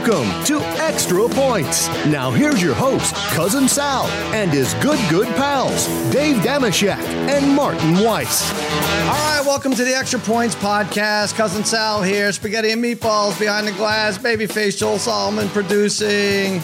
Welcome 0.00 0.44
to 0.44 0.60
Extra 0.82 1.28
Points. 1.28 1.86
Now 2.06 2.30
here's 2.30 2.62
your 2.62 2.74
host, 2.74 3.14
Cousin 3.34 3.68
Sal, 3.68 4.06
and 4.32 4.50
his 4.50 4.72
good, 4.74 4.98
good 5.10 5.28
pals, 5.36 5.88
Dave 6.10 6.36
Dameshek 6.36 6.96
and 7.28 7.54
Martin 7.54 8.02
Weiss. 8.02 8.50
All 9.02 9.36
right, 9.36 9.42
welcome 9.44 9.74
to 9.74 9.84
the 9.84 9.94
Extra 9.94 10.18
Points 10.18 10.54
podcast. 10.54 11.34
Cousin 11.34 11.64
Sal 11.64 12.02
here, 12.02 12.32
spaghetti 12.32 12.70
and 12.70 12.82
meatballs 12.82 13.38
behind 13.38 13.66
the 13.66 13.72
glass, 13.72 14.16
babyface 14.16 14.78
Joel 14.78 14.98
Solomon 14.98 15.50
producing. 15.50 16.62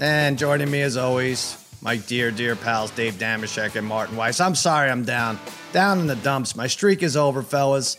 And 0.00 0.38
joining 0.38 0.70
me 0.70 0.80
as 0.80 0.96
always, 0.96 1.62
my 1.82 1.98
dear, 1.98 2.30
dear 2.30 2.56
pals, 2.56 2.90
Dave 2.90 3.16
Dameshek 3.16 3.76
and 3.76 3.86
Martin 3.86 4.16
Weiss. 4.16 4.40
I'm 4.40 4.54
sorry 4.54 4.88
I'm 4.88 5.04
down. 5.04 5.38
Down 5.74 6.00
in 6.00 6.06
the 6.06 6.16
dumps. 6.16 6.56
My 6.56 6.68
streak 6.68 7.02
is 7.02 7.18
over, 7.18 7.42
fellas. 7.42 7.98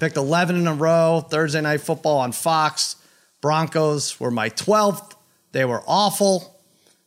Picked 0.00 0.16
11 0.16 0.56
in 0.56 0.66
a 0.66 0.72
row, 0.72 1.22
Thursday 1.28 1.60
night 1.60 1.82
football 1.82 2.20
on 2.20 2.32
Fox. 2.32 2.96
Broncos 3.40 4.18
were 4.18 4.30
my 4.30 4.50
12th. 4.50 5.14
They 5.52 5.64
were 5.64 5.82
awful. 5.86 6.58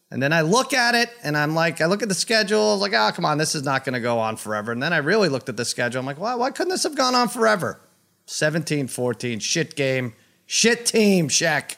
And 0.10 0.22
then 0.22 0.34
I 0.34 0.42
look 0.42 0.74
at 0.74 0.94
it 0.94 1.10
and 1.24 1.38
I'm 1.38 1.56
like, 1.56 1.80
I 1.80 1.86
look 1.86 2.04
at 2.04 2.10
the 2.10 2.16
schedule. 2.16 2.70
I 2.70 2.74
was 2.74 2.82
like, 2.82 2.94
oh, 2.94 3.12
come 3.14 3.24
on, 3.24 3.38
this 3.38 3.56
is 3.56 3.64
not 3.64 3.86
going 3.86 3.94
to 3.94 4.02
go 4.02 4.20
on 4.20 4.36
forever. 4.36 4.72
And 4.72 4.84
then 4.84 4.92
I 4.92 4.98
really 4.98 5.30
looked 5.30 5.48
at 5.48 5.56
the 5.56 5.64
schedule. 5.64 6.00
I'm 6.00 6.06
like, 6.06 6.20
well, 6.20 6.38
why 6.38 6.52
couldn't 6.52 6.72
this 6.72 6.84
have 6.84 6.96
gone 6.96 7.16
on 7.16 7.30
forever? 7.30 7.80
17 8.26 8.88
14, 8.88 9.40
shit 9.40 9.76
game, 9.76 10.14
shit 10.46 10.86
team, 10.86 11.30
Shaq. 11.30 11.76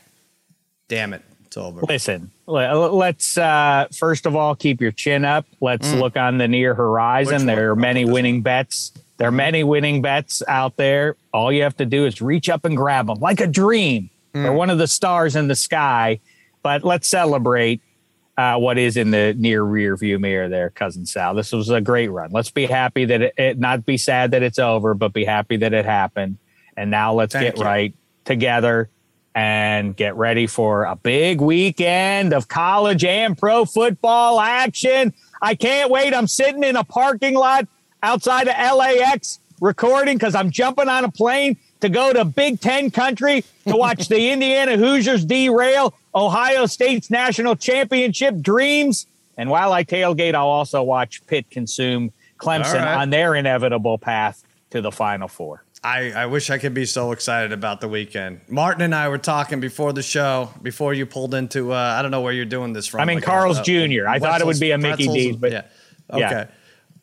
Damn 0.88 1.14
it, 1.14 1.24
it's 1.46 1.58
over. 1.58 1.82
Listen, 1.82 2.32
let's 2.46 3.38
uh, 3.38 3.88
first 3.96 4.26
of 4.26 4.36
all 4.36 4.56
keep 4.56 4.82
your 4.82 4.92
chin 4.92 5.26
up. 5.26 5.46
Let's 5.62 5.88
mm. 5.88 6.00
look 6.00 6.18
on 6.18 6.38
the 6.38 6.48
near 6.48 6.74
horizon. 6.74 7.46
There 7.46 7.72
are 7.72 7.76
many 7.76 8.06
winning 8.06 8.42
bets. 8.42 8.92
There 9.18 9.28
are 9.28 9.32
many 9.32 9.64
winning 9.64 10.02
bets 10.02 10.44
out 10.48 10.76
there. 10.76 11.16
All 11.34 11.52
you 11.52 11.64
have 11.64 11.78
to 11.78 11.86
do 11.86 12.06
is 12.06 12.22
reach 12.22 12.50
up 12.50 12.66
and 12.66 12.76
grab 12.76 13.08
them 13.08 13.20
like 13.20 13.40
a 13.40 13.48
dream 13.48 14.10
mm. 14.34 14.46
or 14.46 14.54
one 14.54 14.70
of 14.70 14.78
the 14.78 14.88
stars 14.88 15.36
in 15.36 15.48
the 15.48 15.56
sky. 15.56 16.20
But 16.62 16.84
let's 16.84 17.08
celebrate 17.08 17.82
uh, 18.38 18.58
what 18.58 18.78
is 18.78 18.98
in 18.98 19.12
the 19.12 19.34
near 19.38 19.64
rear 19.64 19.96
view 19.96 20.18
mirror 20.18 20.50
there, 20.50 20.70
cousin 20.72 21.06
Sal. 21.06 21.36
This 21.36 21.52
was 21.52 21.70
a 21.70 21.82
great 21.82 22.10
run. 22.10 22.32
Let's 22.32 22.52
be 22.52 22.66
happy 22.66 23.06
that 23.06 23.22
it, 23.22 23.34
it 23.38 23.60
not 23.60 23.86
be 23.86 23.98
sad 23.98 24.32
that 24.32 24.42
it's 24.42 24.60
over, 24.60 24.94
but 24.94 25.14
be 25.14 25.26
happy 25.26 25.58
that 25.58 25.74
it 25.74 25.86
happened. 25.86 26.38
And 26.76 26.90
now 26.90 27.14
let's 27.14 27.34
Thank 27.34 27.56
get 27.56 27.58
you. 27.58 27.64
right 27.64 27.94
together 28.26 28.90
and 29.36 29.96
get 29.96 30.16
ready 30.16 30.48
for 30.48 30.86
a 30.86 30.96
big 30.96 31.42
weekend 31.42 32.34
of 32.34 32.48
college 32.48 33.04
and 33.04 33.38
pro 33.38 33.66
football 33.66 34.40
action. 34.40 35.14
I 35.42 35.56
can't 35.56 35.90
wait. 35.90 36.14
I'm 36.14 36.28
sitting 36.28 36.64
in 36.64 36.76
a 36.76 36.84
parking 36.84 37.36
lot 37.36 37.68
outside 38.02 38.48
of 38.48 38.78
LAX 38.78 39.40
recording 39.60 40.18
because 40.18 40.36
I'm 40.36 40.52
jumping 40.52 40.90
on 40.90 41.04
a 41.04 41.12
plane 41.12 41.58
to 41.84 41.90
go 41.90 42.14
to 42.14 42.24
Big 42.24 42.62
Ten 42.62 42.90
country 42.90 43.44
to 43.68 43.76
watch 43.76 44.08
the 44.08 44.30
Indiana 44.32 44.78
Hoosiers 44.78 45.26
derail 45.26 45.94
Ohio 46.16 46.66
State's 46.66 47.10
national 47.10 47.58
championship 47.58 48.42
dreams. 48.42 49.06
And 49.38 49.50
while 49.50 49.74
I 49.74 49.84
tailgate, 49.84 50.34
I'll 50.34 50.48
also 50.48 50.82
watch 50.82 51.26
Pitt 51.28 51.50
consume 51.50 52.12
Clemson 52.38 52.76
right. 52.76 52.96
on 52.96 53.10
their 53.10 53.36
inevitable 53.36 53.98
path 53.98 54.44
to 54.70 54.82
the 54.82 54.92
Final 54.92 55.28
Four. 55.28 55.64
I, 55.84 56.12
I 56.12 56.26
wish 56.28 56.50
I 56.50 56.58
could 56.58 56.74
be 56.74 56.86
so 56.86 57.12
excited 57.12 57.52
about 57.52 57.82
the 57.82 57.90
weekend. 57.90 58.40
Martin 58.48 58.82
and 58.84 58.96
I 58.96 59.10
were 59.10 59.18
talking 59.18 59.60
before 59.60 59.92
the 59.92 60.02
show, 60.02 60.54
before 60.62 60.94
you 60.94 61.06
pulled 61.06 61.34
into, 61.34 61.74
uh, 61.74 61.76
I 61.76 62.02
don't 62.02 62.12
know 62.12 62.22
where 62.22 62.32
you're 62.32 62.46
doing 62.46 62.72
this 62.72 62.88
from. 62.88 63.02
I 63.02 63.06
mean, 63.06 63.18
like 63.18 63.26
Carl's 63.26 63.60
uh, 63.60 63.64
Jr. 63.64 64.08
I 64.08 64.20
thought 64.20 64.40
it 64.40 64.48
would 64.48 64.62
be 64.62 64.72
a 64.72 64.78
Mickey 64.78 65.08
D, 65.08 65.32
but 65.34 65.52
yeah. 65.52 65.64
Okay. 66.10 66.22
Yeah. 66.22 66.48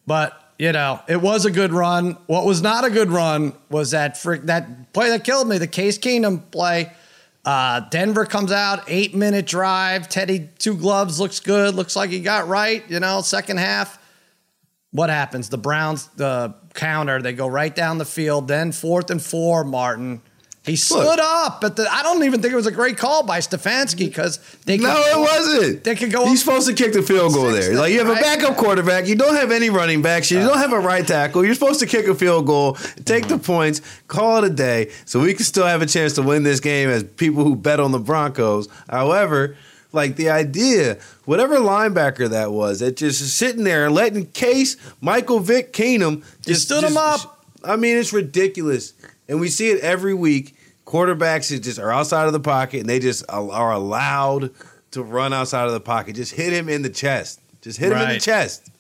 But 0.07 0.50
you 0.61 0.73
know, 0.73 1.01
it 1.09 1.17
was 1.17 1.47
a 1.47 1.51
good 1.51 1.73
run. 1.73 2.19
What 2.27 2.45
was 2.45 2.61
not 2.61 2.85
a 2.85 2.91
good 2.91 3.09
run 3.09 3.55
was 3.71 3.93
that 3.93 4.19
frick, 4.19 4.43
that 4.43 4.93
play 4.93 5.09
that 5.09 5.25
killed 5.25 5.49
me, 5.49 5.57
the 5.57 5.67
Case 5.67 5.97
Keenum 5.97 6.51
play. 6.51 6.93
Uh, 7.47 7.81
Denver 7.89 8.27
comes 8.27 8.53
out, 8.53 8.85
eight 8.87 9.15
minute 9.15 9.47
drive. 9.47 10.07
Teddy, 10.11 10.51
two 10.59 10.77
gloves, 10.77 11.19
looks 11.19 11.41
good. 11.41 11.75
Looks 11.75 11.97
like 11.97 12.11
he 12.11 12.21
got 12.21 12.47
right, 12.47 12.85
you 12.91 13.01
know, 13.01 13.23
second 13.23 13.57
half. 13.57 13.99
What 14.91 15.09
happens? 15.09 15.49
The 15.49 15.57
Browns, 15.57 16.09
the 16.09 16.55
counter, 16.75 17.23
they 17.23 17.33
go 17.33 17.47
right 17.47 17.75
down 17.75 17.97
the 17.97 18.05
field. 18.05 18.47
Then 18.47 18.71
fourth 18.71 19.11
and 19.11 19.23
four, 19.23 19.65
Martin. 19.65 20.21
He 20.67 20.77
stood 20.77 20.99
Look, 20.99 21.19
up, 21.19 21.63
but 21.63 21.81
I 21.81 22.03
don't 22.03 22.23
even 22.23 22.43
think 22.43 22.53
it 22.53 22.57
was 22.57 22.67
a 22.67 22.73
great 22.73 22.99
call 22.99 23.23
by 23.23 23.39
Stefanski 23.39 24.01
because 24.01 24.39
they 24.67 24.77
could, 24.77 24.85
no, 24.85 24.95
it 24.95 25.19
wasn't. 25.19 25.85
They 25.85 25.95
could 25.95 26.13
go. 26.13 26.27
He's 26.27 26.45
supposed 26.45 26.69
to 26.69 26.75
kick 26.75 26.93
the 26.93 27.03
field 27.03 27.33
goal 27.33 27.51
there. 27.51 27.75
Like 27.75 27.93
you 27.93 27.99
have 28.05 28.15
a 28.15 28.21
backup 28.21 28.59
quarterback, 28.59 29.07
you 29.07 29.15
don't 29.15 29.37
have 29.37 29.53
any 29.53 29.71
running 29.71 30.03
backs, 30.03 30.31
you 30.31 30.39
don't 30.39 30.59
have 30.59 30.75
a 30.75 30.79
right 30.79 31.07
tackle. 31.07 31.47
You're 31.47 31.55
supposed 31.55 31.81
to 31.81 31.87
kick 31.87 32.07
a 32.09 32.15
field 32.15 32.47
goal, 32.47 32.75
take 33.07 33.25
mm-hmm. 33.25 33.29
the 33.29 33.39
points, 33.39 33.81
call 34.07 34.45
it 34.45 34.45
a 34.45 34.55
day, 34.55 34.91
so 35.07 35.21
we 35.21 35.33
can 35.33 35.45
still 35.45 35.67
have 35.67 35.81
a 35.81 35.87
chance 35.87 36.13
to 36.15 36.23
win 36.23 36.43
this 36.43 36.61
game 36.61 36.91
as 36.91 37.05
people 37.05 37.43
who 37.43 37.57
bet 37.57 37.81
on 37.81 37.93
the 37.93 37.99
Broncos. 37.99 38.69
However, 38.91 39.57
like 39.93 40.17
the 40.17 40.29
idea, 40.29 40.99
whatever 41.25 41.57
linebacker 41.57 42.29
that 42.29 42.53
was, 42.53 42.81
that 42.81 42.99
just 42.99 43.27
sitting 43.35 43.65
there 43.65 43.87
and 43.87 43.95
letting 43.95 44.27
Case 44.27 44.77
Michael 45.01 45.41
Vick 45.41 45.73
Keenum 45.73 46.23
just 46.43 46.65
stood 46.65 46.83
just, 46.83 46.93
him 46.93 46.99
up. 46.99 47.47
I 47.65 47.77
mean, 47.77 47.97
it's 47.97 48.13
ridiculous 48.13 48.93
and 49.31 49.41
we 49.41 49.49
see 49.49 49.71
it 49.71 49.81
every 49.81 50.13
week. 50.13 50.57
Quarterbacks 50.85 51.49
just 51.63 51.79
are 51.79 51.93
outside 51.93 52.27
of 52.27 52.33
the 52.33 52.41
pocket, 52.41 52.81
and 52.81 52.89
they 52.89 52.99
just 52.99 53.25
are 53.29 53.73
allowed 53.73 54.51
to 54.91 55.03
run 55.03 55.33
outside 55.33 55.67
of 55.67 55.73
the 55.73 55.81
pocket. 55.81 56.17
Just 56.17 56.33
hit 56.33 56.53
him 56.53 56.69
in 56.69 56.83
the 56.83 56.91
chest. 56.91 57.41
Just 57.63 57.79
hit 57.79 57.93
right. 57.93 58.03
him 58.03 58.09
in 58.09 58.15
the 58.15 58.21
chest. 58.21 58.71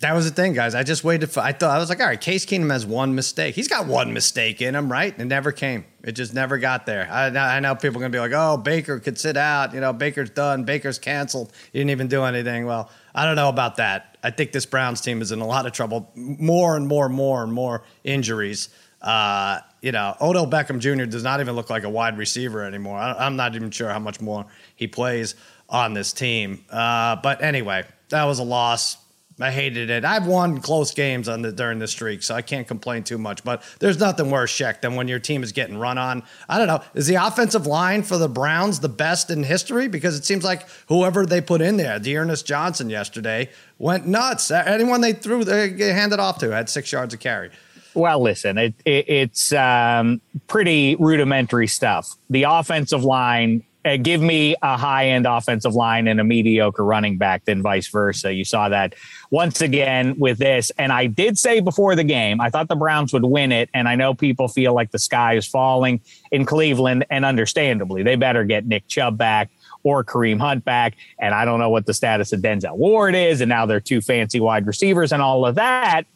That 0.00 0.14
was 0.14 0.28
the 0.28 0.34
thing, 0.34 0.52
guys. 0.52 0.74
I 0.74 0.82
just 0.82 1.04
waited 1.04 1.30
for. 1.30 1.40
I 1.40 1.52
thought 1.52 1.70
I 1.70 1.78
was 1.78 1.88
like, 1.88 2.00
all 2.00 2.06
right, 2.06 2.20
Case 2.20 2.44
Keenum 2.44 2.70
has 2.72 2.84
one 2.84 3.14
mistake. 3.14 3.54
He's 3.54 3.68
got 3.68 3.86
one 3.86 4.12
mistake 4.12 4.60
in 4.60 4.74
him, 4.74 4.90
right? 4.90 5.18
It 5.18 5.24
never 5.26 5.52
came. 5.52 5.84
It 6.02 6.12
just 6.12 6.34
never 6.34 6.58
got 6.58 6.86
there. 6.86 7.08
I, 7.10 7.28
I 7.28 7.60
know 7.60 7.76
people 7.76 7.98
are 7.98 8.00
gonna 8.00 8.10
be 8.10 8.18
like, 8.18 8.32
oh, 8.34 8.56
Baker 8.56 8.98
could 8.98 9.18
sit 9.18 9.36
out. 9.36 9.72
You 9.72 9.80
know, 9.80 9.92
Baker's 9.92 10.30
done. 10.30 10.64
Baker's 10.64 10.98
canceled. 10.98 11.52
He 11.72 11.78
didn't 11.78 11.90
even 11.90 12.08
do 12.08 12.24
anything. 12.24 12.66
Well, 12.66 12.90
I 13.14 13.24
don't 13.24 13.36
know 13.36 13.48
about 13.48 13.76
that. 13.76 14.18
I 14.24 14.30
think 14.30 14.50
this 14.50 14.66
Browns 14.66 15.00
team 15.00 15.22
is 15.22 15.30
in 15.30 15.40
a 15.40 15.46
lot 15.46 15.64
of 15.64 15.72
trouble. 15.72 16.10
More 16.16 16.76
and 16.76 16.88
more, 16.88 17.06
and 17.06 17.14
more 17.14 17.44
and 17.44 17.52
more 17.52 17.84
injuries. 18.02 18.70
Uh, 19.00 19.60
you 19.84 19.92
know, 19.92 20.16
Odell 20.18 20.46
Beckham 20.46 20.78
Jr. 20.78 21.04
does 21.04 21.22
not 21.22 21.40
even 21.40 21.54
look 21.54 21.68
like 21.68 21.84
a 21.84 21.90
wide 21.90 22.16
receiver 22.16 22.64
anymore. 22.64 22.96
I, 22.96 23.26
am 23.26 23.36
not 23.36 23.54
even 23.54 23.70
sure 23.70 23.90
how 23.90 23.98
much 23.98 24.18
more 24.18 24.46
he 24.76 24.86
plays 24.86 25.34
on 25.68 25.92
this 25.92 26.14
team. 26.14 26.64
Uh, 26.70 27.16
but 27.16 27.42
anyway, 27.42 27.84
that 28.08 28.24
was 28.24 28.38
a 28.38 28.44
loss. 28.44 28.96
I 29.38 29.50
hated 29.50 29.90
it. 29.90 30.02
I've 30.06 30.26
won 30.26 30.62
close 30.62 30.94
games 30.94 31.28
on 31.28 31.42
the, 31.42 31.52
during 31.52 31.80
this 31.80 31.90
streak, 31.90 32.22
so 32.22 32.34
I 32.34 32.40
can't 32.40 32.66
complain 32.66 33.02
too 33.02 33.18
much. 33.18 33.44
But 33.44 33.62
there's 33.78 33.98
nothing 33.98 34.30
worse, 34.30 34.56
Sheck, 34.56 34.80
than 34.80 34.94
when 34.94 35.06
your 35.06 35.18
team 35.18 35.42
is 35.42 35.52
getting 35.52 35.76
run 35.76 35.98
on. 35.98 36.22
I 36.48 36.56
don't 36.56 36.68
know. 36.68 36.80
Is 36.94 37.06
the 37.06 37.16
offensive 37.16 37.66
line 37.66 38.04
for 38.04 38.16
the 38.16 38.28
Browns 38.28 38.80
the 38.80 38.88
best 38.88 39.28
in 39.28 39.42
history? 39.42 39.88
Because 39.88 40.16
it 40.16 40.24
seems 40.24 40.44
like 40.44 40.66
whoever 40.88 41.26
they 41.26 41.42
put 41.42 41.60
in 41.60 41.76
there, 41.76 41.98
D'Ernest 41.98 42.46
Johnson 42.46 42.88
yesterday, 42.88 43.50
went 43.78 44.06
nuts. 44.06 44.50
Anyone 44.50 45.02
they 45.02 45.12
threw, 45.12 45.44
they 45.44 45.92
handed 45.92 46.20
off 46.20 46.38
to 46.38 46.52
had 46.52 46.70
six 46.70 46.90
yards 46.90 47.12
of 47.12 47.20
carry. 47.20 47.50
Well, 47.94 48.20
listen, 48.20 48.58
it, 48.58 48.74
it, 48.84 49.08
it's 49.08 49.52
um, 49.52 50.20
pretty 50.48 50.96
rudimentary 50.96 51.68
stuff. 51.68 52.14
The 52.28 52.42
offensive 52.42 53.04
line, 53.04 53.62
uh, 53.84 53.98
give 53.98 54.20
me 54.20 54.56
a 54.62 54.76
high 54.76 55.08
end 55.10 55.26
offensive 55.26 55.74
line 55.74 56.08
and 56.08 56.18
a 56.18 56.24
mediocre 56.24 56.84
running 56.84 57.18
back, 57.18 57.44
then 57.44 57.62
vice 57.62 57.86
versa. 57.88 58.32
You 58.32 58.44
saw 58.44 58.68
that 58.68 58.94
once 59.30 59.60
again 59.60 60.18
with 60.18 60.38
this. 60.38 60.72
And 60.76 60.92
I 60.92 61.06
did 61.06 61.38
say 61.38 61.60
before 61.60 61.94
the 61.94 62.04
game, 62.04 62.40
I 62.40 62.50
thought 62.50 62.68
the 62.68 62.76
Browns 62.76 63.12
would 63.12 63.24
win 63.24 63.52
it. 63.52 63.70
And 63.74 63.88
I 63.88 63.94
know 63.94 64.12
people 64.12 64.48
feel 64.48 64.74
like 64.74 64.90
the 64.90 64.98
sky 64.98 65.34
is 65.34 65.46
falling 65.46 66.00
in 66.32 66.46
Cleveland, 66.46 67.06
and 67.10 67.24
understandably, 67.24 68.02
they 68.02 68.16
better 68.16 68.42
get 68.42 68.66
Nick 68.66 68.88
Chubb 68.88 69.16
back 69.16 69.50
or 69.84 70.02
Kareem 70.02 70.40
Hunt 70.40 70.64
back. 70.64 70.96
And 71.20 71.32
I 71.32 71.44
don't 71.44 71.60
know 71.60 71.70
what 71.70 71.86
the 71.86 71.94
status 71.94 72.32
of 72.32 72.40
Denzel 72.40 72.76
Ward 72.76 73.14
is. 73.14 73.40
And 73.40 73.48
now 73.48 73.66
they're 73.66 73.80
two 73.80 74.00
fancy 74.00 74.40
wide 74.40 74.66
receivers 74.66 75.12
and 75.12 75.22
all 75.22 75.46
of 75.46 75.54
that. 75.54 76.06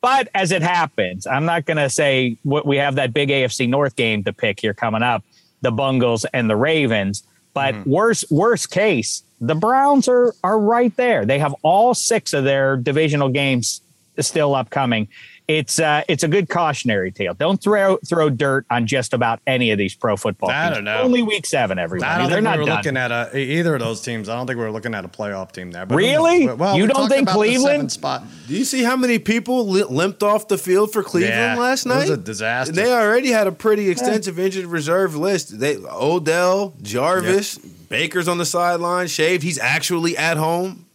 But 0.00 0.28
as 0.34 0.50
it 0.50 0.62
happens, 0.62 1.26
I'm 1.26 1.44
not 1.44 1.66
going 1.66 1.76
to 1.76 1.90
say 1.90 2.38
what 2.42 2.66
we 2.66 2.78
have 2.78 2.94
that 2.94 3.12
big 3.12 3.28
AFC 3.28 3.68
North 3.68 3.96
game 3.96 4.24
to 4.24 4.32
pick 4.32 4.60
here 4.60 4.72
coming 4.72 5.02
up, 5.02 5.22
the 5.60 5.70
Bungles 5.70 6.24
and 6.32 6.48
the 6.48 6.56
Ravens. 6.56 7.22
But 7.52 7.74
mm-hmm. 7.74 7.90
worst 7.90 8.30
worst 8.30 8.70
case, 8.70 9.22
the 9.40 9.54
Browns 9.54 10.08
are 10.08 10.34
are 10.42 10.58
right 10.58 10.94
there. 10.96 11.26
They 11.26 11.38
have 11.38 11.54
all 11.62 11.94
six 11.94 12.32
of 12.32 12.44
their 12.44 12.76
divisional 12.76 13.28
games 13.28 13.82
still 14.18 14.54
upcoming 14.54 15.08
it's 15.50 15.80
uh, 15.80 16.02
it's 16.06 16.22
a 16.22 16.28
good 16.28 16.48
cautionary 16.48 17.10
tale. 17.10 17.34
Don't 17.34 17.60
throw 17.60 17.96
throw 18.06 18.30
dirt 18.30 18.66
on 18.70 18.86
just 18.86 19.12
about 19.12 19.40
any 19.48 19.72
of 19.72 19.78
these 19.78 19.96
pro 19.96 20.16
football. 20.16 20.48
I 20.48 20.66
teams. 20.66 20.76
don't 20.76 20.84
know. 20.84 20.98
Only 20.98 21.22
week 21.22 21.44
seven, 21.44 21.76
everyone. 21.76 22.08
I 22.08 22.18
don't 22.18 22.30
They're 22.30 22.40
think 22.40 22.56
we 22.56 22.70
are 22.70 22.76
looking 22.76 22.96
at 22.96 23.10
a, 23.10 23.36
either 23.36 23.74
of 23.74 23.80
those 23.80 24.00
teams. 24.00 24.28
I 24.28 24.36
don't 24.36 24.46
think 24.46 24.60
we 24.60 24.64
are 24.64 24.70
looking 24.70 24.94
at 24.94 25.04
a 25.04 25.08
playoff 25.08 25.50
team 25.50 25.72
there. 25.72 25.86
But 25.86 25.96
really? 25.96 26.46
Well, 26.46 26.76
you 26.76 26.86
don't 26.86 27.08
think 27.08 27.28
Cleveland? 27.28 27.90
Spot. 27.90 28.22
Do 28.46 28.56
you 28.56 28.64
see 28.64 28.84
how 28.84 28.96
many 28.96 29.18
people 29.18 29.66
limped 29.66 30.22
off 30.22 30.46
the 30.46 30.58
field 30.58 30.92
for 30.92 31.02
Cleveland 31.02 31.34
yeah, 31.34 31.56
last 31.56 31.84
night? 31.84 32.06
It 32.06 32.10
was 32.10 32.10
a 32.10 32.16
disaster. 32.18 32.72
They 32.72 32.92
already 32.92 33.30
had 33.30 33.48
a 33.48 33.52
pretty 33.52 33.90
extensive 33.90 34.38
yeah. 34.38 34.44
injured 34.44 34.66
reserve 34.66 35.16
list. 35.16 35.58
They 35.58 35.78
Odell, 35.78 36.74
Jarvis, 36.80 37.58
yep. 37.60 37.88
Baker's 37.88 38.28
on 38.28 38.38
the 38.38 38.46
sideline, 38.46 39.08
shaved. 39.08 39.42
He's 39.42 39.58
actually 39.58 40.16
at 40.16 40.36
home. 40.36 40.86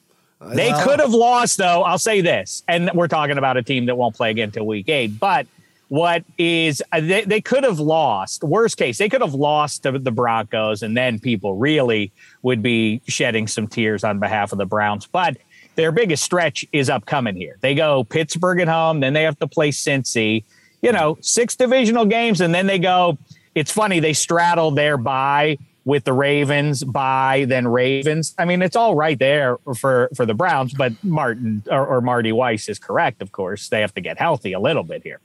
They 0.54 0.72
could 0.84 1.00
have 1.00 1.14
lost, 1.14 1.58
though. 1.58 1.84
I'll 1.84 1.98
say 1.98 2.22
this, 2.22 2.64
and 2.68 2.92
we're 2.94 3.08
talking 3.08 3.38
about 3.38 3.58
a 3.58 3.64
team 3.64 3.86
that 3.88 3.96
won't 3.96 4.16
play 4.16 4.32
again 4.32 4.50
until 4.50 4.66
week 4.66 4.90
eight. 4.90 5.20
But 5.20 5.48
what 5.88 6.24
is 6.38 6.82
uh, 6.92 7.00
they, 7.00 7.24
they 7.26 7.42
could 7.42 7.64
have 7.64 7.80
lost 7.80 8.44
worst 8.44 8.78
case 8.78 8.98
they 8.98 9.10
could 9.10 9.22
have 9.22 9.34
lost 9.34 9.84
to 9.84 9.98
the 10.00 10.12
broncos 10.12 10.82
and 10.82 10.98
then 10.98 11.20
people 11.20 11.56
really 11.56 12.12
would 12.42 12.62
be 12.64 13.02
shedding 13.08 13.48
some 13.48 13.68
tears 13.68 14.04
on 14.04 14.20
behalf 14.20 14.52
of 14.52 14.58
the 14.58 14.66
browns 14.66 15.06
but 15.06 15.38
their 15.76 15.92
biggest 15.92 16.24
stretch 16.24 16.66
is 16.72 16.90
upcoming 16.90 17.36
here 17.36 17.58
they 17.62 17.76
go 17.76 18.04
pittsburgh 18.04 18.60
at 18.60 18.68
home 18.68 19.00
then 19.00 19.14
they 19.14 19.24
have 19.24 19.38
to 19.38 19.48
play 19.48 19.70
cincy 19.70 20.44
you 20.82 20.92
know 20.92 21.18
six 21.22 21.56
divisional 21.56 22.06
games 22.06 22.42
and 22.42 22.54
then 22.54 22.66
they 22.66 22.80
go 22.80 23.18
it's 23.54 23.72
funny 23.72 24.00
they 24.00 24.14
straddle 24.14 24.72
their 24.72 24.98
bye 24.98 25.58
with 25.86 26.04
the 26.04 26.14
ravens 26.14 26.84
bye 26.84 27.46
then 27.48 27.68
ravens 27.68 28.34
i 28.38 28.46
mean 28.46 28.62
it's 28.62 28.76
all 28.76 28.96
right 28.96 29.20
there 29.20 29.58
for 29.78 30.10
for 30.16 30.26
the 30.26 30.34
browns 30.34 30.74
but 30.74 30.92
martin 31.04 31.64
or, 31.72 31.86
or 31.86 32.02
marty 32.02 32.32
weiss 32.32 32.68
is 32.68 32.80
correct 32.80 33.22
of 33.22 33.32
course 33.32 33.70
they 33.70 33.82
have 33.82 33.94
to 33.94 34.02
get 34.02 34.18
healthy 34.18 34.52
a 34.54 34.60
little 34.60 34.84
bit 34.84 35.04
here 35.04 35.22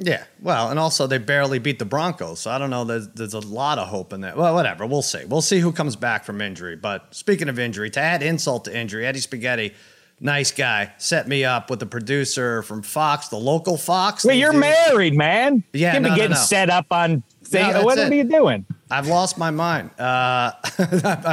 Yeah, 0.00 0.22
well, 0.40 0.70
and 0.70 0.78
also 0.78 1.08
they 1.08 1.18
barely 1.18 1.58
beat 1.58 1.80
the 1.80 1.84
Broncos, 1.84 2.38
so 2.38 2.52
I 2.52 2.58
don't 2.58 2.70
know. 2.70 2.84
There's, 2.84 3.08
there's 3.16 3.34
a 3.34 3.40
lot 3.40 3.80
of 3.80 3.88
hope 3.88 4.12
in 4.12 4.20
that. 4.20 4.36
Well, 4.36 4.54
whatever, 4.54 4.86
we'll 4.86 5.02
see. 5.02 5.24
We'll 5.26 5.42
see 5.42 5.58
who 5.58 5.72
comes 5.72 5.96
back 5.96 6.22
from 6.22 6.40
injury. 6.40 6.76
But 6.76 7.12
speaking 7.12 7.48
of 7.48 7.58
injury, 7.58 7.90
to 7.90 8.00
add 8.00 8.22
insult 8.22 8.66
to 8.66 8.70
injury, 8.78 9.04
Eddie 9.04 9.18
Spaghetti, 9.18 9.74
nice 10.20 10.52
guy, 10.52 10.92
set 10.98 11.26
me 11.26 11.44
up 11.44 11.68
with 11.68 11.80
the 11.80 11.86
producer 11.86 12.62
from 12.62 12.82
Fox, 12.84 13.26
the 13.26 13.38
local 13.38 13.76
Fox. 13.76 14.24
Well, 14.24 14.36
you're 14.36 14.52
do- 14.52 14.60
married, 14.60 15.14
man. 15.16 15.64
Yeah, 15.72 15.94
you 15.94 15.98
no, 16.00 16.04
be 16.06 16.10
no, 16.10 16.16
getting 16.16 16.30
no. 16.34 16.42
set 16.42 16.70
up 16.70 16.86
on 16.92 17.24
things. 17.48 17.72
that's 17.72 17.84
what 17.84 17.98
it. 17.98 18.10
are 18.10 18.14
you 18.14 18.24
doing? 18.24 18.66
I've 18.90 19.06
lost 19.06 19.36
my 19.36 19.50
mind. 19.50 19.90
Uh, 19.98 20.52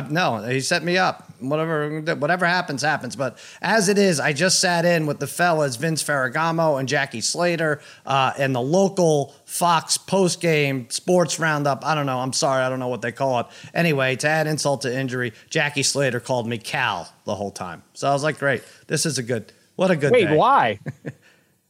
no, 0.10 0.44
he 0.44 0.60
set 0.60 0.84
me 0.84 0.98
up. 0.98 1.32
Whatever, 1.40 2.02
whatever 2.16 2.46
happens, 2.46 2.82
happens. 2.82 3.16
But 3.16 3.38
as 3.62 3.88
it 3.88 3.98
is, 3.98 4.20
I 4.20 4.34
just 4.34 4.60
sat 4.60 4.84
in 4.86 5.06
with 5.06 5.20
the 5.20 5.28
fellas 5.28 5.76
Vince 5.76 6.04
Ferragamo 6.04 6.80
and 6.80 6.88
Jackie 6.88 7.22
Slater 7.22 7.80
uh, 8.06 8.34
and 8.38 8.54
the 8.54 8.62
local 8.62 9.34
Fox 9.46 9.98
post 9.98 10.42
game 10.42 10.90
sports 10.90 11.40
roundup. 11.40 11.86
I 11.86 11.96
don't 11.96 12.06
know. 12.06 12.20
I'm 12.20 12.34
sorry, 12.34 12.64
I 12.64 12.70
don't 12.70 12.80
know 12.80 12.88
what 12.88 13.02
they 13.02 13.12
call 13.12 13.42
it. 13.42 13.48
Anyway, 13.74 14.16
to 14.18 14.28
add 14.28 14.48
insult 14.48 14.82
to 14.82 14.94
injury, 14.94 15.34
Jackie 15.50 15.84
Slater 15.84 16.20
called 16.20 16.48
me 16.48 16.58
Cal 16.58 17.08
the 17.26 17.36
whole 17.36 17.52
time. 17.52 17.84
So 17.94 18.10
I 18.10 18.14
was 18.14 18.24
like, 18.24 18.40
great, 18.40 18.64
this 18.88 19.06
is 19.06 19.18
a 19.18 19.24
good. 19.24 19.52
What 19.76 19.92
a 19.92 19.98
good 19.98 20.14
Wait, 20.14 20.26
day. 20.26 20.36
why? 20.36 20.80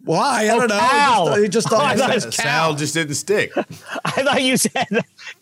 Why? 0.06 0.46
I 0.46 0.50
Oh, 0.50 0.60
don't 0.60 0.70
know. 0.70 0.78
Cal. 0.80 1.26
He 1.26 1.30
just, 1.30 1.42
he 1.42 1.50
just 1.50 1.68
Oh, 1.68 1.70
thought 1.72 1.82
I 1.86 1.92
I 1.92 1.96
thought 1.98 2.22
said 2.22 2.34
it 2.34 2.36
Cal. 2.38 2.70
Sal 2.70 2.76
just 2.76 2.94
didn't 2.94 3.16
stick. 3.16 3.52
I 4.06 4.12
thought 4.24 4.42
you 4.44 4.56
said 4.58 4.88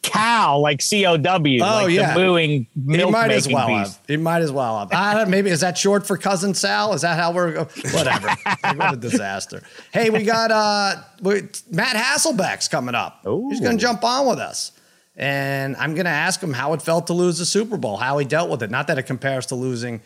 cow, 0.02 0.58
like 0.58 0.82
C 0.82 1.06
O 1.06 1.18
W, 1.18 1.62
Oh, 1.62 1.66
like 1.66 1.92
yeah. 1.92 2.14
the 2.14 2.20
mooing 2.20 2.50
He 2.50 2.68
milk 2.98 3.12
might 3.12 3.32
as 3.32 3.48
well 3.48 3.68
have. 3.68 4.00
He 4.08 4.18
might 4.18 4.42
as 4.42 4.52
well 4.52 4.80
have. 4.80 4.94
I 4.94 5.14
don't, 5.16 5.30
maybe 5.30 5.50
is 5.50 5.60
that 5.62 5.78
short 5.78 6.08
for 6.08 6.18
cousin 6.18 6.54
Sal? 6.54 6.94
Is 6.94 7.02
that 7.02 7.18
how 7.20 7.32
we're? 7.34 7.66
Whatever. 7.92 8.30
what 8.76 8.94
a 8.94 8.98
disaster. 8.98 9.62
Hey, 9.92 10.10
we 10.10 10.24
got 10.24 10.52
uh, 10.52 11.02
we, 11.22 11.44
Matt 11.70 11.96
Hasselbeck's 11.96 12.68
coming 12.68 12.96
up. 12.96 13.20
He's 13.24 13.60
going 13.60 13.78
to 13.78 13.82
jump 13.82 14.04
on 14.04 14.28
with 14.28 14.40
us, 14.40 14.72
and 15.16 15.76
I'm 15.76 15.94
going 15.94 16.06
to 16.06 16.12
ask 16.12 16.42
him 16.42 16.54
how 16.54 16.74
it 16.74 16.82
felt 16.82 17.08
to 17.08 17.14
lose 17.14 17.38
the 17.38 17.46
Super 17.46 17.78
Bowl, 17.78 17.98
how 17.98 18.18
he 18.18 18.26
dealt 18.26 18.50
with 18.50 18.64
it. 18.64 18.72
Not 18.72 18.88
that 18.88 18.98
it 18.98 19.04
compares 19.04 19.48
to 19.48 19.56
losing. 19.56 20.02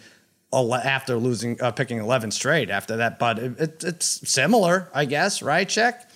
After 0.54 1.18
losing, 1.18 1.62
uh, 1.62 1.72
picking 1.72 1.98
11 1.98 2.32
straight 2.32 2.70
after 2.70 2.98
that, 2.98 3.20
but 3.20 3.38
it, 3.38 3.60
it, 3.60 3.84
it's 3.84 4.30
similar, 4.32 4.90
I 4.94 5.06
guess, 5.06 5.42
right? 5.42 5.68
Check. 5.68 6.10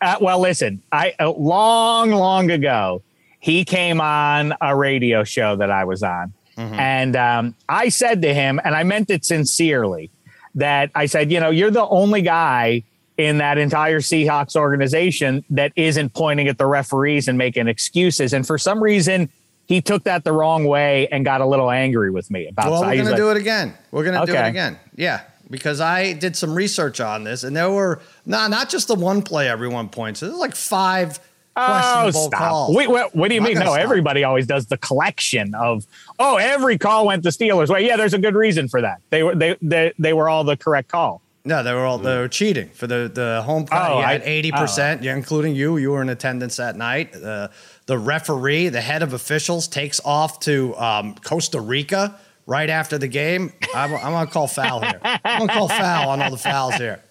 Uh, 0.00 0.16
well, 0.20 0.40
listen, 0.40 0.82
I 0.92 1.14
uh, 1.20 1.30
long, 1.30 2.10
long 2.10 2.50
ago, 2.50 3.02
he 3.40 3.64
came 3.64 4.00
on 4.00 4.52
a 4.60 4.74
radio 4.76 5.22
show 5.24 5.56
that 5.56 5.70
I 5.70 5.84
was 5.84 6.02
on, 6.02 6.32
and 6.56 7.14
um, 7.16 7.54
I 7.68 7.88
said 7.88 8.20
to 8.22 8.34
him, 8.34 8.60
and 8.64 8.74
I 8.74 8.82
meant 8.82 9.10
it 9.10 9.24
sincerely, 9.24 10.10
that 10.56 10.90
I 10.94 11.06
said, 11.06 11.30
you 11.30 11.38
know, 11.38 11.50
you're 11.50 11.70
the 11.70 11.86
only 11.86 12.22
guy 12.22 12.82
in 13.16 13.38
that 13.38 13.58
entire 13.58 14.00
Seahawks 14.00 14.56
organization 14.56 15.44
that 15.50 15.72
isn't 15.76 16.14
pointing 16.14 16.48
at 16.48 16.58
the 16.58 16.66
referees 16.66 17.28
and 17.28 17.38
making 17.38 17.68
excuses, 17.68 18.32
and 18.32 18.44
for 18.46 18.58
some 18.58 18.82
reason. 18.82 19.30
He 19.68 19.80
took 19.80 20.02
that 20.04 20.24
the 20.24 20.32
wrong 20.32 20.64
way 20.64 21.06
and 21.08 21.24
got 21.24 21.40
a 21.40 21.46
little 21.46 21.70
angry 21.70 22.10
with 22.10 22.30
me 22.30 22.48
about. 22.48 22.70
Well, 22.70 22.80
so 22.80 22.86
we're 22.88 22.94
going 22.94 23.04
to 23.04 23.10
like, 23.12 23.16
do 23.18 23.30
it 23.30 23.36
again. 23.36 23.74
We're 23.92 24.04
going 24.04 24.18
to 24.18 24.26
do 24.26 24.36
it 24.36 24.46
again. 24.48 24.78
Yeah, 24.96 25.20
because 25.50 25.80
I 25.80 26.14
did 26.14 26.34
some 26.36 26.54
research 26.54 27.00
on 27.00 27.22
this, 27.22 27.44
and 27.44 27.54
there 27.54 27.70
were 27.70 28.00
not 28.26 28.50
not 28.50 28.70
just 28.70 28.88
the 28.88 28.94
one 28.96 29.22
play 29.22 29.48
everyone 29.48 29.90
points. 29.90 30.20
There's 30.20 30.34
like 30.34 30.56
five 30.56 31.20
Oh, 31.60 31.66
questionable 31.66 32.28
stop. 32.28 32.40
calls. 32.40 32.76
Wait, 32.76 32.88
what, 32.88 33.16
what 33.16 33.28
do 33.28 33.34
you 33.34 33.40
I'm 33.40 33.46
mean? 33.48 33.58
No, 33.58 33.72
stop. 33.72 33.80
everybody 33.80 34.22
always 34.22 34.46
does 34.46 34.66
the 34.66 34.78
collection 34.78 35.56
of, 35.56 35.88
oh, 36.20 36.36
every 36.36 36.78
call 36.78 37.06
went 37.06 37.24
the 37.24 37.30
Steelers. 37.30 37.68
Well, 37.68 37.80
yeah, 37.80 37.96
there's 37.96 38.14
a 38.14 38.18
good 38.18 38.36
reason 38.36 38.68
for 38.68 38.80
that. 38.80 39.00
They 39.10 39.24
were 39.24 39.34
they 39.34 39.56
they, 39.60 39.92
they 39.98 40.12
were 40.12 40.28
all 40.28 40.44
the 40.44 40.56
correct 40.56 40.86
call. 40.86 41.20
No, 41.44 41.64
they 41.64 41.72
were 41.72 41.84
all 41.84 41.98
they 41.98 42.16
were 42.16 42.28
cheating 42.28 42.68
for 42.68 42.86
the 42.86 43.10
the 43.12 43.42
home 43.42 43.64
play. 43.64 43.76
Oh, 43.80 43.98
you 43.98 44.04
had 44.04 44.22
eighty 44.22 44.52
percent, 44.52 45.02
yeah, 45.02 45.16
including 45.16 45.56
you. 45.56 45.78
You 45.78 45.90
were 45.90 46.02
in 46.02 46.10
attendance 46.10 46.56
that 46.58 46.76
night. 46.76 47.16
Uh, 47.16 47.48
the 47.88 47.98
referee, 47.98 48.68
the 48.68 48.80
head 48.80 49.02
of 49.02 49.12
officials, 49.14 49.66
takes 49.66 49.98
off 50.04 50.38
to 50.40 50.76
um, 50.76 51.14
Costa 51.24 51.60
Rica 51.60 52.14
right 52.46 52.70
after 52.70 52.96
the 52.98 53.08
game. 53.08 53.52
I'm, 53.74 53.92
I'm 53.94 54.12
gonna 54.12 54.30
call 54.30 54.46
foul 54.46 54.80
here. 54.80 55.00
I'm 55.02 55.40
gonna 55.40 55.52
call 55.52 55.68
foul 55.68 56.10
on 56.10 56.22
all 56.22 56.30
the 56.30 56.36
fouls 56.38 56.76
here. 56.76 57.02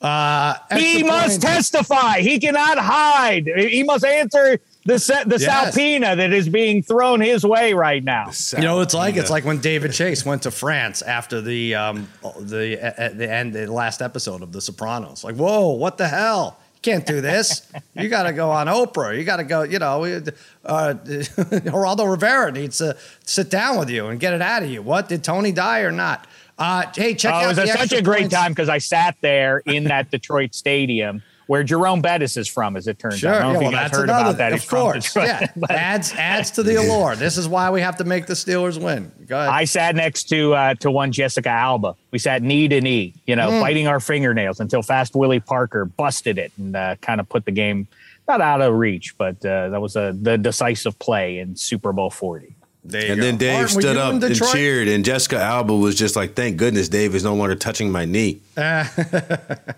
Uh, 0.00 0.54
He 0.76 1.02
must 1.02 1.40
point. 1.40 1.54
testify. 1.54 2.20
He 2.20 2.38
cannot 2.38 2.78
hide. 2.78 3.46
He 3.56 3.82
must 3.82 4.04
answer 4.04 4.60
the 4.84 4.98
se- 4.98 5.24
the 5.26 5.38
Yes. 5.38 5.66
subpoena 5.72 6.14
that 6.16 6.32
is 6.32 6.48
being 6.48 6.82
thrown 6.82 7.20
his 7.20 7.44
way 7.44 7.72
right 7.72 8.04
now. 8.04 8.30
You 8.56 8.62
know, 8.64 8.80
it's 8.82 8.92
like 8.94 9.16
it's 9.16 9.30
like 9.30 9.44
when 9.46 9.58
David 9.58 9.92
Chase 9.92 10.24
went 10.26 10.42
to 10.42 10.50
France 10.50 11.00
after 11.02 11.40
the 11.40 11.74
um 11.74 12.08
the 12.38 12.78
at 13.00 13.16
the 13.16 13.30
end 13.30 13.54
the 13.54 13.66
last 13.72 14.02
episode 14.02 14.42
of 14.42 14.52
The 14.52 14.60
Sopranos. 14.60 15.24
Like, 15.24 15.36
whoa, 15.36 15.70
what 15.70 15.96
the 15.96 16.06
hell? 16.08 16.58
Can't 16.84 17.06
do 17.06 17.22
this. 17.22 17.66
You 17.94 18.10
got 18.10 18.24
to 18.24 18.34
go 18.34 18.50
on 18.50 18.66
Oprah. 18.66 19.16
You 19.16 19.24
got 19.24 19.38
to 19.38 19.44
go. 19.44 19.62
You 19.62 19.78
know, 19.78 20.04
uh, 20.04 20.94
Geraldo 21.04 22.10
Rivera 22.10 22.52
needs 22.52 22.76
to 22.76 22.94
sit 23.24 23.48
down 23.48 23.78
with 23.78 23.88
you 23.88 24.08
and 24.08 24.20
get 24.20 24.34
it 24.34 24.42
out 24.42 24.62
of 24.62 24.68
you. 24.68 24.82
What 24.82 25.08
did 25.08 25.24
Tony 25.24 25.50
die 25.50 25.80
or 25.80 25.90
not? 25.90 26.26
Uh, 26.58 26.84
hey, 26.94 27.14
check 27.14 27.32
Oh, 27.32 27.36
out 27.38 27.56
it 27.58 27.60
was 27.62 27.72
such 27.72 27.92
a 27.94 28.02
great 28.02 28.20
points. 28.24 28.34
time 28.34 28.52
because 28.52 28.68
I 28.68 28.76
sat 28.78 29.16
there 29.22 29.58
in 29.64 29.84
that 29.84 30.10
Detroit 30.12 30.54
stadium 30.54 31.22
where 31.46 31.62
Jerome 31.62 32.00
Bettis 32.00 32.36
is 32.36 32.48
from, 32.48 32.76
as 32.76 32.86
it 32.86 32.98
turns 32.98 33.18
sure. 33.18 33.30
out. 33.30 33.36
I 33.36 33.42
don't 33.42 33.46
yeah, 33.46 33.52
know 33.52 33.58
if 33.58 33.62
well, 33.62 33.70
you 33.72 33.76
guys 33.76 33.90
heard 33.90 34.04
another, 34.04 34.22
about 34.30 34.38
that. 34.38 34.52
Of 34.52 34.60
He's 34.60 34.68
course. 34.68 35.12
From 35.12 35.22
Detroit, 35.22 35.50
yeah. 35.56 35.66
adds 35.70 36.12
adds 36.12 36.50
to 36.52 36.62
the 36.62 36.76
allure. 36.76 37.16
This 37.16 37.36
is 37.36 37.48
why 37.48 37.70
we 37.70 37.80
have 37.80 37.96
to 37.96 38.04
make 38.04 38.26
the 38.26 38.34
Steelers 38.34 38.82
win. 38.82 39.12
Go 39.26 39.38
ahead. 39.38 39.48
I 39.48 39.64
sat 39.64 39.94
next 39.96 40.28
to 40.30 40.54
uh, 40.54 40.74
to 40.74 40.90
one 40.90 41.12
Jessica 41.12 41.50
Alba. 41.50 41.94
We 42.10 42.18
sat 42.18 42.42
knee 42.42 42.68
to 42.68 42.80
knee, 42.80 43.14
you 43.26 43.36
know, 43.36 43.50
mm. 43.50 43.60
biting 43.60 43.86
our 43.86 44.00
fingernails 44.00 44.60
until 44.60 44.82
Fast 44.82 45.14
Willie 45.14 45.40
Parker 45.40 45.84
busted 45.84 46.38
it 46.38 46.52
and 46.58 46.76
uh, 46.76 46.96
kind 47.00 47.20
of 47.20 47.28
put 47.28 47.44
the 47.44 47.52
game 47.52 47.88
not 48.26 48.40
out 48.40 48.60
of 48.60 48.74
reach, 48.74 49.16
but 49.18 49.44
uh, 49.44 49.68
that 49.68 49.80
was 49.80 49.96
a, 49.96 50.16
the 50.20 50.38
decisive 50.38 50.98
play 50.98 51.38
in 51.38 51.56
Super 51.56 51.92
Bowl 51.92 52.10
40. 52.10 52.53
And 52.84 52.92
go. 52.92 53.14
then 53.16 53.36
Dave 53.38 53.60
Martin, 53.60 53.80
stood 53.80 53.96
up 53.96 54.22
and 54.22 54.36
cheered, 54.36 54.88
and 54.88 55.04
Jessica 55.04 55.40
Alba 55.40 55.74
was 55.74 55.94
just 55.94 56.16
like, 56.16 56.34
"Thank 56.34 56.58
goodness 56.58 56.88
Dave 56.90 57.14
is 57.14 57.24
no 57.24 57.34
longer 57.34 57.54
touching 57.54 57.90
my 57.90 58.04
knee." 58.04 58.42
I 58.58 58.84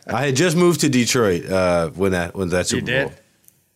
had 0.09 0.35
just 0.35 0.57
moved 0.57 0.81
to 0.81 0.89
Detroit 0.89 1.47
uh, 1.47 1.91
when 1.91 2.13
that 2.13 2.35
when 2.35 2.49
that 2.49 2.71
You 2.73 2.81
Super 2.81 2.87
did. 2.87 3.09
Bowl. 3.09 3.17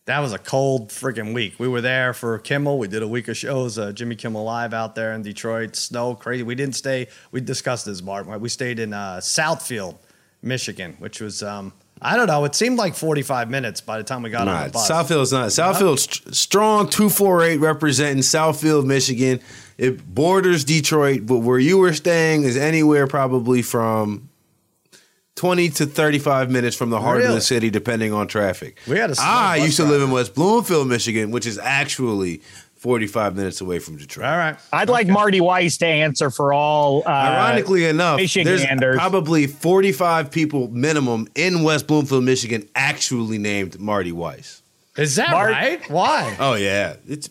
That 0.07 0.19
was 0.19 0.33
a 0.33 0.39
cold 0.39 0.89
freaking 0.89 1.33
week. 1.33 1.55
We 1.61 1.69
were 1.69 1.81
there 1.81 2.13
for 2.13 2.37
Kimmel. 2.41 2.79
We 2.79 2.89
did 2.89 3.03
a 3.05 3.09
week 3.09 3.29
of 3.29 3.37
shows. 3.37 3.79
Uh, 3.79 3.93
Jimmy 3.93 4.17
Kimmel 4.17 4.43
Live 4.43 4.75
out 4.75 4.97
there 4.97 5.13
in 5.13 5.23
Detroit. 5.23 5.77
Snow, 5.77 6.17
crazy. 6.17 6.43
We 6.43 6.57
didn't 6.57 6.75
stay. 6.75 7.07
We 7.31 7.41
discussed 7.41 7.87
this, 7.87 8.03
Martin. 8.03 8.41
We 8.41 8.49
stayed 8.49 8.81
in 8.81 8.93
uh, 8.93 9.19
Southfield, 9.19 9.99
Michigan, 10.43 10.97
which 10.99 11.21
was 11.21 11.45
um, 11.45 11.73
I 12.03 12.17
don't 12.17 12.27
know. 12.29 12.45
It 12.45 12.55
seemed 12.55 12.79
like 12.79 12.95
45 12.95 13.51
minutes 13.51 13.81
by 13.81 13.99
the 13.99 14.05
time 14.05 14.23
we 14.23 14.31
got 14.31 14.49
on 14.49 14.67
the 14.67 14.73
bus. 14.73 14.89
Southfield's 14.89 15.33
not. 15.33 15.53
Southfield's 15.53 16.03
st- 16.05 16.35
strong 16.35 16.89
two 16.89 17.11
four 17.11 17.43
eight 17.43 17.59
representing 17.59 18.23
Southfield, 18.23 18.87
Michigan. 18.87 19.41
It 19.77 20.15
borders 20.15 20.65
Detroit, 20.65 21.27
but 21.27 21.39
where 21.39 21.59
you 21.59 21.79
were 21.79 21.93
staying 21.93 22.45
is 22.45 22.57
anywhere 22.57 23.07
probably 23.07 23.61
from 23.63 24.31
twenty 25.35 25.69
to 25.71 25.87
thirty 25.87 26.19
five 26.19 26.51
minutes 26.51 26.75
from 26.77 26.89
the 26.91 27.01
heart 27.01 27.23
of 27.23 27.33
the 27.35 27.41
city, 27.41 27.69
depending 27.71 28.13
on 28.13 28.29
traffic. 28.29 28.79
We 28.87 28.97
had 28.99 29.11
a 29.11 29.15
I 29.19 29.57
used 29.57 29.77
to 29.77 29.85
live 29.85 30.01
in 30.03 30.11
West 30.11 30.35
Bloomfield, 30.35 30.89
Michigan, 30.89 31.31
which 31.31 31.47
is 31.47 31.59
actually 31.59 32.41
forty 32.81 33.07
five 33.07 33.37
minutes 33.37 33.61
away 33.61 33.79
from 33.79 33.97
Detroit. 33.97 34.27
All 34.27 34.37
right. 34.37 34.57
I'd 34.73 34.89
like 34.89 35.07
Marty 35.07 35.41
Weiss 35.41 35.77
to 35.79 35.87
answer 35.87 36.31
for 36.31 36.53
all. 36.53 37.03
Uh, 37.07 37.11
Ironically 37.11 37.85
enough, 37.85 38.19
there's 38.35 38.65
probably 38.97 39.47
45 39.47 40.31
people 40.31 40.69
minimum 40.69 41.29
in 41.35 41.63
West 41.63 41.87
Bloomfield, 41.87 42.25
Michigan, 42.25 42.69
actually 42.75 43.39
named 43.39 43.79
Marty 43.79 44.13
Weiss. 44.13 44.63
Is 44.97 45.17
that 45.17 45.31
Mark- 45.31 45.53
right? 45.53 45.91
Why? 45.91 46.37
Oh 46.41 46.55
yeah, 46.55 46.97
it's 47.07 47.31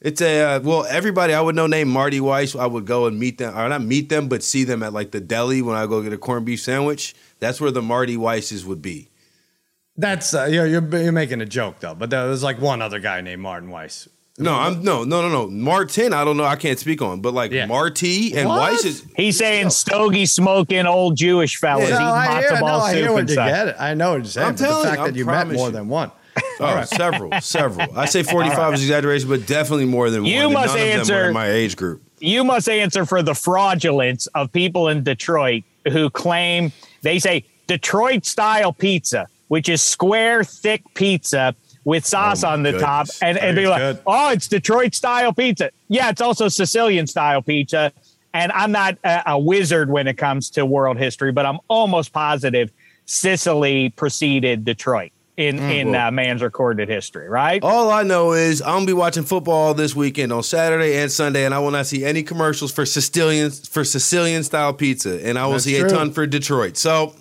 it's 0.00 0.20
a 0.20 0.56
uh, 0.56 0.60
well 0.60 0.84
everybody 0.84 1.34
I 1.34 1.40
would 1.40 1.56
know 1.56 1.66
named 1.66 1.90
Marty 1.90 2.20
Weiss. 2.20 2.54
I 2.54 2.66
would 2.66 2.84
go 2.86 3.06
and 3.06 3.18
meet 3.18 3.38
them, 3.38 3.56
or 3.58 3.68
not 3.68 3.82
meet 3.82 4.08
them, 4.10 4.28
but 4.28 4.42
see 4.42 4.64
them 4.64 4.82
at 4.82 4.92
like 4.92 5.10
the 5.10 5.20
deli 5.20 5.62
when 5.62 5.76
I 5.76 5.86
go 5.86 6.02
get 6.02 6.12
a 6.12 6.18
corned 6.18 6.46
beef 6.46 6.60
sandwich. 6.60 7.14
That's 7.40 7.60
where 7.60 7.70
the 7.70 7.82
Marty 7.82 8.16
Weisses 8.16 8.64
would 8.64 8.82
be. 8.82 9.08
That's 9.96 10.32
uh, 10.32 10.44
you're, 10.44 10.66
you're 10.66 10.86
you're 10.96 11.12
making 11.12 11.40
a 11.40 11.46
joke 11.46 11.80
though. 11.80 11.94
But 11.94 12.10
there 12.10 12.26
was 12.28 12.42
like 12.42 12.60
one 12.60 12.80
other 12.80 13.00
guy 13.00 13.20
named 13.22 13.42
Martin 13.42 13.70
Weiss. 13.70 14.08
No, 14.40 14.54
I'm 14.54 14.82
no, 14.82 15.04
no, 15.04 15.22
no, 15.22 15.28
no. 15.28 15.48
Martin, 15.50 16.12
I 16.12 16.24
don't 16.24 16.36
know. 16.36 16.44
I 16.44 16.56
can't 16.56 16.78
speak 16.78 17.02
on, 17.02 17.20
but 17.20 17.34
like 17.34 17.52
Yeah. 17.52 17.66
Marty 17.66 18.34
and 18.36 18.48
What? 18.48 18.72
Weiss 18.72 18.84
is. 18.84 19.04
He's 19.14 19.36
saying 19.38 19.70
stogie 19.70 20.26
smoking 20.26 20.86
old 20.86 21.16
Jewish 21.16 21.56
fellas 21.58 21.90
No, 21.90 21.96
eating 21.96 22.06
I 22.06 22.26
matzo 22.26 22.40
hear, 22.40 22.52
no, 22.54 22.60
ball 22.60 22.80
I 22.80 22.94
hear 22.94 23.12
what 23.12 23.28
you 23.28 23.34
get. 23.36 23.68
It. 23.68 23.76
I 23.78 23.94
know 23.94 24.10
what 24.12 24.16
you're 24.16 24.24
saying. 24.24 24.46
I'm 24.48 24.52
but 24.54 24.58
the 24.58 24.64
telling 24.66 24.84
fact 24.84 24.96
you, 24.98 25.04
that 25.04 25.14
I 25.14 25.16
you 25.18 25.24
met 25.46 25.54
more 25.56 25.66
you. 25.68 25.72
than 25.72 25.88
one. 25.88 26.10
Oh, 26.58 26.82
several, 26.84 27.32
several. 27.40 27.98
I 27.98 28.06
say 28.06 28.22
45 28.22 28.74
is 28.74 28.82
exaggeration, 28.82 29.28
but 29.28 29.46
definitely 29.46 29.84
more 29.86 30.10
than 30.10 30.24
You 30.24 30.36
one. 30.36 30.48
You 30.48 30.50
must 30.54 30.74
none 30.74 30.82
of 30.82 30.88
them 30.90 30.98
answer- 31.00 31.14
were 31.16 31.28
in 31.28 31.34
my 31.34 31.50
age 31.50 31.76
group. 31.76 32.02
You 32.20 32.44
must 32.44 32.68
answer 32.68 33.04
for 33.06 33.22
the 33.22 33.34
fraudulence 33.34 34.26
of 34.28 34.52
people 34.52 34.88
in 34.88 35.02
Detroit 35.02 35.64
who 35.90 36.10
claim 36.10 36.72
they 37.02 37.18
say 37.18 37.44
Detroit 37.66 38.26
style 38.26 38.72
pizza, 38.72 39.26
which 39.48 39.68
is 39.68 39.82
square, 39.82 40.44
thick 40.44 40.82
pizza 40.94 41.54
with 41.84 42.04
sauce 42.06 42.44
Oh, 42.44 42.48
on 42.50 42.62
the 42.62 42.78
top, 42.78 43.08
and, 43.22 43.38
and 43.38 43.56
be 43.56 43.66
like, 43.68 43.80
good. 43.80 43.98
"Oh, 44.06 44.30
it's 44.30 44.48
Detroit 44.48 44.94
style 44.94 45.32
pizza." 45.32 45.70
Yeah, 45.88 46.10
it's 46.10 46.20
also 46.20 46.48
Sicilian 46.48 47.06
style 47.06 47.42
pizza. 47.42 47.92
And 48.32 48.52
I'm 48.52 48.70
not 48.70 48.96
a, 49.02 49.22
a 49.32 49.38
wizard 49.38 49.90
when 49.90 50.06
it 50.06 50.16
comes 50.16 50.50
to 50.50 50.64
world 50.64 50.96
history, 50.98 51.32
but 51.32 51.46
I'm 51.46 51.58
almost 51.68 52.12
positive 52.12 52.70
Sicily 53.06 53.90
preceded 53.90 54.64
Detroit 54.64 55.10
in 55.36 55.58
Mm. 55.58 55.74
in 55.80 55.94
uh, 55.96 56.10
man's 56.12 56.42
recorded 56.42 56.88
history, 56.88 57.28
right? 57.28 57.60
All 57.62 57.90
I 57.90 58.02
know 58.04 58.32
is 58.34 58.60
I'm 58.62 58.68
gonna 58.74 58.86
be 58.86 58.92
watching 58.92 59.24
football 59.24 59.74
this 59.74 59.96
weekend 59.96 60.32
on 60.32 60.42
Saturday 60.44 60.96
and 60.98 61.10
Sunday, 61.10 61.44
and 61.44 61.52
I 61.54 61.58
will 61.58 61.70
not 61.72 61.86
see 61.86 62.04
any 62.04 62.22
commercials 62.22 62.70
for 62.72 62.86
Sicilian 62.86 63.50
for 63.50 63.82
Sicilian 63.84 64.44
style 64.44 64.72
pizza, 64.74 65.18
and 65.26 65.38
I 65.38 65.46
will 65.46 65.52
That's 65.54 65.64
see 65.64 65.78
true. 65.78 65.88
a 65.88 65.90
ton 65.90 66.12
for 66.12 66.24
Detroit. 66.26 66.76
So 66.76 67.14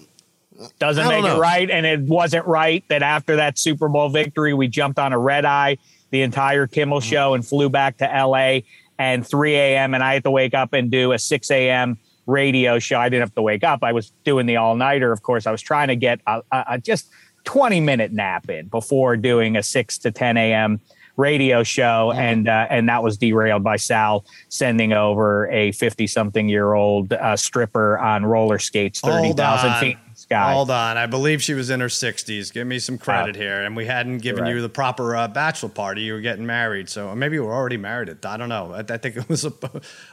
doesn't 0.79 1.07
make 1.07 1.25
it 1.25 1.37
right. 1.37 1.69
And 1.69 1.85
it 1.85 2.01
wasn't 2.01 2.45
right 2.45 2.83
that 2.89 3.03
after 3.03 3.35
that 3.37 3.57
Super 3.57 3.87
Bowl 3.87 4.09
victory, 4.09 4.53
we 4.53 4.67
jumped 4.67 4.99
on 4.99 5.13
a 5.13 5.19
red 5.19 5.45
eye 5.45 5.77
the 6.11 6.21
entire 6.21 6.67
Kimmel 6.67 6.99
Mm-hmm. 6.99 7.09
show 7.09 7.33
and 7.33 7.45
flew 7.45 7.69
back 7.69 7.97
to 7.97 8.05
LA 8.05 8.59
and 8.97 9.25
3 9.25 9.55
a.m. 9.55 9.93
And 9.93 10.03
I 10.03 10.13
had 10.15 10.23
to 10.23 10.31
wake 10.31 10.53
up 10.53 10.73
and 10.73 10.89
do 10.91 11.11
a 11.13 11.19
6 11.19 11.51
a.m. 11.51 11.97
radio 12.25 12.79
show. 12.79 12.99
I 12.99 13.09
didn't 13.09 13.21
have 13.21 13.35
to 13.35 13.41
wake 13.41 13.63
up. 13.63 13.83
I 13.83 13.93
was 13.93 14.11
doing 14.23 14.45
the 14.45 14.57
all 14.57 14.75
nighter. 14.75 15.11
Of 15.11 15.21
course, 15.21 15.47
I 15.47 15.51
was 15.51 15.61
trying 15.61 15.87
to 15.89 15.95
get 15.95 16.19
a, 16.27 16.41
a, 16.51 16.63
a 16.71 16.77
just 16.79 17.09
20 17.45 17.79
minute 17.79 18.11
nap 18.11 18.49
in 18.49 18.67
before 18.67 19.15
doing 19.17 19.55
a 19.55 19.63
6 19.63 19.97
to 19.99 20.11
10 20.11 20.35
a.m. 20.37 20.81
radio 21.15 21.63
show. 21.63 22.11
And, 22.11 22.49
uh, 22.49 22.67
and 22.69 22.89
that 22.89 23.01
was 23.03 23.17
derailed 23.17 23.63
by 23.63 23.77
Sal 23.77 24.25
sending 24.49 24.91
over 24.93 25.49
a 25.49 25.71
50 25.71 26.05
something 26.07 26.49
year 26.49 26.73
old 26.73 27.13
uh, 27.13 27.37
stripper 27.37 27.97
on 27.99 28.25
roller 28.25 28.59
skates, 28.59 28.99
30,000 28.99 29.73
feet 29.79 29.97
sky. 30.29 30.53
Hold 30.53 30.69
on. 30.71 30.97
I 30.97 31.07
believe 31.07 31.41
she 31.41 31.53
was 31.53 31.69
in 31.69 31.79
her 31.79 31.87
60s. 31.87 32.53
Give 32.53 32.67
me 32.67 32.79
some 32.79 32.97
credit 32.97 33.35
Oh. 33.35 33.39
here. 33.39 33.61
And 33.63 33.75
we 33.75 33.85
hadn't 33.85 34.19
given 34.19 34.43
Right. 34.43 34.53
you 34.55 34.61
the 34.61 34.69
proper 34.69 35.15
uh, 35.15 35.27
bachelor 35.27 35.69
party. 35.69 36.01
You 36.03 36.13
were 36.13 36.21
getting 36.21 36.45
married. 36.45 36.89
So 36.89 37.13
maybe 37.15 37.35
you 37.35 37.43
were 37.43 37.53
already 37.53 37.77
married. 37.77 38.09
At 38.09 38.25
I 38.25 38.37
don't 38.37 38.49
know. 38.49 38.73
I, 38.73 38.79
I 38.93 38.97
think 38.97 39.17
it 39.17 39.27
was 39.27 39.45
a, 39.45 39.53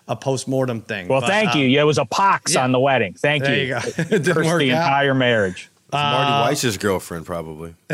a 0.08 0.16
post 0.16 0.48
mortem 0.48 0.80
thing. 0.80 1.08
Well, 1.08 1.20
But, 1.20 1.28
thank 1.28 1.54
uh, 1.54 1.58
you. 1.58 1.66
Yeah, 1.66 1.82
it 1.82 1.84
was 1.84 1.98
a 1.98 2.04
pox 2.06 2.54
yeah. 2.54 2.64
on 2.64 2.72
the 2.72 2.80
wedding. 2.80 3.14
Thank 3.14 3.44
There 3.44 3.54
you. 3.56 3.62
you 3.62 3.68
go. 3.74 3.76
It 3.98 3.98
It 3.98 4.08
didn't 4.08 4.34
cursed 4.34 4.48
work 4.50 4.58
the 4.60 4.72
out. 4.72 4.82
entire 4.84 5.14
marriage. 5.14 5.68
Marty 6.02 6.50
Weiss's 6.50 6.76
girlfriend, 6.78 7.26
probably. 7.26 7.74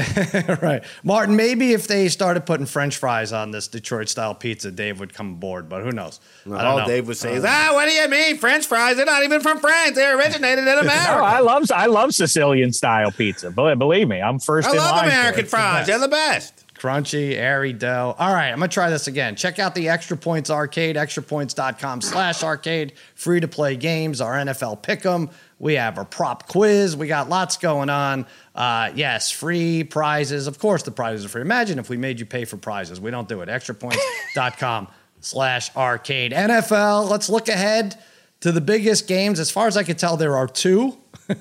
right. 0.63 0.83
Martin, 1.03 1.37
maybe 1.37 1.73
if 1.73 1.87
they 1.87 2.09
started 2.09 2.47
putting 2.47 2.67
French 2.67 2.97
fries 2.97 3.33
on 3.33 3.51
this 3.51 3.69
Detroit 3.69 4.09
style 4.09 4.35
pizza, 4.35 4.71
Dave 4.71 5.01
would 5.01 5.15
come 5.15 5.33
aboard, 5.33 5.69
but 5.69 5.83
who 5.83 5.91
knows? 5.91 6.21
I 6.47 6.49
don't 6.49 6.59
All 6.61 6.79
know. 6.81 6.87
Dave 6.87 7.07
would 7.09 7.17
say 7.17 7.35
is, 7.35 7.45
Uh, 7.45 7.49
"Ah, 7.51 7.71
what 7.73 7.87
do 7.87 7.93
you 7.93 8.09
mean? 8.09 8.39
French 8.39 8.67
fries? 8.67 8.97
They're 8.97 9.07
not 9.07 9.23
even 9.25 9.41
from 9.41 9.59
France. 9.61 9.97
They 9.97 10.07
originated 10.09 10.67
in 10.67 10.79
America. 10.79 10.93
No. 11.13 11.25
I 11.25 11.41
love 11.41 11.71
I 11.75 11.87
love 11.87 12.15
Sicilian 12.15 12.73
style 12.73 13.11
pizza. 13.11 13.51
Believe, 13.51 13.79
believe 13.79 14.09
me, 14.09 14.21
I'm 14.21 14.39
first 14.39 14.69
I 14.69 14.73
in 14.73 14.77
love 14.79 15.05
American 15.05 15.47
fries. 15.47 15.87
They're 15.87 15.99
the 15.99 16.09
best." 16.09 16.65
crunchy, 16.83 17.37
airy 17.37 17.73
dough. 17.73 18.17
All 18.19 18.35
right, 18.35 18.49
I'm 18.51 18.59
gonna 18.59 18.67
try 18.67 18.91
this 18.91 19.07
again. 19.07 19.37
Check 19.37 19.61
out 19.61 19.73
the 19.77 19.89
Extra 19.89 20.17
Points 20.17 20.51
Arcade, 20.51 20.97
extrapoints.com 20.97 22.01
slash 22.01 22.43
arcade. 22.43 22.95
Free 23.15 23.39
to 23.39 23.47
play 23.47 23.77
games, 23.77 24.21
our 24.21 24.35
NFL 24.35 24.83
pick'em. 24.83 25.31
We 25.63 25.75
have 25.75 25.97
our 25.97 26.05
prop 26.05 26.49
quiz. 26.49 26.97
We 26.97 27.07
got 27.07 27.29
lots 27.29 27.57
going 27.57 27.89
on. 27.89 28.27
Uh, 28.53 28.91
yes, 28.97 29.31
free 29.31 29.85
prizes. 29.85 30.49
Of 30.49 30.59
course, 30.59 30.83
the 30.83 30.91
prizes 30.91 31.25
are 31.25 31.29
free. 31.29 31.41
Imagine 31.41 31.79
if 31.79 31.89
we 31.89 31.97
made 31.97 32.19
you 32.19 32.27
pay 32.27 32.45
for 32.45 32.57
prizes. 32.57 33.01
We 33.01 33.13
don't 33.13 33.29
do 33.29 33.43
it. 33.43 33.49
Extrapoints.com 33.49 34.89
slash 35.21 35.71
arcade. 35.77 36.33
NFL, 36.33 37.09
let's 37.09 37.29
look 37.29 37.49
ahead 37.49 37.97
to 38.41 38.51
the 38.51 38.61
biggest 38.61 39.07
games. 39.07 39.39
As 39.39 39.53
far 39.53 39.69
as 39.69 39.77
I 39.77 39.85
can 39.85 39.95
tell, 39.95 40.17
there 40.17 40.37
are 40.37 40.49
two. 40.49 40.99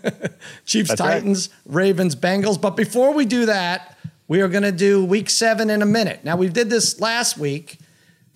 Chiefs, 0.68 0.90
That's 0.90 1.02
right. 1.02 1.14
Titans, 1.16 1.50
Ravens, 1.66 2.16
Bengals. 2.16 2.62
But 2.62 2.76
before 2.78 3.16
we 3.16 3.26
do 3.26 3.48
that, 3.48 3.98
we 4.28 4.42
are 4.42 4.50
going 4.50 4.62
to 4.62 4.72
do 4.72 5.04
week 5.04 5.32
seven 5.32 5.72
in 5.72 5.82
a 5.82 5.88
minute. 5.88 6.24
Now, 6.24 6.36
we 6.36 6.48
did 6.48 6.70
this 6.70 7.00
last 7.00 7.40
week. 7.40 7.80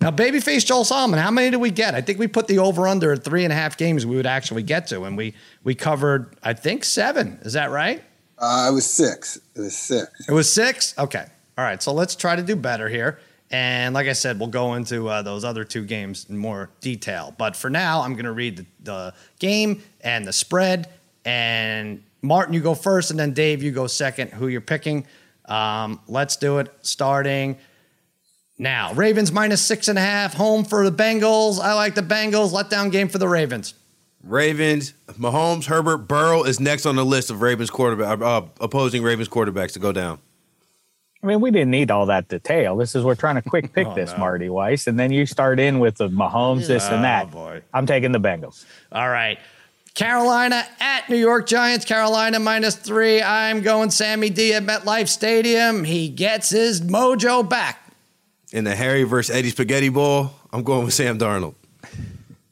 Now, 0.00 0.10
babyface 0.10 0.64
Joel 0.64 0.84
Solomon, 0.84 1.18
how 1.18 1.30
many 1.30 1.50
did 1.50 1.56
we 1.56 1.70
get? 1.70 1.94
I 1.94 2.00
think 2.00 2.18
we 2.18 2.26
put 2.26 2.48
the 2.48 2.58
over 2.58 2.86
under 2.86 3.12
at 3.12 3.24
three 3.24 3.44
and 3.44 3.52
a 3.52 3.56
half 3.56 3.76
games 3.76 4.04
we 4.04 4.16
would 4.16 4.26
actually 4.26 4.62
get 4.62 4.86
to, 4.88 5.04
and 5.04 5.16
we 5.16 5.34
we 5.64 5.74
covered, 5.74 6.36
I 6.42 6.52
think, 6.52 6.84
seven. 6.84 7.38
Is 7.42 7.54
that 7.54 7.70
right? 7.70 8.02
Uh, 8.38 8.68
it 8.70 8.74
was 8.74 8.86
six. 8.86 9.40
It 9.54 9.60
was 9.60 9.76
six. 9.76 10.28
It 10.28 10.32
was 10.32 10.52
six? 10.52 10.94
Okay. 10.98 11.24
All 11.56 11.64
right. 11.64 11.82
So 11.82 11.92
let's 11.92 12.14
try 12.14 12.36
to 12.36 12.42
do 12.42 12.54
better 12.54 12.88
here. 12.88 13.18
And 13.50 13.94
like 13.94 14.08
I 14.08 14.12
said, 14.12 14.38
we'll 14.38 14.48
go 14.48 14.74
into 14.74 15.08
uh, 15.08 15.22
those 15.22 15.44
other 15.44 15.64
two 15.64 15.84
games 15.84 16.26
in 16.28 16.36
more 16.36 16.70
detail. 16.80 17.34
But 17.38 17.56
for 17.56 17.70
now, 17.70 18.02
I'm 18.02 18.12
going 18.12 18.24
to 18.24 18.32
read 18.32 18.56
the, 18.58 18.66
the 18.82 19.14
game 19.38 19.82
and 20.02 20.26
the 20.26 20.32
spread. 20.32 20.90
And 21.24 22.02
Martin, 22.22 22.52
you 22.54 22.60
go 22.60 22.74
first. 22.74 23.10
And 23.10 23.18
then 23.18 23.32
Dave, 23.32 23.62
you 23.62 23.70
go 23.70 23.86
second. 23.86 24.32
Who 24.32 24.48
you're 24.48 24.60
picking. 24.60 25.06
Um, 25.46 26.00
let's 26.08 26.36
do 26.36 26.58
it 26.58 26.74
starting 26.82 27.56
now. 28.58 28.92
Ravens 28.94 29.32
minus 29.32 29.62
six 29.62 29.88
and 29.88 29.98
a 29.98 30.02
half. 30.02 30.34
Home 30.34 30.64
for 30.64 30.88
the 30.88 30.96
Bengals. 30.96 31.58
I 31.60 31.74
like 31.74 31.94
the 31.94 32.02
Bengals. 32.02 32.52
Letdown 32.52 32.90
game 32.90 33.08
for 33.08 33.18
the 33.18 33.28
Ravens. 33.28 33.74
Ravens, 34.22 34.92
Mahomes, 35.12 35.66
Herbert, 35.66 35.98
Burrow 35.98 36.42
is 36.42 36.58
next 36.58 36.84
on 36.84 36.96
the 36.96 37.04
list 37.04 37.30
of 37.30 37.42
Ravens 37.42 37.70
quarterback, 37.70 38.20
uh, 38.20 38.42
opposing 38.60 39.04
Ravens 39.04 39.28
quarterbacks 39.28 39.72
to 39.74 39.78
go 39.78 39.92
down. 39.92 40.18
I 41.22 41.28
mean, 41.28 41.40
we 41.40 41.52
didn't 41.52 41.70
need 41.70 41.90
all 41.92 42.06
that 42.06 42.28
detail. 42.28 42.76
This 42.76 42.94
is 42.96 43.04
we're 43.04 43.14
trying 43.14 43.36
to 43.36 43.42
quick 43.42 43.72
pick 43.72 43.86
Oh, 43.90 43.94
this, 43.94 44.10
no. 44.12 44.18
Marty 44.18 44.48
Weiss, 44.48 44.88
and 44.88 44.98
then 44.98 45.12
you 45.12 45.26
start 45.26 45.60
in 45.60 45.78
with 45.78 45.96
the 45.96 46.08
Mahomes, 46.08 46.66
this 46.66 46.88
and 46.88 47.04
that. 47.04 47.26
Oh, 47.26 47.30
boy. 47.30 47.62
I'm 47.72 47.86
taking 47.86 48.10
the 48.12 48.20
Bengals. 48.20 48.64
All 48.90 49.08
right. 49.08 49.38
Carolina 49.94 50.66
at 50.80 51.08
New 51.08 51.16
York 51.16 51.46
Giants. 51.46 51.84
Carolina 51.84 52.38
minus 52.38 52.74
three. 52.76 53.22
I'm 53.22 53.62
going 53.62 53.90
Sammy 53.90 54.28
D 54.28 54.52
at 54.52 54.62
MetLife 54.64 55.08
Stadium. 55.08 55.84
He 55.84 56.08
gets 56.08 56.50
his 56.50 56.80
mojo 56.82 57.48
back. 57.48 57.85
In 58.56 58.64
the 58.64 58.74
Harry 58.74 59.02
versus 59.02 59.36
Eddie 59.36 59.50
Spaghetti 59.50 59.90
Bowl, 59.90 60.30
I'm 60.50 60.62
going 60.62 60.86
with 60.86 60.94
Sam 60.94 61.18
Darnold. 61.18 61.56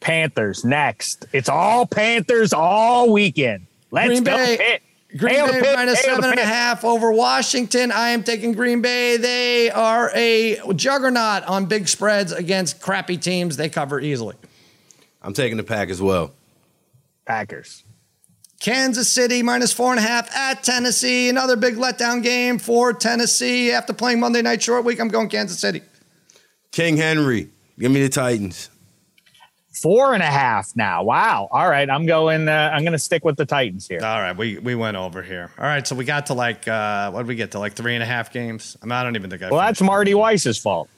Panthers 0.01 0.63
next. 0.63 1.25
It's 1.33 1.49
all 1.49 1.87
Panthers 1.87 2.53
all 2.53 3.11
weekend. 3.11 3.67
Let's 3.91 4.09
Green 4.09 4.23
go 4.25 4.37
Bay- 4.37 4.57
Pitt. 4.59 4.83
Green 5.19 5.35
Hail 5.37 5.47
Bay 5.47 5.61
Pitt, 5.63 5.75
minus 5.77 6.05
hail 6.05 6.17
the 6.17 6.23
seven 6.23 6.31
and 6.33 6.41
a 6.41 6.43
Pitt. 6.43 6.53
half 6.53 6.85
over 6.85 7.11
Washington. 7.11 7.91
I 7.91 8.11
am 8.11 8.23
taking 8.23 8.53
Green 8.53 8.83
Bay. 8.83 9.17
They 9.17 9.71
are 9.71 10.11
a 10.15 10.59
juggernaut 10.77 11.45
on 11.45 11.65
big 11.67 11.89
spreads 11.89 12.33
against 12.33 12.83
crappy 12.83 13.17
teams. 13.17 13.57
They 13.57 13.71
cover 13.71 13.99
easily. 13.99 14.35
I'm 15.23 15.33
taking 15.33 15.57
the 15.57 15.63
pack 15.65 15.89
as 15.89 16.03
well. 16.03 16.33
Packers. 17.25 17.83
Kansas 18.61 19.11
City 19.11 19.43
minus 19.43 19.73
four 19.73 19.91
and 19.93 19.99
a 20.01 20.03
half 20.03 20.31
at 20.37 20.63
Tennessee. 20.65 21.31
Another 21.31 21.57
big 21.57 21.77
letdown 21.77 22.23
game 22.23 22.59
for 22.59 22.93
Tennessee 22.93 23.73
after 23.73 23.95
playing 23.95 24.21
Monday 24.21 24.43
night 24.43 24.63
short 24.63 24.85
week. 24.85 25.01
I'm 25.01 25.09
going 25.09 25.31
Kansas 25.31 25.59
City. 25.59 25.81
King 26.75 26.97
Henry, 26.97 27.51
give 27.79 27.93
me 27.93 28.03
the 28.03 28.09
Titans. 28.09 28.69
Four 29.81 30.13
and 30.13 30.25
a 30.25 30.27
half 30.27 30.75
now. 30.75 31.05
Wow. 31.05 31.47
All 31.53 31.71
right. 31.71 31.89
I'm 31.89 32.05
going, 32.05 32.49
uh, 32.49 32.71
I'm 32.73 32.83
going 32.83 32.95
to 32.95 32.99
stick 32.99 33.25
with 33.25 33.37
the 33.37 33.47
Titans 33.47 33.87
here. 33.87 34.01
All 34.03 34.21
right, 34.21 34.37
we 34.37 34.59
we 34.59 34.75
went 34.75 34.97
over 34.97 35.23
here. 35.23 35.53
All 35.57 35.65
right, 35.65 35.87
so 35.87 35.95
we 35.95 36.05
got 36.05 36.27
to 36.27 36.35
like 36.35 36.67
uh 36.67 37.13
what 37.13 37.21
did 37.21 37.29
we 37.29 37.37
get 37.37 37.53
to 37.53 37.61
like 37.61 37.75
three 37.75 37.95
and 37.95 38.03
a 38.03 38.07
half 38.07 38.33
games? 38.33 38.77
I 38.83 38.87
mean, 38.87 38.93
I 38.93 39.05
don't 39.05 39.15
even 39.15 39.31
think 39.31 39.43
I. 39.43 39.51
Well, 39.51 39.61
that's 39.61 39.79
finished. 39.79 39.89
Marty 39.89 40.15
Weiss's 40.15 40.59
fault. 40.59 40.89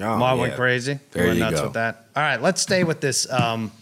Oh, 0.00 0.04
I 0.04 0.34
went 0.34 0.52
yeah. 0.52 0.56
crazy. 0.56 0.98
There 1.10 1.26
went 1.26 1.38
you 1.38 1.44
nuts 1.44 1.58
go. 1.58 1.64
with 1.64 1.74
that. 1.74 2.06
All 2.14 2.22
right, 2.22 2.40
let's 2.40 2.62
stay 2.62 2.84
with 2.84 3.00
this. 3.00 3.30
Um, 3.30 3.72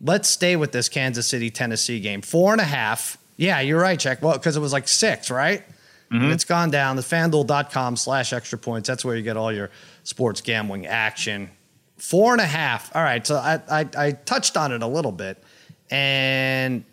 let's 0.00 0.28
stay 0.28 0.56
with 0.56 0.72
this 0.72 0.88
Kansas 0.88 1.26
City 1.26 1.50
Tennessee 1.50 2.00
game. 2.00 2.22
Four 2.22 2.52
and 2.52 2.62
a 2.62 2.64
half. 2.64 3.18
Yeah, 3.36 3.60
you're 3.60 3.80
right, 3.80 4.00
Check. 4.00 4.22
Well, 4.22 4.34
because 4.34 4.56
it 4.56 4.60
was 4.60 4.72
like 4.72 4.88
six, 4.88 5.30
right? 5.30 5.62
Mm-hmm. 6.10 6.24
And 6.24 6.32
it's 6.32 6.44
gone 6.44 6.70
down. 6.70 6.96
The 6.96 7.02
fanduel.com 7.02 7.96
slash 7.96 8.32
extra 8.32 8.58
points. 8.58 8.86
That's 8.86 9.04
where 9.04 9.16
you 9.16 9.22
get 9.22 9.36
all 9.36 9.52
your 9.52 9.70
sports 10.04 10.40
gambling 10.40 10.86
action. 10.86 11.50
Four 11.96 12.32
and 12.32 12.40
a 12.40 12.46
half. 12.46 12.94
All 12.94 13.02
right. 13.02 13.26
So 13.26 13.36
I, 13.36 13.60
I, 13.70 13.88
I 13.96 14.12
touched 14.12 14.56
on 14.56 14.72
it 14.72 14.82
a 14.82 14.86
little 14.86 15.12
bit. 15.12 15.42
And 15.90 16.84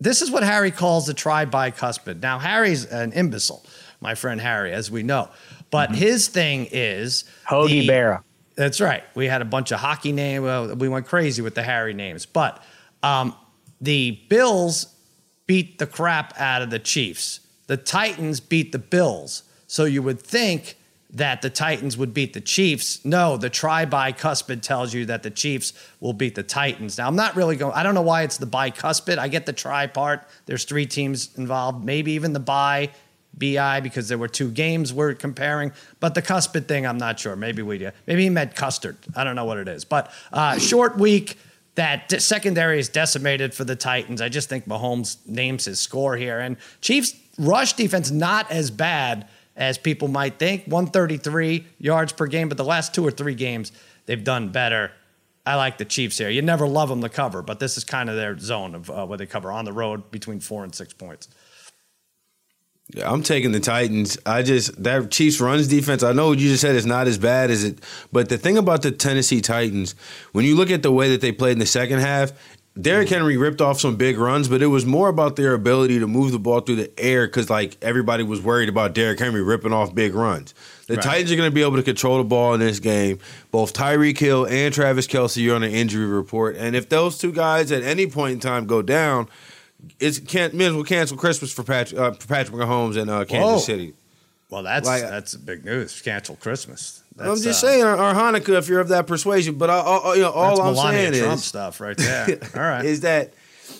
this 0.00 0.22
is 0.22 0.30
what 0.30 0.42
Harry 0.42 0.70
calls 0.70 1.06
the 1.06 1.14
try 1.14 1.44
bicuspid. 1.44 2.20
Now, 2.20 2.38
Harry's 2.38 2.84
an 2.86 3.12
imbecile, 3.12 3.64
my 4.00 4.14
friend 4.14 4.40
Harry, 4.40 4.72
as 4.72 4.90
we 4.90 5.02
know. 5.02 5.28
But 5.70 5.94
his 5.94 6.28
thing 6.28 6.68
is 6.72 7.24
Hoagie 7.48 7.86
Berra. 7.86 8.22
that's 8.56 8.80
right. 8.80 9.04
We 9.14 9.26
had 9.26 9.40
a 9.40 9.44
bunch 9.44 9.70
of 9.70 9.78
hockey 9.80 10.12
names. 10.12 10.42
Well, 10.42 10.74
we 10.74 10.88
went 10.88 11.06
crazy 11.06 11.42
with 11.42 11.54
the 11.54 11.62
Harry 11.62 11.94
names. 11.94 12.26
But 12.26 12.62
um, 13.02 13.34
the 13.80 14.18
Bills 14.28 14.94
beat 15.46 15.78
the 15.78 15.86
crap 15.86 16.38
out 16.40 16.62
of 16.62 16.70
the 16.70 16.78
Chiefs. 16.78 17.40
The 17.66 17.76
Titans 17.76 18.40
beat 18.40 18.72
the 18.72 18.78
Bills. 18.78 19.44
So 19.66 19.84
you 19.84 20.02
would 20.02 20.20
think 20.20 20.76
that 21.12 21.42
the 21.42 21.50
Titans 21.50 21.96
would 21.96 22.14
beat 22.14 22.32
the 22.32 22.40
Chiefs. 22.40 23.04
No, 23.04 23.36
the 23.36 23.50
try 23.50 23.84
bicuspid 23.84 24.62
tells 24.62 24.94
you 24.94 25.06
that 25.06 25.22
the 25.22 25.30
Chiefs 25.30 25.72
will 25.98 26.12
beat 26.12 26.34
the 26.34 26.42
Titans. 26.42 26.98
Now, 26.98 27.08
I'm 27.08 27.16
not 27.16 27.36
really 27.36 27.56
going, 27.56 27.72
I 27.72 27.82
don't 27.82 27.94
know 27.94 28.02
why 28.02 28.22
it's 28.22 28.38
the 28.38 28.46
bicuspid. 28.46 29.18
I 29.18 29.28
get 29.28 29.46
the 29.46 29.52
try 29.52 29.86
part. 29.86 30.26
There's 30.46 30.64
three 30.64 30.86
teams 30.86 31.30
involved, 31.36 31.84
maybe 31.84 32.12
even 32.12 32.32
the 32.32 32.40
bi, 32.40 32.90
BI, 33.34 33.80
because 33.80 34.08
there 34.08 34.18
were 34.18 34.28
two 34.28 34.50
games 34.50 34.92
we're 34.92 35.14
comparing. 35.14 35.72
But 35.98 36.14
the 36.14 36.22
cuspid 36.22 36.68
thing, 36.68 36.86
I'm 36.86 36.98
not 36.98 37.18
sure. 37.18 37.34
Maybe 37.34 37.62
we 37.62 37.78
do. 37.78 37.90
Maybe 38.06 38.24
he 38.24 38.30
meant 38.30 38.54
custard. 38.54 38.96
I 39.16 39.24
don't 39.24 39.36
know 39.36 39.44
what 39.44 39.58
it 39.58 39.68
is. 39.68 39.84
But 39.84 40.10
uh, 40.32 40.58
short 40.58 40.96
week. 40.96 41.38
That 41.76 42.20
secondary 42.20 42.80
is 42.80 42.88
decimated 42.88 43.54
for 43.54 43.64
the 43.64 43.76
Titans. 43.76 44.20
I 44.20 44.28
just 44.28 44.48
think 44.48 44.66
Mahomes 44.66 45.16
names 45.24 45.64
his 45.64 45.80
score 45.80 46.16
here. 46.16 46.38
And 46.40 46.56
Chiefs 46.82 47.14
rush 47.38 47.74
defense 47.74 48.10
not 48.10 48.50
as 48.50 48.70
bad 48.70 49.28
as 49.60 49.76
people 49.76 50.08
might 50.08 50.38
think 50.38 50.64
133 50.66 51.66
yards 51.78 52.12
per 52.12 52.26
game, 52.26 52.48
but 52.48 52.56
the 52.56 52.64
last 52.64 52.94
two 52.94 53.06
or 53.06 53.10
three 53.10 53.34
games, 53.34 53.70
they've 54.06 54.24
done 54.24 54.48
better. 54.48 54.90
I 55.46 55.56
like 55.56 55.76
the 55.76 55.84
Chiefs 55.84 56.18
here. 56.18 56.30
You 56.30 56.42
never 56.42 56.66
love 56.66 56.88
them 56.88 57.02
to 57.02 57.08
cover, 57.10 57.42
but 57.42 57.60
this 57.60 57.76
is 57.76 57.84
kind 57.84 58.08
of 58.08 58.16
their 58.16 58.36
zone 58.38 58.74
of 58.74 58.90
uh, 58.90 59.06
where 59.06 59.18
they 59.18 59.26
cover 59.26 59.52
on 59.52 59.66
the 59.66 59.72
road 59.72 60.10
between 60.10 60.40
four 60.40 60.64
and 60.64 60.74
six 60.74 60.94
points. 60.94 61.28
Yeah, 62.94 63.10
I'm 63.10 63.22
taking 63.22 63.52
the 63.52 63.60
Titans. 63.60 64.18
I 64.26 64.42
just 64.42 64.82
that 64.82 65.10
Chiefs 65.10 65.40
runs 65.40 65.68
defense. 65.68 66.02
I 66.02 66.12
know 66.12 66.28
what 66.28 66.38
you 66.38 66.48
just 66.48 66.62
said 66.62 66.74
is 66.74 66.86
not 66.86 67.06
as 67.06 67.18
bad 67.18 67.50
as 67.50 67.62
it, 67.62 67.78
but 68.10 68.28
the 68.28 68.38
thing 68.38 68.58
about 68.58 68.82
the 68.82 68.90
Tennessee 68.90 69.40
Titans, 69.40 69.94
when 70.32 70.44
you 70.44 70.56
look 70.56 70.70
at 70.70 70.82
the 70.82 70.90
way 70.90 71.10
that 71.10 71.20
they 71.20 71.30
played 71.30 71.52
in 71.52 71.58
the 71.60 71.66
second 71.66 72.00
half, 72.00 72.32
Derrick 72.78 73.08
Henry 73.08 73.36
ripped 73.36 73.60
off 73.60 73.80
some 73.80 73.96
big 73.96 74.16
runs, 74.16 74.48
but 74.48 74.62
it 74.62 74.68
was 74.68 74.86
more 74.86 75.08
about 75.08 75.36
their 75.36 75.54
ability 75.54 75.98
to 75.98 76.06
move 76.06 76.30
the 76.30 76.38
ball 76.38 76.60
through 76.60 76.76
the 76.76 77.00
air 77.00 77.26
because 77.26 77.50
like 77.50 77.76
everybody 77.82 78.22
was 78.22 78.40
worried 78.40 78.68
about 78.68 78.94
Derrick 78.94 79.18
Henry 79.18 79.42
ripping 79.42 79.72
off 79.72 79.94
big 79.94 80.14
runs. 80.14 80.54
The 80.86 80.94
right. 80.94 81.02
Titans 81.02 81.32
are 81.32 81.36
going 81.36 81.50
to 81.50 81.54
be 81.54 81.62
able 81.62 81.76
to 81.76 81.82
control 81.82 82.18
the 82.18 82.24
ball 82.24 82.54
in 82.54 82.60
this 82.60 82.78
game. 82.78 83.18
Both 83.50 83.72
Tyreek 83.72 84.18
Hill 84.18 84.46
and 84.46 84.72
Travis 84.72 85.08
Kelce 85.08 85.50
are 85.50 85.56
on 85.56 85.64
an 85.64 85.72
injury 85.72 86.06
report, 86.06 86.56
and 86.56 86.76
if 86.76 86.88
those 86.88 87.18
two 87.18 87.32
guys 87.32 87.72
at 87.72 87.82
any 87.82 88.06
point 88.06 88.34
in 88.34 88.40
time 88.40 88.66
go 88.66 88.82
down, 88.82 89.28
it's 89.98 90.20
can't 90.20 90.54
as 90.54 90.72
well 90.72 90.84
cancel 90.84 91.16
Christmas 91.16 91.52
for 91.52 91.64
Patrick 91.64 92.00
uh, 92.00 92.12
for 92.12 92.28
Patrick 92.28 92.56
Mahomes 92.56 92.96
in 92.96 93.08
uh, 93.08 93.24
Kansas 93.24 93.50
Whoa. 93.50 93.58
City. 93.58 93.94
Well, 94.48 94.62
that's 94.62 94.86
like, 94.86 95.02
that's 95.02 95.34
big 95.36 95.64
news. 95.64 96.00
Cancel 96.02 96.36
Christmas. 96.36 96.99
That's, 97.16 97.28
I'm 97.28 97.42
just 97.42 97.62
uh, 97.64 97.68
saying, 97.68 97.84
or, 97.84 97.96
Hanukkah, 97.96 98.58
if 98.58 98.68
you're 98.68 98.80
of 98.80 98.88
that 98.88 99.06
persuasion. 99.06 99.56
But 99.56 99.70
I, 99.70 99.80
I, 99.80 100.14
you 100.14 100.22
know, 100.22 100.30
all 100.30 100.60
I'm 100.60 100.74
Melania 100.74 101.12
saying 101.12 101.24
Trump 101.24 101.38
is 101.38 101.44
stuff 101.44 101.80
right 101.80 101.96
there. 101.96 102.38
all 102.54 102.62
right, 102.62 102.84
is 102.84 103.00
that 103.00 103.34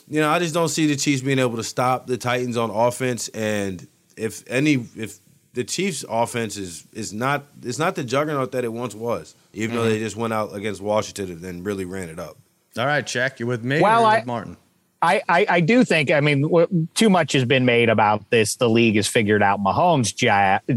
you 0.08 0.20
know 0.20 0.28
I 0.28 0.38
just 0.38 0.52
don't 0.52 0.68
see 0.68 0.86
the 0.86 0.96
Chiefs 0.96 1.22
being 1.22 1.38
able 1.38 1.56
to 1.56 1.64
stop 1.64 2.06
the 2.06 2.18
Titans 2.18 2.56
on 2.56 2.70
offense, 2.70 3.28
and 3.28 3.86
if 4.16 4.44
any, 4.46 4.86
if 4.96 5.20
the 5.54 5.64
Chiefs' 5.64 6.04
offense 6.08 6.56
is 6.56 6.86
is 6.92 7.12
not 7.12 7.46
it's 7.62 7.78
not 7.78 7.94
the 7.94 8.04
juggernaut 8.04 8.52
that 8.52 8.64
it 8.64 8.72
once 8.72 8.94
was, 8.94 9.34
even 9.52 9.70
mm-hmm. 9.70 9.84
though 9.84 9.90
they 9.90 9.98
just 9.98 10.16
went 10.16 10.32
out 10.32 10.54
against 10.54 10.80
Washington 10.80 11.30
and 11.30 11.40
then 11.40 11.62
really 11.62 11.84
ran 11.84 12.08
it 12.08 12.18
up. 12.18 12.36
All 12.78 12.86
right, 12.86 13.06
check 13.06 13.40
you 13.40 13.46
with 13.46 13.64
me. 13.64 13.80
Well, 13.80 14.04
I, 14.04 14.22
Martin. 14.24 14.56
I, 15.02 15.22
I, 15.28 15.46
I, 15.48 15.60
do 15.60 15.82
think, 15.82 16.10
I 16.10 16.20
mean, 16.20 16.88
too 16.94 17.08
much 17.08 17.32
has 17.32 17.46
been 17.46 17.64
made 17.64 17.88
about 17.88 18.28
this. 18.30 18.56
The 18.56 18.68
league 18.68 18.96
has 18.96 19.06
figured 19.06 19.42
out 19.42 19.58
Mahomes 19.58 20.14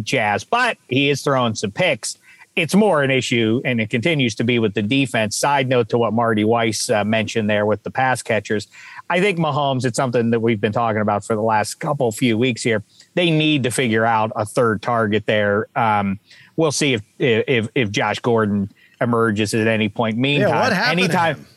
jazz, 0.03 0.43
but 0.45 0.77
he 0.87 1.09
is 1.09 1.21
throwing 1.21 1.55
some 1.55 1.71
picks. 1.71 2.17
It's 2.55 2.75
more 2.75 3.01
an 3.01 3.09
issue, 3.09 3.61
and 3.65 3.81
it 3.81 3.89
continues 3.89 4.35
to 4.35 4.43
be 4.43 4.59
with 4.59 4.75
the 4.75 4.83
defense. 4.83 5.35
Side 5.35 5.67
note 5.67 5.89
to 5.89 5.97
what 5.97 6.13
Marty 6.13 6.43
Weiss 6.43 6.87
uh, 6.89 7.03
mentioned 7.03 7.49
there 7.49 7.65
with 7.65 7.81
the 7.81 7.89
pass 7.89 8.21
catchers. 8.21 8.67
I 9.09 9.19
think 9.19 9.39
Mahomes, 9.39 9.85
it's 9.85 9.97
something 9.97 10.29
that 10.29 10.39
we've 10.39 10.61
been 10.61 10.71
talking 10.71 11.01
about 11.01 11.25
for 11.25 11.35
the 11.35 11.41
last 11.41 11.75
couple 11.75 12.11
few 12.11 12.37
weeks 12.37 12.61
here. 12.61 12.83
They 13.15 13.31
need 13.31 13.63
to 13.63 13.71
figure 13.71 14.05
out 14.05 14.31
a 14.35 14.45
third 14.45 14.83
target 14.83 15.25
there. 15.25 15.67
Um, 15.75 16.19
we'll 16.55 16.71
see 16.71 16.93
if, 16.93 17.01
if, 17.17 17.69
if 17.73 17.89
Josh 17.89 18.19
Gordon 18.19 18.71
emerges 19.01 19.55
at 19.55 19.67
any 19.67 19.89
point. 19.89 20.17
Meantime, 20.17 20.49
yeah, 20.49 20.61
what 20.61 20.73
happened 20.73 20.99
anytime, 20.99 21.47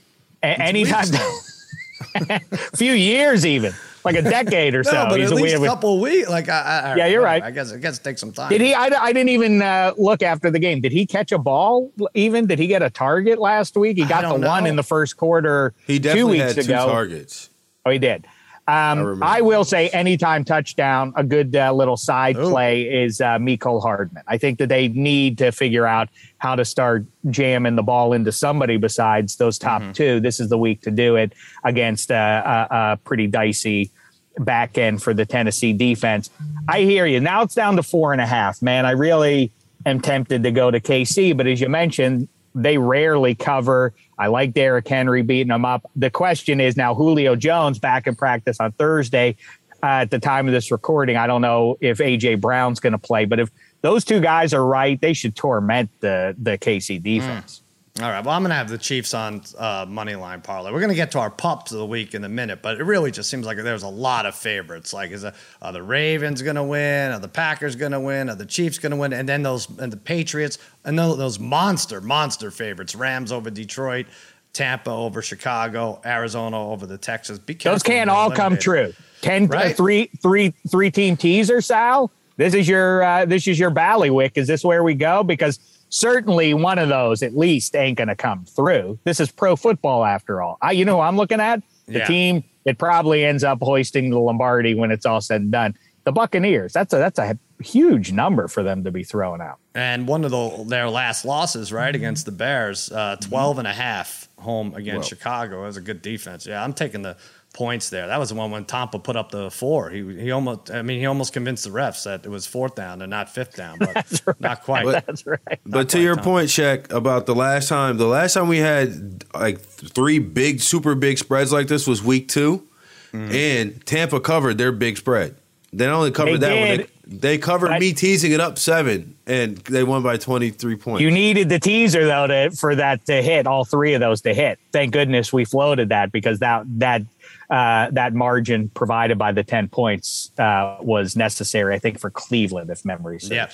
anytime. 0.42 1.06
few 2.74 2.92
years 2.92 3.44
even 3.44 3.74
like 4.06 4.16
a 4.16 4.22
decade 4.22 4.74
or 4.74 4.84
so. 4.84 4.92
no, 4.92 5.08
but 5.10 5.20
He's 5.20 5.30
at 5.30 5.36
least 5.36 5.56
a 5.56 5.66
couple 5.66 6.00
weeks. 6.00 6.30
Like, 6.30 6.48
I, 6.48 6.92
I, 6.92 6.96
yeah, 6.96 7.06
you're 7.06 7.22
right. 7.22 7.42
I 7.42 7.50
guess 7.50 7.72
it 7.72 7.82
gets 7.82 7.98
to 7.98 8.04
take 8.04 8.18
some 8.18 8.32
time. 8.32 8.48
Did 8.48 8.62
he? 8.62 8.72
I, 8.72 8.86
I 8.86 9.12
didn't 9.12 9.28
even 9.28 9.60
uh, 9.60 9.92
look 9.98 10.22
after 10.22 10.50
the 10.50 10.58
game. 10.58 10.80
Did 10.80 10.92
he 10.92 11.04
catch 11.04 11.32
a 11.32 11.38
ball? 11.38 11.92
Even 12.14 12.46
did 12.46 12.58
he 12.58 12.66
get 12.66 12.82
a 12.82 12.88
target 12.88 13.38
last 13.38 13.76
week? 13.76 13.98
He 13.98 14.04
got 14.04 14.22
the 14.22 14.38
know. 14.38 14.48
one 14.48 14.66
in 14.66 14.76
the 14.76 14.82
first 14.82 15.16
quarter. 15.16 15.74
He 15.86 15.98
definitely 15.98 16.38
two 16.38 16.44
weeks 16.44 16.56
had 16.56 16.64
ago. 16.64 16.86
two 16.86 16.90
targets. 16.92 17.50
Oh, 17.84 17.90
he 17.90 17.98
did. 17.98 18.26
Um, 18.68 19.22
I, 19.22 19.38
I, 19.38 19.40
will 19.42 19.62
say, 19.62 19.88
anytime 19.90 20.44
touchdown, 20.44 21.12
a 21.14 21.22
good 21.22 21.54
uh, 21.54 21.72
little 21.72 21.96
side 21.96 22.36
Ooh. 22.36 22.50
play 22.50 22.82
is 22.82 23.20
uh, 23.20 23.38
Mecole 23.38 23.80
Hardman. 23.80 24.24
I 24.26 24.38
think 24.38 24.58
that 24.58 24.68
they 24.68 24.88
need 24.88 25.38
to 25.38 25.52
figure 25.52 25.86
out 25.86 26.08
how 26.38 26.56
to 26.56 26.64
start 26.64 27.06
jamming 27.30 27.76
the 27.76 27.84
ball 27.84 28.12
into 28.12 28.32
somebody 28.32 28.76
besides 28.76 29.36
those 29.36 29.56
top 29.56 29.82
mm-hmm. 29.82 29.92
two. 29.92 30.18
This 30.18 30.40
is 30.40 30.48
the 30.48 30.58
week 30.58 30.80
to 30.82 30.90
do 30.90 31.14
it 31.14 31.32
against 31.62 32.10
uh, 32.10 32.66
a, 32.70 32.74
a 32.74 32.96
pretty 33.04 33.28
dicey 33.28 33.92
back 34.38 34.78
end 34.78 35.02
for 35.02 35.14
the 35.14 35.24
Tennessee 35.24 35.72
defense. 35.72 36.30
I 36.68 36.80
hear 36.82 37.06
you. 37.06 37.20
Now 37.20 37.42
it's 37.42 37.54
down 37.54 37.76
to 37.76 37.82
four 37.82 38.12
and 38.12 38.20
a 38.20 38.26
half. 38.26 38.62
Man, 38.62 38.86
I 38.86 38.92
really 38.92 39.52
am 39.84 40.00
tempted 40.00 40.42
to 40.42 40.50
go 40.50 40.70
to 40.70 40.80
KC, 40.80 41.36
but 41.36 41.46
as 41.46 41.60
you 41.60 41.68
mentioned, 41.68 42.28
they 42.54 42.78
rarely 42.78 43.34
cover. 43.34 43.92
I 44.18 44.28
like 44.28 44.54
Derrick 44.54 44.88
Henry 44.88 45.22
beating 45.22 45.48
them 45.48 45.64
up. 45.64 45.88
The 45.94 46.10
question 46.10 46.60
is 46.60 46.76
now 46.76 46.94
Julio 46.94 47.36
Jones 47.36 47.78
back 47.78 48.06
in 48.06 48.16
practice 48.16 48.58
on 48.60 48.72
Thursday. 48.72 49.36
Uh, 49.82 50.00
at 50.00 50.10
the 50.10 50.18
time 50.18 50.48
of 50.48 50.54
this 50.54 50.72
recording, 50.72 51.16
I 51.18 51.26
don't 51.26 51.42
know 51.42 51.76
if 51.82 51.98
AJ 51.98 52.40
Brown's 52.40 52.80
going 52.80 52.94
to 52.94 52.98
play, 52.98 53.26
but 53.26 53.38
if 53.38 53.50
those 53.82 54.04
two 54.04 54.20
guys 54.20 54.54
are 54.54 54.64
right, 54.64 54.98
they 55.00 55.12
should 55.12 55.36
torment 55.36 55.90
the 56.00 56.34
the 56.38 56.56
KC 56.56 57.00
defense. 57.02 57.60
Mm. 57.60 57.65
All 57.98 58.10
right. 58.10 58.22
Well, 58.22 58.34
I'm 58.34 58.42
going 58.42 58.50
to 58.50 58.56
have 58.56 58.68
the 58.68 58.76
Chiefs 58.76 59.14
on 59.14 59.40
uh, 59.56 59.86
money 59.88 60.14
line 60.14 60.42
parlay. 60.42 60.70
We're 60.70 60.80
going 60.80 60.90
to 60.90 60.96
get 60.96 61.12
to 61.12 61.18
our 61.18 61.30
pups 61.30 61.72
of 61.72 61.78
the 61.78 61.86
week 61.86 62.14
in 62.14 62.24
a 62.24 62.28
minute, 62.28 62.60
but 62.60 62.78
it 62.78 62.84
really 62.84 63.10
just 63.10 63.30
seems 63.30 63.46
like 63.46 63.56
there's 63.56 63.84
a 63.84 63.88
lot 63.88 64.26
of 64.26 64.34
favorites. 64.34 64.92
Like, 64.92 65.12
is 65.12 65.24
a, 65.24 65.32
are 65.62 65.72
the 65.72 65.82
Ravens 65.82 66.42
going 66.42 66.56
to 66.56 66.62
win? 66.62 67.12
Are 67.12 67.18
the 67.18 67.28
Packers 67.28 67.74
going 67.74 67.92
to 67.92 68.00
win? 68.00 68.28
Are 68.28 68.34
the 68.34 68.44
Chiefs 68.44 68.78
going 68.78 68.90
to 68.90 68.98
win? 68.98 69.14
And 69.14 69.26
then 69.26 69.42
those 69.42 69.66
and 69.78 69.90
the 69.90 69.96
Patriots 69.96 70.58
and 70.84 70.98
those 70.98 71.38
monster 71.38 72.02
monster 72.02 72.50
favorites: 72.50 72.94
Rams 72.94 73.32
over 73.32 73.48
Detroit, 73.48 74.04
Tampa 74.52 74.90
over 74.90 75.22
Chicago, 75.22 75.98
Arizona 76.04 76.70
over 76.70 76.84
the 76.84 76.98
Texas. 76.98 77.38
Be 77.38 77.54
those 77.54 77.82
can't 77.82 78.10
all 78.10 78.30
come 78.30 78.58
true. 78.58 78.92
Ten, 79.22 79.46
right? 79.46 79.74
three, 79.74 80.10
three, 80.20 80.52
three 80.68 80.90
team 80.90 81.16
teaser, 81.16 81.62
Sal. 81.62 82.10
This 82.36 82.52
is 82.52 82.68
your 82.68 83.02
uh, 83.02 83.24
this 83.24 83.46
is 83.46 83.58
your 83.58 83.70
ballywick. 83.70 84.32
Is 84.34 84.46
this 84.46 84.62
where 84.62 84.82
we 84.82 84.92
go? 84.92 85.22
Because 85.22 85.58
certainly 85.88 86.54
one 86.54 86.78
of 86.78 86.88
those 86.88 87.22
at 87.22 87.36
least 87.36 87.74
ain't 87.74 87.98
going 87.98 88.08
to 88.08 88.16
come 88.16 88.44
through. 88.44 88.98
This 89.04 89.20
is 89.20 89.30
pro 89.30 89.56
football 89.56 90.04
after 90.04 90.42
all. 90.42 90.58
I, 90.60 90.72
you 90.72 90.84
know, 90.84 91.00
I'm 91.00 91.16
looking 91.16 91.40
at 91.40 91.62
the 91.86 91.98
yeah. 91.98 92.06
team 92.06 92.44
that 92.64 92.78
probably 92.78 93.24
ends 93.24 93.44
up 93.44 93.58
hoisting 93.60 94.10
the 94.10 94.18
Lombardi 94.18 94.74
when 94.74 94.90
it's 94.90 95.06
all 95.06 95.20
said 95.20 95.40
and 95.40 95.52
done. 95.52 95.76
The 96.04 96.12
Buccaneers. 96.12 96.72
That's 96.72 96.92
a 96.92 96.98
that's 96.98 97.18
a 97.18 97.36
huge 97.60 98.12
number 98.12 98.48
for 98.48 98.62
them 98.62 98.84
to 98.84 98.90
be 98.90 99.02
throwing 99.02 99.40
out. 99.40 99.58
And 99.74 100.06
one 100.06 100.24
of 100.24 100.30
the, 100.30 100.64
their 100.68 100.88
last 100.88 101.24
losses, 101.24 101.72
right, 101.72 101.94
against 101.94 102.26
the 102.26 102.32
Bears, 102.32 102.92
uh, 102.92 103.16
12 103.16 103.58
and 103.58 103.66
a 103.66 103.72
half 103.72 104.25
home 104.46 104.74
against 104.74 105.10
Whoa. 105.10 105.16
Chicago. 105.16 105.64
It 105.64 105.66
was 105.66 105.76
a 105.76 105.82
good 105.82 106.00
defense. 106.00 106.46
Yeah, 106.46 106.64
I'm 106.64 106.72
taking 106.72 107.02
the 107.02 107.16
points 107.52 107.90
there. 107.90 108.06
That 108.06 108.18
was 108.18 108.28
the 108.28 108.34
one 108.34 108.50
when 108.50 108.64
Tampa 108.64 108.98
put 108.98 109.16
up 109.16 109.30
the 109.30 109.50
four. 109.50 109.90
He 109.90 110.02
he 110.16 110.30
almost 110.30 110.70
I 110.70 110.82
mean 110.82 111.00
he 111.00 111.06
almost 111.06 111.32
convinced 111.32 111.64
the 111.64 111.70
refs 111.70 112.04
that 112.04 112.24
it 112.24 112.28
was 112.28 112.46
fourth 112.46 112.74
down 112.74 113.02
and 113.02 113.10
not 113.10 113.28
fifth 113.28 113.56
down, 113.56 113.78
but 113.78 114.22
right. 114.26 114.40
not 114.40 114.62
quite. 114.62 114.84
But, 114.84 115.06
That's 115.06 115.26
right. 115.26 115.40
Not 115.48 115.58
but 115.64 115.88
to 115.90 116.00
your 116.00 116.14
Tampa. 116.14 116.30
point, 116.30 116.48
Shaq, 116.48 116.92
about 116.92 117.26
the 117.26 117.34
last 117.34 117.68
time, 117.68 117.96
the 117.96 118.06
last 118.06 118.34
time 118.34 118.48
we 118.48 118.58
had 118.58 119.24
like 119.34 119.60
three 119.60 120.18
big, 120.18 120.60
super 120.60 120.94
big 120.94 121.18
spreads 121.18 121.52
like 121.52 121.66
this 121.66 121.86
was 121.86 122.02
week 122.02 122.28
2 122.28 122.68
mm-hmm. 123.12 123.32
and 123.32 123.84
Tampa 123.86 124.20
covered 124.20 124.58
their 124.58 124.72
big 124.72 124.96
spread. 124.96 125.36
They 125.72 125.86
not 125.86 125.96
only 125.96 126.10
covered 126.10 126.38
they 126.40 126.48
that 126.48 126.54
did. 126.54 126.68
one, 126.68 126.78
they, 126.78 126.86
they 127.06 127.38
covered 127.38 127.68
but 127.68 127.80
me 127.80 127.92
teasing 127.92 128.32
it 128.32 128.40
up 128.40 128.58
seven, 128.58 129.16
and 129.26 129.58
they 129.58 129.84
won 129.84 130.02
by 130.02 130.16
twenty 130.16 130.50
three 130.50 130.76
points. 130.76 131.02
You 131.02 131.10
needed 131.10 131.48
the 131.48 131.60
teaser 131.60 132.04
though 132.04 132.26
to 132.26 132.50
for 132.50 132.74
that 132.74 133.06
to 133.06 133.22
hit 133.22 133.46
all 133.46 133.64
three 133.64 133.94
of 133.94 134.00
those 134.00 134.20
to 134.22 134.34
hit. 134.34 134.58
Thank 134.72 134.92
goodness 134.92 135.32
we 135.32 135.44
floated 135.44 135.88
that 135.90 136.10
because 136.10 136.40
that 136.40 136.64
that 136.78 137.02
uh, 137.50 137.90
that 137.92 138.14
margin 138.14 138.68
provided 138.70 139.18
by 139.18 139.32
the 139.32 139.44
10 139.44 139.68
points 139.68 140.32
uh, 140.38 140.78
was 140.80 141.16
necessary, 141.16 141.74
I 141.74 141.78
think, 141.78 142.00
for 142.00 142.10
Cleveland, 142.10 142.70
if 142.70 142.84
memory 142.84 143.20
serves. 143.20 143.30
Yep. 143.30 143.52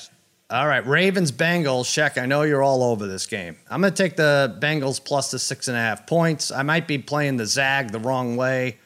All 0.51 0.67
right, 0.67 0.87
Ravens 0.87 1.33
Bengals. 1.33 1.85
Sheck, 1.85 2.21
I 2.21 2.27
know 2.27 2.43
you're 2.43 2.63
all 2.63 2.83
over 2.83 3.07
this 3.07 3.27
game. 3.27 3.57
I'm 3.71 3.81
going 3.81 3.93
to 3.93 4.03
take 4.03 4.17
the 4.17 4.59
Bengals 4.61 5.03
plus 5.03 5.31
the 5.31 5.39
six 5.39 5.69
and 5.69 5.77
a 5.77 5.81
half 5.81 6.07
points. 6.07 6.51
I 6.51 6.63
might 6.63 6.87
be 6.87 6.99
playing 6.99 7.39
the 7.39 7.47
Zag 7.47 7.91
the 7.91 7.99
wrong 7.99 8.37
way. 8.37 8.79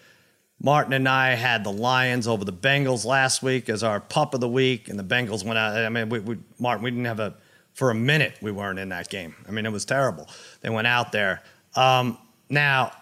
Martin 0.61 0.93
and 0.95 1.09
I 1.09 1.35
had 1.35 1.65
the 1.65 1.73
Lions 1.73 2.27
over 2.27 2.45
the 2.45 2.53
Bengals 2.53 3.05
last 3.05 3.43
week 3.43 3.69
as 3.69 3.83
our 3.83 4.01
pup 4.01 4.35
of 4.35 4.41
the 4.41 4.49
week, 4.49 4.89
and 4.89 4.99
the 4.99 5.05
Bengals 5.05 5.45
went 5.45 5.59
out. 5.59 5.77
I 5.77 5.89
mean, 5.89 6.09
we, 6.09 6.19
we, 6.21 6.39
Martin, 6.59 6.83
we 6.83 6.91
didn't 6.91 7.05
have 7.05 7.21
a 7.21 7.35
for 7.75 7.91
a 7.91 7.95
minute. 7.95 8.37
We 8.41 8.53
weren't 8.53 8.79
in 8.79 8.89
that 8.89 9.11
game. 9.11 9.35
I 9.47 9.51
mean, 9.51 9.67
it 9.67 9.73
was 9.73 9.85
terrible. 9.85 10.29
They 10.63 10.71
went 10.71 10.87
out 10.87 11.13
there. 11.13 11.43
Um, 11.75 12.17
now 12.49 12.93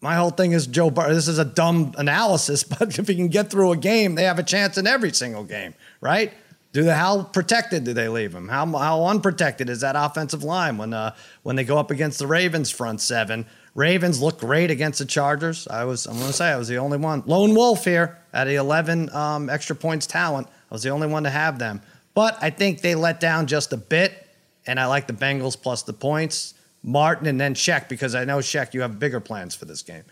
my 0.00 0.14
whole 0.16 0.30
thing 0.30 0.52
is 0.52 0.66
Joe 0.66 0.90
Burrow. 0.90 1.14
This 1.14 1.28
is 1.28 1.38
a 1.38 1.44
dumb 1.44 1.94
analysis, 1.96 2.64
but 2.78 2.98
if 2.98 3.06
he 3.08 3.14
can 3.14 3.28
get 3.28 3.50
through 3.50 3.72
a 3.72 3.76
game, 3.76 4.14
they 4.14 4.24
have 4.24 4.38
a 4.38 4.42
chance 4.42 4.78
in 4.78 4.86
every 4.86 5.12
single 5.12 5.44
game, 5.44 5.74
right? 6.00 6.32
Do 6.72 6.84
they, 6.84 6.94
how 6.94 7.24
protected 7.24 7.84
do 7.84 7.92
they 7.92 8.08
leave 8.08 8.32
him? 8.32 8.48
How 8.48 8.64
how 8.66 9.04
unprotected 9.06 9.68
is 9.68 9.80
that 9.80 9.96
offensive 9.96 10.44
line 10.44 10.78
when 10.78 10.94
uh 10.94 11.14
when 11.42 11.56
they 11.56 11.64
go 11.64 11.78
up 11.78 11.90
against 11.90 12.20
the 12.20 12.28
Ravens 12.28 12.70
front 12.70 13.00
seven? 13.00 13.44
Ravens 13.80 14.20
look 14.20 14.38
great 14.38 14.70
against 14.70 14.98
the 14.98 15.06
Chargers. 15.06 15.66
I 15.66 15.84
was 15.84 16.04
I'm 16.04 16.16
going 16.16 16.26
to 16.26 16.34
say 16.34 16.48
I 16.50 16.56
was 16.56 16.68
the 16.68 16.76
only 16.76 16.98
one 16.98 17.22
lone 17.24 17.54
wolf 17.54 17.84
here 17.84 18.18
at 18.30 18.44
the 18.44 18.56
11 18.56 19.08
um, 19.14 19.48
extra 19.48 19.74
points 19.74 20.06
talent. 20.06 20.48
I 20.70 20.74
was 20.74 20.82
the 20.82 20.90
only 20.90 21.06
one 21.06 21.24
to 21.24 21.30
have 21.30 21.58
them, 21.58 21.80
but 22.12 22.36
I 22.42 22.50
think 22.50 22.82
they 22.82 22.94
let 22.94 23.20
down 23.20 23.46
just 23.46 23.72
a 23.72 23.78
bit, 23.78 24.28
and 24.66 24.78
I 24.78 24.84
like 24.84 25.06
the 25.06 25.14
Bengals 25.14 25.60
plus 25.60 25.82
the 25.82 25.94
points. 25.94 26.52
Martin 26.82 27.26
and 27.26 27.40
then 27.40 27.54
Sheck 27.54 27.88
because 27.88 28.14
I 28.14 28.24
know 28.26 28.38
Sheck 28.38 28.74
you 28.74 28.82
have 28.82 28.98
bigger 28.98 29.18
plans 29.20 29.54
for 29.54 29.64
this 29.64 29.80
game. 29.82 30.04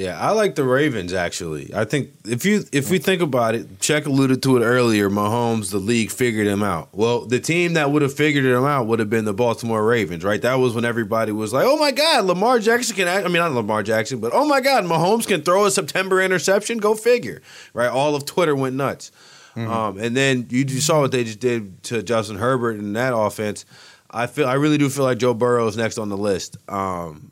Yeah, 0.00 0.18
I 0.18 0.30
like 0.30 0.54
the 0.54 0.64
Ravens 0.64 1.12
actually. 1.12 1.74
I 1.74 1.84
think 1.84 2.12
if 2.24 2.46
you 2.46 2.64
if 2.72 2.90
we 2.90 2.98
think 2.98 3.20
about 3.20 3.54
it, 3.54 3.80
Check 3.80 4.06
alluded 4.06 4.42
to 4.44 4.56
it 4.56 4.64
earlier. 4.64 5.10
Mahomes, 5.10 5.70
the 5.70 5.78
league 5.78 6.10
figured 6.10 6.46
him 6.46 6.62
out. 6.62 6.88
Well, 6.92 7.26
the 7.26 7.38
team 7.38 7.74
that 7.74 7.90
would 7.90 8.00
have 8.00 8.14
figured 8.14 8.46
him 8.46 8.64
out 8.64 8.86
would 8.86 8.98
have 8.98 9.10
been 9.10 9.26
the 9.26 9.34
Baltimore 9.34 9.84
Ravens, 9.84 10.24
right? 10.24 10.40
That 10.40 10.54
was 10.54 10.74
when 10.74 10.86
everybody 10.86 11.32
was 11.32 11.52
like, 11.52 11.66
"Oh 11.66 11.76
my 11.76 11.90
God, 11.90 12.24
Lamar 12.24 12.60
Jackson 12.60 12.96
can." 12.96 13.08
Act, 13.08 13.26
I 13.26 13.28
mean, 13.28 13.42
not 13.42 13.52
Lamar 13.52 13.82
Jackson, 13.82 14.20
but 14.20 14.32
oh 14.32 14.46
my 14.46 14.62
God, 14.62 14.84
Mahomes 14.84 15.26
can 15.26 15.42
throw 15.42 15.66
a 15.66 15.70
September 15.70 16.22
interception. 16.22 16.78
Go 16.78 16.94
figure, 16.94 17.42
right? 17.74 17.90
All 17.90 18.14
of 18.14 18.24
Twitter 18.24 18.56
went 18.56 18.76
nuts. 18.76 19.12
Um, 19.56 19.98
and 19.98 20.16
then 20.16 20.46
you, 20.48 20.64
you 20.66 20.80
saw 20.80 21.00
what 21.00 21.12
they 21.12 21.24
just 21.24 21.40
did 21.40 21.82
to 21.82 22.02
Justin 22.02 22.36
Herbert 22.36 22.78
in 22.78 22.94
that 22.94 23.14
offense. 23.14 23.66
I 24.10 24.26
feel 24.26 24.46
I 24.46 24.54
really 24.54 24.78
do 24.78 24.88
feel 24.88 25.04
like 25.04 25.18
Joe 25.18 25.34
Burrow 25.34 25.66
is 25.66 25.76
next 25.76 25.98
on 25.98 26.08
the 26.08 26.16
list. 26.16 26.56
Um, 26.68 27.29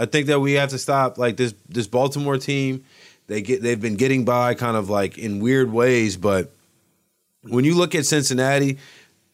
I 0.00 0.06
think 0.06 0.28
that 0.28 0.40
we 0.40 0.54
have 0.54 0.70
to 0.70 0.78
stop 0.78 1.18
like 1.18 1.36
this 1.36 1.54
this 1.68 1.86
Baltimore 1.86 2.38
team. 2.38 2.84
They 3.26 3.42
get 3.42 3.62
they've 3.62 3.80
been 3.80 3.96
getting 3.96 4.24
by 4.24 4.54
kind 4.54 4.76
of 4.76 4.88
like 4.88 5.18
in 5.18 5.40
weird 5.40 5.70
ways, 5.70 6.16
but 6.16 6.50
when 7.42 7.64
you 7.64 7.74
look 7.74 7.94
at 7.94 8.06
Cincinnati, 8.06 8.78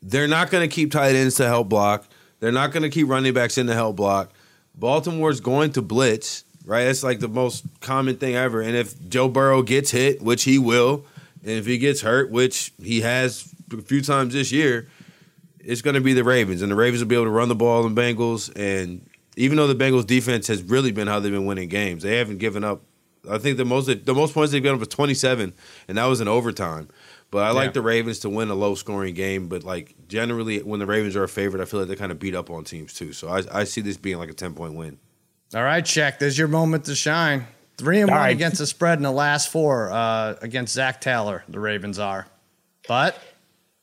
they're 0.02 0.26
not 0.26 0.50
going 0.50 0.68
to 0.68 0.74
keep 0.74 0.90
tight 0.90 1.14
ends 1.14 1.36
to 1.36 1.46
help 1.46 1.68
block. 1.68 2.06
They're 2.40 2.52
not 2.52 2.72
going 2.72 2.82
to 2.82 2.90
keep 2.90 3.08
running 3.08 3.32
backs 3.32 3.58
in 3.58 3.68
to 3.68 3.74
help 3.74 3.96
block. 3.96 4.32
Baltimore's 4.74 5.40
going 5.40 5.72
to 5.72 5.82
blitz, 5.82 6.44
right? 6.64 6.84
That's 6.84 7.04
like 7.04 7.20
the 7.20 7.28
most 7.28 7.64
common 7.80 8.16
thing 8.16 8.34
ever. 8.34 8.60
And 8.60 8.76
if 8.76 9.08
Joe 9.08 9.28
Burrow 9.28 9.62
gets 9.62 9.92
hit, 9.92 10.20
which 10.20 10.44
he 10.44 10.58
will, 10.58 11.04
and 11.42 11.52
if 11.52 11.64
he 11.66 11.78
gets 11.78 12.00
hurt, 12.00 12.30
which 12.30 12.72
he 12.82 13.02
has 13.02 13.52
a 13.72 13.80
few 13.82 14.02
times 14.02 14.34
this 14.34 14.50
year, 14.50 14.88
it's 15.60 15.80
going 15.80 15.94
to 15.94 16.00
be 16.00 16.12
the 16.12 16.24
Ravens, 16.24 16.62
and 16.62 16.70
the 16.70 16.76
Ravens 16.76 17.02
will 17.02 17.08
be 17.08 17.14
able 17.14 17.24
to 17.24 17.30
run 17.30 17.48
the 17.48 17.54
ball 17.54 17.84
on 17.84 17.94
Bengals. 17.94 18.52
And 18.54 19.08
even 19.36 19.56
though 19.56 19.66
the 19.66 19.74
Bengals 19.74 20.06
defense 20.06 20.46
has 20.48 20.62
really 20.62 20.92
been 20.92 21.06
how 21.06 21.20
they've 21.20 21.32
been 21.32 21.46
winning 21.46 21.68
games, 21.68 22.02
they 22.02 22.16
haven't 22.16 22.38
given 22.38 22.64
up. 22.64 22.82
I 23.30 23.38
think 23.38 23.56
the 23.56 23.64
most 23.64 23.86
the 24.04 24.14
most 24.14 24.34
points 24.34 24.52
they've 24.52 24.62
given 24.62 24.74
up 24.74 24.80
was 24.80 24.88
twenty 24.88 25.14
seven, 25.14 25.52
and 25.88 25.98
that 25.98 26.04
was 26.06 26.20
in 26.20 26.28
overtime. 26.28 26.88
But 27.32 27.42
I 27.42 27.50
like 27.50 27.66
Yeah. 27.68 27.72
the 27.72 27.82
Ravens 27.82 28.20
to 28.20 28.30
win 28.30 28.50
a 28.50 28.54
low 28.54 28.76
scoring 28.76 29.14
game. 29.14 29.48
But 29.48 29.64
like 29.64 29.94
generally, 30.08 30.62
when 30.62 30.78
the 30.78 30.86
Ravens 30.86 31.16
are 31.16 31.24
a 31.24 31.28
favorite, 31.28 31.60
I 31.60 31.64
feel 31.64 31.80
like 31.80 31.88
they 31.88 31.96
kind 31.96 32.12
of 32.12 32.18
beat 32.20 32.34
up 32.36 32.50
on 32.50 32.62
teams 32.64 32.94
too. 32.94 33.12
So 33.12 33.28
I, 33.28 33.42
I 33.52 33.64
see 33.64 33.80
this 33.80 33.96
being 33.96 34.18
like 34.18 34.30
a 34.30 34.34
ten 34.34 34.54
point 34.54 34.74
win. 34.74 34.98
All 35.54 35.62
right, 35.64 35.84
check. 35.84 36.18
there's 36.18 36.38
your 36.38 36.48
moment 36.48 36.84
to 36.84 36.94
shine. 36.94 37.46
Three 37.78 38.00
and 38.00 38.10
All 38.10 38.16
one 38.16 38.24
right. 38.26 38.34
against 38.34 38.58
the 38.58 38.66
spread 38.66 38.98
in 38.98 39.02
the 39.02 39.10
last 39.12 39.48
four 39.50 39.90
uh, 39.90 40.36
against 40.40 40.72
Zac 40.74 41.00
Taylor. 41.00 41.42
The 41.48 41.60
Ravens 41.60 41.98
are, 41.98 42.26
but 42.88 43.20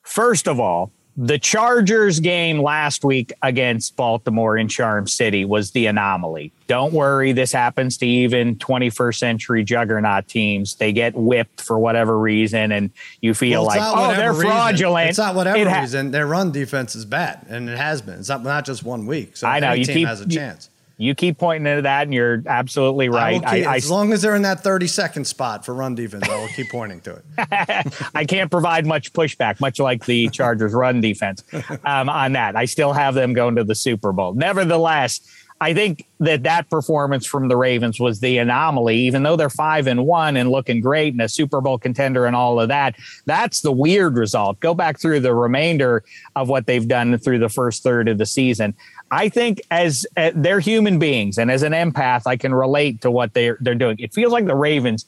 First 0.02 0.48
of 0.48 0.60
all, 0.60 0.92
the 1.16 1.38
Chargers 1.38 2.20
game 2.20 2.60
last 2.60 3.04
week 3.04 3.32
against 3.44 3.96
Baltimore 3.96 4.58
in 4.58 4.68
Charm 4.68 5.08
City 5.08 5.46
was 5.46 5.70
the 5.72 5.86
anomaly. 5.86 6.52
Don't 6.68 6.92
worry, 6.92 7.34
this 7.34 7.52
happens 7.52 7.98
to 7.98 8.08
even 8.08 8.56
21st 8.56 9.16
century 9.20 9.64
juggernaut 9.64 10.28
teams. 10.28 10.76
They 10.76 10.92
get 10.92 11.14
whipped 11.16 11.62
for 11.62 11.78
whatever 11.78 12.18
reason, 12.18 12.72
and 12.72 12.90
you 13.22 13.34
feel 13.36 13.62
Well, 13.66 13.68
like, 13.68 13.82
oh, 13.84 14.16
they're 14.16 14.32
reason. 14.32 14.48
fraudulent. 14.48 15.10
It's 15.10 15.18
not 15.20 15.36
whatever 15.36 15.58
It 15.58 15.68
ha- 15.68 15.82
reason. 15.82 16.10
Their 16.12 16.26
run 16.26 16.52
defense 16.52 16.96
is 16.96 17.06
bad, 17.06 17.46
and 17.48 17.70
it 17.70 17.78
has 17.78 18.02
been. 18.02 18.16
It's 18.16 18.30
not, 18.30 18.44
not 18.44 18.66
just 18.66 18.84
one 18.84 19.06
week. 19.06 19.38
So 19.38 19.48
I 19.48 19.60
know, 19.60 19.70
any 19.70 19.82
you 19.82 19.86
team 19.86 19.96
keep- 19.98 20.08
has 20.08 20.22
a 20.22 20.28
chance. 20.28 20.70
You 20.70 20.73
keep 21.16 21.38
pointing 21.38 21.76
to 21.76 21.82
that, 21.82 22.04
and 22.04 22.14
you're 22.14 22.44
absolutely 22.46 23.08
I 23.08 23.12
right. 23.12 23.42
keep- 23.42 23.68
I, 23.68 23.74
I, 23.74 23.76
as 23.78 23.90
long 23.90 24.14
as 24.14 24.22
they're 24.22 24.36
in 24.36 24.44
that 24.44 24.62
30 24.62 24.88
second 24.88 25.26
spot 25.26 25.66
for 25.66 25.74
run 25.74 25.96
defense, 25.96 26.28
I 26.30 26.40
will 26.40 26.48
keep 26.50 26.70
pointing 26.70 27.02
to 27.02 27.14
it. 27.16 28.10
I 28.16 28.26
can't 28.26 28.52
provide 28.52 28.86
much 28.86 29.14
pushback, 29.14 29.60
much 29.60 29.80
like 29.80 30.06
the 30.06 30.30
Chargers 30.34 30.74
run 30.74 31.02
defense 31.02 31.44
um, 31.86 32.10
on 32.10 32.34
that. 32.34 32.56
I 32.56 32.66
still 32.66 32.94
have 32.94 33.16
them 33.16 33.34
going 33.34 33.56
to 33.56 33.64
the 33.64 33.76
Super 33.76 34.12
Bowl. 34.12 34.34
Nevertheless, 34.34 35.22
I 35.64 35.74
think 35.74 36.08
that 36.20 36.44
that 36.44 36.70
performance 36.70 37.26
from 37.26 37.48
the 37.48 37.56
Ravens 37.56 37.98
was 37.98 38.20
the 38.20 38.38
anomaly, 38.38 38.98
even 38.98 39.24
though 39.24 39.38
they're 39.38 39.50
five 39.50 39.88
and 39.88 40.06
one 40.06 40.36
and 40.36 40.52
looking 40.52 40.82
great 40.82 41.14
and 41.14 41.22
a 41.22 41.30
Super 41.30 41.62
Bowl 41.62 41.78
contender 41.78 42.26
and 42.26 42.36
all 42.36 42.60
of 42.60 42.68
that. 42.68 42.96
That's 43.26 43.62
the 43.62 43.72
weird 43.72 44.18
result. 44.18 44.60
Go 44.60 44.74
back 44.74 45.00
through 45.00 45.22
the 45.22 45.34
remainder 45.34 46.04
of 46.36 46.50
what 46.50 46.66
they've 46.66 46.88
done 46.88 47.18
through 47.18 47.40
the 47.40 47.48
first 47.48 47.82
third 47.82 48.10
of 48.10 48.18
the 48.18 48.26
season. 48.26 48.76
I 49.14 49.30
think 49.30 49.62
as 49.70 50.08
uh, 50.18 50.32
they're 50.34 50.60
human 50.60 50.98
beings 50.98 51.38
and 51.38 51.52
as 51.52 51.62
an 51.62 51.72
empath, 51.72 52.24
I 52.26 52.36
can 52.36 52.54
relate 52.54 53.02
to 53.02 53.12
what 53.12 53.34
they're 53.36 53.58
they're 53.62 53.76
doing. 53.76 53.98
It 54.00 54.12
feels 54.12 54.34
like 54.34 54.48
the 54.48 54.56
Ravens 54.56 55.06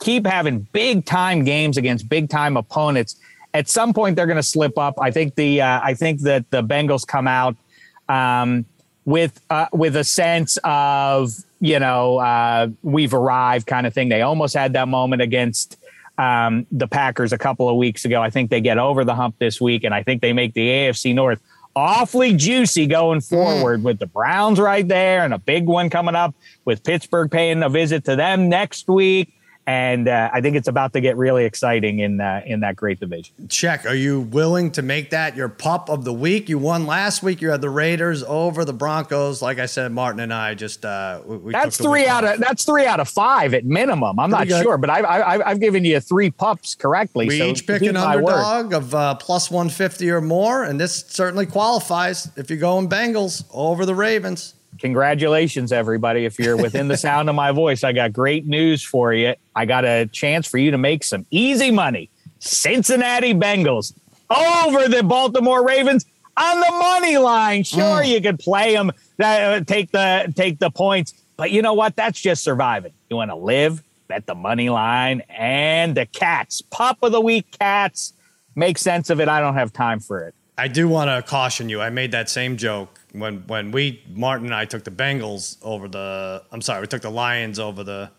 keep 0.00 0.26
having 0.26 0.66
big 0.72 1.04
time 1.04 1.44
games 1.44 1.76
against 1.76 2.08
big 2.08 2.28
time 2.28 2.56
opponents. 2.56 3.14
At 3.54 3.68
some 3.68 3.94
point, 3.94 4.16
they're 4.16 4.26
going 4.26 4.36
to 4.36 4.42
slip 4.42 4.76
up. 4.76 4.94
I 5.00 5.12
think 5.12 5.36
the 5.36 5.62
uh, 5.62 5.80
I 5.84 5.94
think 5.94 6.22
that 6.22 6.50
the 6.50 6.64
Bengals 6.64 7.06
come 7.06 7.28
out 7.28 7.54
um, 8.08 8.64
with 9.04 9.40
uh, 9.50 9.66
with 9.72 9.94
a 9.94 10.04
sense 10.04 10.58
of 10.64 11.32
you 11.60 11.78
know 11.78 12.18
uh, 12.18 12.66
we've 12.82 13.14
arrived 13.14 13.68
kind 13.68 13.86
of 13.86 13.94
thing. 13.94 14.08
They 14.08 14.22
almost 14.22 14.56
had 14.56 14.72
that 14.72 14.88
moment 14.88 15.22
against 15.22 15.76
um, 16.18 16.66
the 16.72 16.88
Packers 16.88 17.32
a 17.32 17.38
couple 17.38 17.68
of 17.68 17.76
weeks 17.76 18.04
ago. 18.04 18.20
I 18.20 18.30
think 18.30 18.50
they 18.50 18.60
get 18.60 18.78
over 18.78 19.04
the 19.04 19.14
hump 19.14 19.36
this 19.38 19.60
week, 19.60 19.84
and 19.84 19.94
I 19.94 20.02
think 20.02 20.22
they 20.22 20.32
make 20.32 20.54
the 20.54 20.66
AFC 20.66 21.14
North 21.14 21.40
awfully 21.76 22.34
juicy 22.34 22.86
going 22.86 23.20
mm. 23.20 23.28
forward 23.28 23.82
with 23.82 23.98
the 23.98 24.06
Browns 24.06 24.58
right 24.60 24.86
there 24.86 25.24
and 25.24 25.34
a 25.34 25.38
big 25.38 25.66
one 25.66 25.90
coming 25.90 26.14
up 26.14 26.34
with 26.64 26.82
Pittsburgh 26.84 27.30
paying 27.30 27.62
a 27.62 27.68
visit 27.68 28.04
to 28.04 28.16
them 28.16 28.48
next 28.48 28.88
week. 28.88 29.32
And 29.66 30.08
uh, 30.08 30.28
I 30.30 30.42
think 30.42 30.56
it's 30.56 30.68
about 30.68 30.92
to 30.92 31.00
get 31.00 31.16
really 31.16 31.46
exciting 31.46 32.00
in 32.00 32.20
uh, 32.20 32.42
in 32.44 32.60
that 32.60 32.76
great 32.76 33.00
division. 33.00 33.34
Check. 33.48 33.86
Are 33.86 33.94
you 33.94 34.20
willing 34.20 34.70
to 34.72 34.82
make 34.82 35.08
that 35.10 35.36
your 35.36 35.48
pup 35.48 35.88
of 35.88 36.04
the 36.04 36.12
week? 36.12 36.50
You 36.50 36.58
won 36.58 36.84
last 36.86 37.22
week. 37.22 37.40
You 37.40 37.48
had 37.50 37.62
the 37.62 37.70
Raiders 37.70 38.22
over 38.24 38.66
the 38.66 38.74
Broncos. 38.74 39.40
Like 39.40 39.58
I 39.58 39.64
said, 39.64 39.90
Martin 39.90 40.20
and 40.20 40.34
I 40.34 40.52
just 40.52 40.84
uh, 40.84 41.20
we, 41.24 41.52
That's 41.52 41.78
three 41.78 42.06
out 42.06 42.24
off. 42.24 42.34
of 42.34 42.40
that's 42.40 42.64
three 42.66 42.84
out 42.84 43.00
of 43.00 43.08
five 43.08 43.54
at 43.54 43.64
minimum. 43.64 44.20
I'm 44.20 44.28
Pretty 44.30 44.50
not 44.50 44.58
good. 44.58 44.62
sure, 44.64 44.76
but 44.76 44.90
I've, 44.90 45.04
I've 45.06 45.42
I've 45.46 45.60
given 45.60 45.82
you 45.82 45.98
three 45.98 46.30
pups 46.30 46.74
correctly. 46.74 47.26
We 47.28 47.38
so 47.38 47.46
each 47.46 47.66
pick 47.66 47.80
an 47.82 47.94
word. 47.94 48.04
underdog 48.04 48.74
of 48.74 48.94
uh, 48.94 49.14
plus 49.14 49.50
150 49.50 50.10
or 50.10 50.20
more, 50.20 50.64
and 50.64 50.78
this 50.78 51.06
certainly 51.08 51.46
qualifies 51.46 52.30
if 52.36 52.50
you're 52.50 52.58
going 52.58 52.88
Bengals 52.90 53.44
over 53.50 53.86
the 53.86 53.94
Ravens. 53.94 54.54
Congratulations, 54.80 55.72
everybody! 55.72 56.24
If 56.24 56.38
you're 56.38 56.56
within 56.56 56.88
the 56.88 56.96
sound 56.96 57.28
of 57.28 57.34
my 57.34 57.52
voice, 57.52 57.84
I 57.84 57.92
got 57.92 58.12
great 58.12 58.46
news 58.46 58.82
for 58.82 59.12
you. 59.12 59.34
I 59.54 59.66
got 59.66 59.84
a 59.84 60.06
chance 60.06 60.46
for 60.46 60.58
you 60.58 60.70
to 60.72 60.78
make 60.78 61.04
some 61.04 61.26
easy 61.30 61.70
money. 61.70 62.10
Cincinnati 62.40 63.34
Bengals 63.34 63.94
over 64.30 64.88
the 64.88 65.02
Baltimore 65.02 65.64
Ravens 65.66 66.04
on 66.36 66.60
the 66.60 66.70
money 66.70 67.16
line. 67.18 67.62
Sure, 67.62 68.02
Mm. 68.02 68.08
you 68.08 68.20
could 68.20 68.38
play 68.38 68.74
them, 68.74 68.90
uh, 69.22 69.60
take 69.60 69.90
the 69.92 70.32
take 70.36 70.58
the 70.58 70.70
points, 70.70 71.14
but 71.36 71.50
you 71.50 71.62
know 71.62 71.74
what? 71.74 71.96
That's 71.96 72.20
just 72.20 72.42
surviving. 72.44 72.92
You 73.08 73.16
want 73.16 73.30
to 73.30 73.36
live, 73.36 73.82
bet 74.08 74.26
the 74.26 74.34
money 74.34 74.68
line 74.70 75.22
and 75.28 75.94
the 75.96 76.06
cats. 76.06 76.62
pop 76.62 76.98
of 77.02 77.12
the 77.12 77.20
week, 77.20 77.46
cats. 77.58 78.12
Make 78.56 78.78
sense 78.78 79.10
of 79.10 79.20
it. 79.20 79.28
I 79.28 79.40
don't 79.40 79.54
have 79.54 79.72
time 79.72 80.00
for 80.00 80.20
it. 80.26 80.34
I 80.58 80.68
do 80.68 80.86
want 80.88 81.08
to 81.10 81.28
caution 81.28 81.68
you. 81.68 81.80
I 81.80 81.90
made 81.90 82.12
that 82.12 82.28
same 82.28 82.56
joke 82.56 83.00
when 83.14 83.46
when 83.46 83.70
we 83.70 84.02
Martin 84.12 84.46
and 84.46 84.54
I 84.54 84.64
took 84.64 84.84
the 84.84 84.90
Bengals 84.90 85.56
over 85.62 85.88
the. 85.88 86.42
I'm 86.52 86.60
sorry, 86.60 86.80
we 86.80 86.86
took 86.86 87.02
the 87.02 87.10
Lions 87.10 87.58
over 87.58 87.84
the 87.84 88.10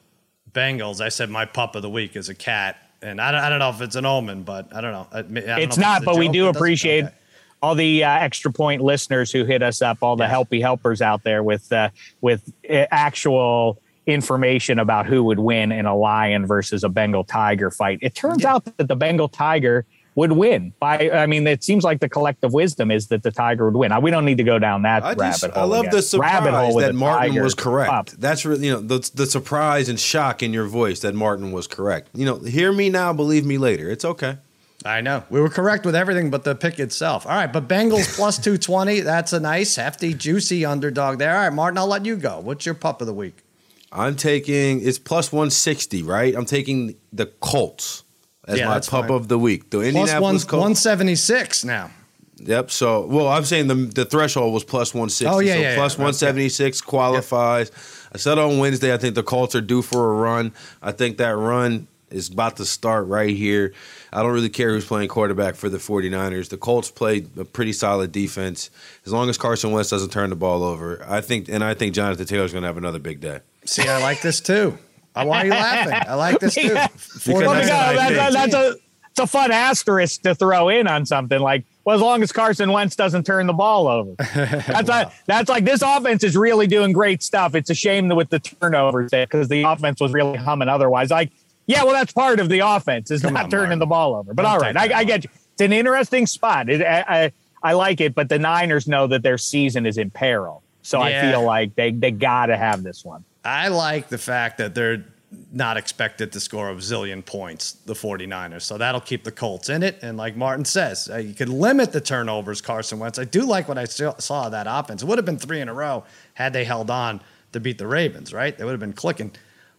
Bengals. 0.54 1.02
I 1.02 1.10
said 1.10 1.30
my 1.30 1.46
pup 1.46 1.76
of 1.76 1.82
the 1.82 1.90
week 1.90 2.16
is 2.16 2.30
a 2.30 2.36
cat, 2.36 2.78
and 3.02 3.20
I 3.22 3.32
don't, 3.32 3.42
I 3.42 3.50
don't 3.50 3.60
know 3.60 3.70
if 3.70 3.82
it's 3.82 3.96
an 3.96 4.06
omen, 4.06 4.44
but 4.44 4.74
I 4.76 4.82
don't 4.82 4.92
know. 4.94 5.08
I- 5.12 5.20
I 5.20 5.22
don't 5.22 5.38
it's 5.60 5.78
if 5.78 5.82
not, 5.82 6.02
a 6.02 6.06
but 6.06 6.18
we 6.18 6.30
do 6.30 6.48
appreciate 6.48 7.06
okay. 7.06 7.14
all 7.62 7.76
the 7.76 8.04
uh, 8.04 8.10
extra 8.10 8.52
point 8.52 8.82
listeners 8.82 9.32
who 9.32 9.44
hit 9.44 9.62
us 9.62 9.82
up, 9.82 9.98
all 10.02 10.16
the 10.16 10.24
Yes. 10.24 10.34
helpy 10.34 10.62
helpers 10.62 11.02
out 11.02 11.24
there 11.24 11.44
with 11.44 11.72
uh, 11.74 11.90
with 12.22 12.52
uh, 12.70 12.86
actual 12.92 13.82
information 14.08 14.78
about 14.80 15.08
who 15.08 15.24
would 15.24 15.40
win 15.40 15.72
in 15.72 15.86
a 15.88 15.96
lion 15.96 16.46
versus 16.46 16.84
a 16.84 16.90
Bengal 16.90 17.24
tiger 17.24 17.72
fight. 17.72 18.00
It 18.02 18.14
turns 18.16 18.44
Yeah. 18.44 18.54
out 18.54 18.66
that 18.78 18.88
the 18.88 18.96
Bengal 18.96 19.28
tiger 19.28 19.86
would 20.16 20.32
win. 20.32 20.74
By 20.80 21.12
I 21.12 21.28
mean, 21.28 21.46
it 21.46 21.64
seems 21.64 21.84
like 21.84 22.00
the 22.00 22.10
collective 22.10 22.54
wisdom 22.54 22.90
is 22.90 23.08
that 23.08 23.24
the 23.24 23.32
tiger 23.32 23.66
would 23.66 23.78
win. 23.78 23.90
Now, 23.90 24.00
we 24.00 24.12
don't 24.12 24.26
need 24.26 24.38
to 24.38 24.44
go 24.44 24.58
down 24.58 24.82
that 24.84 25.04
I 25.04 25.10
rabbit 25.10 25.24
just 25.24 25.46
hole. 25.46 25.52
I 25.56 25.66
love 25.66 25.82
again. 25.82 25.96
the 25.96 26.02
surprise 26.02 26.34
Rabbit 26.34 26.54
hole 26.54 26.80
that 26.80 26.96
Martin 26.96 27.44
was 27.44 27.54
correct. 27.54 27.92
up. 27.92 28.10
That's 28.12 28.46
really 28.46 28.68
you 28.68 28.74
know 28.74 28.80
the 28.80 29.10
the 29.14 29.26
surprise 29.26 29.90
and 29.90 30.00
shock 30.00 30.42
in 30.42 30.54
your 30.54 30.66
voice 30.66 31.02
that 31.02 31.14
Martin 31.14 31.52
was 31.52 31.68
correct. 31.68 32.10
You 32.14 32.26
know, 32.26 32.40
hear 32.40 32.72
me 32.72 32.90
now, 32.90 33.14
believe 33.14 33.46
me 33.46 33.58
later. 33.58 33.92
It's 33.92 34.06
okay. 34.06 34.38
I 34.86 35.02
know. 35.02 35.24
We 35.32 35.42
were 35.42 35.50
correct 35.50 35.84
with 35.84 35.96
everything 35.96 36.30
but 36.30 36.44
the 36.44 36.54
pick 36.54 36.80
itself. 36.80 37.26
All 37.26 37.34
right, 37.34 37.52
but 37.52 37.68
Bengals 37.68 38.16
plus 38.16 38.38
220. 38.38 39.02
That's 39.02 39.34
a 39.34 39.40
nice, 39.40 39.76
hefty, 39.76 40.14
juicy 40.14 40.64
underdog 40.64 41.18
there. 41.18 41.36
All 41.36 41.44
right, 41.44 41.54
Martin, 41.54 41.78
I'll 41.78 41.88
let 41.88 42.06
you 42.06 42.16
go. 42.16 42.40
What's 42.40 42.66
your 42.66 42.76
pup 42.76 43.02
of 43.02 43.08
the 43.08 43.14
week? 43.14 43.44
I'm 43.92 44.16
taking 44.16 44.86
it's 44.86 45.00
plus 45.00 45.32
160, 45.32 46.04
right? 46.04 46.36
I'm 46.36 46.46
taking 46.46 46.96
the 47.12 47.26
Colts 47.26 48.04
as 48.48 48.60
Yeah, 48.60 48.68
my 48.68 48.74
that's 48.76 48.90
pup 48.90 49.08
fine. 49.08 49.16
of 49.18 49.28
the 49.28 49.38
week. 49.40 49.70
The 49.70 49.78
Plus 49.80 49.94
one, 49.94 49.96
Indianapolis 50.04 50.44
Colts. 50.44 50.62
176 50.86 51.64
now. 51.66 51.92
Yep. 52.38 52.70
So, 52.72 53.06
well, 53.06 53.28
I'm 53.30 53.46
saying 53.46 53.68
the 53.68 53.76
the 53.76 54.06
threshold 54.06 54.54
was 54.54 54.64
plus 54.64 54.94
160. 54.94 55.26
Oh, 55.26 55.40
yeah, 55.40 55.54
so 55.54 55.60
yeah, 55.60 55.70
yeah. 55.70 55.76
plus 55.76 55.94
Right, 55.94 56.04
176 56.06 56.82
qualifies. 56.82 57.72
I 58.14 58.18
said 58.18 58.38
on 58.38 58.58
Wednesday, 58.60 58.94
I 58.94 58.98
think 58.98 59.16
the 59.16 59.24
Colts 59.24 59.56
are 59.56 59.62
due 59.62 59.82
for 59.82 60.12
a 60.12 60.16
run. 60.16 60.52
I 60.82 60.92
think 60.92 61.18
that 61.18 61.36
run 61.38 61.88
is 62.12 62.30
about 62.30 62.58
to 62.58 62.66
start 62.66 63.08
right 63.08 63.36
here. 63.36 63.74
I 64.14 64.22
don't 64.22 64.32
really 64.32 64.50
care 64.50 64.70
who's 64.72 64.86
playing 64.86 65.08
quarterback 65.10 65.56
for 65.56 65.70
the 65.70 65.78
49ers. 65.80 66.50
The 66.50 66.58
Colts 66.58 66.92
played 66.92 67.38
a 67.38 67.44
pretty 67.46 67.74
solid 67.74 68.12
defense. 68.12 68.70
As 69.06 69.12
long 69.12 69.28
as 69.30 69.38
Carson 69.38 69.72
Wentz 69.72 69.90
doesn't 69.90 70.12
turn 70.12 70.30
the 70.30 70.36
ball 70.36 70.64
over, 70.64 71.04
I 71.08 71.22
think, 71.22 71.50
and 71.50 71.64
I 71.64 71.74
think 71.74 71.94
Jonathan 71.96 72.26
Taylor's 72.26 72.52
going 72.54 72.62
to 72.62 72.68
have 72.68 72.78
another 72.78 73.00
big 73.00 73.20
day. 73.22 73.40
See, 73.66 73.88
I 73.88 74.02
like 74.02 74.22
this 74.22 74.40
too. 74.40 74.78
Why 75.24 75.42
are 75.42 75.46
you 75.46 75.52
laughing? 75.52 75.94
I 76.08 76.14
like 76.16 76.40
this 76.40 76.56
too. 76.56 76.62
Yeah. 76.74 76.88
Well, 77.28 77.38
Well, 77.38 77.54
that's 77.54 77.68
because 77.68 77.70
what 77.70 78.00
I 78.00 78.10
that- 78.12 78.34
that's 78.34 78.54
a 78.54 78.76
it's 79.12 79.20
a 79.22 79.28
fun 79.28 79.50
asterisk 79.52 80.24
to 80.24 80.36
throw 80.36 80.68
in 80.70 80.88
on 80.88 81.06
something 81.06 81.40
like. 81.40 81.64
Well, 81.86 81.96
as 81.96 82.02
long 82.02 82.24
as 82.24 82.32
Carson 82.32 82.72
Wentz 82.72 82.96
doesn't 82.96 83.26
turn 83.28 83.46
the 83.48 83.54
ball 83.54 83.88
over, 83.88 84.16
that's 84.36 84.90
a, 84.90 85.12
that's 85.28 85.48
like 85.50 85.64
this 85.66 85.84
offense 85.84 86.24
is 86.24 86.36
really 86.36 86.66
doing 86.68 86.92
great 86.92 87.22
stuff. 87.22 87.54
It's 87.56 87.70
a 87.70 87.76
shame 87.76 88.10
with 88.10 88.30
the 88.30 88.40
turnovers 88.40 89.12
because 89.12 89.48
the 89.50 89.62
offense 89.64 90.02
was 90.02 90.12
really 90.12 90.36
humming 90.38 90.68
otherwise. 90.68 91.12
Like, 91.12 91.32
yeah, 91.68 91.84
well, 91.84 91.94
that's 91.94 92.12
part 92.12 92.40
of 92.40 92.50
the 92.50 92.60
offense 92.60 93.12
is 93.12 93.22
Come 93.22 93.34
not 93.36 93.44
on, 93.46 93.50
turning 93.52 93.64
Martin. 93.68 93.80
the 93.80 93.86
ball 93.86 94.16
over. 94.16 94.34
But 94.34 94.42
Don't 94.44 94.52
all 94.52 94.58
take 94.60 94.76
right, 94.76 94.90
that 94.90 94.96
I, 94.96 95.00
I 95.02 95.04
get 95.04 95.24
you. 95.26 95.30
It's 95.54 95.62
an 95.62 95.72
interesting 95.74 96.26
spot. 96.26 96.70
It, 96.70 96.82
I, 96.82 97.06
I 97.26 97.32
I 97.64 97.74
like 97.74 98.02
it, 98.02 98.16
but 98.16 98.30
the 98.30 98.40
Niners 98.40 98.88
know 98.88 99.06
that 99.08 99.22
their 99.22 99.38
season 99.38 99.86
is 99.86 99.98
in 100.00 100.10
peril, 100.10 100.64
so 100.82 101.00
I 101.02 101.22
feel 101.22 101.44
like 101.44 101.76
they 101.76 101.92
they 101.92 102.10
got 102.12 102.48
to 102.48 102.58
have 102.58 102.82
this 102.84 103.06
one. 103.06 103.24
I 103.46 103.70
like 103.70 104.10
the 104.10 104.18
fact 104.18 104.58
that 104.58 104.76
they're 104.76 105.06
not 105.52 105.78
expected 105.78 106.32
to 106.32 106.40
score 106.40 106.70
a 106.70 106.76
zillion 106.76 107.26
points, 107.26 107.74
the 107.74 107.94
49ers. 107.94 108.64
So 108.64 108.78
that'll 108.78 109.02
keep 109.02 109.24
the 109.24 109.32
Colts 109.32 109.70
in 109.70 109.84
it. 109.84 110.00
And 110.02 110.18
like 110.18 110.36
Martin 110.36 110.66
says, 110.66 111.10
uh, 111.10 111.18
you 111.18 111.34
could 111.34 111.50
limit 111.50 111.92
the 111.92 112.02
turnovers, 112.02 112.62
Carson 112.62 113.00
Wentz. 113.00 113.20
I 113.20 113.26
do 113.26 113.46
like 113.46 113.68
what 113.68 113.78
I 113.78 113.86
saw 113.86 114.18
saw 114.18 114.46
of 114.46 114.52
that 114.52 114.68
offense. 114.70 115.04
It 115.04 115.06
would 115.06 115.18
have 115.18 115.26
been 115.26 115.38
three 115.38 115.62
in 115.62 115.70
a 115.70 115.74
row 115.74 116.04
had 116.34 116.54
they 116.54 116.64
held 116.64 116.90
on 116.90 117.22
to 117.52 117.60
beat 117.60 117.78
the 117.78 117.88
Ravens, 117.88 118.34
right? 118.34 118.58
They 118.58 118.64
would 118.64 118.72
have 118.72 118.80
been 118.80 118.94
clicking 118.94 119.32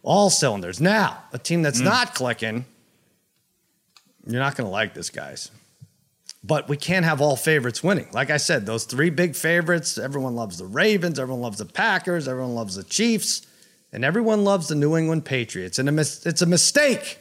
all 0.03 0.31
cylinders. 0.31 0.81
Now, 0.81 1.25
a 1.33 1.39
team 1.39 1.63
that's 1.63 1.81
not 1.81 2.15
clicking, 2.15 2.65
you're 4.27 4.41
not 4.41 4.57
going 4.57 4.67
to 4.67 4.71
like 4.71 4.95
this, 4.95 5.11
guys. 5.11 5.51
But 6.45 6.69
we 6.69 6.77
can't 6.77 7.05
have 7.05 7.21
all 7.21 7.35
favorites 7.35 7.83
winning. 7.83 8.09
Like 8.13 8.31
I 8.31 8.37
said, 8.37 8.67
those 8.67 8.85
three 8.85 9.11
big 9.11 9.35
favorites, 9.35 9.99
everyone 9.99 10.37
loves 10.37 10.59
the 10.59 10.65
Ravens, 10.65 11.19
everyone 11.19 11.43
loves 11.43 11.59
the 11.59 11.65
Packers, 11.65 12.29
everyone 12.29 12.55
loves 12.55 12.77
the 12.77 12.85
Chiefs, 12.85 13.47
and 13.93 14.05
everyone 14.05 14.45
loves 14.45 14.69
the 14.69 14.75
New 14.75 14.97
England 14.97 15.25
Patriots. 15.25 15.79
And 15.79 15.89
it's 15.99 16.43
a 16.43 16.47
mistake. 16.47 17.19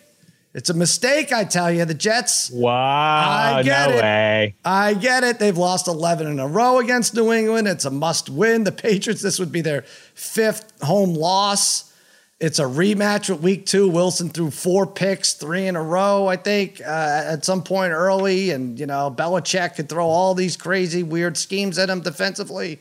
It's 0.54 0.69
a 0.69 0.73
mistake, 0.73 1.34
I 1.34 1.43
tell 1.43 1.69
you. 1.69 1.84
The 1.84 1.93
Jets, 1.93 2.49
Wow, 2.49 3.56
I 3.58 3.62
get 3.62 3.89
no 3.89 3.95
it. 3.97 4.01
way. 4.01 4.56
I 4.63 4.93
get 4.93 5.25
it. 5.25 5.38
They've 5.38 5.58
lost 5.58 5.88
11 5.89 6.28
in 6.28 6.39
a 6.39 6.47
row 6.47 6.80
against 6.80 7.13
New 7.13 7.34
England. 7.34 7.67
It's 7.67 7.84
a 7.84 7.91
must 7.91 8.30
win. 8.30 8.63
The 8.63 8.71
Patriots, 8.71 9.21
this 9.21 9.38
would 9.38 9.51
be 9.51 9.60
their 9.60 9.82
fifth 10.13 10.71
home 10.82 11.13
loss. 11.13 11.91
It's 12.39 12.60
a 12.60 12.63
rematch 12.63 13.30
with 13.30 13.41
week 13.41 13.65
two. 13.65 13.89
Wilson 13.89 14.30
threw 14.30 14.49
four 14.49 14.88
picks, 14.88 15.34
three 15.34 15.67
in 15.67 15.75
a 15.75 15.84
row, 15.84 16.28
I 16.28 16.38
think, 16.38 16.80
uh, 16.82 17.23
at 17.25 17.43
some 17.43 17.62
point 17.63 17.91
early. 17.91 18.51
And, 18.51 18.80
you 18.80 18.86
know, 18.86 19.10
Belichick 19.13 19.75
could 19.75 19.89
throw 19.89 20.06
all 20.08 20.34
these 20.36 20.56
crazy, 20.56 21.04
weird 21.04 21.36
schemes 21.38 21.78
at 21.78 21.89
him 21.89 21.99
defensively. 22.01 22.80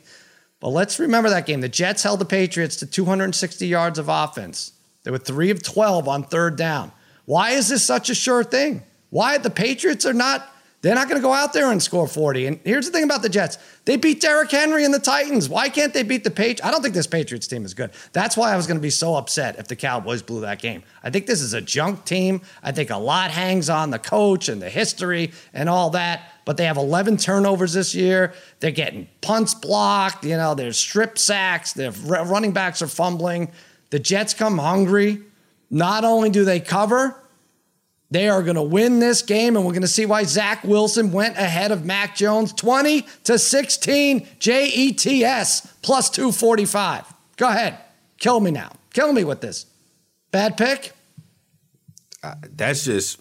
But 0.65 0.71
let's 0.71 0.97
remember 0.97 1.29
that 1.29 1.45
game. 1.45 1.61
The 1.61 1.69
Jets 1.69 2.01
held 2.01 2.19
the 2.19 2.25
Patriots 2.25 2.77
to 2.77 2.87
260 2.87 3.67
yards 3.67 3.99
of 3.99 4.09
offense. 4.09 4.71
They 5.03 5.11
were 5.11 5.19
three 5.19 5.51
of 5.51 5.61
12 5.61 6.07
on 6.07 6.23
third 6.23 6.55
down. 6.55 6.91
Why 7.25 7.51
is 7.51 7.69
this 7.69 7.83
such 7.83 8.09
a 8.09 8.15
sure 8.15 8.43
thing? 8.43 8.81
Why 9.11 9.37
the 9.37 9.51
Patriots 9.51 10.07
are 10.07 10.13
not, 10.13 10.54
they're 10.85 10.93
not 10.93 11.09
going 11.09 11.19
to 11.19 11.27
go 11.27 11.33
out 11.33 11.51
there 11.51 11.71
and 11.71 11.81
score 11.81 12.07
40. 12.07 12.45
And 12.45 12.59
here's 12.63 12.85
the 12.85 12.91
thing 12.91 13.03
about 13.03 13.23
the 13.23 13.29
Jets 13.29 13.57
they 13.85 13.97
beat 13.97 14.21
Derrick 14.21 14.51
Henry 14.51 14.85
and 14.85 14.93
the 14.93 14.99
Titans. 14.99 15.49
Why 15.49 15.67
can't 15.67 15.91
they 15.95 16.03
beat 16.03 16.23
the 16.23 16.29
Patriots? 16.29 16.61
I 16.63 16.69
don't 16.69 16.83
think 16.83 16.93
this 16.93 17.07
Patriots 17.07 17.47
team 17.47 17.65
is 17.65 17.73
good. 17.73 17.89
That's 18.13 18.37
why 18.37 18.53
I 18.53 18.55
was 18.55 18.67
going 18.67 18.77
to 18.77 18.83
be 18.83 18.91
so 18.91 19.15
upset 19.15 19.57
if 19.57 19.67
the 19.67 19.75
Cowboys 19.75 20.21
blew 20.21 20.41
that 20.41 20.59
game. 20.59 20.83
I 21.03 21.09
think 21.09 21.25
this 21.25 21.41
is 21.41 21.55
a 21.55 21.61
junk 21.61 22.05
team. 22.05 22.41
I 22.61 22.71
think 22.71 22.91
a 22.91 22.97
lot 22.97 23.31
hangs 23.31 23.67
on 23.67 23.89
the 23.89 23.97
coach 23.97 24.47
and 24.47 24.61
the 24.61 24.69
history 24.69 25.31
and 25.55 25.69
all 25.69 25.89
that. 25.89 26.29
But 26.45 26.57
they 26.57 26.65
have 26.65 26.77
11 26.77 27.17
turnovers 27.17 27.73
this 27.73 27.95
year. 27.95 28.35
They're 28.59 28.69
getting 28.69 29.07
punts 29.21 29.55
blocked. 29.55 30.23
You 30.23 30.37
know, 30.37 30.53
there's 30.53 30.77
strip 30.77 31.17
sacks. 31.17 31.73
Their 31.73 31.89
running 31.89 32.51
backs 32.51 32.83
are 32.83 32.87
fumbling. 32.87 33.51
The 33.89 33.97
Jets 33.97 34.35
come 34.35 34.59
hungry. 34.59 35.23
Not 35.71 36.03
only 36.03 36.29
do 36.29 36.45
they 36.45 36.59
cover, 36.59 37.19
they 38.11 38.29
are 38.29 38.43
going 38.43 38.55
to 38.55 38.63
win 38.63 38.99
this 38.99 39.21
game, 39.21 39.55
and 39.55 39.65
we're 39.65 39.71
going 39.71 39.81
to 39.81 39.87
see 39.87 40.05
why 40.05 40.23
Zach 40.23 40.63
Wilson 40.63 41.11
went 41.11 41.37
ahead 41.37 41.71
of 41.71 41.85
Mac 41.85 42.15
Jones 42.15 42.53
20 42.53 43.05
to 43.23 43.39
16 43.39 44.27
JETS 44.39 45.67
plus 45.81 46.09
245. 46.09 47.13
Go 47.37 47.49
ahead. 47.49 47.77
Kill 48.17 48.39
me 48.39 48.51
now. 48.51 48.71
Kill 48.93 49.11
me 49.11 49.23
with 49.23 49.41
this. 49.41 49.65
Bad 50.31 50.57
pick? 50.57 50.93
Uh, 52.23 52.35
that's 52.55 52.85
just 52.85 53.19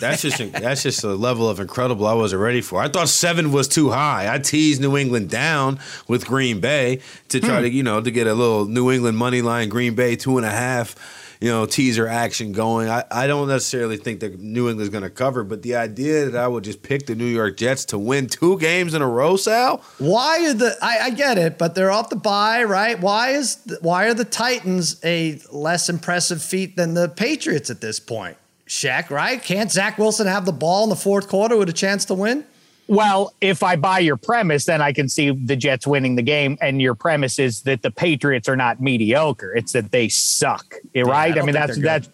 that's 0.00 0.22
just 0.22 0.52
that's 0.52 0.82
just 0.82 1.04
a 1.04 1.14
level 1.14 1.48
of 1.48 1.60
incredible 1.60 2.06
I 2.06 2.14
wasn't 2.14 2.42
ready 2.42 2.60
for. 2.60 2.80
I 2.80 2.88
thought 2.88 3.08
seven 3.08 3.52
was 3.52 3.68
too 3.68 3.90
high. 3.90 4.32
I 4.32 4.38
teased 4.38 4.80
New 4.80 4.96
England 4.96 5.30
down 5.30 5.78
with 6.08 6.26
Green 6.26 6.60
Bay 6.60 7.00
to 7.28 7.40
try 7.40 7.56
hmm. 7.58 7.62
to 7.62 7.70
you 7.70 7.82
know 7.82 8.00
to 8.00 8.10
get 8.10 8.26
a 8.26 8.34
little 8.34 8.66
New 8.66 8.90
England 8.90 9.16
money 9.16 9.42
line 9.42 9.68
Green 9.68 9.94
Bay 9.94 10.16
two 10.16 10.36
and 10.36 10.46
a 10.46 10.50
half. 10.50 10.94
You 11.40 11.50
know, 11.50 11.66
teaser 11.66 12.06
action 12.06 12.52
going. 12.52 12.88
I, 12.88 13.04
I 13.10 13.26
don't 13.26 13.48
necessarily 13.48 13.96
think 13.96 14.20
that 14.20 14.40
New 14.40 14.68
England's 14.68 14.90
going 14.90 15.04
to 15.04 15.10
cover, 15.10 15.44
but 15.44 15.62
the 15.62 15.76
idea 15.76 16.30
that 16.30 16.40
I 16.40 16.48
would 16.48 16.64
just 16.64 16.82
pick 16.82 17.06
the 17.06 17.14
New 17.14 17.26
York 17.26 17.56
Jets 17.56 17.84
to 17.86 17.98
win 17.98 18.26
two 18.26 18.58
games 18.58 18.94
in 18.94 19.02
a 19.02 19.08
row, 19.08 19.36
Sal, 19.36 19.82
Why 19.98 20.46
are 20.46 20.54
the 20.54 20.76
I, 20.80 20.98
I 21.04 21.10
get 21.10 21.38
it, 21.38 21.58
but 21.58 21.74
they're 21.74 21.90
off 21.90 22.08
the 22.08 22.16
bye, 22.16 22.64
right? 22.64 22.98
Why 22.98 23.30
is 23.30 23.58
why 23.80 24.06
are 24.06 24.14
the 24.14 24.24
Titans 24.24 24.98
a 25.04 25.40
less 25.52 25.88
impressive 25.88 26.42
feat 26.42 26.76
than 26.76 26.94
the 26.94 27.08
Patriots 27.08 27.70
at 27.70 27.80
this 27.80 28.00
point? 28.00 28.36
Shaq, 28.66 29.10
right? 29.10 29.42
Can't 29.42 29.70
Zach 29.70 29.96
Wilson 29.98 30.26
have 30.26 30.44
the 30.44 30.52
ball 30.52 30.84
in 30.84 30.90
the 30.90 30.96
fourth 30.96 31.28
quarter 31.28 31.56
with 31.56 31.68
a 31.68 31.72
chance 31.72 32.04
to 32.06 32.14
win? 32.14 32.44
Well, 32.88 33.34
if 33.40 33.62
I 33.62 33.76
buy 33.76 33.98
your 33.98 34.16
premise, 34.16 34.66
then 34.66 34.80
I 34.80 34.92
can 34.92 35.08
see 35.08 35.30
the 35.30 35.56
Jets 35.56 35.86
winning 35.86 36.14
the 36.14 36.22
game. 36.22 36.56
And 36.60 36.80
your 36.80 36.94
premise 36.94 37.38
is 37.38 37.62
that 37.62 37.82
the 37.82 37.90
Patriots 37.90 38.48
are 38.48 38.56
not 38.56 38.80
mediocre; 38.80 39.54
it's 39.54 39.72
that 39.72 39.90
they 39.90 40.08
suck, 40.08 40.74
right? 40.94 41.34
don't 41.34 41.42
I, 41.42 41.46
mean, 41.46 41.54
think 41.54 41.66
that's 41.66 41.78
that's 41.78 42.08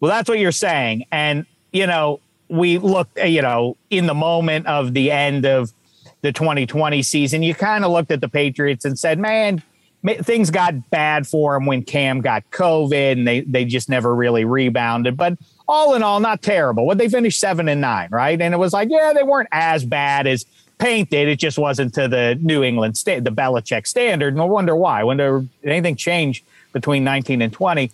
well, 0.00 0.10
that's 0.10 0.28
what 0.28 0.38
you're 0.38 0.50
saying. 0.50 1.06
And 1.12 1.46
you 1.72 1.86
know, 1.86 2.20
we 2.48 2.78
look, 2.78 3.08
you 3.22 3.42
know, 3.42 3.76
in 3.90 4.06
the 4.06 4.14
moment 4.14 4.66
of 4.66 4.94
the 4.94 5.10
end 5.10 5.44
of 5.44 5.72
the 6.22 6.32
2020 6.32 7.02
season, 7.02 7.42
you 7.42 7.54
kind 7.54 7.84
of 7.84 7.90
looked 7.90 8.10
at 8.10 8.20
the 8.20 8.28
Patriots 8.28 8.84
and 8.84 8.98
said, 8.98 9.18
"Man, 9.18 9.62
things 10.22 10.50
got 10.50 10.90
bad 10.90 11.26
for 11.26 11.54
them 11.54 11.66
when 11.66 11.82
Cam 11.82 12.20
got 12.20 12.50
COVID, 12.50 13.12
and 13.12 13.28
they 13.28 13.40
they 13.40 13.66
just 13.66 13.90
never 13.90 14.14
really 14.14 14.44
rebounded." 14.46 15.18
But 15.18 15.36
all 15.68 15.94
in 15.94 16.02
all, 16.02 16.20
not 16.20 16.42
terrible. 16.42 16.86
What 16.86 16.98
they 16.98 17.08
finished 17.08 17.40
seven 17.40 17.68
and 17.68 17.80
nine, 17.80 18.08
right? 18.10 18.40
And 18.40 18.54
it 18.54 18.56
was 18.58 18.72
like, 18.72 18.88
yeah, 18.90 19.12
they 19.14 19.22
weren't 19.22 19.48
as 19.52 19.84
bad 19.84 20.26
as 20.26 20.44
painted. 20.78 21.28
It 21.28 21.38
just 21.38 21.58
wasn't 21.58 21.94
to 21.94 22.08
the 22.08 22.36
New 22.40 22.62
England 22.62 22.96
state, 22.96 23.24
the 23.24 23.30
Belichick 23.30 23.86
standard. 23.86 24.34
No 24.36 24.46
wonder 24.46 24.74
why. 24.74 25.04
When 25.04 25.18
did 25.18 25.48
anything 25.64 25.96
change 25.96 26.44
between 26.72 27.04
19 27.04 27.42
and 27.42 27.52
20. 27.52 27.90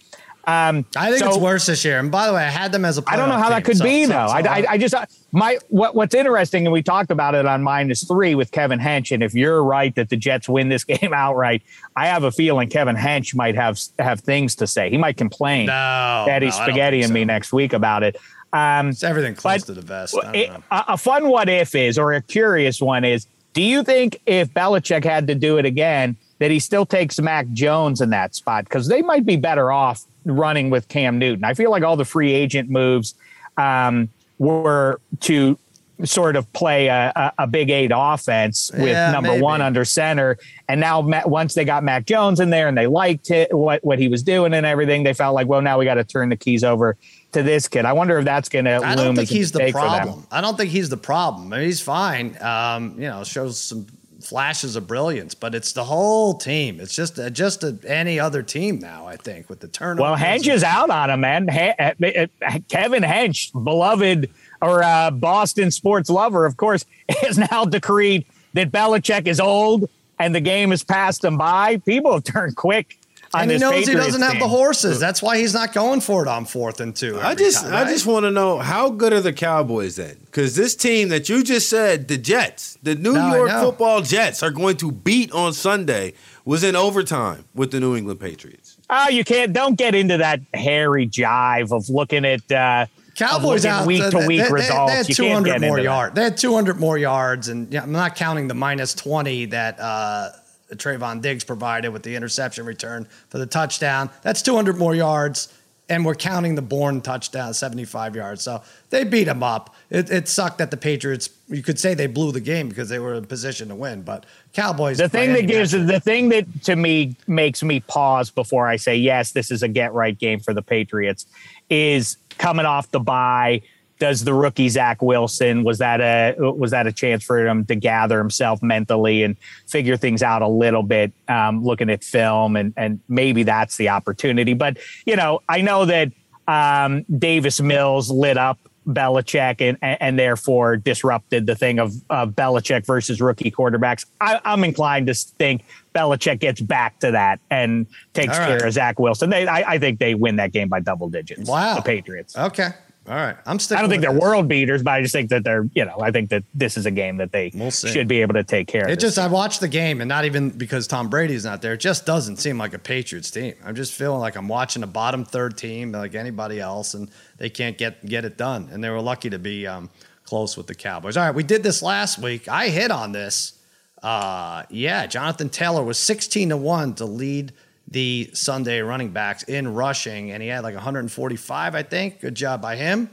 Um, 0.48 0.86
I 0.96 1.10
think 1.10 1.22
so- 1.22 1.28
it's 1.28 1.38
worse 1.38 1.66
this 1.66 1.84
year. 1.84 1.98
And 1.98 2.10
by 2.10 2.26
the 2.26 2.32
way, 2.32 2.42
I 2.42 2.48
had 2.48 2.72
them 2.72 2.86
as 2.86 2.96
a 2.96 3.02
I 3.06 3.16
don't 3.16 3.28
know 3.28 3.36
how 3.36 3.50
that 3.50 3.64
could 3.64 3.76
so- 3.76 3.84
be 3.84 4.04
so- 4.06 4.12
though. 4.12 4.16
I, 4.16 4.40
I, 4.40 4.64
I 4.70 4.78
just 4.78 4.94
my 5.30 5.58
what 5.68 5.94
what's 5.94 6.14
interesting, 6.14 6.66
and 6.66 6.72
we 6.72 6.82
talked 6.82 7.10
about 7.10 7.34
it 7.34 7.44
on 7.44 7.62
minus 7.62 8.02
three 8.04 8.34
with 8.34 8.50
Kevin 8.50 8.78
Hench. 8.80 9.12
And 9.12 9.22
if 9.22 9.34
you're 9.34 9.62
right 9.62 9.94
that 9.96 10.08
the 10.08 10.16
Jets 10.16 10.48
win 10.48 10.70
this 10.70 10.84
game 10.92 11.12
outright, 11.12 11.62
I 11.96 12.06
have 12.06 12.24
a 12.24 12.32
feeling 12.32 12.70
Kevin 12.70 12.96
Hench 12.96 13.34
might 13.34 13.56
have 13.56 13.78
have 13.98 14.20
things 14.20 14.54
to 14.56 14.66
say. 14.66 14.88
He 14.88 14.96
might 14.96 15.18
complain, 15.18 15.66
No, 15.66 16.24
Daddy 16.26 16.46
no, 16.46 16.52
Spaghetti 16.52 17.02
and 17.02 17.12
me 17.12 17.26
next 17.26 17.52
week 17.52 17.74
about 17.74 18.02
it. 18.02 18.16
Um, 18.54 18.88
It's 18.88 19.02
everything 19.04 19.34
close 19.34 19.64
to 19.64 19.74
the 19.74 19.82
vest. 19.82 20.16
It- 20.32 20.48
a, 20.70 20.84
a 20.88 20.96
fun 20.96 21.28
what 21.28 21.50
if 21.50 21.74
is, 21.74 21.98
or 21.98 22.14
a 22.14 22.22
curious 22.22 22.80
one 22.80 23.04
is, 23.04 23.26
do 23.52 23.60
you 23.62 23.82
think 23.84 24.18
if 24.24 24.48
Belichick 24.54 25.04
had 25.04 25.26
to 25.26 25.34
do 25.34 25.58
it 25.58 25.66
again, 25.66 26.16
that 26.38 26.50
he 26.50 26.58
still 26.58 26.86
takes 26.86 27.20
Mac 27.20 27.46
Jones 27.52 28.00
in 28.00 28.08
that 28.10 28.34
spot? 28.34 28.64
Because 28.64 28.88
they 28.88 29.02
might 29.02 29.26
be 29.26 29.36
better 29.36 29.70
off 29.70 30.04
running 30.28 30.70
with 30.70 30.88
Cam 30.88 31.18
Newton. 31.18 31.44
I 31.44 31.54
feel 31.54 31.70
like 31.70 31.82
all 31.82 31.96
the 31.96 32.04
free 32.04 32.32
agent 32.32 32.70
moves 32.70 33.14
um, 33.56 34.08
were 34.38 35.00
to 35.20 35.58
sort 36.04 36.36
of 36.36 36.50
play 36.52 36.86
a, 36.86 37.32
a, 37.38 37.46
big 37.46 37.70
eight 37.70 37.90
offense 37.92 38.70
with 38.72 38.90
Yeah, 38.90 39.10
number 39.10 39.30
maybe. 39.30 39.42
one 39.42 39.60
under 39.60 39.84
center. 39.84 40.38
And 40.68 40.80
now 40.80 41.00
Ma- 41.00 41.26
once 41.26 41.54
they 41.54 41.64
got 41.64 41.82
Mac 41.82 42.06
Jones 42.06 42.38
in 42.38 42.50
there 42.50 42.68
and 42.68 42.78
they 42.78 42.86
liked 42.86 43.32
it, 43.32 43.52
what, 43.52 43.84
what 43.84 43.98
he 43.98 44.06
was 44.06 44.22
doing 44.22 44.54
and 44.54 44.64
everything, 44.64 45.02
they 45.02 45.12
felt 45.12 45.34
like, 45.34 45.48
well, 45.48 45.60
now 45.60 45.76
we 45.76 45.84
got 45.84 45.94
to 45.94 46.04
turn 46.04 46.28
the 46.28 46.36
keys 46.36 46.62
over 46.62 46.96
to 47.32 47.42
this 47.42 47.66
kid. 47.66 47.84
I 47.84 47.92
wonder 47.92 48.16
if 48.18 48.24
that's 48.24 48.48
going 48.48 48.66
to 48.66 48.76
I 48.76 48.94
don't 48.94 49.16
think 49.16 49.28
he's 49.28 49.50
the 49.50 49.58
mistake 49.58 49.74
for 49.74 49.80
them. 49.82 50.02
problem. 50.04 50.26
I 50.30 50.40
don't 50.40 50.56
think 50.56 50.70
he's 50.70 50.88
the 50.88 50.96
problem. 50.96 51.52
I 51.52 51.58
mean, 51.58 51.66
he's 51.66 51.80
fine. 51.80 52.40
Um, 52.40 52.94
you 52.94 53.08
know, 53.08 53.24
shows 53.24 53.60
some 53.60 53.86
flashes 54.28 54.76
of 54.76 54.86
brilliance, 54.86 55.34
but 55.34 55.54
it's 55.54 55.72
the 55.72 55.84
whole 55.84 56.34
team. 56.34 56.80
It's 56.80 56.94
just 56.94 57.18
uh, 57.18 57.30
just 57.30 57.64
a, 57.64 57.78
any 57.86 58.20
other 58.20 58.42
team 58.42 58.78
now. 58.78 59.06
I 59.06 59.16
think 59.16 59.48
with 59.48 59.60
the 59.60 59.68
turnovers. 59.68 60.02
Well, 60.02 60.16
Hench 60.16 60.52
is 60.52 60.62
out 60.62 60.90
on 60.90 61.10
him, 61.10 61.20
man. 61.20 61.48
uh, 61.48 61.92
uh, 62.04 62.58
Kevin 62.68 63.02
Hench, 63.02 63.52
beloved 63.52 64.30
or 64.60 64.82
uh, 64.82 65.10
Boston 65.10 65.70
sports 65.70 66.10
lover, 66.10 66.44
of 66.44 66.56
course, 66.56 66.84
has 67.22 67.38
now 67.38 67.64
decreed 67.64 68.26
that 68.52 68.70
Belichick 68.70 69.26
is 69.26 69.40
old 69.40 69.88
and 70.18 70.34
the 70.34 70.40
game 70.40 70.70
has 70.70 70.82
passed 70.82 71.24
him 71.24 71.38
by. 71.38 71.78
People 71.78 72.12
have 72.12 72.24
turned 72.24 72.56
quick 72.56 72.97
and 73.34 73.50
he 73.50 73.58
knows 73.58 73.72
Patriots 73.72 73.88
he 73.88 73.94
doesn't 73.94 74.22
have 74.22 74.38
the 74.38 74.48
horses. 74.48 74.98
That's 74.98 75.22
why 75.22 75.38
he's 75.38 75.54
not 75.54 75.72
going 75.72 76.00
for 76.00 76.22
it 76.22 76.28
on 76.28 76.44
fourth 76.44 76.80
and 76.80 76.94
two. 76.94 77.18
I 77.20 77.34
just, 77.34 77.62
time, 77.62 77.72
right? 77.72 77.86
I 77.86 77.90
just 77.90 78.06
want 78.06 78.24
to 78.24 78.30
know 78.30 78.58
how 78.58 78.90
good 78.90 79.12
are 79.12 79.20
the 79.20 79.32
Cowboys 79.32 79.96
then? 79.96 80.16
Because 80.24 80.56
this 80.56 80.74
team 80.74 81.08
that 81.10 81.28
you 81.28 81.42
just 81.42 81.68
said, 81.68 82.08
the 82.08 82.16
Jets, 82.16 82.78
the 82.82 82.94
New 82.94 83.12
no, 83.12 83.34
York 83.34 83.50
Football 83.50 84.02
Jets, 84.02 84.42
are 84.42 84.50
going 84.50 84.76
to 84.78 84.90
beat 84.90 85.30
on 85.32 85.52
Sunday, 85.52 86.14
was 86.44 86.64
in 86.64 86.74
overtime 86.74 87.44
with 87.54 87.70
the 87.70 87.80
New 87.80 87.96
England 87.96 88.20
Patriots. 88.20 88.78
Oh, 88.88 89.08
you 89.08 89.24
can't. 89.24 89.52
Don't 89.52 89.76
get 89.76 89.94
into 89.94 90.16
that 90.16 90.40
hairy 90.54 91.06
jive 91.06 91.72
of 91.72 91.90
looking 91.90 92.24
at. 92.24 92.50
Uh, 92.50 92.86
Cowboys 93.14 93.66
out 93.66 93.84
week 93.84 94.08
to 94.10 94.24
week 94.28 94.42
they, 94.42 94.50
results. 94.50 94.92
They, 94.92 94.96
had 94.96 95.06
200 95.06 95.60
more 95.60 95.80
yards. 95.80 96.14
They 96.14 96.22
had 96.22 96.36
200 96.36 96.78
more 96.78 96.96
yards, 96.96 97.48
and 97.48 97.72
yeah, 97.72 97.82
I'm 97.82 97.90
not 97.90 98.14
counting 98.14 98.46
the 98.46 98.54
minus 98.54 98.94
20 98.94 99.46
that 99.46 99.80
uh, 99.80 100.30
Trevon 100.76 101.22
Diggs 101.22 101.44
provided 101.44 101.90
with 101.90 102.02
the 102.02 102.14
interception 102.14 102.64
return 102.64 103.06
for 103.28 103.38
the 103.38 103.46
touchdown. 103.46 104.10
That's 104.22 104.42
200 104.42 104.76
more 104.76 104.94
yards, 104.94 105.52
and 105.88 106.04
we're 106.04 106.14
counting 106.14 106.54
the 106.54 106.62
Bourne 106.62 107.00
touchdown, 107.00 107.54
75 107.54 108.14
yards. 108.14 108.42
So 108.42 108.62
they 108.90 109.04
beat 109.04 109.28
him 109.28 109.42
up. 109.42 109.74
It, 109.88 110.10
it, 110.10 110.28
sucked 110.28 110.58
that 110.58 110.70
the 110.70 110.76
Patriots. 110.76 111.30
You 111.48 111.62
could 111.62 111.78
say 111.78 111.94
they 111.94 112.06
blew 112.06 112.32
the 112.32 112.40
game 112.40 112.68
because 112.68 112.88
they 112.88 112.98
were 112.98 113.14
in 113.14 113.24
position 113.24 113.68
to 113.68 113.74
win, 113.74 114.02
but 114.02 114.26
Cowboys. 114.52 114.98
The 114.98 115.08
thing 115.08 115.32
that 115.32 115.46
gives 115.46 115.72
measure. 115.72 115.86
the 115.86 116.00
thing 116.00 116.28
that 116.28 116.62
to 116.64 116.76
me 116.76 117.16
makes 117.26 117.62
me 117.62 117.80
pause 117.80 118.30
before 118.30 118.68
I 118.68 118.76
say 118.76 118.96
yes, 118.96 119.32
this 119.32 119.50
is 119.50 119.62
a 119.62 119.68
get 119.68 119.94
right 119.94 120.18
game 120.18 120.40
for 120.40 120.52
the 120.52 120.62
Patriots 120.62 121.24
is 121.70 122.18
coming 122.38 122.66
off 122.66 122.90
the 122.90 123.00
bye 123.00 123.62
does 123.98 124.24
the 124.24 124.34
rookie 124.34 124.68
Zach 124.68 125.02
Wilson 125.02 125.64
was 125.64 125.78
that 125.78 126.00
a 126.00 126.34
was 126.52 126.70
that 126.70 126.86
a 126.86 126.92
chance 126.92 127.24
for 127.24 127.46
him 127.46 127.64
to 127.66 127.74
gather 127.74 128.18
himself 128.18 128.62
mentally 128.62 129.22
and 129.22 129.36
figure 129.66 129.96
things 129.96 130.22
out 130.22 130.42
a 130.42 130.48
little 130.48 130.82
bit, 130.82 131.12
um, 131.28 131.64
looking 131.64 131.90
at 131.90 132.04
film 132.04 132.56
and 132.56 132.72
and 132.76 133.00
maybe 133.08 133.42
that's 133.42 133.76
the 133.76 133.88
opportunity. 133.88 134.54
But 134.54 134.78
you 135.06 135.16
know, 135.16 135.40
I 135.48 135.60
know 135.60 135.84
that 135.86 136.12
um, 136.46 137.04
Davis 137.18 137.60
Mills 137.60 138.10
lit 138.10 138.36
up 138.36 138.58
Belichick 138.88 139.60
and, 139.60 139.76
and, 139.82 140.18
therefore 140.18 140.76
disrupted 140.76 141.46
the 141.46 141.54
thing 141.54 141.78
of, 141.78 141.92
of 142.08 142.30
Belichick 142.30 142.86
versus 142.86 143.20
rookie 143.20 143.50
quarterbacks. 143.50 144.06
I, 144.20 144.40
am 144.44 144.64
inclined 144.64 145.08
to 145.08 145.14
think 145.14 145.64
Belichick 145.94 146.38
gets 146.38 146.60
back 146.60 146.98
to 147.00 147.10
that 147.10 147.38
and 147.50 147.86
takes 148.14 148.38
right. 148.38 148.58
care 148.58 148.66
of 148.66 148.72
Zach 148.72 148.98
Wilson. 148.98 149.28
They, 149.28 149.46
I, 149.46 149.74
I 149.74 149.78
think 149.78 149.98
they 149.98 150.14
win 150.14 150.36
that 150.36 150.52
game 150.52 150.68
by 150.68 150.80
double 150.80 151.10
digits. 151.10 151.48
Wow, 151.48 151.74
the 151.76 151.82
Patriots. 151.82 152.36
Okay. 152.36 152.70
All 153.08 153.14
right, 153.14 153.36
I'm 153.46 153.58
sticking. 153.58 153.78
I 153.78 153.80
don't 153.80 153.90
think 153.90 154.02
they're 154.02 154.12
this. 154.12 154.20
world 154.20 154.48
beaters, 154.48 154.82
but 154.82 154.90
I 154.90 155.00
just 155.02 155.14
think 155.14 155.30
that 155.30 155.42
they're, 155.42 155.66
you 155.74 155.84
know, 155.84 155.98
I 156.00 156.10
think 156.10 156.28
that 156.28 156.44
this 156.54 156.76
is 156.76 156.84
a 156.84 156.90
game 156.90 157.16
that 157.16 157.32
they 157.32 157.50
we'll 157.54 157.70
should 157.70 158.06
be 158.06 158.20
able 158.20 158.34
to 158.34 158.44
take 158.44 158.68
care 158.68 158.84
of. 158.84 158.90
It 158.90 159.00
just, 159.00 159.18
I 159.18 159.26
watched 159.28 159.60
the 159.60 159.68
game, 159.68 160.02
and 160.02 160.08
not 160.08 160.26
even 160.26 160.50
because 160.50 160.86
Tom 160.86 161.08
Brady's 161.08 161.44
not 161.44 161.62
there. 161.62 161.72
It 161.72 161.80
just 161.80 162.04
doesn't 162.04 162.36
seem 162.36 162.58
like 162.58 162.74
a 162.74 162.78
Patriots 162.78 163.30
team. 163.30 163.54
I'm 163.64 163.74
just 163.74 163.94
feeling 163.94 164.20
like 164.20 164.36
I'm 164.36 164.46
watching 164.46 164.82
a 164.82 164.86
bottom 164.86 165.24
third 165.24 165.56
team, 165.56 165.92
like 165.92 166.14
anybody 166.14 166.60
else, 166.60 166.92
and 166.92 167.10
they 167.38 167.48
can't 167.48 167.78
get 167.78 168.04
get 168.04 168.26
it 168.26 168.36
done. 168.36 168.68
And 168.70 168.84
they 168.84 168.90
were 168.90 169.00
lucky 169.00 169.30
to 169.30 169.38
be 169.38 169.66
um, 169.66 169.88
close 170.24 170.58
with 170.58 170.66
the 170.66 170.74
Cowboys. 170.74 171.16
All 171.16 171.24
right, 171.24 171.34
we 171.34 171.42
did 171.42 171.62
this 171.62 171.82
last 171.82 172.18
week. 172.18 172.46
I 172.46 172.68
hit 172.68 172.90
on 172.90 173.12
this. 173.12 173.54
Uh, 174.02 174.64
yeah, 174.68 175.06
Jonathan 175.06 175.48
Taylor 175.48 175.82
was 175.82 175.98
16 175.98 176.50
to 176.50 176.56
one 176.56 176.94
to 176.96 177.06
lead 177.06 177.52
the 177.90 178.30
Sunday 178.34 178.80
running 178.80 179.10
backs 179.10 179.42
in 179.44 179.74
rushing, 179.74 180.30
and 180.30 180.42
he 180.42 180.48
had 180.48 180.62
like 180.62 180.74
145, 180.74 181.74
I 181.74 181.82
think. 181.82 182.20
Good 182.20 182.34
job 182.34 182.60
by 182.60 182.76
him. 182.76 183.10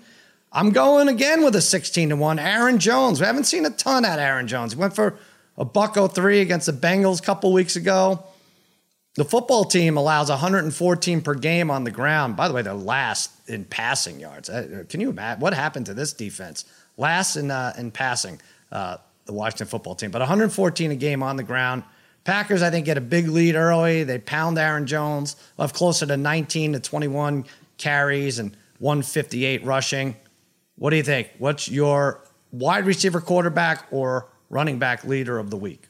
I'm 0.52 0.72
going 0.72 1.08
again 1.08 1.44
with 1.44 1.56
a 1.56 1.62
16 1.62 2.10
to 2.10 2.16
1. 2.16 2.40
Aaron 2.40 2.80
Jones. 2.80 3.20
We 3.20 3.26
haven't 3.26 3.46
seen 3.46 3.66
a 3.66 3.70
ton 3.70 4.06
at 4.06 4.20
Aaron 4.20 4.48
Jones. 4.48 4.74
He 4.74 4.80
went 4.80 4.96
for 4.96 5.18
a 5.58 5.66
buck 5.66 5.96
03 5.96 6.42
against 6.42 6.66
the 6.66 6.74
Bengals 6.74 7.20
a 7.20 7.24
couple 7.24 7.52
weeks 7.54 7.76
ago. 7.76 8.24
The 9.16 9.24
football 9.26 9.64
team 9.64 9.96
allows 9.96 10.30
114 10.30 11.22
per 11.22 11.36
game 11.36 11.72
on 11.72 11.86
the 11.86 11.92
ground. 11.92 12.36
By 12.36 12.50
the 12.50 12.54
way, 12.54 12.62
they're 12.62 12.74
last 12.74 13.32
in 13.48 13.64
passing 13.64 14.20
yards. 14.20 14.50
Uh, 14.50 14.84
can 14.90 15.00
you 15.00 15.10
imagine 15.10 15.40
what 15.40 15.54
happened 15.54 15.86
to 15.86 15.94
this 15.94 16.12
defense? 16.12 16.66
Last 16.98 17.38
in 17.38 17.50
uh, 17.50 17.74
in 17.78 17.92
passing, 17.92 18.42
uh, 18.74 18.98
the 19.26 19.34
Washington 19.34 19.68
football 19.68 19.96
team, 19.96 20.12
but 20.12 20.20
114 20.20 20.92
a 20.92 20.96
game 20.96 21.24
on 21.24 21.38
the 21.38 21.44
ground. 21.44 21.84
Packers, 22.26 22.64
I 22.64 22.72
think, 22.72 22.86
get 22.86 22.98
a 22.98 23.02
big 23.02 23.28
lead 23.28 23.56
early. 23.56 24.04
They 24.04 24.18
pound 24.18 24.58
Aaron 24.58 24.88
Jones, 24.88 25.36
have 25.58 25.74
closer 25.74 26.06
to 26.08 26.18
19 26.18 26.74
to 26.74 26.80
21 26.80 27.46
carries 27.78 28.40
and 28.40 28.58
158 28.80 29.64
rushing. 29.64 30.16
What 30.76 30.90
do 30.90 30.98
you 30.98 31.04
think? 31.04 31.30
What's 31.38 31.70
your 31.70 32.26
wide 32.52 32.86
receiver 32.86 33.22
quarterback 33.22 33.86
or 33.92 34.28
running 34.50 34.80
back 34.80 35.04
leader 35.04 35.38
of 35.38 35.52
the 35.52 35.58
week? 35.58 35.88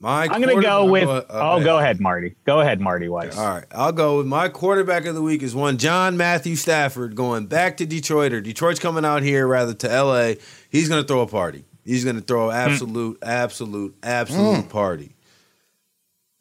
My 0.00 0.24
I'm 0.24 0.40
going 0.40 0.56
to 0.56 0.62
go 0.62 0.84
with. 0.84 1.08
Uh, 1.08 1.24
oh, 1.28 1.62
go 1.62 1.78
ahead, 1.78 2.00
Marty. 2.00 2.34
Go 2.46 2.60
ahead, 2.60 2.80
Marty 2.80 3.08
Weiss. 3.08 3.36
All 3.36 3.46
right, 3.46 3.64
I'll 3.72 3.92
go 3.92 4.18
with 4.18 4.26
my 4.26 4.48
quarterback 4.48 5.06
of 5.06 5.14
the 5.14 5.22
week 5.22 5.42
is 5.42 5.54
one 5.54 5.76
John 5.76 6.16
Matthew 6.16 6.54
Stafford 6.56 7.16
going 7.16 7.46
back 7.46 7.76
to 7.78 7.86
Detroit 7.86 8.32
or 8.32 8.40
Detroit's 8.40 8.78
coming 8.78 9.04
out 9.04 9.22
here 9.22 9.46
rather 9.46 9.74
to 9.74 9.90
L.A. 9.90 10.38
He's 10.70 10.88
going 10.88 11.02
to 11.02 11.08
throw 11.08 11.20
a 11.20 11.26
party. 11.26 11.64
He's 11.88 12.04
going 12.04 12.16
to 12.16 12.22
throw 12.22 12.50
absolute, 12.50 13.18
mm. 13.20 13.26
absolute, 13.26 13.96
absolute 14.02 14.66
mm. 14.66 14.68
party. 14.68 15.14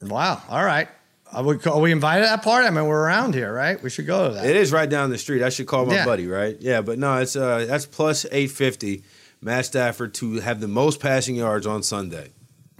Wow. 0.01 0.41
All 0.49 0.63
right. 0.63 0.89
Are 1.31 1.43
we, 1.43 1.57
are 1.65 1.79
we 1.79 1.93
invited 1.93 2.23
to 2.23 2.27
that 2.27 2.43
party? 2.43 2.67
I 2.67 2.69
mean, 2.69 2.85
we're 2.85 3.01
around 3.01 3.33
here, 3.33 3.53
right? 3.53 3.81
We 3.81 3.89
should 3.89 4.07
go 4.07 4.27
to 4.27 4.33
that. 4.35 4.45
It 4.45 4.57
is 4.57 4.73
right 4.73 4.89
down 4.89 5.09
the 5.09 5.17
street. 5.17 5.41
I 5.41 5.49
should 5.49 5.65
call 5.65 5.85
my 5.85 5.95
yeah. 5.95 6.05
buddy, 6.05 6.27
right? 6.27 6.57
Yeah, 6.59 6.81
but 6.81 6.99
no, 6.99 7.17
it's 7.17 7.35
uh 7.35 7.65
that's 7.65 7.85
plus 7.85 8.25
eight 8.31 8.51
fifty. 8.51 9.03
Matt 9.41 9.65
Stafford 9.67 10.13
to 10.15 10.39
have 10.39 10.59
the 10.59 10.67
most 10.67 10.99
passing 10.99 11.35
yards 11.35 11.65
on 11.65 11.83
Sunday. 11.83 12.31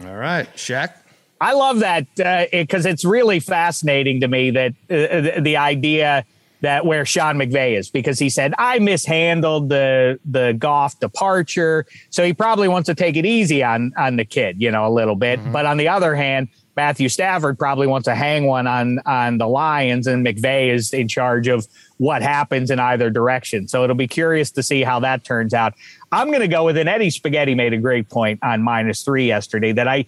All 0.03 0.15
right, 0.15 0.51
Shaq. 0.55 0.93
I 1.39 1.53
love 1.53 1.79
that 1.79 2.07
because 2.51 2.85
uh, 2.85 2.89
it, 2.89 2.93
it's 2.93 3.05
really 3.05 3.39
fascinating 3.39 4.21
to 4.21 4.27
me 4.27 4.51
that 4.51 4.73
uh, 4.89 5.39
the 5.39 5.55
idea 5.57 6.25
that 6.61 6.85
where 6.85 7.05
Sean 7.05 7.35
McVay 7.35 7.77
is 7.77 7.89
because 7.89 8.19
he 8.19 8.29
said 8.29 8.53
I 8.57 8.79
mishandled 8.79 9.69
the 9.69 10.19
the 10.25 10.53
Goff 10.53 10.99
departure, 10.99 11.85
so 12.09 12.25
he 12.25 12.33
probably 12.33 12.67
wants 12.67 12.87
to 12.87 12.95
take 12.95 13.15
it 13.15 13.25
easy 13.25 13.63
on 13.63 13.93
on 13.97 14.15
the 14.15 14.25
kid, 14.25 14.61
you 14.61 14.71
know, 14.71 14.87
a 14.87 14.91
little 14.91 15.15
bit. 15.15 15.39
Mm-hmm. 15.39 15.51
But 15.51 15.65
on 15.65 15.77
the 15.77 15.87
other 15.87 16.15
hand, 16.15 16.49
Matthew 16.75 17.09
Stafford 17.09 17.57
probably 17.57 17.87
wants 17.87 18.05
to 18.05 18.15
hang 18.15 18.45
one 18.45 18.67
on 18.67 18.99
on 19.05 19.37
the 19.37 19.47
Lions, 19.47 20.07
and 20.07 20.25
McVay 20.25 20.73
is 20.73 20.93
in 20.93 21.07
charge 21.07 21.47
of 21.47 21.67
what 21.97 22.21
happens 22.21 22.69
in 22.71 22.79
either 22.79 23.09
direction. 23.09 23.67
So 23.67 23.83
it'll 23.83 23.95
be 23.95 24.07
curious 24.07 24.51
to 24.51 24.63
see 24.63 24.83
how 24.83 24.99
that 24.99 25.23
turns 25.23 25.53
out. 25.53 25.73
I'm 26.11 26.27
going 26.27 26.41
to 26.41 26.47
go 26.47 26.63
with 26.63 26.77
an 26.77 26.87
Eddie 26.87 27.09
Spaghetti 27.09 27.55
made 27.55 27.73
a 27.73 27.77
great 27.77 28.09
point 28.09 28.39
on 28.43 28.61
minus 28.61 29.03
three 29.03 29.25
yesterday 29.25 29.71
that 29.73 29.87
I 29.87 30.05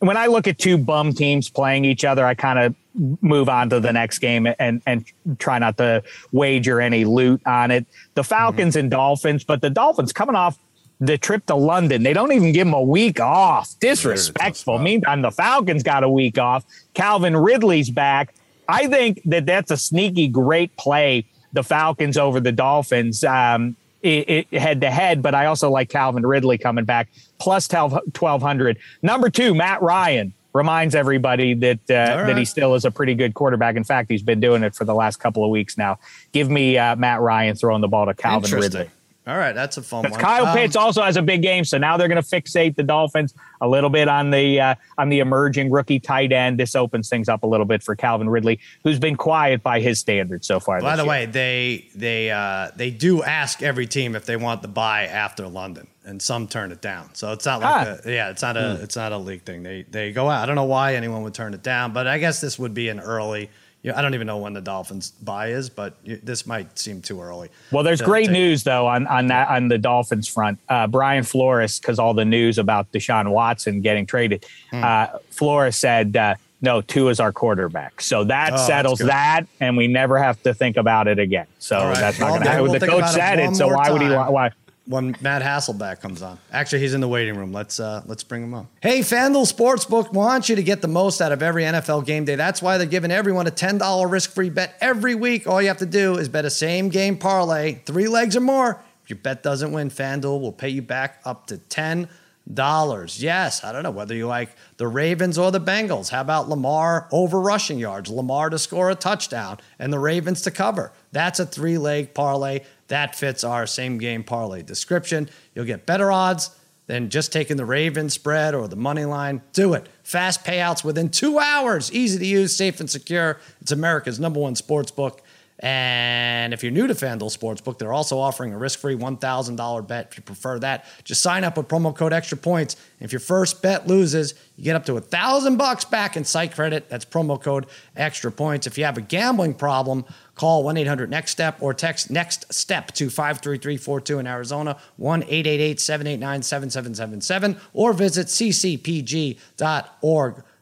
when 0.00 0.16
I 0.16 0.26
look 0.26 0.46
at 0.46 0.58
two 0.58 0.78
bum 0.78 1.12
teams 1.12 1.50
playing 1.50 1.84
each 1.84 2.04
other, 2.04 2.24
I 2.24 2.34
kind 2.34 2.58
of 2.58 2.74
move 2.94 3.48
on 3.48 3.70
to 3.70 3.80
the 3.80 3.92
next 3.92 4.18
game 4.18 4.48
and 4.58 4.82
and 4.86 5.04
try 5.38 5.58
not 5.58 5.76
to 5.76 6.02
wager 6.32 6.80
any 6.80 7.04
loot 7.04 7.40
on 7.46 7.70
it. 7.70 7.86
The 8.14 8.24
Falcons 8.24 8.74
mm-hmm. 8.74 8.80
and 8.80 8.90
Dolphins, 8.90 9.44
but 9.44 9.60
the 9.60 9.70
Dolphins 9.70 10.12
coming 10.12 10.36
off 10.36 10.58
the 11.00 11.16
trip 11.16 11.46
to 11.46 11.54
London, 11.54 12.02
they 12.02 12.12
don't 12.12 12.32
even 12.32 12.52
give 12.52 12.66
them 12.66 12.74
a 12.74 12.82
week 12.82 13.20
off. 13.20 13.74
Disrespectful. 13.80 14.78
Meantime, 14.78 15.22
the 15.22 15.30
Falcons 15.30 15.82
got 15.82 16.04
a 16.04 16.08
week 16.08 16.38
off. 16.38 16.64
Calvin 16.92 17.36
Ridley's 17.36 17.88
back. 17.90 18.34
I 18.68 18.86
think 18.86 19.22
that 19.24 19.46
that's 19.46 19.70
a 19.70 19.76
sneaky 19.76 20.28
great 20.28 20.76
play. 20.76 21.24
The 21.52 21.62
Falcons 21.62 22.18
over 22.18 22.38
the 22.38 22.52
Dolphins. 22.52 23.24
Um, 23.24 23.76
head 24.02 24.80
to 24.80 24.90
head, 24.90 25.22
but 25.22 25.34
I 25.34 25.46
also 25.46 25.70
like 25.70 25.90
Calvin 25.90 26.24
Ridley 26.24 26.58
coming 26.58 26.84
back 26.84 27.08
plus 27.38 27.68
12, 27.68 27.92
1200. 27.92 28.78
Number 29.02 29.28
two, 29.28 29.54
Matt 29.54 29.82
Ryan 29.82 30.32
reminds 30.52 30.94
everybody 30.94 31.54
that 31.54 31.78
uh, 31.88 31.94
right. 31.94 32.26
that 32.26 32.36
he 32.36 32.44
still 32.44 32.74
is 32.74 32.84
a 32.84 32.90
pretty 32.90 33.14
good 33.14 33.34
quarterback. 33.34 33.76
In 33.76 33.84
fact, 33.84 34.10
he's 34.10 34.22
been 34.22 34.40
doing 34.40 34.62
it 34.62 34.74
for 34.74 34.84
the 34.84 34.94
last 34.94 35.16
couple 35.18 35.44
of 35.44 35.50
weeks 35.50 35.78
now. 35.78 35.98
Give 36.32 36.50
me 36.50 36.76
uh, 36.76 36.96
Matt 36.96 37.20
Ryan 37.20 37.56
throwing 37.56 37.80
the 37.80 37.88
ball 37.88 38.06
to 38.06 38.14
Calvin 38.14 38.50
Ridley. 38.50 38.90
All 39.30 39.38
right, 39.38 39.54
that's 39.54 39.76
a 39.76 39.82
fun 39.82 40.10
one. 40.10 40.20
Kyle 40.20 40.44
um, 40.44 40.56
Pitts 40.56 40.74
also 40.74 41.02
has 41.02 41.16
a 41.16 41.22
big 41.22 41.40
game, 41.40 41.64
so 41.64 41.78
now 41.78 41.96
they're 41.96 42.08
going 42.08 42.20
to 42.20 42.28
fixate 42.28 42.74
the 42.74 42.82
Dolphins 42.82 43.32
a 43.60 43.68
little 43.68 43.88
bit 43.88 44.08
on 44.08 44.32
the 44.32 44.60
uh, 44.60 44.74
on 44.98 45.08
the 45.08 45.20
emerging 45.20 45.70
rookie 45.70 46.00
tight 46.00 46.32
end. 46.32 46.58
This 46.58 46.74
opens 46.74 47.08
things 47.08 47.28
up 47.28 47.44
a 47.44 47.46
little 47.46 47.64
bit 47.64 47.80
for 47.80 47.94
Calvin 47.94 48.28
Ridley, 48.28 48.58
who's 48.82 48.98
been 48.98 49.14
quiet 49.14 49.62
by 49.62 49.78
his 49.78 50.00
standards 50.00 50.48
so 50.48 50.58
far. 50.58 50.80
By 50.80 50.96
the 50.96 51.04
year. 51.04 51.10
way, 51.10 51.26
they 51.26 51.88
they 51.94 52.32
uh, 52.32 52.72
they 52.74 52.90
do 52.90 53.22
ask 53.22 53.62
every 53.62 53.86
team 53.86 54.16
if 54.16 54.26
they 54.26 54.36
want 54.36 54.62
the 54.62 54.68
buy 54.68 55.04
after 55.04 55.46
London, 55.46 55.86
and 56.04 56.20
some 56.20 56.48
turn 56.48 56.72
it 56.72 56.80
down. 56.80 57.14
So 57.14 57.30
it's 57.32 57.46
not 57.46 57.60
like 57.60 57.86
ah. 57.86 57.96
a, 58.04 58.10
yeah, 58.10 58.30
it's 58.30 58.42
not 58.42 58.56
a 58.56 58.78
hmm. 58.78 58.82
it's 58.82 58.96
not 58.96 59.12
a 59.12 59.18
league 59.18 59.42
thing. 59.42 59.62
They 59.62 59.84
they 59.88 60.10
go 60.10 60.28
out. 60.28 60.42
I 60.42 60.46
don't 60.46 60.56
know 60.56 60.64
why 60.64 60.96
anyone 60.96 61.22
would 61.22 61.34
turn 61.34 61.54
it 61.54 61.62
down, 61.62 61.92
but 61.92 62.08
I 62.08 62.18
guess 62.18 62.40
this 62.40 62.58
would 62.58 62.74
be 62.74 62.88
an 62.88 62.98
early 62.98 63.48
you 63.82 63.90
know, 63.90 63.96
I 63.96 64.02
don't 64.02 64.14
even 64.14 64.26
know 64.26 64.38
when 64.38 64.52
the 64.52 64.60
Dolphins 64.60 65.10
buy 65.22 65.48
is, 65.48 65.70
but 65.70 65.94
this 66.04 66.46
might 66.46 66.78
seem 66.78 67.00
too 67.00 67.20
early. 67.22 67.48
Well, 67.72 67.82
there's 67.82 68.02
great 68.02 68.26
take- 68.26 68.32
news 68.32 68.62
though 68.64 68.86
on 68.86 69.06
on 69.06 69.28
that 69.28 69.48
on 69.48 69.68
the 69.68 69.78
Dolphins 69.78 70.28
front. 70.28 70.58
Uh, 70.68 70.86
Brian 70.86 71.24
Flores, 71.24 71.80
because 71.80 71.98
all 71.98 72.12
the 72.14 72.24
news 72.24 72.58
about 72.58 72.92
Deshaun 72.92 73.30
Watson 73.30 73.80
getting 73.80 74.06
traded, 74.06 74.44
Hmm. 74.70 74.84
uh, 74.84 75.06
Flores 75.30 75.76
said. 75.76 76.16
Uh, 76.16 76.34
no, 76.62 76.82
Tua 76.82 77.10
is 77.10 77.20
our 77.20 77.32
quarterback. 77.32 78.02
So 78.02 78.22
that 78.24 78.52
Oh, 78.52 78.56
settles 78.58 78.98
that, 78.98 79.46
and 79.60 79.78
we 79.78 79.86
never 79.88 80.18
have 80.18 80.42
to 80.42 80.52
think 80.52 80.76
about 80.76 81.08
it 81.08 81.18
again. 81.18 81.46
So 81.58 81.78
right. 81.78 81.96
that's 81.96 82.18
not 82.20 82.28
going 82.28 82.42
to 82.42 82.50
happen. 82.50 82.72
the 82.72 82.86
coach 82.86 83.08
said 83.12 83.38
it, 83.38 83.56
so 83.56 83.68
why 83.68 83.90
would 83.90 84.02
he? 84.02 84.08
time. 84.08 84.30
Why? 84.30 84.50
When 84.90 85.14
Matt 85.20 85.42
Hasselbeck 85.42 86.00
comes 86.00 86.20
on. 86.20 86.36
Actually, 86.50 86.80
he's 86.80 86.94
in 86.94 87.00
the 87.00 87.06
waiting 87.06 87.36
room. 87.36 87.52
Let's 87.52 87.78
uh, 87.78 88.02
let's 88.06 88.24
bring 88.24 88.42
him 88.42 88.54
up. 88.54 88.66
Hey, 88.82 89.00
FanDuel 89.00 89.46
Sportsbook 89.48 90.12
wants 90.12 90.48
you 90.48 90.56
to 90.56 90.64
get 90.64 90.82
the 90.82 90.88
most 90.88 91.20
out 91.20 91.30
of 91.30 91.44
every 91.44 91.62
NFL 91.62 92.04
game 92.06 92.24
day. 92.24 92.34
That's 92.34 92.60
why 92.60 92.76
they're 92.76 92.88
giving 92.88 93.12
everyone 93.12 93.46
a 93.46 93.52
ten 93.52 93.78
dollar 93.78 94.08
risk 94.08 94.32
free 94.32 94.50
bet 94.50 94.74
every 94.80 95.14
week. 95.14 95.46
All 95.46 95.62
you 95.62 95.68
have 95.68 95.78
to 95.78 95.86
do 95.86 96.16
is 96.18 96.28
bet 96.28 96.44
a 96.44 96.50
same 96.50 96.88
game 96.88 97.16
parlay, 97.16 97.74
three 97.86 98.08
legs 98.08 98.34
or 98.36 98.40
more. 98.40 98.82
If 99.04 99.10
your 99.10 99.18
bet 99.20 99.44
doesn't 99.44 99.70
win, 99.70 99.90
FanDuel 99.90 100.40
will 100.40 100.50
pay 100.50 100.70
you 100.70 100.82
back 100.82 101.20
up 101.24 101.46
to 101.46 101.58
ten 101.58 102.08
dollars. 102.52 103.22
Yes, 103.22 103.62
I 103.62 103.70
don't 103.70 103.82
know 103.82 103.90
whether 103.90 104.14
you 104.14 104.26
like 104.26 104.50
the 104.76 104.88
Ravens 104.88 105.38
or 105.38 105.52
the 105.52 105.60
Bengals. 105.60 106.10
How 106.10 106.20
about 106.20 106.48
Lamar 106.48 107.06
over 107.12 107.40
rushing 107.40 107.78
yards? 107.78 108.10
Lamar 108.10 108.50
to 108.50 108.58
score 108.58 108.90
a 108.90 108.94
touchdown 108.94 109.58
and 109.78 109.92
the 109.92 109.98
Ravens 109.98 110.42
to 110.42 110.50
cover. 110.50 110.92
That's 111.12 111.38
a 111.38 111.46
three 111.46 111.78
leg 111.78 112.12
parlay. 112.14 112.60
That 112.90 113.14
fits 113.14 113.44
our 113.44 113.66
same 113.66 113.98
game 113.98 114.24
parlay 114.24 114.62
description. 114.62 115.30
You'll 115.54 115.64
get 115.64 115.86
better 115.86 116.10
odds 116.10 116.50
than 116.88 117.08
just 117.08 117.32
taking 117.32 117.56
the 117.56 117.64
Ravens 117.64 118.14
spread 118.14 118.52
or 118.52 118.66
the 118.66 118.74
money 118.74 119.04
line. 119.04 119.42
Do 119.52 119.74
it. 119.74 119.88
Fast 120.02 120.44
payouts 120.44 120.82
within 120.82 121.08
two 121.08 121.38
hours. 121.38 121.92
Easy 121.92 122.18
to 122.18 122.26
use, 122.26 122.56
safe 122.56 122.80
and 122.80 122.90
secure. 122.90 123.38
It's 123.60 123.70
America's 123.70 124.18
number 124.18 124.40
one 124.40 124.56
sports 124.56 124.90
book. 124.90 125.22
And 125.62 126.54
if 126.54 126.62
you're 126.62 126.72
new 126.72 126.86
to 126.86 126.94
FanDuel 126.94 127.36
Sportsbook, 127.36 127.76
they're 127.78 127.92
also 127.92 128.18
offering 128.18 128.54
a 128.54 128.58
risk-free 128.58 128.96
$1,000 128.96 129.86
bet. 129.86 130.08
If 130.10 130.16
you 130.16 130.22
prefer 130.22 130.58
that, 130.60 130.86
just 131.04 131.20
sign 131.20 131.44
up 131.44 131.58
with 131.58 131.68
promo 131.68 131.94
code 131.94 132.14
Extra 132.14 132.38
Points. 132.38 132.76
If 132.98 133.12
your 133.12 133.20
first 133.20 133.60
bet 133.60 133.86
loses, 133.86 134.32
you 134.56 134.64
get 134.64 134.74
up 134.74 134.86
to 134.86 134.96
a 134.96 135.02
thousand 135.02 135.58
bucks 135.58 135.84
back 135.84 136.16
in 136.16 136.24
site 136.24 136.54
credit. 136.54 136.88
That's 136.88 137.04
promo 137.04 137.38
code 137.40 137.66
Extra 137.94 138.32
Points. 138.32 138.66
If 138.66 138.78
you 138.78 138.84
have 138.84 138.96
a 138.96 139.02
gambling 139.02 139.52
problem, 139.52 140.06
call 140.34 140.64
1-800-NEXT-STEP 140.64 141.62
or 141.62 141.74
text 141.74 142.10
NEXT 142.10 142.54
STEP 142.54 142.92
to 142.92 143.10
53342 143.10 144.18
in 144.18 144.26
Arizona, 144.26 144.78
1-888-789-7777, 144.98 147.60
or 147.74 147.92
visit 147.92 148.28
ccpg.org 148.28 149.36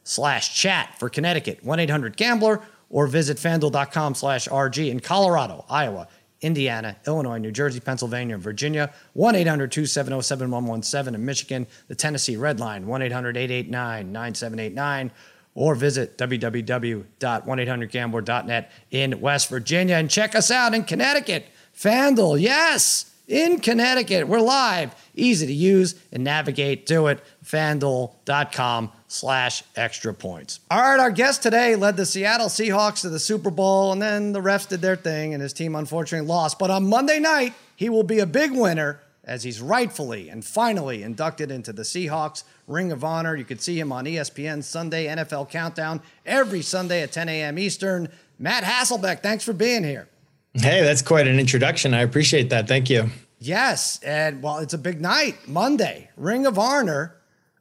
slash 0.03 0.59
chat 0.59 0.93
for 0.99 1.07
Connecticut, 1.07 1.63
1-800-GAMBLER, 1.63 2.61
or 2.89 3.07
visit 3.07 3.37
fanduel.com 3.37 4.15
slash 4.15 4.47
RG 4.47 4.89
in 4.89 4.99
Colorado, 4.99 5.65
Iowa, 5.69 6.07
Indiana, 6.41 6.97
Illinois, 7.05 7.37
New 7.37 7.51
Jersey, 7.51 7.79
Pennsylvania, 7.79 8.37
Virginia, 8.37 8.91
1 9.13 9.35
800 9.35 9.71
270 9.71 10.21
7117 10.21 11.15
in 11.15 11.25
Michigan, 11.25 11.67
the 11.87 11.95
Tennessee 11.95 12.35
Red 12.37 12.59
Line, 12.59 12.87
1 12.87 13.01
800 13.01 13.37
889 13.37 14.11
9789, 14.11 15.11
or 15.55 15.73
visit 15.75 16.17
www.1800gambler.net 16.17 18.71
in 18.91 19.19
West 19.19 19.49
Virginia. 19.49 19.95
And 19.95 20.09
check 20.09 20.35
us 20.35 20.51
out 20.51 20.73
in 20.73 20.85
Connecticut, 20.85 21.47
FanDuel, 21.75 22.39
yes, 22.39 23.13
in 23.27 23.59
Connecticut. 23.59 24.25
We're 24.27 24.39
live, 24.39 24.95
easy 25.15 25.45
to 25.45 25.53
use 25.53 25.95
and 26.11 26.23
navigate. 26.23 26.85
Do 26.85 27.07
it, 27.07 27.21
fanduel.com 27.43 28.91
slash 29.09 29.63
extra 29.75 30.13
points. 30.13 30.61
All 30.71 30.79
right, 30.79 30.99
our 30.99 31.11
guest 31.11 31.43
today 31.43 31.75
led 31.75 31.97
the 31.97 32.05
Seattle 32.05 32.47
Seahawks 32.47 33.01
to 33.01 33.09
the 33.09 33.19
Super 33.19 33.49
Bowl, 33.49 33.91
and 33.91 34.01
then 34.01 34.31
the 34.31 34.39
refs 34.39 34.69
did 34.69 34.81
their 34.81 34.95
thing, 34.95 35.33
and 35.33 35.43
his 35.43 35.51
team 35.51 35.75
unfortunately 35.75 36.27
lost. 36.27 36.57
But 36.57 36.69
on 36.69 36.87
Monday 36.87 37.19
night, 37.19 37.53
he 37.75 37.89
will 37.89 38.03
be 38.03 38.19
a 38.19 38.25
big 38.25 38.51
winner 38.51 39.01
as 39.23 39.43
he's 39.43 39.61
rightfully 39.61 40.29
and 40.29 40.45
finally 40.45 41.03
inducted 41.03 41.51
into 41.51 41.73
the 41.73 41.83
Seahawks 41.83 42.43
Ring 42.67 42.91
of 42.91 43.03
Honor. 43.03 43.35
You 43.35 43.45
could 43.45 43.61
see 43.61 43.79
him 43.79 43.91
on 43.91 44.05
ESPN 44.05 44.63
Sunday 44.63 45.07
NFL 45.07 45.49
Countdown 45.49 46.01
every 46.25 46.61
Sunday 46.61 47.01
at 47.01 47.11
10 47.11 47.29
a.m. 47.29 47.59
Eastern. 47.59 48.09
Matt 48.37 48.63
Hasselbeck, 48.63 49.21
thanks 49.21 49.43
for 49.43 49.53
being 49.53 49.83
here. 49.83 50.07
Hey, 50.53 50.81
that's 50.81 51.01
quite 51.01 51.27
an 51.27 51.39
introduction. 51.39 51.93
I 51.93 52.01
appreciate 52.01 52.49
that. 52.49 52.67
Thank 52.67 52.89
you. 52.89 53.09
Yes, 53.39 53.99
and 54.03 54.41
well, 54.43 54.57
it's 54.57 54.73
a 54.73 54.77
big 54.77 54.99
night, 54.99 55.47
Monday, 55.47 56.09
Ring 56.17 56.45
of 56.45 56.59
Honor. 56.59 57.15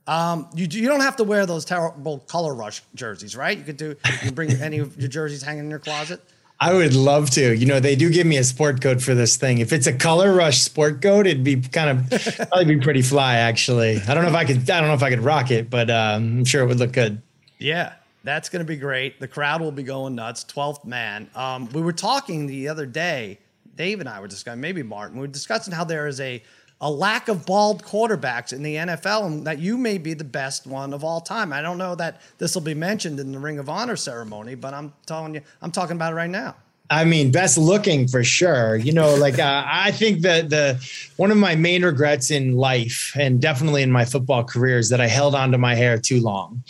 Um, 0.08 0.48
you 0.54 0.66
you 0.70 0.88
don't 0.88 1.02
have 1.02 1.16
to 1.16 1.24
wear 1.24 1.44
those 1.44 1.66
terrible 1.66 2.20
color 2.20 2.54
rush 2.54 2.82
jerseys, 2.94 3.36
right? 3.36 3.56
You 3.56 3.62
could 3.62 3.76
do 3.76 3.88
you 3.88 4.18
can 4.18 4.34
bring 4.34 4.50
any 4.52 4.78
of 4.78 4.98
your 4.98 5.08
jerseys 5.08 5.42
hanging 5.42 5.64
in 5.64 5.70
your 5.70 5.78
closet. 5.78 6.22
I 6.60 6.72
would 6.72 6.94
love 6.94 7.30
to. 7.30 7.54
You 7.54 7.66
know, 7.66 7.78
they 7.78 7.94
do 7.94 8.10
give 8.10 8.26
me 8.26 8.38
a 8.38 8.42
sport 8.42 8.80
coat 8.80 9.00
for 9.00 9.14
this 9.14 9.36
thing. 9.36 9.58
If 9.58 9.72
it's 9.72 9.86
a 9.86 9.92
color 9.92 10.34
rush 10.34 10.58
sport 10.58 11.02
coat, 11.02 11.26
it'd 11.26 11.44
be 11.44 11.60
kind 11.60 11.90
of 11.90 12.24
probably 12.48 12.76
be 12.76 12.80
pretty 12.80 13.02
fly. 13.02 13.36
Actually, 13.36 14.00
I 14.08 14.14
don't 14.14 14.24
know 14.24 14.30
if 14.30 14.34
I 14.34 14.44
could. 14.46 14.68
I 14.70 14.80
don't 14.80 14.88
know 14.88 14.94
if 14.94 15.02
I 15.02 15.10
could 15.10 15.20
rock 15.20 15.50
it, 15.50 15.68
but 15.68 15.90
um, 15.90 16.38
I'm 16.38 16.44
sure 16.46 16.62
it 16.62 16.66
would 16.66 16.78
look 16.78 16.92
good. 16.92 17.20
Yeah, 17.58 17.92
that's 18.24 18.48
going 18.48 18.64
to 18.64 18.66
be 18.66 18.76
great. 18.76 19.20
The 19.20 19.28
crowd 19.28 19.60
will 19.60 19.72
be 19.72 19.82
going 19.82 20.14
nuts. 20.14 20.44
12th 20.44 20.84
man. 20.84 21.30
Um, 21.34 21.68
we 21.72 21.82
were 21.82 21.92
talking 21.92 22.46
the 22.46 22.68
other 22.68 22.86
day, 22.86 23.38
Dave 23.74 24.00
and 24.00 24.08
I 24.08 24.20
were 24.20 24.28
discussing, 24.28 24.60
maybe 24.60 24.82
Martin, 24.82 25.16
we 25.16 25.22
were 25.22 25.32
discussing 25.32 25.72
how 25.72 25.84
there 25.84 26.06
is 26.06 26.20
a, 26.20 26.42
a 26.80 26.90
lack 26.90 27.28
of 27.28 27.44
bald 27.44 27.82
quarterbacks 27.82 28.52
in 28.52 28.62
the 28.62 28.76
NFL 28.76 29.26
and 29.26 29.46
that 29.46 29.58
you 29.58 29.76
may 29.76 29.98
be 29.98 30.14
the 30.14 30.24
best 30.24 30.66
one 30.66 30.92
of 30.92 31.02
all 31.02 31.20
time. 31.20 31.52
I 31.52 31.60
don't 31.60 31.78
know 31.78 31.94
that 31.96 32.20
this 32.38 32.54
will 32.54 32.62
be 32.62 32.74
mentioned 32.74 33.18
in 33.18 33.32
the 33.32 33.38
Ring 33.38 33.58
of 33.58 33.68
Honor 33.68 33.96
ceremony, 33.96 34.54
but 34.54 34.74
I'm 34.74 34.92
telling 35.06 35.34
you, 35.34 35.40
I'm 35.60 35.72
talking 35.72 35.96
about 35.96 36.12
it 36.12 36.16
right 36.16 36.30
now. 36.30 36.54
I 36.90 37.04
mean, 37.04 37.30
best 37.30 37.58
looking 37.58 38.08
for 38.08 38.24
sure. 38.24 38.76
You 38.76 38.92
know, 38.92 39.14
like 39.14 39.38
uh, 39.38 39.64
I 39.66 39.90
think 39.90 40.22
that 40.22 40.48
the 40.48 40.82
one 41.16 41.30
of 41.30 41.36
my 41.36 41.54
main 41.54 41.84
regrets 41.84 42.30
in 42.30 42.56
life, 42.56 43.12
and 43.18 43.42
definitely 43.42 43.82
in 43.82 43.92
my 43.92 44.06
football 44.06 44.42
career, 44.42 44.78
is 44.78 44.88
that 44.88 45.00
I 45.00 45.06
held 45.06 45.34
onto 45.34 45.58
my 45.58 45.74
hair 45.74 45.98
too 45.98 46.20
long. 46.20 46.62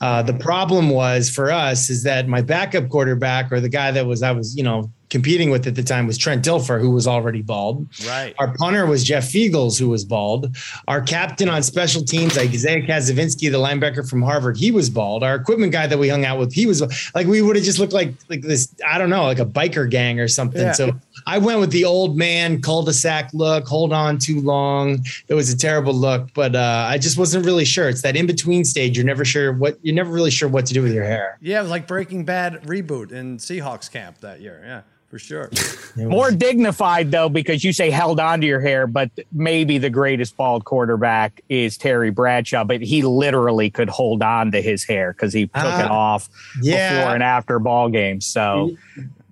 Uh, 0.00 0.22
the 0.22 0.32
problem 0.32 0.88
was 0.88 1.28
for 1.28 1.50
us 1.50 1.90
is 1.90 2.04
that 2.04 2.26
my 2.26 2.40
backup 2.40 2.88
quarterback, 2.88 3.52
or 3.52 3.60
the 3.60 3.68
guy 3.68 3.90
that 3.90 4.06
was 4.06 4.22
I 4.22 4.32
was, 4.32 4.56
you 4.56 4.62
know, 4.62 4.90
competing 5.08 5.50
with 5.50 5.66
at 5.66 5.74
the 5.74 5.82
time 5.82 6.06
was 6.06 6.18
Trent 6.18 6.44
Dilfer, 6.44 6.80
who 6.80 6.90
was 6.90 7.06
already 7.06 7.42
bald. 7.42 7.86
Right. 8.06 8.34
Our 8.38 8.54
punter 8.56 8.86
was 8.86 9.04
Jeff 9.04 9.24
Feagles, 9.24 9.78
who 9.78 9.88
was 9.88 10.04
bald. 10.04 10.56
Our 10.88 11.00
captain 11.00 11.48
on 11.48 11.62
special 11.62 12.02
teams, 12.02 12.36
like 12.36 12.50
Isaiah 12.50 12.82
Kacyvenski, 12.82 13.50
the 13.50 13.58
linebacker 13.58 14.08
from 14.08 14.22
Harvard, 14.22 14.56
he 14.56 14.70
was 14.70 14.90
bald. 14.90 15.22
Our 15.22 15.34
equipment 15.34 15.72
guy 15.72 15.86
that 15.86 15.98
we 15.98 16.08
hung 16.08 16.24
out 16.24 16.38
with, 16.38 16.52
he 16.52 16.66
was 16.66 16.82
like 17.14 17.26
we 17.26 17.42
would 17.42 17.56
have 17.56 17.64
just 17.64 17.78
looked 17.78 17.92
like 17.92 18.14
like 18.28 18.42
this, 18.42 18.74
I 18.86 18.98
don't 18.98 19.10
know, 19.10 19.24
like 19.24 19.38
a 19.38 19.46
biker 19.46 19.88
gang 19.88 20.20
or 20.20 20.28
something. 20.28 20.60
Yeah. 20.60 20.72
So 20.72 20.92
I 21.26 21.38
went 21.38 21.60
with 21.60 21.70
the 21.70 21.84
old 21.84 22.16
man 22.16 22.60
cul-de-sac 22.60 23.30
look, 23.32 23.66
hold 23.66 23.92
on 23.92 24.18
too 24.18 24.40
long. 24.40 25.04
It 25.28 25.34
was 25.34 25.52
a 25.52 25.56
terrible 25.56 25.94
look, 25.94 26.32
but 26.34 26.54
uh, 26.54 26.86
I 26.88 26.98
just 26.98 27.18
wasn't 27.18 27.44
really 27.44 27.64
sure. 27.64 27.88
It's 27.88 28.02
that 28.02 28.16
in-between 28.16 28.64
stage. 28.64 28.96
You're 28.96 29.06
never 29.06 29.24
sure 29.24 29.52
what 29.52 29.78
you're 29.82 29.94
never 29.94 30.10
really 30.10 30.30
sure 30.30 30.48
what 30.48 30.66
to 30.66 30.74
do 30.74 30.82
with 30.82 30.92
your 30.92 31.04
hair. 31.04 31.38
Yeah, 31.40 31.58
it 31.58 31.62
was 31.62 31.70
like 31.70 31.86
Breaking 31.86 32.24
Bad 32.24 32.62
reboot 32.64 33.12
in 33.12 33.38
Seahawks 33.38 33.90
camp 33.90 34.18
that 34.20 34.40
year. 34.40 34.62
Yeah, 34.64 34.82
for 35.18 35.18
sure. 35.18 35.50
More 35.96 36.30
dignified 36.30 37.10
though, 37.10 37.28
because 37.28 37.64
you 37.64 37.72
say 37.72 37.90
held 37.90 38.20
on 38.20 38.40
to 38.42 38.46
your 38.46 38.60
hair, 38.60 38.86
but 38.86 39.10
maybe 39.32 39.78
the 39.78 39.90
greatest 39.90 40.36
bald 40.36 40.64
quarterback 40.64 41.40
is 41.48 41.76
Terry 41.78 42.10
Bradshaw, 42.10 42.64
but 42.64 42.82
he 42.82 43.02
literally 43.02 43.70
could 43.70 43.88
hold 43.88 44.22
on 44.22 44.52
to 44.52 44.60
his 44.60 44.84
hair 44.84 45.12
because 45.12 45.32
he 45.32 45.46
took 45.46 45.56
it 45.56 45.86
Ah, 45.90 45.92
off 45.92 46.28
yeah. 46.60 46.98
before 47.00 47.14
and 47.14 47.22
after 47.22 47.58
ball 47.58 47.88
games. 47.88 48.26
So 48.26 48.76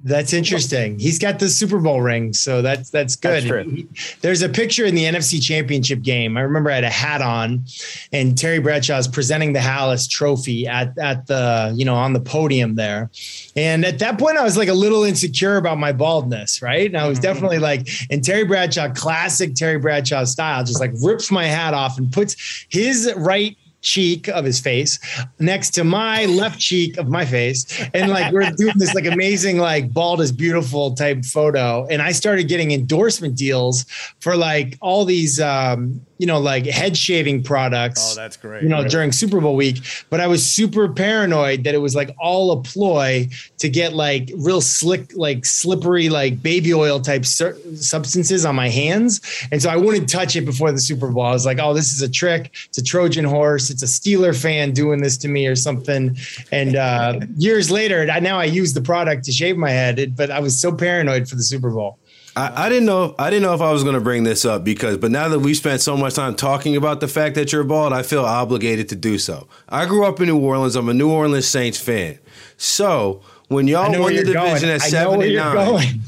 That's 0.07 0.35
interesting. 0.35 0.99
He's 0.99 1.19
got 1.19 1.39
the 1.39 1.49
Super 1.49 1.79
Bowl 1.79 2.03
ring, 2.03 2.35
so 2.35 2.61
that's 2.61 2.91
that's 2.91 3.17
good. 3.17 3.45
That's. 3.45 4.21
There's 4.21 4.43
a 4.43 4.51
picture 4.51 4.85
in 4.85 4.95
the 4.95 5.05
NFC 5.05 5.43
Championship 5.43 6.03
game. 6.03 6.37
I 6.37 6.43
remember 6.43 6.71
I 6.71 6.75
had 6.75 6.85
a 6.85 6.91
hat 6.91 7.23
on, 7.23 7.65
and 8.13 8.37
Terry 8.37 8.59
Bradshaw 8.59 8.99
is 8.99 9.09
presenting 9.09 9.55
the 9.55 9.61
Halas 9.61 10.07
Trophy 10.07 10.67
at 10.67 10.97
at 10.99 11.27
the 11.27 11.73
you 11.75 11.87
know 11.87 11.95
on 11.95 12.13
the 12.13 12.21
podium 12.21 12.75
there. 12.75 13.11
And 13.57 13.87
at 13.87 13.99
that 14.01 14.19
point, 14.19 14.37
I 14.37 14.45
was 14.45 14.59
like 14.59 14.69
a 14.69 14.75
little 14.75 15.05
insecure 15.05 15.57
about 15.57 15.79
my 15.79 15.93
baldness, 15.93 16.61
right? 16.61 16.87
And 16.87 16.99
I 16.99 17.09
was 17.09 17.19
mm-hmm. 17.19 17.23
definitely 17.23 17.59
like, 17.59 17.89
and 18.11 18.23
Terry 18.23 18.45
Bradshaw, 18.45 18.93
classic 18.93 19.55
Terry 19.55 19.79
Bradshaw 19.79 20.25
style, 20.25 20.65
just 20.65 20.81
like 20.81 20.93
rips 21.03 21.31
my 21.31 21.47
hat 21.47 21.73
off 21.73 21.97
and 21.97 22.13
puts 22.13 22.67
his 22.69 23.11
right 23.17 23.57
cheek 23.85 24.29
of 24.29 24.45
his 24.45 24.59
face 24.59 24.99
next 25.39 25.71
to 25.71 25.85
my 25.85 26.25
left 26.27 26.59
cheek 26.59 26.97
of 26.97 27.09
my 27.09 27.25
face. 27.25 27.65
And 27.95 28.11
like 28.11 28.33
we're 28.33 28.51
doing 28.51 28.75
this 28.77 28.95
like 28.95 29.07
amazing 29.07 29.59
like 29.59 29.93
bald 29.93 30.21
is 30.21 30.33
beautiful 30.33 30.95
type 30.95 31.25
photo. 31.25 31.87
And 31.87 32.03
i 32.03 32.13
started 32.13 32.49
getting 32.49 32.73
endorsement 32.73 33.37
deals 33.37 33.85
for 34.21 34.37
like 34.37 34.77
all 34.81 35.05
these 35.05 35.41
um 35.41 36.01
you 36.19 36.27
know, 36.27 36.39
like 36.39 36.65
head 36.67 36.97
shaving 36.97 37.43
products. 37.43 38.13
Oh, 38.13 38.21
that's 38.21 38.37
great. 38.37 38.63
You 38.63 38.69
know, 38.69 38.87
during 38.87 39.11
Super 39.11 39.41
Bowl 39.41 39.57
week, 39.57 39.79
but 40.11 40.21
I 40.21 40.27
was 40.27 40.47
super 40.47 40.89
paranoid 40.89 41.65
that 41.65 41.75
it 41.75 41.79
was 41.79 41.97
like 41.97 42.15
all 42.21 42.53
a 42.53 42.63
ploy 42.63 43.29
to 43.59 43.69
get 43.69 43.95
like 43.95 44.31
real 44.37 44.61
slick, 44.61 45.11
like 45.17 45.45
slippery, 45.45 46.09
like 46.09 46.43
baby 46.43 46.73
oil 46.73 47.01
type 47.01 47.25
sur- 47.25 47.57
substances 47.75 48.45
on 48.45 48.55
my 48.55 48.69
hands. 48.69 49.21
And 49.51 49.61
so 49.61 49.71
I 49.71 49.77
wouldn't 49.77 50.09
touch 50.09 50.37
it 50.37 50.43
before 50.43 50.71
the 50.71 50.81
Super 50.81 51.09
Bowl. 51.09 51.25
I 51.25 51.33
was 51.33 51.47
like, 51.47 51.59
oh, 51.61 51.75
this 51.75 51.93
is 51.93 52.01
a 52.03 52.09
trick. 52.09 52.55
It's 52.67 52.79
a 52.79 52.85
Trojan 52.85 53.25
horse. 53.25 53.71
It's 53.71 53.83
a 53.83 53.87
Steeler 53.87 54.41
fan 54.41 54.73
doing 54.73 55.03
this 55.03 55.17
to 55.19 55.29
me 55.29 55.47
or 55.47 55.57
something. 55.57 56.17
And 56.53 56.77
uh, 56.77 57.21
years 57.37 57.71
later, 57.71 58.07
I, 58.11 58.21
now 58.21 58.39
I 58.39 58.45
use 58.45 58.73
the 58.73 58.83
product 58.83 59.25
to 59.25 59.33
shave 59.33 59.57
my 59.57 59.71
head, 59.71 59.99
it, 59.99 60.17
but 60.17 60.31
I 60.31 60.39
was 60.39 60.61
so 60.61 60.73
paranoid 60.73 61.29
for 61.29 61.35
the 61.35 61.43
Super 61.43 61.71
Bowl. 61.71 61.99
I, 62.37 62.67
I, 62.67 62.69
didn't 62.69 62.87
know. 62.87 63.15
I 63.19 63.31
didn't 63.31 63.43
know 63.43 63.55
if 63.55 63.61
I 63.61 63.71
was 63.71 63.83
going 63.83 63.95
to 63.95 64.01
bring 64.01 64.25
this 64.25 64.45
up 64.45 64.65
because, 64.65 64.99
but 64.99 65.11
now 65.11 65.29
that 65.29 65.39
we 65.39 65.55
spent 65.55 65.81
so 65.81 65.97
much 65.97 66.15
time 66.15 66.35
talking 66.35 66.77
about 66.77 67.01
the 67.01 67.09
fact 67.09 67.37
that 67.37 67.53
you're 67.53 67.65
bald, 67.65 67.93
I 67.93 68.03
feel 68.03 68.25
obligated 68.25 68.89
to 68.91 68.97
do 68.97 69.19
so. 69.19 69.47
I 69.69 69.87
grew 69.87 70.05
up 70.05 70.21
in 70.21 70.27
New 70.27 70.39
Orleans. 70.39 70.75
I'm 70.75 70.89
a 70.89 70.95
New 70.95 71.11
Orleans 71.11 71.47
Saints 71.47 71.79
fan. 71.79 72.19
So 72.57 73.23
when 73.49 73.69
y'all 73.69 73.91
won 73.99 74.15
the 74.15 74.25
division 74.25 74.35
going. 74.35 74.65
at 74.65 74.81
79, 74.83 76.01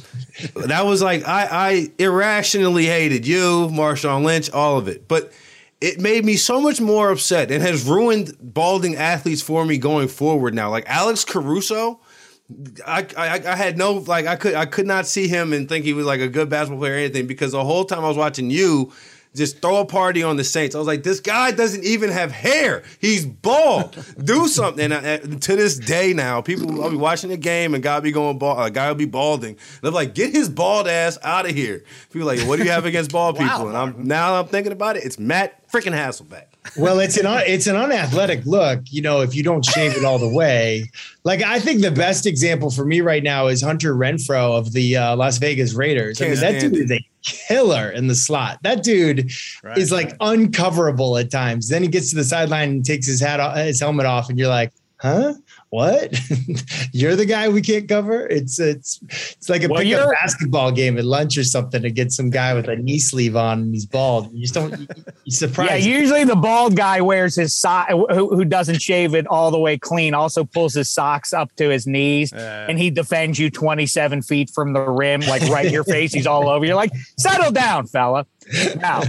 that 0.67 0.85
was 0.85 1.01
like 1.01 1.27
I, 1.27 1.49
I 1.51 1.93
irrationally 1.99 2.87
hated 2.87 3.27
you, 3.27 3.69
Marshawn 3.69 4.25
Lynch, 4.25 4.51
all 4.51 4.79
of 4.79 4.89
it. 4.89 5.07
But 5.09 5.33
it 5.81 6.01
made 6.01 6.25
me 6.25 6.37
so 6.37 6.61
much 6.61 6.81
more 6.81 7.11
upset 7.11 7.51
and 7.51 7.63
has 7.63 7.87
ruined 7.87 8.37
balding 8.41 8.97
athletes 8.97 9.43
for 9.43 9.65
me 9.65 9.79
going 9.79 10.09
forward 10.09 10.55
now. 10.55 10.71
Like 10.71 10.85
Alex 10.89 11.25
Caruso 11.25 12.01
I, 12.87 13.07
I, 13.17 13.43
I 13.45 13.57
had 13.57 13.77
no 13.77 13.95
like 13.95 14.27
I 14.27 14.37
could 14.37 14.55
I 14.55 14.67
could 14.67 14.87
not 14.87 15.07
see 15.07 15.27
him 15.27 15.53
and 15.53 15.69
think 15.69 15.85
he 15.85 15.93
was 15.93 16.07
like 16.07 16.21
a 16.21 16.29
good 16.29 16.49
basketball 16.49 16.79
player 16.79 16.95
or 16.95 16.99
anything 16.99 17.27
because 17.27 17.53
the 17.53 17.65
whole 17.65 17.85
time 17.85 18.05
I 18.05 18.09
was 18.09 18.17
watching 18.17 18.51
you 18.51 18.93
just 19.37 19.61
throw 19.61 19.79
a 19.79 19.85
party 19.85 20.23
on 20.23 20.37
the 20.37 20.45
Saints. 20.45 20.75
I 20.75 20.79
was 20.79 20.87
like, 20.87 21.03
this 21.03 21.21
guy 21.21 21.51
doesn't 21.51 21.85
even 21.85 22.11
have 22.11 22.33
hair. 22.33 22.83
He's 23.01 23.27
bald. 23.27 23.97
Do 24.23 24.49
something. 24.49 24.91
And 24.91 24.95
I, 24.95 25.19
to 25.19 25.57
this 25.57 25.79
day 25.79 26.13
now, 26.13 26.41
people 26.41 26.67
will 26.67 26.91
be 26.91 26.97
watching 26.97 27.31
the 27.31 27.37
game 27.37 27.75
and 27.75 27.83
God 27.83 28.03
be 28.03 28.13
going 28.13 28.39
bald. 28.39 28.59
Uh, 28.59 28.63
a 28.63 28.71
guy 28.71 28.89
will 28.89 28.97
be 28.97 29.05
balding. 29.05 29.59
They're 29.83 29.91
like, 29.91 30.15
get 30.15 30.33
his 30.33 30.49
bald 30.49 30.89
ass 30.89 31.19
out 31.23 31.45
of 31.49 31.55
here. 31.55 31.85
People 32.13 32.27
like, 32.27 32.41
what 32.41 32.57
do 32.57 32.65
you 32.65 32.71
have 32.71 32.87
against 32.87 33.13
bald 33.13 33.39
wow, 33.39 33.49
people? 33.49 33.69
And 33.69 33.77
I'm 33.77 34.05
now 34.05 34.41
I'm 34.41 34.49
thinking 34.49 34.73
about 34.73 34.97
it. 34.97 35.05
It's 35.05 35.19
Matt 35.19 35.69
freaking 35.69 35.93
Hasselbeck 35.93 36.47
well, 36.77 37.01
it's 37.01 37.17
an 37.17 37.27
it's 37.47 37.67
an 37.67 37.77
unathletic 37.77 38.45
look, 38.47 38.81
you 38.87 39.03
know, 39.03 39.21
if 39.21 39.35
you 39.35 39.43
don't 39.43 39.65
shave 39.65 39.97
it 39.97 40.05
all 40.05 40.19
the 40.19 40.29
way. 40.29 40.91
Like 41.25 41.43
I 41.43 41.61
think 41.61 41.83
the 41.83 41.91
best 41.91 42.27
example 42.27 42.71
for 42.71 42.85
me 42.85 43.01
right 43.01 43.23
now 43.23 43.47
is 43.47 43.63
Hunter 43.63 43.95
Renfrow 43.95 44.59
of 44.59 44.73
the 44.73 44.97
uh, 44.97 45.17
Las 45.17 45.39
Vegas 45.39 45.75
Raiders. 45.75 46.21
I 46.21 46.29
mean, 46.29 46.41
that 46.41 46.61
dude 46.61 46.77
is 46.77 46.91
a 46.91 47.07
killer 47.23 47.91
in 47.91 48.07
the 48.07 48.15
slot. 48.15 48.59
That 48.63 48.83
dude 48.83 49.31
right, 49.63 49.79
is 49.79 49.93
like 49.93 50.09
right. 50.09 50.19
uncoverable 50.21 51.19
at 51.19 51.31
times. 51.31 51.69
Then 51.69 51.83
he 51.83 51.89
gets 51.89 52.11
to 52.11 52.17
the 52.17 52.25
sideline 52.25 52.71
and 52.71 52.85
takes 52.85 53.07
his 53.07 53.21
hat 53.21 53.41
off, 53.41 53.57
his 53.57 53.81
helmet 53.81 54.07
off, 54.07 54.29
and 54.29 54.39
you're 54.39 54.49
like, 54.49 54.73
huh? 55.01 55.35
What? 55.71 56.17
you're 56.93 57.17
the 57.17 57.27
guy 57.27 57.49
we 57.49 57.61
can't 57.61 57.89
cover? 57.89 58.27
It's 58.27 58.61
it's 58.61 59.01
it's 59.11 59.49
like 59.49 59.65
a 59.65 59.69
well, 59.69 59.83
pickup 59.83 60.13
basketball 60.13 60.71
game 60.71 60.97
at 60.97 61.05
lunch 61.05 61.37
or 61.37 61.45
something 61.45 61.83
to 61.83 61.91
get 61.91 62.13
some 62.13 62.31
guy 62.31 62.55
with 62.55 62.69
a 62.69 62.77
knee 62.77 62.99
sleeve 62.99 63.35
on 63.35 63.61
and 63.61 63.75
he's 63.75 63.85
bald. 63.85 64.33
You 64.33 64.43
just 64.43 64.55
don't 64.55 64.79
you, 64.79 64.87
you 65.25 65.33
surprise. 65.33 65.85
Yeah, 65.87 65.99
usually 65.99 66.25
the 66.25 66.37
bald 66.37 66.77
guy 66.77 67.01
wears 67.01 67.35
his 67.35 67.55
sock 67.55 67.89
who, 67.91 68.07
who, 68.07 68.45
doesn't 68.45 68.81
shave 68.81 69.15
it 69.15 69.27
all 69.27 69.51
the 69.51 69.59
way 69.59 69.77
clean. 69.77 70.15
Also 70.15 70.45
pulls 70.45 70.75
his 70.75 70.89
socks 70.89 71.33
up 71.33 71.55
to 71.57 71.69
his 71.69 71.87
knees, 71.87 72.33
uh, 72.33 72.67
and 72.69 72.79
he 72.79 72.91
defends 72.91 73.39
you 73.39 73.51
27 73.51 74.23
feet 74.23 74.51
from 74.51 74.73
the 74.73 74.89
rim, 74.89 75.21
like 75.23 75.43
right 75.49 75.67
in 75.67 75.73
your 75.73 75.85
face. 75.97 76.13
He's 76.13 76.29
all 76.29 76.49
over. 76.49 76.65
You're 76.65 76.77
like, 76.77 76.93
settle 77.19 77.51
down, 77.51 77.87
fella. 77.89 78.27
Now, 78.77 79.03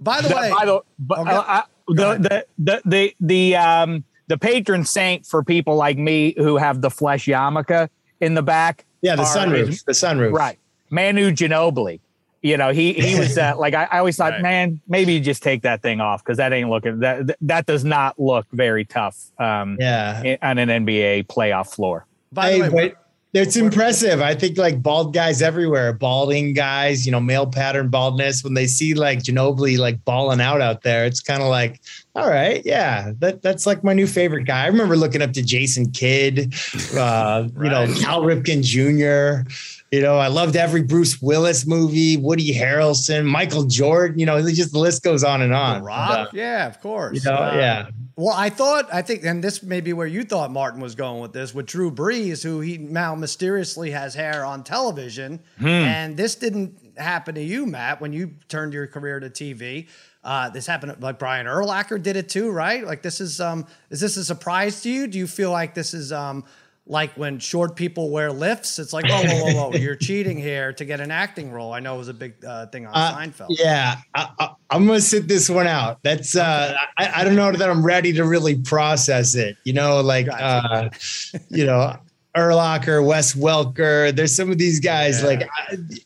by 0.00 0.20
the 0.20 0.28
way, 0.28 0.50
by 0.50 0.66
the, 0.66 0.74
okay. 0.74 1.30
uh, 1.30 1.40
uh, 1.40 1.62
the, 1.88 2.18
the 2.18 2.46
the 2.58 2.82
the 2.84 3.16
the 3.20 3.56
um 3.56 4.04
the 4.28 4.38
patron 4.38 4.84
saint 4.84 5.26
for 5.26 5.42
people 5.42 5.76
like 5.76 5.98
me 5.98 6.34
who 6.36 6.56
have 6.56 6.80
the 6.80 6.90
flesh 6.90 7.26
yarmulke 7.26 7.88
in 8.20 8.34
the 8.34 8.42
back. 8.42 8.84
Yeah, 9.00 9.16
the 9.16 9.24
sunroof. 9.24 9.84
The 9.84 9.92
sunroof. 9.92 10.32
Right. 10.32 10.58
Manu 10.90 11.30
Ginobili. 11.30 12.00
You 12.42 12.56
know, 12.56 12.72
he 12.72 12.92
he 12.92 13.16
was 13.18 13.38
uh, 13.38 13.54
like 13.56 13.72
I, 13.72 13.84
I, 13.84 13.98
always 13.98 14.16
thought, 14.16 14.32
right. 14.32 14.42
man, 14.42 14.80
maybe 14.88 15.12
you 15.12 15.20
just 15.20 15.44
take 15.44 15.62
that 15.62 15.80
thing 15.80 16.00
off 16.00 16.24
because 16.24 16.38
that 16.38 16.52
ain't 16.52 16.68
looking 16.68 16.98
that 16.98 17.36
that 17.40 17.66
does 17.66 17.84
not 17.84 18.18
look 18.18 18.46
very 18.50 18.84
tough. 18.84 19.30
Um, 19.38 19.76
yeah, 19.78 20.36
on 20.42 20.58
an 20.58 20.68
NBA 20.68 21.28
playoff 21.28 21.72
floor. 21.72 22.04
By 22.32 22.50
hey, 22.50 22.62
the 22.62 22.72
way, 22.72 22.94
it's 23.34 23.56
impressive. 23.56 24.20
I 24.20 24.34
think 24.34 24.58
like 24.58 24.82
bald 24.82 25.14
guys 25.14 25.40
everywhere, 25.40 25.94
balding 25.94 26.52
guys, 26.52 27.06
you 27.06 27.12
know, 27.12 27.20
male 27.20 27.46
pattern 27.46 27.88
baldness. 27.88 28.44
When 28.44 28.52
they 28.52 28.66
see 28.66 28.92
like 28.92 29.20
Ginobili 29.20 29.78
like 29.78 30.04
balling 30.04 30.40
out 30.40 30.60
out 30.60 30.82
there, 30.82 31.06
it's 31.06 31.20
kind 31.20 31.42
of 31.42 31.48
like, 31.48 31.80
all 32.14 32.28
right, 32.28 32.60
yeah, 32.66 33.12
that 33.20 33.40
that's 33.40 33.66
like 33.66 33.82
my 33.82 33.94
new 33.94 34.06
favorite 34.06 34.44
guy. 34.44 34.64
I 34.64 34.66
remember 34.66 34.96
looking 34.96 35.22
up 35.22 35.32
to 35.32 35.42
Jason 35.42 35.90
Kidd, 35.92 36.54
uh, 36.94 37.48
right. 37.54 37.64
you 37.64 37.70
know, 37.70 37.86
Cal 38.00 38.20
Ripken 38.20 38.62
Jr. 38.62 39.48
You 39.90 40.02
know, 40.02 40.16
I 40.16 40.28
loved 40.28 40.56
every 40.56 40.82
Bruce 40.82 41.20
Willis 41.22 41.66
movie, 41.66 42.18
Woody 42.18 42.54
Harrelson, 42.54 43.24
Michael 43.24 43.64
Jordan. 43.64 44.18
You 44.18 44.26
know, 44.26 44.42
just 44.50 44.72
the 44.72 44.78
list 44.78 45.02
goes 45.02 45.24
on 45.24 45.40
and 45.40 45.54
on. 45.54 45.82
Rock, 45.82 46.10
uh, 46.10 46.26
yeah, 46.34 46.66
of 46.66 46.80
course. 46.82 47.24
You 47.24 47.30
know, 47.30 47.36
uh, 47.36 47.54
yeah. 47.54 47.86
Well, 48.16 48.34
I 48.34 48.50
thought, 48.50 48.92
I 48.92 49.02
think, 49.02 49.24
and 49.24 49.42
this 49.42 49.62
may 49.62 49.80
be 49.80 49.92
where 49.92 50.06
you 50.06 50.24
thought 50.24 50.50
Martin 50.50 50.80
was 50.80 50.94
going 50.94 51.20
with 51.22 51.32
this, 51.32 51.54
with 51.54 51.66
Drew 51.66 51.90
Brees, 51.90 52.42
who 52.42 52.60
he 52.60 52.76
now 52.76 53.14
mysteriously 53.14 53.90
has 53.92 54.14
hair 54.14 54.44
on 54.44 54.64
television, 54.64 55.40
hmm. 55.58 55.66
and 55.66 56.16
this 56.16 56.34
didn't 56.34 56.78
happen 56.98 57.34
to 57.36 57.42
you, 57.42 57.64
Matt, 57.64 58.00
when 58.00 58.12
you 58.12 58.34
turned 58.48 58.74
your 58.74 58.86
career 58.86 59.18
to 59.20 59.30
TV. 59.30 59.88
Uh, 60.24 60.50
this 60.50 60.66
happened 60.66 60.94
like 61.00 61.18
Brian 61.18 61.46
Urlacher 61.46 62.00
did 62.00 62.16
it 62.16 62.28
too, 62.28 62.50
right? 62.50 62.84
Like 62.84 63.02
this 63.02 63.20
is 63.20 63.40
um, 63.40 63.66
is 63.90 64.00
this 64.00 64.16
a 64.16 64.24
surprise 64.24 64.82
to 64.82 64.90
you? 64.90 65.06
Do 65.08 65.18
you 65.18 65.26
feel 65.26 65.50
like 65.50 65.74
this 65.74 65.94
is 65.94 66.12
um, 66.12 66.44
like 66.86 67.12
when 67.14 67.38
short 67.38 67.76
people 67.76 68.10
wear 68.10 68.32
lifts, 68.32 68.78
it's 68.78 68.92
like, 68.92 69.06
whoa, 69.06 69.22
whoa, 69.22 69.44
whoa, 69.44 69.70
whoa, 69.70 69.76
you're 69.76 69.96
cheating 70.08 70.36
here 70.36 70.72
to 70.72 70.84
get 70.84 71.00
an 71.00 71.10
acting 71.10 71.50
role. 71.50 71.72
I 71.72 71.80
know 71.80 71.94
it 71.94 71.98
was 71.98 72.08
a 72.08 72.14
big 72.14 72.44
uh, 72.44 72.66
thing 72.66 72.86
on 72.86 72.92
uh, 72.94 73.16
Seinfeld. 73.16 73.46
Yeah, 73.50 73.96
I, 74.14 74.50
am 74.70 74.86
gonna 74.86 75.00
sit 75.00 75.28
this 75.28 75.48
one 75.48 75.66
out. 75.66 76.00
That's 76.02 76.34
uh, 76.34 76.74
I, 76.98 77.20
I, 77.20 77.24
don't 77.24 77.36
know 77.36 77.52
that 77.52 77.70
I'm 77.70 77.84
ready 77.84 78.12
to 78.14 78.24
really 78.24 78.56
process 78.56 79.34
it. 79.36 79.56
You 79.64 79.74
know, 79.74 80.00
like 80.00 80.26
uh, 80.28 80.90
you 81.50 81.66
know, 81.66 81.96
Urlacher, 82.36 83.04
Wes 83.06 83.34
Welker. 83.34 84.14
There's 84.14 84.34
some 84.34 84.50
of 84.50 84.56
these 84.56 84.80
guys 84.80 85.20
yeah. 85.20 85.28
like 85.28 85.48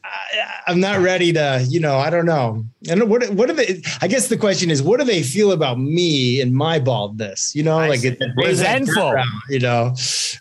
I, 0.04 0.70
am 0.70 0.80
not 0.80 1.00
ready 1.00 1.32
to, 1.32 1.64
you 1.68 1.78
know, 1.78 1.98
I 1.98 2.10
don't 2.10 2.26
know. 2.26 2.64
And 2.90 3.08
what 3.08 3.28
what 3.30 3.48
do 3.48 3.54
they? 3.54 3.80
I 4.00 4.08
guess 4.08 4.28
the 4.28 4.36
question 4.36 4.70
is, 4.70 4.82
what 4.82 4.98
do 4.98 5.06
they 5.06 5.22
feel 5.22 5.52
about 5.52 5.78
me 5.78 6.40
and 6.40 6.52
my 6.52 6.80
baldness? 6.80 7.54
You 7.54 7.62
know, 7.62 7.78
I 7.78 7.88
like 7.88 8.04
it, 8.04 8.20
resentful. 8.36 9.14
You 9.48 9.60
know, 9.60 9.94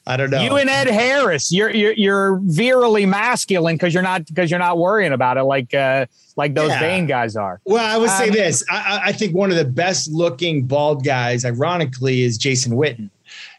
I 0.07 0.17
don't 0.17 0.31
know. 0.31 0.41
You 0.41 0.55
and 0.57 0.69
Ed 0.69 0.87
Harris, 0.87 1.51
you're 1.51 1.69
you're, 1.69 1.93
you're 1.93 2.39
virally 2.39 3.07
masculine 3.07 3.75
because 3.75 3.93
you're 3.93 4.03
not 4.03 4.25
because 4.25 4.49
you're 4.49 4.59
not 4.59 4.79
worrying 4.79 5.13
about 5.13 5.37
it 5.37 5.43
like 5.43 5.73
uh, 5.73 6.07
like 6.35 6.55
those 6.55 6.69
yeah. 6.69 7.01
guys 7.01 7.35
are. 7.35 7.61
Well, 7.65 7.85
I 7.85 7.97
would 7.97 8.09
say 8.09 8.29
um, 8.29 8.33
this. 8.33 8.63
I, 8.71 9.01
I 9.05 9.11
think 9.11 9.35
one 9.35 9.51
of 9.51 9.57
the 9.57 9.65
best 9.65 10.11
looking 10.11 10.65
bald 10.65 11.03
guys, 11.03 11.45
ironically, 11.45 12.23
is 12.23 12.39
Jason 12.39 12.73
Witten 12.73 13.09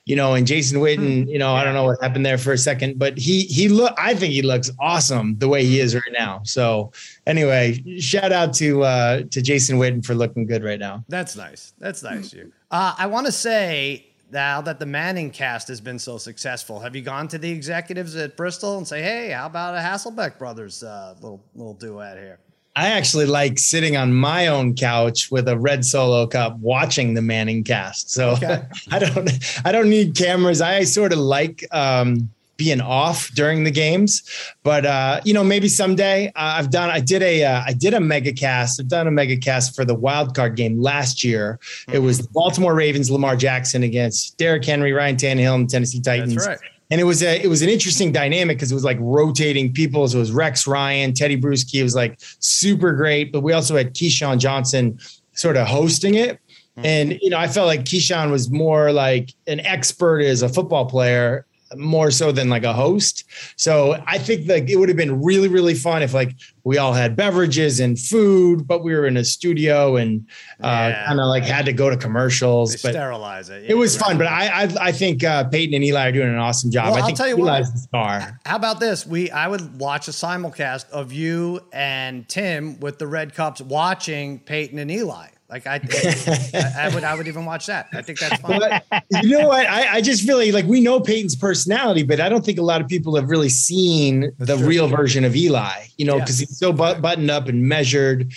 you 0.07 0.15
know, 0.15 0.35
and 0.35 0.47
Jason 0.47 0.81
Witten, 0.81 1.25
hmm. 1.25 1.29
you 1.29 1.39
know. 1.39 1.53
I 1.53 1.65
don't 1.65 1.75
know 1.75 1.85
what 1.85 2.01
happened 2.01 2.25
there 2.25 2.39
for 2.39 2.53
a 2.53 2.59
second, 2.59 2.99
but 2.99 3.19
he 3.19 3.43
he 3.43 3.69
look 3.69 3.93
I 3.99 4.15
think 4.15 4.33
he 4.33 4.41
looks 4.41 4.71
awesome 4.81 5.37
the 5.39 5.49
way 5.49 5.65
he 5.65 5.81
is 5.81 5.95
right 5.95 6.15
now. 6.17 6.41
So 6.45 6.93
anyway, 7.27 7.83
shout 7.99 8.33
out 8.33 8.55
to 8.55 8.85
uh 8.85 9.23
to 9.31 9.43
Jason 9.43 9.79
Witten 9.79 10.05
for 10.05 10.15
looking 10.15 10.47
good 10.47 10.63
right 10.63 10.79
now. 10.79 11.05
That's 11.09 11.37
nice. 11.37 11.73
That's 11.79 12.05
nice, 12.05 12.33
you. 12.33 12.53
Uh, 12.71 12.95
I 12.97 13.07
want 13.07 13.27
to 13.27 13.33
say 13.33 14.07
now 14.31 14.61
that 14.61 14.79
the 14.79 14.87
Manning 14.87 15.31
cast 15.31 15.67
has 15.69 15.81
been 15.81 15.99
so 15.99 16.19
successful, 16.19 16.79
have 16.79 16.95
you 16.95 17.03
gone 17.03 17.27
to 17.29 17.39
the 17.39 17.51
executives 17.51 18.15
at 18.15 18.37
Bristol 18.37 18.79
and 18.79 18.87
say, 18.87 19.03
"Hey, 19.03 19.31
how 19.31 19.47
about 19.47 19.75
a 19.75 19.81
Hasselbeck 19.81 20.39
brothers 20.39 20.85
uh, 20.85 21.17
little 21.21 21.43
little 21.57 21.75
duet 21.75 22.17
here"? 22.17 22.39
I 22.77 22.89
actually 22.89 23.25
like 23.25 23.59
sitting 23.59 23.97
on 23.97 24.13
my 24.13 24.49
own 24.49 24.75
couch 24.75 25.31
with 25.31 25.49
a 25.49 25.59
red 25.59 25.83
solo 25.83 26.27
cup 26.27 26.59
watching 26.59 27.15
the 27.15 27.23
Manning 27.23 27.65
cast. 27.65 28.11
So 28.11 28.33
okay. 28.33 28.63
I 28.91 28.99
don't 28.99 29.31
I 29.65 29.73
don't 29.73 29.89
need 29.89 30.15
cameras. 30.15 30.61
I 30.61 30.85
sort 30.85 31.15
of 31.15 31.19
like 31.19 31.65
um, 31.73 32.29
being 32.59 32.83
off 32.83 33.31
during 33.35 33.65
the 33.65 33.71
games, 33.71 34.23
but 34.63 34.85
uh, 34.85 35.23
you 35.25 35.33
know 35.33 35.43
maybe 35.43 35.69
someday 35.69 36.29
uh, 36.29 36.33
I've 36.37 36.71
done 36.71 36.91
I 36.91 37.01
did 37.01 37.23
a 37.23 37.45
uh, 37.45 37.63
I 37.67 37.73
did 37.73 37.95
a 37.95 38.01
mega 38.01 38.35
cast. 38.35 38.79
I've 38.79 38.89
done 38.89 39.07
a 39.07 39.11
mega 39.11 39.39
cast 39.39 39.75
for 39.75 39.87
the 39.87 39.95
wild 39.95 40.37
card 40.37 40.55
game 40.55 40.79
last 40.79 41.25
year. 41.25 41.59
Mm-hmm. 41.63 41.95
It 41.95 41.99
was 42.01 42.19
the 42.19 42.29
Baltimore 42.29 42.75
Ravens, 42.75 43.11
Lamar 43.11 43.37
Jackson 43.37 43.85
against 43.85 44.37
Derrick 44.37 44.67
Henry, 44.67 44.93
Ryan 44.93 45.17
Tannehill, 45.17 45.55
and 45.55 45.71
Tennessee 45.71 46.03
Titans. 46.03 46.35
That's 46.35 46.63
right 46.63 46.71
and 46.91 47.01
it 47.01 47.05
was 47.05 47.23
a 47.23 47.43
it 47.43 47.49
was 47.49 47.63
an 47.63 47.69
interesting 47.69 48.13
dynamic 48.13 48.57
because 48.57 48.71
it 48.71 48.75
was 48.75 48.85
like 48.85 48.99
rotating 49.01 49.73
people. 49.73 50.07
So 50.09 50.19
it 50.19 50.21
was 50.21 50.33
Rex 50.33 50.67
Ryan, 50.67 51.13
Teddy 51.13 51.41
Bruschi. 51.41 51.81
It 51.81 51.83
was 51.83 51.95
like 51.95 52.19
super 52.39 52.93
great, 52.93 53.33
but 53.33 53.41
we 53.41 53.53
also 53.53 53.77
had 53.77 53.95
Keyshawn 53.95 54.39
Johnson 54.39 54.99
sort 55.33 55.57
of 55.57 55.67
hosting 55.67 56.15
it. 56.15 56.39
Mm-hmm. 56.77 56.87
And 56.87 57.19
you 57.21 57.31
know, 57.31 57.39
I 57.39 57.49
felt 57.49 57.67
like 57.67 57.85
Keyshawn 57.85 58.31
was 58.31 58.51
more 58.51 58.93
like 58.93 59.33
an 59.47 59.61
expert 59.61 60.21
as 60.21 60.43
a 60.43 60.49
football 60.49 60.87
player 60.87 61.47
more 61.75 62.11
so 62.13 62.31
than 62.31 62.49
like 62.49 62.63
a 62.65 62.73
host. 62.73 63.25
So 63.57 64.01
I 64.07 64.19
think 64.19 64.49
like 64.49 64.71
it 64.71 64.77
would 64.77 64.89
have 64.89 64.97
been 64.97 65.23
really, 65.23 65.49
really 65.49 65.75
fun 65.75 66.03
if 66.03 66.15
like 66.15 66.33
we 66.65 66.79
all 66.79 66.93
had 66.93 67.17
beverages 67.17 67.81
and 67.81 67.99
food, 67.99 68.67
but 68.67 68.85
we 68.85 68.95
were 68.95 69.07
in 69.07 69.17
a 69.17 69.25
studio 69.25 69.97
and 69.97 70.27
uh, 70.63 70.67
Yeah. 70.93 71.07
kind 71.07 71.21
of 71.21 71.27
like 71.27 71.43
had 71.45 71.67
to 71.67 71.73
go 71.73 71.91
to 71.91 71.97
commercials. 71.97 72.71
They 72.75 72.89
but 72.89 72.93
sterilize 72.95 73.49
it. 73.51 73.65
it 73.69 73.75
was 73.75 73.95
Yeah, 73.97 74.03
fun. 74.03 74.19
But 74.19 74.29
I 74.29 74.47
I, 74.65 74.69
I 74.89 74.93
think 74.93 75.25
uh, 75.25 75.45
Peyton 75.45 75.75
and 75.75 75.83
Eli 75.85 76.09
are 76.09 76.13
doing 76.13 76.29
an 76.29 76.39
awesome 76.39 76.71
job. 76.71 76.87
Well, 76.87 76.95
I 76.97 76.99
I'll 77.01 77.07
think 77.07 77.19
tell 77.19 77.29
you 77.29 77.37
what. 77.37 77.55
Eli's 77.63 77.73
the 77.73 77.79
star. 77.79 78.41
How 78.47 78.57
about 78.57 78.79
this? 78.81 79.07
We 79.07 79.31
I 79.31 79.49
would 79.49 79.79
watch 79.81 80.07
a 80.09 80.13
simulcast 80.13 80.89
of 80.91 81.13
you 81.13 81.61
and 81.73 82.29
Tim 82.29 82.79
with 82.81 82.99
the 82.99 83.07
red 83.09 83.35
cups 83.35 83.61
watching 83.61 84.39
Peyton 84.39 84.79
and 84.79 84.91
Eli. 84.91 85.27
Like 85.49 85.67
I, 85.67 85.81
I, 85.81 86.73
I 86.77 86.95
would 86.95 87.05
I 87.05 87.15
would 87.15 87.29
even 87.29 87.45
watch 87.45 87.67
that. 87.67 87.87
I 87.93 88.03
think 88.03 88.19
that's 88.19 88.41
fun. 88.41 88.59
But 88.59 89.05
you 89.23 89.39
know 89.39 89.47
what? 89.47 89.67
I, 89.67 89.95
I 89.97 90.01
just 90.01 90.27
really 90.27 90.51
like, 90.51 90.65
like 90.65 90.71
we 90.71 90.81
know 90.81 90.99
Peyton's 91.01 91.37
personality, 91.37 92.03
but 92.03 92.19
I 92.21 92.29
don't 92.29 92.45
think 92.45 92.59
a 92.59 92.63
lot 92.63 92.81
of 92.81 92.89
people 92.89 93.15
have 93.15 93.29
really 93.31 93.49
seen 93.49 94.33
the 94.39 94.57
real 94.57 94.89
version 94.89 95.25
of 95.25 95.37
Eli, 95.37 95.85
you 95.99 96.05
know, 96.05 96.17
Yeah. 96.17 96.25
because 96.25 96.39
he's 96.41 96.59
so 96.59 96.73
but- 96.73 97.01
buttoned 97.01 97.31
up 97.31 97.47
and 97.47 97.63
measured. 97.69 98.33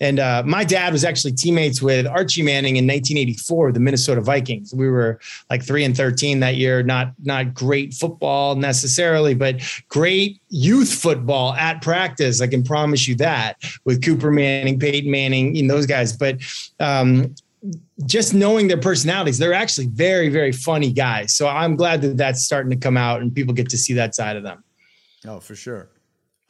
And 0.00 0.18
uh, 0.18 0.42
my 0.46 0.64
dad 0.64 0.92
was 0.92 1.04
actually 1.04 1.32
teammates 1.32 1.82
with 1.82 2.06
Archie 2.06 2.42
Manning 2.42 2.76
in 2.76 2.84
1984, 2.84 3.72
the 3.72 3.80
Minnesota 3.80 4.22
Vikings. 4.22 4.74
We 4.74 4.88
were 4.88 5.20
like 5.50 5.62
three 5.62 5.84
and 5.84 5.94
13 5.94 6.40
that 6.40 6.56
year. 6.56 6.82
Not 6.82 7.12
not 7.22 7.52
great 7.52 7.92
football 7.92 8.54
necessarily, 8.54 9.34
but 9.34 9.60
great 9.88 10.40
youth 10.48 10.92
football 10.92 11.52
at 11.52 11.82
practice. 11.82 12.40
I 12.40 12.46
can 12.46 12.62
promise 12.62 13.06
you 13.06 13.14
that 13.16 13.56
with 13.84 14.02
Cooper 14.02 14.30
Manning, 14.30 14.78
Peyton 14.78 15.10
Manning, 15.10 15.56
and 15.58 15.68
those 15.68 15.84
guys. 15.86 16.16
But 16.16 16.38
um, 16.80 17.34
just 18.06 18.32
knowing 18.32 18.68
their 18.68 18.78
personalities, 18.78 19.38
they're 19.38 19.52
actually 19.52 19.88
very, 19.88 20.28
very 20.30 20.52
funny 20.52 20.92
guys. 20.92 21.34
So 21.34 21.46
I'm 21.46 21.76
glad 21.76 22.00
that 22.02 22.16
that's 22.16 22.42
starting 22.42 22.70
to 22.70 22.76
come 22.76 22.96
out 22.96 23.20
and 23.20 23.34
people 23.34 23.52
get 23.52 23.68
to 23.70 23.78
see 23.78 23.92
that 23.94 24.14
side 24.14 24.36
of 24.36 24.42
them. 24.42 24.64
Oh, 25.26 25.40
for 25.40 25.54
sure. 25.54 25.90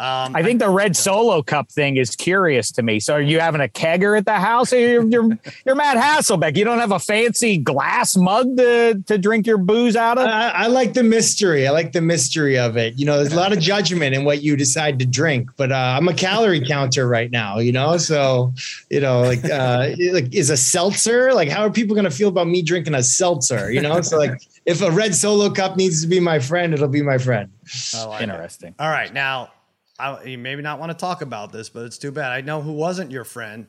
Um, 0.00 0.34
I 0.34 0.42
think 0.42 0.60
the 0.60 0.70
red 0.70 0.96
solo 0.96 1.42
cup 1.42 1.70
thing 1.70 1.98
is 1.98 2.16
curious 2.16 2.72
to 2.72 2.82
me. 2.82 3.00
So 3.00 3.12
are 3.12 3.20
you 3.20 3.38
having 3.38 3.60
a 3.60 3.68
kegger 3.68 4.16
at 4.16 4.24
the 4.24 4.40
house? 4.40 4.72
Or 4.72 4.78
You're, 4.78 5.06
you're, 5.06 5.38
you're 5.66 5.74
Matt 5.76 5.98
Hasselbeck. 5.98 6.56
You 6.56 6.64
don't 6.64 6.78
have 6.78 6.92
a 6.92 6.98
fancy 6.98 7.58
glass 7.58 8.16
mug 8.16 8.56
to, 8.56 9.02
to 9.06 9.18
drink 9.18 9.46
your 9.46 9.58
booze 9.58 9.96
out 9.96 10.16
of? 10.16 10.26
I, 10.26 10.48
I 10.48 10.66
like 10.68 10.94
the 10.94 11.02
mystery. 11.02 11.68
I 11.68 11.70
like 11.70 11.92
the 11.92 12.00
mystery 12.00 12.58
of 12.58 12.78
it. 12.78 12.98
You 12.98 13.04
know, 13.04 13.18
there's 13.18 13.34
a 13.34 13.36
lot 13.36 13.52
of 13.52 13.58
judgment 13.60 14.14
in 14.14 14.24
what 14.24 14.42
you 14.42 14.56
decide 14.56 14.98
to 15.00 15.06
drink, 15.06 15.50
but 15.58 15.70
uh, 15.70 15.96
I'm 15.98 16.08
a 16.08 16.14
calorie 16.14 16.66
counter 16.66 17.06
right 17.06 17.30
now. 17.30 17.58
You 17.58 17.72
know, 17.72 17.98
so 17.98 18.54
you 18.88 19.00
know, 19.00 19.20
like, 19.20 19.44
uh, 19.44 19.90
like 20.12 20.34
is 20.34 20.48
a 20.48 20.56
seltzer 20.56 21.34
like 21.34 21.50
how 21.50 21.62
are 21.62 21.70
people 21.70 21.94
going 21.94 22.04
to 22.04 22.10
feel 22.10 22.28
about 22.28 22.48
me 22.48 22.62
drinking 22.62 22.94
a 22.94 23.02
seltzer? 23.02 23.70
You 23.70 23.82
know, 23.82 24.00
so 24.00 24.16
like 24.16 24.40
if 24.64 24.80
a 24.80 24.90
red 24.90 25.14
solo 25.14 25.50
cup 25.50 25.76
needs 25.76 26.00
to 26.00 26.08
be 26.08 26.20
my 26.20 26.38
friend, 26.38 26.72
it'll 26.72 26.88
be 26.88 27.02
my 27.02 27.18
friend. 27.18 27.50
Like 27.94 28.22
it. 28.22 28.24
Interesting. 28.24 28.74
All 28.78 28.88
right, 28.88 29.12
now 29.12 29.50
I, 30.00 30.24
you 30.24 30.38
maybe 30.38 30.62
not 30.62 30.78
want 30.78 30.90
to 30.90 30.98
talk 30.98 31.22
about 31.22 31.52
this, 31.52 31.68
but 31.68 31.84
it's 31.84 31.98
too 31.98 32.10
bad. 32.10 32.32
I 32.32 32.40
know 32.40 32.62
who 32.62 32.72
wasn't 32.72 33.10
your 33.10 33.24
friend 33.24 33.66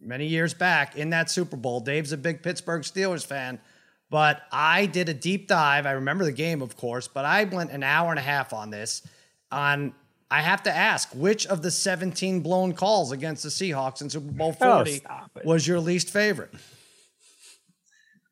many 0.00 0.26
years 0.26 0.54
back 0.54 0.96
in 0.96 1.10
that 1.10 1.30
Super 1.30 1.56
Bowl. 1.56 1.80
Dave's 1.80 2.12
a 2.12 2.16
big 2.16 2.42
Pittsburgh 2.42 2.82
Steelers 2.82 3.24
fan, 3.24 3.58
but 4.10 4.42
I 4.52 4.86
did 4.86 5.08
a 5.08 5.14
deep 5.14 5.48
dive. 5.48 5.86
I 5.86 5.92
remember 5.92 6.24
the 6.24 6.32
game, 6.32 6.62
of 6.62 6.76
course, 6.76 7.08
but 7.08 7.24
I 7.24 7.44
went 7.44 7.70
an 7.70 7.82
hour 7.82 8.10
and 8.10 8.18
a 8.18 8.22
half 8.22 8.52
on 8.52 8.70
this. 8.70 9.02
On 9.50 9.94
I 10.30 10.40
have 10.40 10.62
to 10.64 10.74
ask, 10.74 11.10
which 11.14 11.46
of 11.46 11.62
the 11.62 11.70
17 11.70 12.40
blown 12.40 12.72
calls 12.72 13.12
against 13.12 13.42
the 13.44 13.50
Seahawks 13.50 14.02
in 14.02 14.10
Super 14.10 14.32
Bowl 14.32 14.52
40 14.52 14.96
stop 14.96 15.30
it. 15.36 15.44
was 15.44 15.66
your 15.66 15.80
least 15.80 16.10
favorite? 16.10 16.52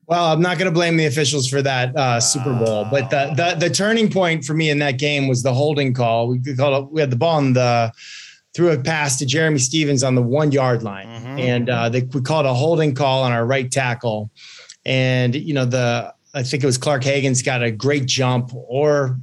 Well, 0.07 0.33
I'm 0.33 0.43
not 0.43 0.59
going 0.59 0.67
to 0.67 0.75
blame 0.75 0.97
the 0.97 1.07
officials 1.07 1.49
for 1.49 1.63
that 1.63 1.97
uh, 1.97 2.21
Super 2.21 2.53
Bowl, 2.53 2.87
but 2.91 3.09
the, 3.11 3.33
the 3.37 3.69
the 3.69 3.73
turning 3.73 4.11
point 4.11 4.45
for 4.45 4.53
me 4.53 4.69
in 4.69 4.79
that 4.81 4.99
game 4.99 5.29
was 5.29 5.43
the 5.43 5.55
holding 5.55 5.95
call. 5.95 6.29
We 6.29 6.41
called 6.57 6.87
it, 6.87 6.93
we 6.93 7.01
had 7.01 7.11
the 7.11 7.17
ball 7.17 7.37
on 7.37 7.53
the 7.53 7.93
threw 8.53 8.71
a 8.71 8.79
pass 8.79 9.19
to 9.19 9.25
Jerramy 9.25 9.61
Stevens 9.61 10.03
on 10.03 10.15
the 10.15 10.23
one 10.23 10.51
yard 10.53 10.83
line, 10.83 11.07
and 11.39 11.71
uh, 11.71 11.89
they, 11.89 12.03
we 12.03 12.21
called 12.21 12.47
a 12.47 12.53
holding 12.53 12.95
call 12.95 13.23
on 13.23 13.33
our 13.33 13.47
right 13.47 13.71
tackle, 13.71 14.31
and 14.85 15.35
you 15.37 15.55
know 15.55 15.65
the 15.65 16.13
I 16.35 16.43
think 16.43 16.63
it 16.63 16.67
was 16.67 16.79
Clark 16.79 17.05
Haggans 17.05 17.45
got 17.45 17.63
a 17.63 17.71
great 17.71 18.07
jump 18.07 18.51
or 18.55 19.19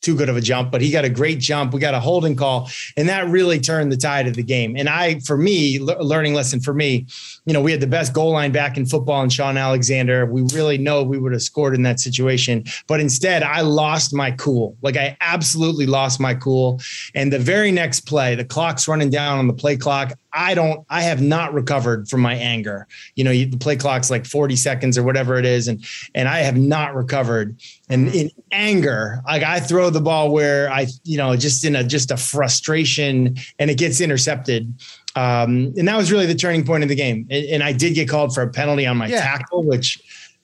too 0.00 0.16
good 0.16 0.28
of 0.28 0.36
a 0.36 0.40
jump, 0.40 0.70
but 0.70 0.80
he 0.80 0.90
got 0.90 1.04
a 1.04 1.10
great 1.10 1.38
jump. 1.38 1.72
We 1.74 1.80
got 1.80 1.94
a 1.94 2.00
holding 2.00 2.36
call, 2.36 2.70
and 2.96 3.08
that 3.08 3.28
really 3.28 3.60
turned 3.60 3.92
the 3.92 3.96
tide 3.96 4.26
of 4.26 4.34
the 4.34 4.42
game. 4.42 4.76
And 4.76 4.88
I, 4.88 5.20
for 5.20 5.36
me, 5.36 5.78
le- 5.78 6.02
learning 6.02 6.34
lesson 6.34 6.60
for 6.60 6.72
me, 6.72 7.06
you 7.44 7.52
know, 7.52 7.60
we 7.60 7.70
had 7.70 7.80
the 7.80 7.86
best 7.86 8.12
goal 8.12 8.32
line 8.32 8.52
back 8.52 8.76
in 8.76 8.86
football 8.86 9.22
and 9.22 9.32
Shaun 9.32 9.56
Alexander. 9.56 10.26
We 10.26 10.42
really 10.54 10.78
know 10.78 11.02
we 11.02 11.18
would 11.18 11.32
have 11.32 11.42
scored 11.42 11.74
in 11.74 11.82
that 11.82 12.00
situation, 12.00 12.64
but 12.86 13.00
instead, 13.00 13.42
I 13.42 13.60
lost 13.60 14.14
my 14.14 14.30
cool. 14.32 14.76
Like 14.82 14.96
I 14.96 15.16
absolutely 15.20 15.86
lost 15.86 16.20
my 16.20 16.34
cool. 16.34 16.80
And 17.14 17.32
the 17.32 17.38
very 17.38 17.72
next 17.72 18.00
play, 18.00 18.34
the 18.34 18.44
clock's 18.44 18.88
running 18.88 19.10
down 19.10 19.38
on 19.38 19.46
the 19.46 19.52
play 19.54 19.76
clock. 19.76 20.12
I 20.32 20.54
don't, 20.54 20.84
I 20.88 21.02
have 21.02 21.20
not 21.20 21.52
recovered 21.52 22.08
from 22.08 22.20
my 22.20 22.34
anger. 22.34 22.86
You 23.16 23.24
know, 23.24 23.30
you, 23.30 23.46
the 23.46 23.56
play 23.56 23.76
clock's 23.76 24.10
like 24.10 24.26
40 24.26 24.56
seconds 24.56 24.96
or 24.96 25.02
whatever 25.02 25.36
it 25.36 25.44
is. 25.44 25.68
And, 25.68 25.84
and 26.14 26.28
I 26.28 26.38
have 26.38 26.56
not 26.56 26.94
recovered. 26.94 27.56
And 27.88 28.14
in 28.14 28.30
anger, 28.52 29.20
like 29.26 29.42
I 29.42 29.60
throw 29.60 29.90
the 29.90 30.00
ball 30.00 30.30
where 30.30 30.70
I, 30.70 30.86
you 31.04 31.16
know, 31.16 31.34
just 31.36 31.64
in 31.64 31.74
a, 31.76 31.82
just 31.84 32.10
a 32.10 32.16
frustration 32.16 33.36
and 33.58 33.70
it 33.70 33.78
gets 33.78 34.00
intercepted. 34.00 34.72
Um, 35.16 35.74
and 35.76 35.88
that 35.88 35.96
was 35.96 36.12
really 36.12 36.26
the 36.26 36.34
turning 36.34 36.64
point 36.64 36.82
of 36.82 36.88
the 36.88 36.94
game. 36.94 37.26
And, 37.30 37.44
and 37.46 37.62
I 37.62 37.72
did 37.72 37.94
get 37.94 38.08
called 38.08 38.34
for 38.34 38.42
a 38.42 38.48
penalty 38.48 38.86
on 38.86 38.96
my 38.96 39.06
Yeah. 39.08 39.20
tackle, 39.20 39.64
which 39.64 40.00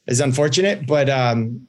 is 0.06 0.20
unfortunate, 0.20 0.86
but, 0.86 1.08
um, 1.08 1.66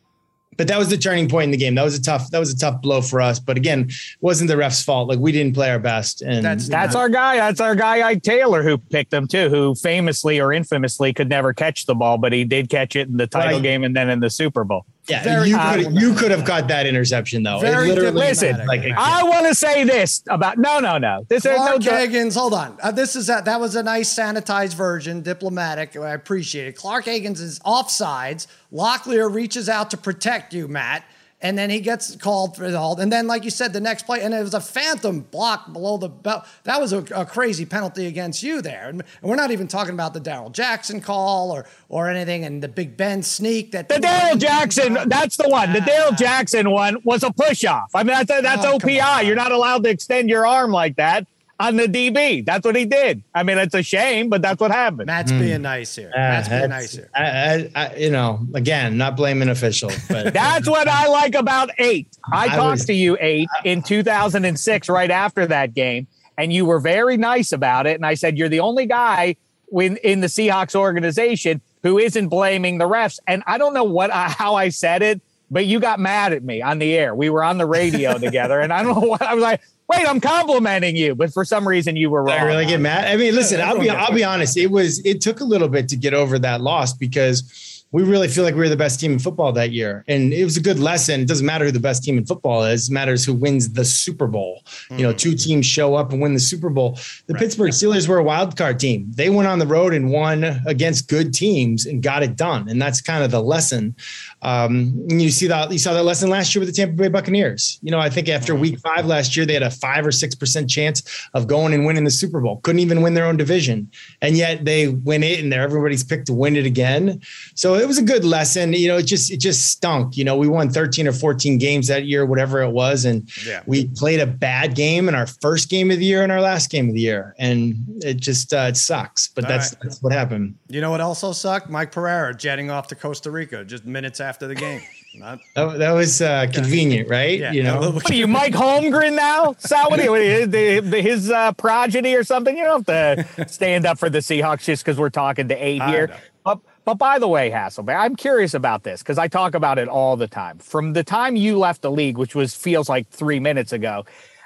but 0.57 0.67
that 0.67 0.77
was 0.77 0.89
the 0.89 0.97
turning 0.97 1.29
point 1.29 1.45
in 1.45 1.51
the 1.51 1.57
game. 1.57 1.75
That 1.75 1.83
was 1.83 1.95
a 1.95 2.01
tough, 2.01 2.29
that 2.31 2.39
was 2.39 2.51
a 2.51 2.57
tough 2.57 2.81
blow 2.81 3.01
for 3.01 3.21
us. 3.21 3.39
But 3.39 3.57
again, 3.57 3.89
wasn't 4.21 4.49
the 4.49 4.57
ref's 4.57 4.83
fault. 4.83 5.07
Like 5.07 5.19
we 5.19 5.31
didn't 5.31 5.53
play 5.53 5.69
our 5.69 5.79
best. 5.79 6.21
And 6.21 6.43
That's- 6.43 6.67
That's 6.67 6.95
our 6.95 7.09
guy. 7.09 7.37
That's 7.37 7.61
our 7.61 7.75
guy, 7.75 8.05
Ike 8.07 8.23
Taylor, 8.23 8.63
who 8.63 8.77
picked 8.77 9.13
him 9.13 9.27
too, 9.27 9.49
who 9.49 9.75
famously 9.75 10.39
or 10.39 10.51
infamously 10.51 11.13
could 11.13 11.29
never 11.29 11.53
catch 11.53 11.85
the 11.85 11.95
ball, 11.95 12.17
but 12.17 12.33
he 12.33 12.43
did 12.43 12.69
catch 12.69 12.95
it 12.95 13.07
in 13.07 13.17
the 13.17 13.27
title 13.27 13.53
Right. 13.59 13.63
game 13.63 13.83
and 13.83 13.95
then 13.95 14.09
in 14.09 14.19
the 14.19 14.29
Super 14.29 14.63
Bowl. 14.63 14.85
Yeah, 15.07 15.23
very 15.23 15.49
you 15.49 15.57
could 15.57 15.93
you 16.01 16.13
could 16.13 16.31
have 16.31 16.43
caught 16.43 16.67
that 16.67 16.85
interception 16.85 17.43
though. 17.43 17.59
It 17.59 17.61
Very 17.61 17.87
literally- 17.89 18.07
diplomatic. 18.27 18.41
Listen, 18.41 18.67
like 18.67 18.83
a- 18.83 18.93
I 18.97 19.23
want 19.23 19.45
to 19.47 19.55
say 19.55 19.83
this 19.85 20.21
about 20.29 20.57
no, 20.57 20.79
no, 20.79 20.97
no. 20.97 21.25
This 21.29 21.45
is 21.45 21.51
no. 21.51 21.55
Clark 21.55 21.81
Haggans, 21.83 22.35
hold 22.35 22.53
on. 22.53 22.77
Uh, 22.83 22.91
this 22.91 23.15
is 23.15 23.29
a, 23.29 23.41
that 23.45 23.59
was 23.59 23.75
a 23.77 23.83
nice 23.83 24.13
sanitized 24.13 24.73
version, 24.73 25.21
diplomatic. 25.21 25.95
I 25.95 26.11
appreciate 26.11 26.67
it. 26.67 26.75
Clark 26.75 27.05
Haggans 27.05 27.39
is 27.39 27.59
offsides. 27.59 28.47
Locklear 28.73 29.33
reaches 29.33 29.69
out 29.69 29.89
to 29.91 29.97
protect 29.97 30.53
you, 30.53 30.67
Matt, 30.67 31.05
and 31.41 31.57
then 31.57 31.69
he 31.69 31.79
gets 31.79 32.15
called 32.15 32.55
for 32.55 32.71
the 32.71 32.79
hold. 32.79 32.99
And 32.99 33.11
then, 33.11 33.27
like 33.27 33.43
you 33.43 33.51
said, 33.51 33.71
the 33.71 33.79
next 33.79 34.03
play, 34.03 34.21
and 34.21 34.33
it 34.33 34.41
was 34.41 34.55
a 34.55 34.59
phantom 34.59 35.21
block 35.21 35.71
below 35.71 35.97
the 35.97 36.09
belt. 36.09 36.45
That 36.63 36.81
was 36.81 36.93
a, 36.93 36.99
a 37.15 37.25
crazy 37.25 37.65
penalty 37.65 38.07
against 38.07 38.41
you 38.41 38.61
there. 38.61 38.89
And 38.89 39.03
we're 39.21 39.35
not 39.35 39.51
even 39.51 39.67
talking 39.67 39.93
about 39.93 40.13
the 40.13 40.19
Darrell 40.19 40.49
Jackson 40.49 40.99
call 40.99 41.51
or 41.51 41.65
or 41.89 42.09
anything, 42.09 42.43
and 42.43 42.61
the 42.61 42.67
Big 42.67 42.97
Ben 42.97 43.21
sneak 43.21 43.71
that 43.71 43.87
The 43.87 43.99
Darrell 43.99 44.37
Jackson, 44.37 44.97
that's 45.05 45.37
the 45.37 45.47
one. 45.47 45.73
The 45.73 45.81
Darrell 45.81 46.13
ah. 46.13 46.15
Jackson 46.15 46.71
one 46.71 46.97
was 47.03 47.23
a 47.23 47.31
push 47.31 47.63
off. 47.65 47.91
I 47.93 48.03
mean, 48.03 48.17
that's, 48.17 48.41
that's 48.41 48.65
Oh, 48.65 48.77
OPI. 48.77 49.25
You're 49.25 49.35
not 49.35 49.51
allowed 49.51 49.83
to 49.83 49.89
extend 49.89 50.29
your 50.29 50.45
arm 50.45 50.71
like 50.71 50.95
that 50.95 51.27
on 51.59 51.75
the 51.75 51.87
DB. 51.87 52.45
That's 52.45 52.63
what 52.65 52.75
he 52.75 52.85
did. 52.85 53.23
I 53.33 53.43
mean, 53.43 53.57
it's 53.57 53.73
a 53.73 53.81
shame, 53.81 54.29
but 54.29 54.41
that's 54.41 54.59
what 54.59 54.71
happened. 54.71 55.07
Matt's 55.07 55.31
being 55.31 55.63
nice 55.63 55.95
here. 55.95 56.11
Uh, 56.15 56.19
Matt's 56.19 56.49
being 56.49 56.61
that's- 56.61 56.81
nice 56.81 56.93
here. 56.95 57.09
I, 57.15 57.23
I, 57.23 57.71
I, 57.87 57.95
you 57.95 58.11
know, 58.11 58.39
again, 58.53 58.97
not 58.97 59.15
blaming 59.17 59.49
officials, 59.49 59.97
but 60.07 60.33
That's 60.33 60.67
what 60.69 60.87
I 60.87 61.07
like 61.07 61.33
about 61.35 61.69
eight. 61.79 62.07
I, 62.31 62.45
I 62.45 62.47
talked 62.49 62.71
was- 62.71 62.85
to 62.85 62.93
you 62.93 63.17
eight 63.19 63.49
in 63.63 63.81
2006, 63.81 64.89
right 64.89 65.11
after 65.11 65.45
that 65.47 65.73
game, 65.73 66.07
and 66.37 66.53
you 66.53 66.65
were 66.65 66.79
very 66.79 67.17
nice 67.17 67.51
about 67.51 67.87
it. 67.87 67.95
And 67.95 68.05
I 68.05 68.13
said 68.13 68.37
you're 68.37 68.49
the 68.49 68.59
only 68.59 68.85
guy 68.85 69.35
in 69.71 69.97
in 69.97 70.21
the 70.21 70.27
Seahawks 70.27 70.75
organization 70.75 71.61
who 71.83 71.97
isn't 71.97 72.27
blaming 72.29 72.77
the 72.77 72.87
refs. 72.87 73.19
And 73.27 73.43
I 73.47 73.57
don't 73.57 73.73
know 73.73 73.83
what 73.83 74.11
I, 74.13 74.29
how 74.29 74.55
I 74.55 74.69
said 74.69 75.01
it, 75.01 75.21
but 75.49 75.65
you 75.65 75.79
got 75.79 75.99
mad 75.99 76.33
at 76.33 76.43
me 76.43 76.61
on 76.61 76.79
the 76.79 76.93
air. 76.95 77.15
We 77.15 77.29
were 77.29 77.43
on 77.43 77.57
the 77.57 77.65
radio 77.65 78.17
together, 78.19 78.59
and 78.59 78.71
I 78.71 78.83
don't 78.83 78.99
know 79.01 79.07
what 79.07 79.21
I 79.21 79.33
was 79.33 79.41
like. 79.41 79.61
Wait, 79.89 80.05
I'm 80.05 80.19
complimenting 80.19 80.97
you, 80.97 81.15
but 81.15 81.31
for 81.31 81.45
some 81.45 81.65
reason 81.67 81.95
you 81.95 82.09
were 82.09 82.23
wrong. 82.23 82.37
I 82.37 82.43
really 82.43 82.65
get 82.65 82.81
mad. 82.81 83.05
I 83.05 83.15
mean, 83.15 83.33
listen, 83.33 83.61
I'll 83.61 83.79
be 83.79 83.89
I'll 83.89 84.13
be 84.13 84.23
honest. 84.23 84.57
It 84.57 84.69
was 84.69 84.99
it 85.05 85.21
took 85.21 85.39
a 85.39 85.45
little 85.45 85.69
bit 85.69 85.87
to 85.89 85.95
get 85.95 86.13
over 86.13 86.37
that 86.39 86.61
loss 86.61 86.93
because 86.93 87.77
we 87.91 88.03
really 88.03 88.27
feel 88.27 88.43
like 88.43 88.53
we 88.53 88.59
were 88.59 88.69
the 88.69 88.75
best 88.75 88.99
team 88.99 89.13
in 89.13 89.19
football 89.19 89.53
that 89.53 89.71
year, 89.71 90.03
and 90.09 90.33
it 90.33 90.43
was 90.43 90.57
a 90.57 90.61
good 90.61 90.77
lesson. 90.77 91.21
It 91.21 91.27
doesn't 91.27 91.45
matter 91.45 91.63
who 91.65 91.71
the 91.71 91.79
best 91.79 92.03
team 92.03 92.17
in 92.17 92.25
football 92.25 92.63
is; 92.63 92.89
it 92.89 92.93
matters 92.93 93.23
who 93.23 93.33
wins 93.33 93.73
the 93.73 93.85
Super 93.85 94.27
Bowl. 94.27 94.61
You 94.91 95.03
know, 95.03 95.11
hmm. 95.11 95.17
two 95.17 95.35
teams 95.35 95.65
show 95.65 95.95
up 95.95 96.11
and 96.11 96.21
win 96.21 96.33
the 96.33 96.39
Super 96.39 96.69
Bowl. 96.69 96.99
The 97.27 97.35
Pittsburgh 97.35 97.71
Steelers 97.71 98.07
were 98.07 98.17
a 98.17 98.23
wild 98.23 98.57
card 98.57 98.79
team. 98.79 99.09
They 99.15 99.29
went 99.29 99.47
on 99.47 99.59
the 99.59 99.67
road 99.67 99.93
and 99.93 100.11
won 100.11 100.43
against 100.65 101.07
good 101.07 101.33
teams 101.33 101.85
and 101.85 102.03
got 102.03 102.23
it 102.23 102.35
done, 102.35 102.67
and 102.67 102.81
that's 102.81 102.99
kind 102.99 103.23
of 103.23 103.31
the 103.31 103.41
lesson. 103.41 103.95
Um, 104.43 105.05
you 105.09 105.29
see 105.31 105.47
that 105.47 105.71
you 105.71 105.79
saw 105.79 105.93
that 105.93 106.03
lesson 106.03 106.29
last 106.29 106.53
year 106.53 106.59
with 106.63 106.69
the 106.69 106.75
Tampa 106.75 106.95
Bay 106.95 107.07
Buccaneers. 107.07 107.79
You 107.81 107.91
know, 107.91 107.99
I 107.99 108.09
think 108.09 108.29
after 108.29 108.53
Week 108.53 108.77
Five 108.79 109.07
last 109.07 109.35
year, 109.35 109.45
they 109.47 109.53
had 109.53 109.63
a 109.63 109.71
five 109.71 110.05
or 110.05 110.11
six 110.11 110.35
percent 110.35 110.69
chance 110.69 111.01
of 111.33 111.47
going 111.47 111.73
and 111.73 111.85
winning 111.85 112.03
the 112.03 112.11
Super 112.11 112.39
Bowl. 112.39 112.57
Couldn't 112.57 112.79
even 112.79 113.01
win 113.01 113.15
their 113.15 113.25
own 113.25 113.35
division, 113.35 113.89
and 114.21 114.37
yet 114.37 114.63
they 114.63 114.89
win 114.89 115.23
it, 115.23 115.39
and 115.43 115.51
everybody's 115.53 116.03
picked 116.03 116.27
to 116.27 116.33
win 116.33 116.55
it 116.55 116.67
again. 116.67 117.19
So 117.55 117.73
it 117.75 117.87
was 117.87 117.97
a 117.97 118.03
good 118.03 118.23
lesson. 118.23 118.73
You 118.73 118.89
know, 118.89 118.97
it 118.97 119.07
just 119.07 119.31
it 119.31 119.39
just 119.39 119.69
stunk. 119.69 120.15
You 120.17 120.23
know, 120.23 120.37
we 120.37 120.47
won 120.47 120.69
13 120.69 121.07
or 121.07 121.13
14 121.13 121.57
games 121.57 121.87
that 121.87 122.05
year, 122.05 122.23
whatever 122.25 122.61
it 122.61 122.69
was, 122.69 123.05
and 123.05 123.27
Yeah. 123.45 123.63
we 123.65 123.87
played 123.87 124.19
a 124.19 124.27
bad 124.27 124.75
game 124.75 125.09
in 125.09 125.15
our 125.15 125.25
first 125.27 125.67
game 125.69 125.89
of 125.89 125.97
the 125.97 126.05
year 126.05 126.21
and 126.21 126.31
our 126.31 126.41
last 126.41 126.69
game 126.69 126.89
of 126.89 126.93
the 126.93 127.01
year, 127.01 127.33
and 127.39 127.75
it 128.03 128.17
just 128.17 128.53
uh, 128.53 128.67
it 128.69 128.77
sucks. 128.77 129.29
But 129.29 129.45
All 129.45 129.49
that's 129.49 129.73
right. 129.73 129.81
that's 129.81 130.01
what 130.03 130.13
happened. 130.13 130.55
You 130.69 130.79
know 130.81 130.91
what 130.91 131.01
also 131.01 131.31
sucked? 131.31 131.71
Mike 131.71 131.91
Pereira 131.91 132.35
jetting 132.37 132.69
off 132.69 132.87
to 132.89 132.95
Costa 132.95 133.31
Rica 133.31 133.65
just 133.65 133.83
minutes 133.85 134.19
after 134.19 134.26
the 134.35 134.55
game. 134.55 134.81
Not, 135.15 135.39
That, 135.55 135.79
that 135.79 135.91
was 135.93 136.21
uh, 136.21 136.47
convenient, 136.53 137.09
right? 137.09 137.39
yeah, 137.39 137.51
you 137.51 137.63
know, 137.63 137.91
What 137.91 138.09
are 138.11 138.13
you, 138.13 138.27
Mike 138.27 138.53
Holmgren 138.53 139.15
now? 139.15 139.55
Sal, 139.57 139.89
what 139.89 139.99
are 139.99 140.03
you, 140.03 140.11
what 140.11 140.51
the, 140.51 140.79
the, 140.79 141.01
his 141.01 141.31
uh, 141.31 141.53
progeny 141.53 142.13
or 142.13 142.23
something? 142.23 142.55
You 142.55 142.63
don't 142.65 142.87
have 142.87 143.25
to 143.35 143.47
stand 143.47 143.85
up 143.85 143.97
for 143.97 144.09
the 144.09 144.19
Seahawks 144.19 144.63
just 144.63 144.83
because 144.83 144.99
we're 144.99 145.09
talking 145.09 145.47
to 145.47 145.55
eight 145.55 145.81
I 145.81 145.89
here. 145.89 146.07
know. 146.07 146.15
But, 146.43 146.59
but 146.85 146.93
by 146.95 147.17
the 147.19 147.27
way, 147.27 147.49
Hasselbeck, 147.49 147.97
I'm 147.97 148.15
curious 148.15 148.53
about 148.53 148.83
this 148.83 149.01
because 149.01 149.17
I 149.17 149.27
talk 149.27 149.55
about 149.55 149.79
it 149.79 149.87
all 149.87 150.15
the 150.17 150.27
time. 150.27 150.59
From 150.59 150.93
the 150.93 151.03
time 151.03 151.35
you 151.35 151.57
left 151.57 151.81
the 151.81 151.91
league, 151.91 152.17
which 152.17 152.35
was 152.35 152.53
feels 152.53 152.87
like 152.87 153.09
three 153.09 153.39
minutes 153.39 153.73
ago, 153.73 154.05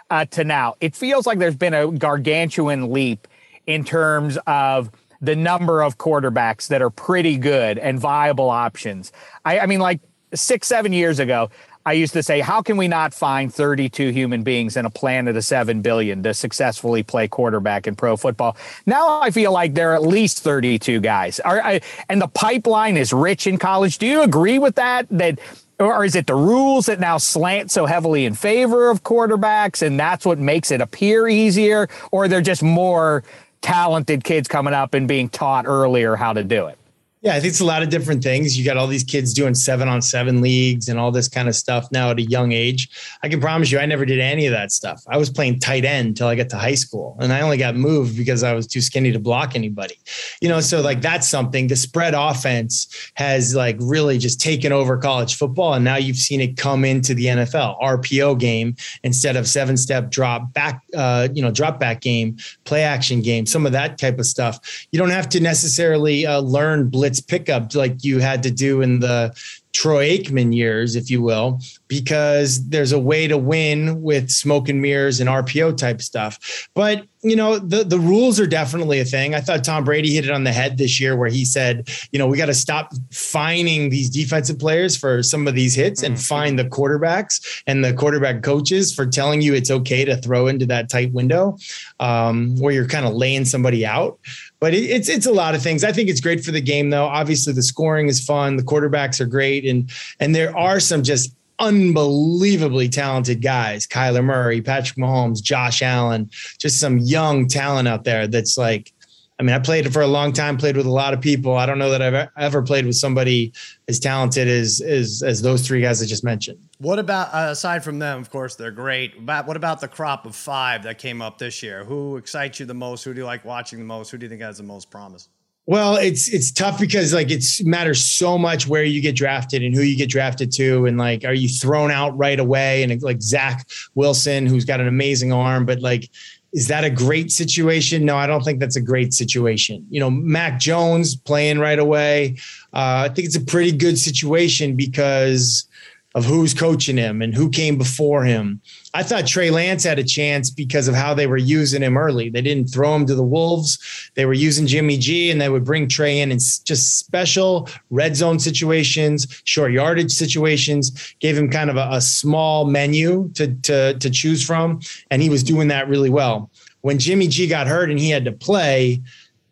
uh, 0.09 0.25
to 0.25 0.43
now, 0.43 0.75
it 0.79 0.95
feels 0.95 1.25
like 1.27 1.39
there's 1.39 1.55
been 1.55 1.73
a 1.73 1.91
gargantuan 1.91 2.91
leap 2.91 3.27
in 3.67 3.83
terms 3.83 4.37
of 4.47 4.89
the 5.21 5.35
number 5.35 5.81
of 5.81 5.97
quarterbacks 5.97 6.67
that 6.69 6.81
are 6.81 6.89
pretty 6.89 7.37
good 7.37 7.77
and 7.77 7.99
viable 7.99 8.49
options. 8.49 9.11
I, 9.45 9.59
I 9.59 9.65
mean, 9.67 9.79
like 9.79 10.01
six, 10.33 10.67
seven 10.67 10.93
years 10.93 11.19
ago, 11.19 11.49
I 11.85 11.93
used 11.93 12.13
to 12.13 12.21
say, 12.21 12.41
how 12.41 12.61
can 12.61 12.77
we 12.77 12.87
not 12.87 13.13
find 13.13 13.53
32 13.53 14.09
human 14.09 14.43
beings 14.43 14.77
in 14.77 14.85
a 14.85 14.89
planet 14.89 15.35
of 15.35 15.43
7 15.43 15.81
billion 15.81 16.21
to 16.23 16.33
successfully 16.33 17.01
play 17.01 17.27
quarterback 17.27 17.87
in 17.87 17.95
pro 17.95 18.15
football? 18.17 18.55
Now 18.85 19.19
I 19.21 19.31
feel 19.31 19.51
like 19.51 19.73
there 19.73 19.91
are 19.91 19.95
at 19.95 20.03
least 20.03 20.43
32 20.43 20.99
guys. 20.99 21.39
I, 21.43 21.81
and 22.07 22.21
the 22.21 22.27
pipeline 22.27 22.97
is 22.97 23.13
rich 23.13 23.47
in 23.47 23.57
college. 23.57 23.97
Do 23.97 24.05
you 24.05 24.21
agree 24.21 24.59
with 24.59 24.75
that? 24.75 25.07
That 25.09 25.39
or 25.79 26.05
is 26.05 26.15
it 26.15 26.27
the 26.27 26.35
rules 26.35 26.85
that 26.85 26.99
now 26.99 27.17
slant 27.17 27.71
so 27.71 27.87
heavily 27.87 28.25
in 28.25 28.35
favor 28.35 28.91
of 28.91 29.01
quarterbacks 29.01 29.81
and 29.81 29.99
that's 29.99 30.23
what 30.23 30.37
makes 30.37 30.69
it 30.69 30.81
appear 30.81 31.27
easier? 31.27 31.89
Or 32.11 32.27
they're 32.27 32.41
just 32.41 32.61
more 32.61 33.23
talented 33.61 34.23
kids 34.23 34.47
coming 34.47 34.73
up 34.73 34.93
and 34.93 35.07
being 35.07 35.29
taught 35.29 35.65
earlier 35.65 36.15
how 36.15 36.33
to 36.33 36.43
do 36.43 36.67
it? 36.67 36.77
Yeah, 37.23 37.35
I 37.35 37.39
think 37.39 37.51
it's 37.51 37.59
a 37.59 37.65
lot 37.65 37.83
of 37.83 37.89
different 37.89 38.23
things. 38.23 38.57
You 38.57 38.65
got 38.65 38.77
all 38.77 38.87
these 38.87 39.03
kids 39.03 39.31
doing 39.35 39.53
seven 39.53 39.87
on 39.87 40.01
seven 40.01 40.41
leagues 40.41 40.89
and 40.89 40.97
all 40.99 41.11
this 41.11 41.27
kind 41.27 41.47
of 41.47 41.55
stuff 41.55 41.87
now 41.91 42.09
at 42.09 42.17
a 42.17 42.23
young 42.23 42.51
age. 42.51 42.89
I 43.21 43.29
can 43.29 43.39
promise 43.39 43.71
you, 43.71 43.77
I 43.77 43.85
never 43.85 44.05
did 44.05 44.19
any 44.19 44.47
of 44.47 44.53
that 44.53 44.71
stuff. 44.71 45.03
I 45.07 45.17
was 45.17 45.29
playing 45.29 45.59
tight 45.59 45.85
end 45.85 46.07
until 46.07 46.27
I 46.27 46.33
got 46.33 46.49
to 46.49 46.57
high 46.57 46.73
school, 46.73 47.15
and 47.19 47.31
I 47.31 47.41
only 47.41 47.57
got 47.57 47.75
moved 47.75 48.17
because 48.17 48.41
I 48.41 48.53
was 48.53 48.65
too 48.65 48.81
skinny 48.81 49.11
to 49.11 49.19
block 49.19 49.53
anybody. 49.53 49.99
You 50.41 50.49
know, 50.49 50.61
so 50.61 50.81
like 50.81 51.01
that's 51.01 51.29
something. 51.29 51.67
The 51.67 51.75
spread 51.75 52.15
offense 52.17 53.11
has 53.13 53.53
like 53.53 53.75
really 53.79 54.17
just 54.17 54.41
taken 54.41 54.71
over 54.71 54.97
college 54.97 55.35
football, 55.35 55.75
and 55.75 55.85
now 55.85 55.97
you've 55.97 56.17
seen 56.17 56.41
it 56.41 56.57
come 56.57 56.83
into 56.83 57.13
the 57.13 57.25
NFL 57.25 57.79
RPO 57.81 58.39
game 58.39 58.75
instead 59.03 59.35
of 59.35 59.47
seven 59.47 59.77
step 59.77 60.09
drop 60.09 60.51
back, 60.53 60.81
uh, 60.97 61.27
you 61.31 61.43
know, 61.43 61.51
drop 61.51 61.79
back 61.79 62.01
game, 62.01 62.37
play 62.63 62.81
action 62.81 63.21
game, 63.21 63.45
some 63.45 63.67
of 63.67 63.73
that 63.73 63.99
type 63.99 64.17
of 64.17 64.25
stuff. 64.25 64.87
You 64.91 64.97
don't 64.97 65.11
have 65.11 65.29
to 65.29 65.39
necessarily 65.39 66.25
uh, 66.25 66.39
learn 66.39 66.89
blitz 66.89 67.10
pickup 67.19 67.73
like 67.75 68.03
you 68.03 68.19
had 68.19 68.43
to 68.43 68.51
do 68.51 68.81
in 68.81 68.99
the 68.99 69.35
Troy 69.73 70.17
Aikman 70.17 70.55
years, 70.55 70.95
if 70.95 71.09
you 71.09 71.21
will, 71.21 71.59
because 71.91 72.69
there's 72.69 72.93
a 72.93 72.99
way 72.99 73.27
to 73.27 73.37
win 73.37 74.01
with 74.01 74.29
smoke 74.29 74.69
and 74.69 74.81
mirrors 74.81 75.19
and 75.19 75.29
RPO 75.29 75.75
type 75.75 76.01
stuff. 76.01 76.69
But 76.73 77.03
you 77.21 77.35
know, 77.35 77.59
the 77.59 77.83
the 77.83 77.99
rules 77.99 78.39
are 78.39 78.47
definitely 78.47 79.01
a 79.01 79.05
thing. 79.05 79.35
I 79.35 79.41
thought 79.41 79.65
Tom 79.65 79.83
Brady 79.83 80.13
hit 80.13 80.23
it 80.23 80.31
on 80.31 80.45
the 80.45 80.53
head 80.53 80.77
this 80.77 81.01
year, 81.01 81.17
where 81.17 81.29
he 81.29 81.43
said, 81.43 81.89
you 82.11 82.17
know, 82.17 82.27
we 82.27 82.37
got 82.37 82.45
to 82.45 82.53
stop 82.53 82.93
fining 83.11 83.89
these 83.89 84.09
defensive 84.09 84.57
players 84.57 84.95
for 84.95 85.21
some 85.21 85.47
of 85.47 85.53
these 85.53 85.75
hits 85.75 86.01
and 86.01 86.19
fine 86.19 86.55
the 86.55 86.63
quarterbacks 86.63 87.61
and 87.67 87.83
the 87.83 87.93
quarterback 87.93 88.41
coaches 88.41 88.93
for 88.93 89.05
telling 89.05 89.41
you 89.41 89.53
it's 89.53 89.69
okay 89.69 90.05
to 90.05 90.15
throw 90.15 90.47
into 90.47 90.65
that 90.65 90.89
tight 90.89 91.11
window 91.11 91.57
um, 91.99 92.55
where 92.57 92.73
you're 92.73 92.87
kind 92.87 93.05
of 93.05 93.13
laying 93.13 93.43
somebody 93.45 93.85
out. 93.85 94.17
But 94.61 94.73
it, 94.73 94.89
it's 94.89 95.09
it's 95.09 95.25
a 95.25 95.33
lot 95.33 95.55
of 95.55 95.61
things. 95.61 95.83
I 95.83 95.91
think 95.91 96.09
it's 96.09 96.21
great 96.21 96.43
for 96.43 96.51
the 96.51 96.61
game, 96.61 96.89
though. 96.89 97.05
Obviously, 97.05 97.51
the 97.51 97.63
scoring 97.63 98.07
is 98.07 98.23
fun. 98.23 98.55
The 98.55 98.63
quarterbacks 98.63 99.19
are 99.19 99.25
great, 99.25 99.65
and 99.65 99.91
and 100.21 100.33
there 100.33 100.57
are 100.57 100.79
some 100.79 101.03
just 101.03 101.35
unbelievably 101.61 102.89
talented 102.89 103.41
guys: 103.41 103.87
Kyler 103.87 104.23
Murray, 104.23 104.61
Patrick 104.61 104.97
Mahomes, 104.97 105.41
Josh 105.41 105.81
Allen, 105.81 106.29
just 106.59 106.79
some 106.79 106.97
young 106.97 107.47
talent 107.47 107.87
out 107.87 108.03
there. 108.03 108.27
That's 108.27 108.57
like, 108.57 108.91
I 109.39 109.43
mean, 109.43 109.55
I 109.55 109.59
played 109.59 109.91
for 109.93 110.01
a 110.01 110.07
long 110.07 110.33
time, 110.33 110.57
played 110.57 110.75
with 110.75 110.85
a 110.85 110.91
lot 110.91 111.13
of 111.13 111.21
people. 111.21 111.55
I 111.55 111.65
don't 111.65 111.79
know 111.79 111.89
that 111.91 112.01
I've 112.01 112.29
ever 112.37 112.61
played 112.61 112.85
with 112.85 112.95
somebody 112.95 113.53
as 113.87 113.99
talented 113.99 114.47
as 114.47 114.81
as 114.81 115.23
as 115.25 115.41
those 115.41 115.65
three 115.65 115.81
guys 115.81 116.01
I 116.01 116.05
just 116.05 116.23
mentioned. 116.23 116.59
what 116.79 116.99
about 116.99 117.33
uh, 117.33 117.51
aside 117.51 117.83
from 117.83 117.99
them? 117.99 118.19
Of 118.19 118.29
course, 118.29 118.55
they're 118.55 118.71
great. 118.71 119.25
But 119.25 119.47
what 119.47 119.55
about 119.55 119.79
the 119.79 119.87
crop 119.87 120.25
of 120.25 120.35
five 120.35 120.83
that 120.83 120.97
came 120.97 121.21
up 121.21 121.37
this 121.37 121.63
year? 121.63 121.83
Who 121.85 122.17
excites 122.17 122.59
you 122.59 122.65
the 122.65 122.73
most? 122.73 123.03
Who 123.03 123.13
do 123.13 123.21
you 123.21 123.25
like 123.25 123.45
watching 123.45 123.79
the 123.79 123.85
most? 123.85 124.09
Who 124.11 124.17
do 124.17 124.25
you 124.25 124.29
think 124.29 124.41
has 124.41 124.57
the 124.57 124.63
most 124.63 124.89
promise? 124.91 125.29
Well, 125.71 125.95
it's 125.95 126.27
it's 126.27 126.51
tough 126.51 126.81
because 126.81 127.13
like 127.13 127.31
it's 127.31 127.63
matters 127.63 128.01
so 128.05 128.37
much 128.37 128.67
where 128.67 128.83
you 128.83 129.01
get 129.01 129.15
drafted 129.15 129.63
and 129.63 129.73
who 129.73 129.83
you 129.83 129.95
get 129.95 130.09
drafted 130.09 130.51
to, 130.55 130.85
and 130.85 130.97
like 130.97 131.23
are 131.23 131.33
you 131.33 131.47
thrown 131.47 131.91
out 131.91 132.17
right 132.17 132.41
away? 132.41 132.83
And 132.83 133.01
like 133.01 133.21
Zach 133.21 133.65
Wilson, 133.95 134.45
who's 134.45 134.65
got 134.65 134.81
an 134.81 134.89
amazing 134.89 135.31
arm, 135.31 135.65
but 135.65 135.79
like, 135.79 136.09
is 136.51 136.67
that 136.67 136.83
a 136.83 136.89
great 136.89 137.31
situation? 137.31 138.03
No, 138.03 138.17
I 138.17 138.27
don't 138.27 138.43
think 138.43 138.59
that's 138.59 138.75
a 138.75 138.81
great 138.81 139.13
situation. 139.13 139.87
You 139.89 140.01
know, 140.01 140.09
Mac 140.09 140.59
Jones 140.59 141.15
playing 141.15 141.59
right 141.59 141.79
away. 141.79 142.35
Uh, 142.73 143.07
I 143.09 143.13
think 143.13 143.27
it's 143.27 143.37
a 143.37 143.45
pretty 143.45 143.71
good 143.71 143.97
situation 143.97 144.75
because 144.75 145.69
of 146.13 146.25
who's 146.25 146.53
coaching 146.53 146.97
him 146.97 147.21
and 147.21 147.33
who 147.33 147.49
came 147.49 147.77
before 147.77 148.25
him. 148.25 148.59
I 148.93 149.03
thought 149.03 149.27
Trey 149.27 149.49
Lance 149.49 149.83
had 149.83 149.97
a 149.97 150.03
chance 150.03 150.49
because 150.49 150.89
of 150.89 150.95
how 150.95 151.13
they 151.13 151.25
were 151.25 151.37
using 151.37 151.81
him 151.81 151.97
early. 151.97 152.29
They 152.29 152.41
didn't 152.41 152.67
throw 152.67 152.93
him 152.95 153.05
to 153.05 153.15
the 153.15 153.23
Wolves. 153.23 154.11
They 154.15 154.25
were 154.25 154.33
using 154.33 154.67
Jimmy 154.67 154.97
G 154.97 155.31
and 155.31 155.39
they 155.39 155.47
would 155.47 155.63
bring 155.63 155.87
Trey 155.87 156.19
in 156.19 156.31
in 156.31 156.39
just 156.39 156.97
special 156.97 157.69
red 157.89 158.15
zone 158.17 158.39
situations, 158.39 159.41
short 159.45 159.71
yardage 159.71 160.11
situations, 160.11 161.15
gave 161.19 161.37
him 161.37 161.49
kind 161.49 161.69
of 161.69 161.77
a, 161.77 161.87
a 161.91 162.01
small 162.01 162.65
menu 162.65 163.29
to, 163.35 163.55
to, 163.55 163.97
to 163.97 164.09
choose 164.09 164.45
from. 164.45 164.81
And 165.11 165.21
he 165.21 165.29
was 165.29 165.43
doing 165.43 165.69
that 165.69 165.87
really 165.87 166.09
well. 166.09 166.51
When 166.81 166.99
Jimmy 166.99 167.27
G 167.27 167.47
got 167.47 167.67
hurt 167.67 167.89
and 167.89 167.99
he 167.99 168.09
had 168.09 168.25
to 168.25 168.31
play, 168.31 169.01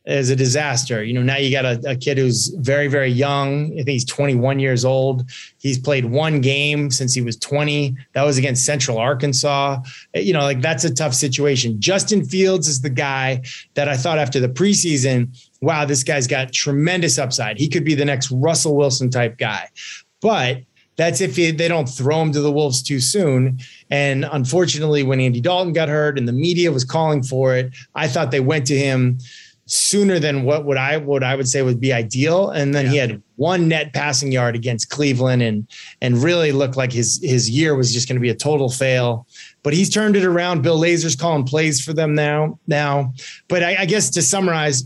is 0.09 0.31
a 0.31 0.35
disaster. 0.35 1.03
You 1.03 1.13
know, 1.13 1.21
now 1.21 1.37
you 1.37 1.51
got 1.51 1.65
a, 1.65 1.91
a 1.91 1.95
kid 1.95 2.17
who's 2.17 2.47
very, 2.57 2.87
very 2.87 3.11
young. 3.11 3.65
I 3.73 3.83
think 3.83 3.89
he's 3.89 4.05
21 4.05 4.59
years 4.59 4.83
old. 4.83 5.29
He's 5.59 5.77
played 5.77 6.05
one 6.05 6.41
game 6.41 6.89
since 6.89 7.13
he 7.13 7.21
was 7.21 7.37
20. 7.37 7.95
That 8.13 8.23
was 8.23 8.39
against 8.39 8.65
Central 8.65 8.97
Arkansas. 8.97 9.81
Eh, 10.15 10.21
you 10.21 10.33
know, 10.33 10.41
like 10.41 10.61
that's 10.61 10.83
a 10.83 10.93
tough 10.93 11.13
situation. 11.13 11.79
Justin 11.79 12.25
Fields 12.25 12.67
is 12.67 12.81
the 12.81 12.89
guy 12.89 13.43
that 13.75 13.87
I 13.87 13.95
thought 13.95 14.17
after 14.17 14.39
the 14.39 14.49
preseason, 14.49 15.37
wow, 15.61 15.85
this 15.85 16.03
guy's 16.03 16.25
got 16.25 16.51
tremendous 16.51 17.19
upside. 17.19 17.59
He 17.59 17.69
could 17.69 17.85
be 17.85 17.93
the 17.93 18.05
next 18.05 18.31
Russell 18.31 18.75
Wilson 18.75 19.11
type 19.11 19.37
guy. 19.37 19.69
But 20.21 20.63
that's 20.97 21.21
if 21.21 21.35
he, 21.35 21.51
they 21.51 21.67
don't 21.67 21.87
throw 21.87 22.21
him 22.21 22.31
to 22.33 22.41
the 22.41 22.51
Wolves 22.51 22.81
too 22.81 22.99
soon. 22.99 23.59
And 23.91 24.25
unfortunately, 24.31 25.03
when 25.03 25.21
Andy 25.21 25.39
Dalton 25.39 25.71
got 25.71 25.87
hurt 25.87 26.17
and 26.17 26.27
the 26.27 26.33
media 26.33 26.71
was 26.71 26.83
calling 26.83 27.21
for 27.21 27.55
it, 27.55 27.71
I 27.95 28.07
thought 28.07 28.31
they 28.31 28.41
went 28.41 28.65
to 28.67 28.77
him 28.77 29.19
sooner 29.71 30.17
than 30.17 30.43
what 30.43 30.65
would 30.65 30.77
I 30.77 30.97
what 30.97 31.23
I 31.23 31.35
would 31.35 31.47
say 31.47 31.61
would 31.61 31.79
be 31.79 31.93
ideal. 31.93 32.49
And 32.49 32.73
then 32.73 32.87
he 32.87 32.97
had 32.97 33.21
one 33.35 33.67
net 33.67 33.93
passing 33.93 34.31
yard 34.31 34.55
against 34.55 34.89
Cleveland 34.89 35.43
and 35.43 35.67
and 36.01 36.17
really 36.17 36.51
looked 36.51 36.75
like 36.75 36.91
his 36.91 37.19
his 37.23 37.49
year 37.49 37.75
was 37.75 37.93
just 37.93 38.07
going 38.07 38.15
to 38.15 38.21
be 38.21 38.31
a 38.31 38.35
total 38.35 38.69
fail. 38.69 39.27
But 39.61 39.73
he's 39.73 39.89
turned 39.89 40.15
it 40.15 40.25
around. 40.25 40.63
Bill 40.63 40.79
Lazor's 40.79 41.15
calling 41.15 41.43
plays 41.43 41.81
for 41.83 41.93
them 41.93 42.15
now. 42.15 42.57
Now, 42.65 43.13
but 43.47 43.61
I, 43.61 43.81
I 43.81 43.85
guess 43.85 44.09
to 44.11 44.23
summarize, 44.23 44.85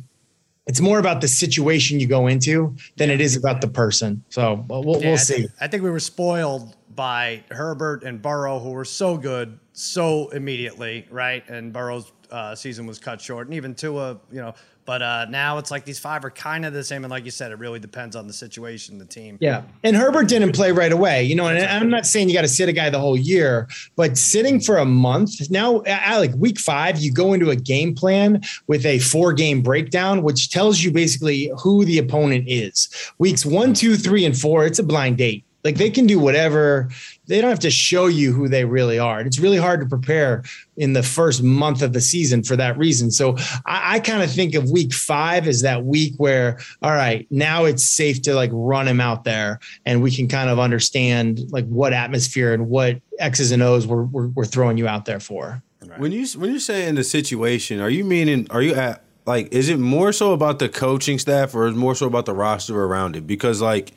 it's 0.68 0.82
more 0.82 1.00
about 1.00 1.22
the 1.22 1.30
situation 1.30 2.02
you 2.02 2.08
go 2.08 2.28
into 2.28 2.76
than 2.98 3.10
it 3.10 3.22
is 3.22 3.38
about 3.38 3.62
the 3.62 3.70
person. 3.70 4.22
So 4.30 4.66
we'll, 4.68 4.84
we'll, 4.84 5.00
Yeah, 5.00 5.06
we'll 5.08 5.14
I 5.14 5.18
see. 5.18 5.34
think, 5.34 5.52
I 5.62 5.68
think 5.68 5.84
we 5.84 5.92
were 5.92 6.00
spoiled 6.00 6.76
by 6.94 7.44
Herbert 7.52 8.04
and 8.04 8.22
Burrow, 8.22 8.60
who 8.60 8.72
were 8.72 8.86
so 8.86 9.16
good 9.18 9.58
so 9.72 10.28
immediately, 10.30 11.08
right? 11.10 11.48
And 11.50 11.72
Burrow's 11.72 12.12
uh, 12.30 12.54
season 12.56 12.86
was 12.86 13.00
cut 13.00 13.22
short, 13.22 13.48
and 13.48 13.56
even 13.56 13.74
Tua, 13.76 14.20
you 14.32 14.42
know. 14.42 14.54
But 14.86 15.02
uh, 15.02 15.26
now 15.30 15.58
it's 15.58 15.72
like 15.72 15.86
these 15.86 16.00
five 16.00 16.26
are 16.26 16.32
kind 16.32 16.66
of 16.66 16.74
the 16.74 16.84
same, 16.84 17.04
and 17.04 17.12
like 17.12 17.26
you 17.26 17.32
said, 17.32 17.52
it 17.52 17.60
really 17.60 17.80
depends 17.80 18.16
on 18.16 18.28
the 18.28 18.34
situation, 18.34 18.98
the 18.98 19.06
team. 19.06 19.38
Yeah. 19.40 19.64
And 19.84 19.96
Herbert 19.96 20.28
didn't 20.28 20.54
play 20.54 20.72
right 20.72 20.92
away, 20.92 21.24
you 21.24 21.36
know, 21.36 21.48
and 21.48 21.64
I'm 21.64 21.90
not 21.90 22.06
saying 22.06 22.28
you 22.28 22.36
got 22.36 22.42
to 22.42 22.48
sit 22.48 22.68
a 22.70 22.74
guy 22.74 22.90
the 22.90 23.00
whole 23.00 23.18
year, 23.18 23.68
but 23.96 24.18
sitting 24.18 24.60
for 24.60 24.78
a 24.78 24.86
month 24.86 25.50
now, 25.50 25.84
like 25.84 26.34
week 26.36 26.60
five, 26.60 27.00
you 27.00 27.12
go 27.12 27.34
into 27.34 27.50
a 27.50 27.56
game 27.56 27.96
plan 27.96 28.42
with 28.68 28.86
a 28.86 29.00
four 29.00 29.34
game 29.34 29.62
breakdown, 29.62 30.24
which 30.24 30.50
tells 30.50 30.82
you 30.82 30.92
basically 30.92 31.52
who 31.62 31.86
the 31.86 31.98
opponent 31.98 32.46
is. 32.48 32.90
Weeks 33.20 33.46
one, 33.46 33.74
two, 33.74 33.96
three, 33.96 34.26
and 34.26 34.38
four, 34.38 34.66
it's 34.66 34.80
a 34.80 34.84
blind 34.84 35.18
date. 35.18 35.46
Like 35.64 35.78
they 35.78 35.90
can 35.90 36.06
do 36.06 36.20
whatever. 36.20 36.90
They 37.28 37.40
don't 37.40 37.50
have 37.50 37.60
to 37.60 37.72
show 37.72 38.08
you 38.08 38.34
who 38.34 38.50
they 38.50 38.66
really 38.66 39.00
are. 39.00 39.20
And 39.20 39.28
it's 39.28 39.40
really 39.40 39.58
hard 39.58 39.80
to 39.80 39.86
prepare 39.86 40.44
in 40.76 40.94
the 40.94 41.04
first 41.04 41.42
month 41.42 41.82
of 41.82 41.94
the 41.94 42.02
season 42.02 42.44
for 42.44 42.56
that 42.58 42.78
reason. 42.78 43.12
So 43.12 43.38
I, 43.66 43.96
I 43.96 44.00
kind 44.00 44.22
of 44.24 44.32
think 44.32 44.56
of 44.56 44.70
week 44.72 44.94
five 44.94 45.48
as 45.48 45.62
that 45.62 45.86
week 45.86 46.16
where, 46.18 46.60
all 46.82 46.92
right, 46.92 47.26
now 47.30 47.66
it's 47.66 47.90
safe 47.90 48.22
to 48.24 48.34
like 48.34 48.50
run 48.54 48.88
him 48.88 49.00
out 49.00 49.24
there 49.24 49.60
and 49.86 50.02
we 50.02 50.12
can 50.12 50.28
kind 50.28 50.50
of 50.50 50.60
understand 50.60 51.40
like 51.52 51.68
what 51.68 51.94
atmosphere 51.94 52.54
and 52.54 52.70
what 52.70 53.00
X's 53.20 53.52
and 53.52 53.64
O's 53.64 53.88
we're, 53.88 54.04
we're, 54.04 54.28
we're 54.28 54.46
throwing 54.46 54.78
you 54.78 54.88
out 54.88 55.06
there 55.06 55.20
for. 55.20 55.64
When 55.98 56.12
you 56.12 56.26
when 56.40 56.52
you 56.52 56.60
say 56.60 56.88
in 56.88 56.96
the 56.96 57.04
situation, 57.04 57.80
are 57.80 57.90
you 57.90 58.04
meaning 58.04 58.48
are 58.50 58.62
you 58.62 58.74
at 58.74 59.04
like 59.26 59.54
is 59.54 59.70
it 59.70 59.80
more 59.80 60.12
so 60.12 60.34
about 60.34 60.60
the 60.60 60.70
coaching 60.70 61.20
staff 61.20 61.54
or 61.54 61.68
is 61.68 61.76
it 61.76 61.78
more 61.78 61.96
so 61.96 62.08
about 62.08 62.26
the 62.26 62.34
roster 62.34 62.82
around 62.84 63.16
it? 63.16 63.28
Because 63.28 63.62
like 63.62 63.92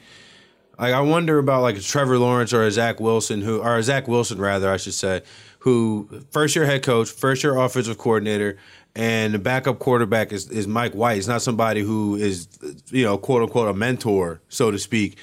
like 0.78 0.94
I 0.94 1.00
wonder 1.00 1.38
about 1.38 1.62
like 1.62 1.80
Trevor 1.80 2.18
Lawrence 2.18 2.52
or 2.52 2.70
Zach 2.70 3.00
Wilson 3.00 3.40
who 3.40 3.62
or 3.62 3.80
Zach 3.82 4.08
Wilson 4.08 4.38
rather 4.38 4.70
I 4.70 4.76
should 4.76 4.94
say 4.94 5.22
who 5.60 6.08
first 6.30 6.54
year 6.54 6.64
head 6.64 6.82
coach, 6.82 7.10
first 7.10 7.42
year 7.42 7.56
offensive 7.56 7.98
coordinator, 7.98 8.56
and 8.94 9.34
the 9.34 9.38
backup 9.38 9.78
quarterback 9.80 10.32
is, 10.32 10.48
is 10.48 10.68
Mike 10.68 10.92
White. 10.92 11.18
It's 11.18 11.26
not 11.26 11.42
somebody 11.42 11.82
who 11.82 12.16
is 12.16 12.48
you 12.90 13.04
know 13.04 13.18
quote 13.18 13.42
unquote 13.42 13.68
a 13.68 13.74
mentor 13.74 14.40
so 14.48 14.70
to 14.70 14.78
speak, 14.78 15.18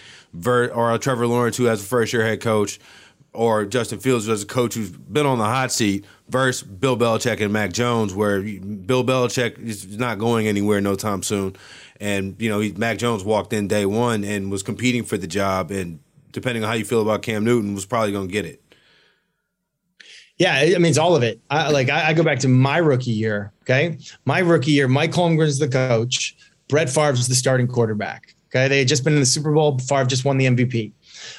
or 0.45 0.97
Trevor 0.97 1.27
Lawrence 1.27 1.57
who 1.57 1.65
has 1.65 1.81
a 1.81 1.85
first 1.85 2.13
year 2.13 2.23
head 2.23 2.41
coach. 2.41 2.79
Or 3.35 3.65
Justin 3.65 3.97
Fields, 3.97 4.25
who 4.25 4.31
has 4.31 4.43
a 4.43 4.45
coach 4.45 4.75
who's 4.75 4.91
been 4.91 5.25
on 5.25 5.39
the 5.39 5.45
hot 5.45 5.71
seat, 5.71 6.05
versus 6.29 6.61
Bill 6.61 6.95
Belichick 6.95 7.41
and 7.41 7.51
Mac 7.51 7.73
Jones, 7.73 8.13
where 8.13 8.43
Bill 8.43 9.03
Belichick 9.03 9.57
is 9.57 9.97
not 9.97 10.19
going 10.19 10.47
anywhere 10.47 10.79
no 10.81 10.93
time 10.93 11.23
soon. 11.23 11.55
And 12.03 12.35
you 12.37 12.49
know, 12.49 12.59
he, 12.59 12.73
Mac 12.73 12.97
Jones 12.97 13.23
walked 13.23 13.53
in 13.53 13.69
day 13.69 13.85
one 13.85 14.25
and 14.25 14.51
was 14.51 14.61
competing 14.61 15.03
for 15.05 15.17
the 15.17 15.25
job, 15.25 15.71
and 15.71 15.99
depending 16.33 16.61
on 16.61 16.69
how 16.69 16.75
you 16.75 16.83
feel 16.83 17.01
about 17.01 17.21
Cam 17.21 17.45
Newton, 17.45 17.73
was 17.73 17.85
probably 17.85 18.11
going 18.11 18.27
to 18.27 18.31
get 18.31 18.45
it. 18.45 18.61
Yeah, 20.37 20.53
I 20.53 20.73
mean 20.73 20.87
it's 20.87 20.97
all 20.97 21.15
of 21.15 21.23
it. 21.23 21.39
I, 21.49 21.69
like 21.71 21.89
I, 21.89 22.09
I, 22.09 22.13
go 22.13 22.21
back 22.21 22.39
to 22.39 22.49
my 22.49 22.77
rookie 22.77 23.11
year. 23.11 23.53
Okay, 23.61 23.97
my 24.25 24.39
rookie 24.39 24.71
year, 24.71 24.89
Mike 24.89 25.11
Holmgren's 25.11 25.59
the 25.59 25.69
coach, 25.69 26.35
Brett 26.67 26.89
Favre's 26.89 27.29
the 27.29 27.35
starting 27.35 27.67
quarterback. 27.67 28.35
Okay, 28.49 28.67
they 28.67 28.79
had 28.79 28.89
just 28.89 29.05
been 29.05 29.13
in 29.13 29.21
the 29.21 29.25
Super 29.25 29.53
Bowl. 29.53 29.79
Favre 29.79 30.05
just 30.05 30.25
won 30.25 30.37
the 30.37 30.45
MVP. 30.45 30.91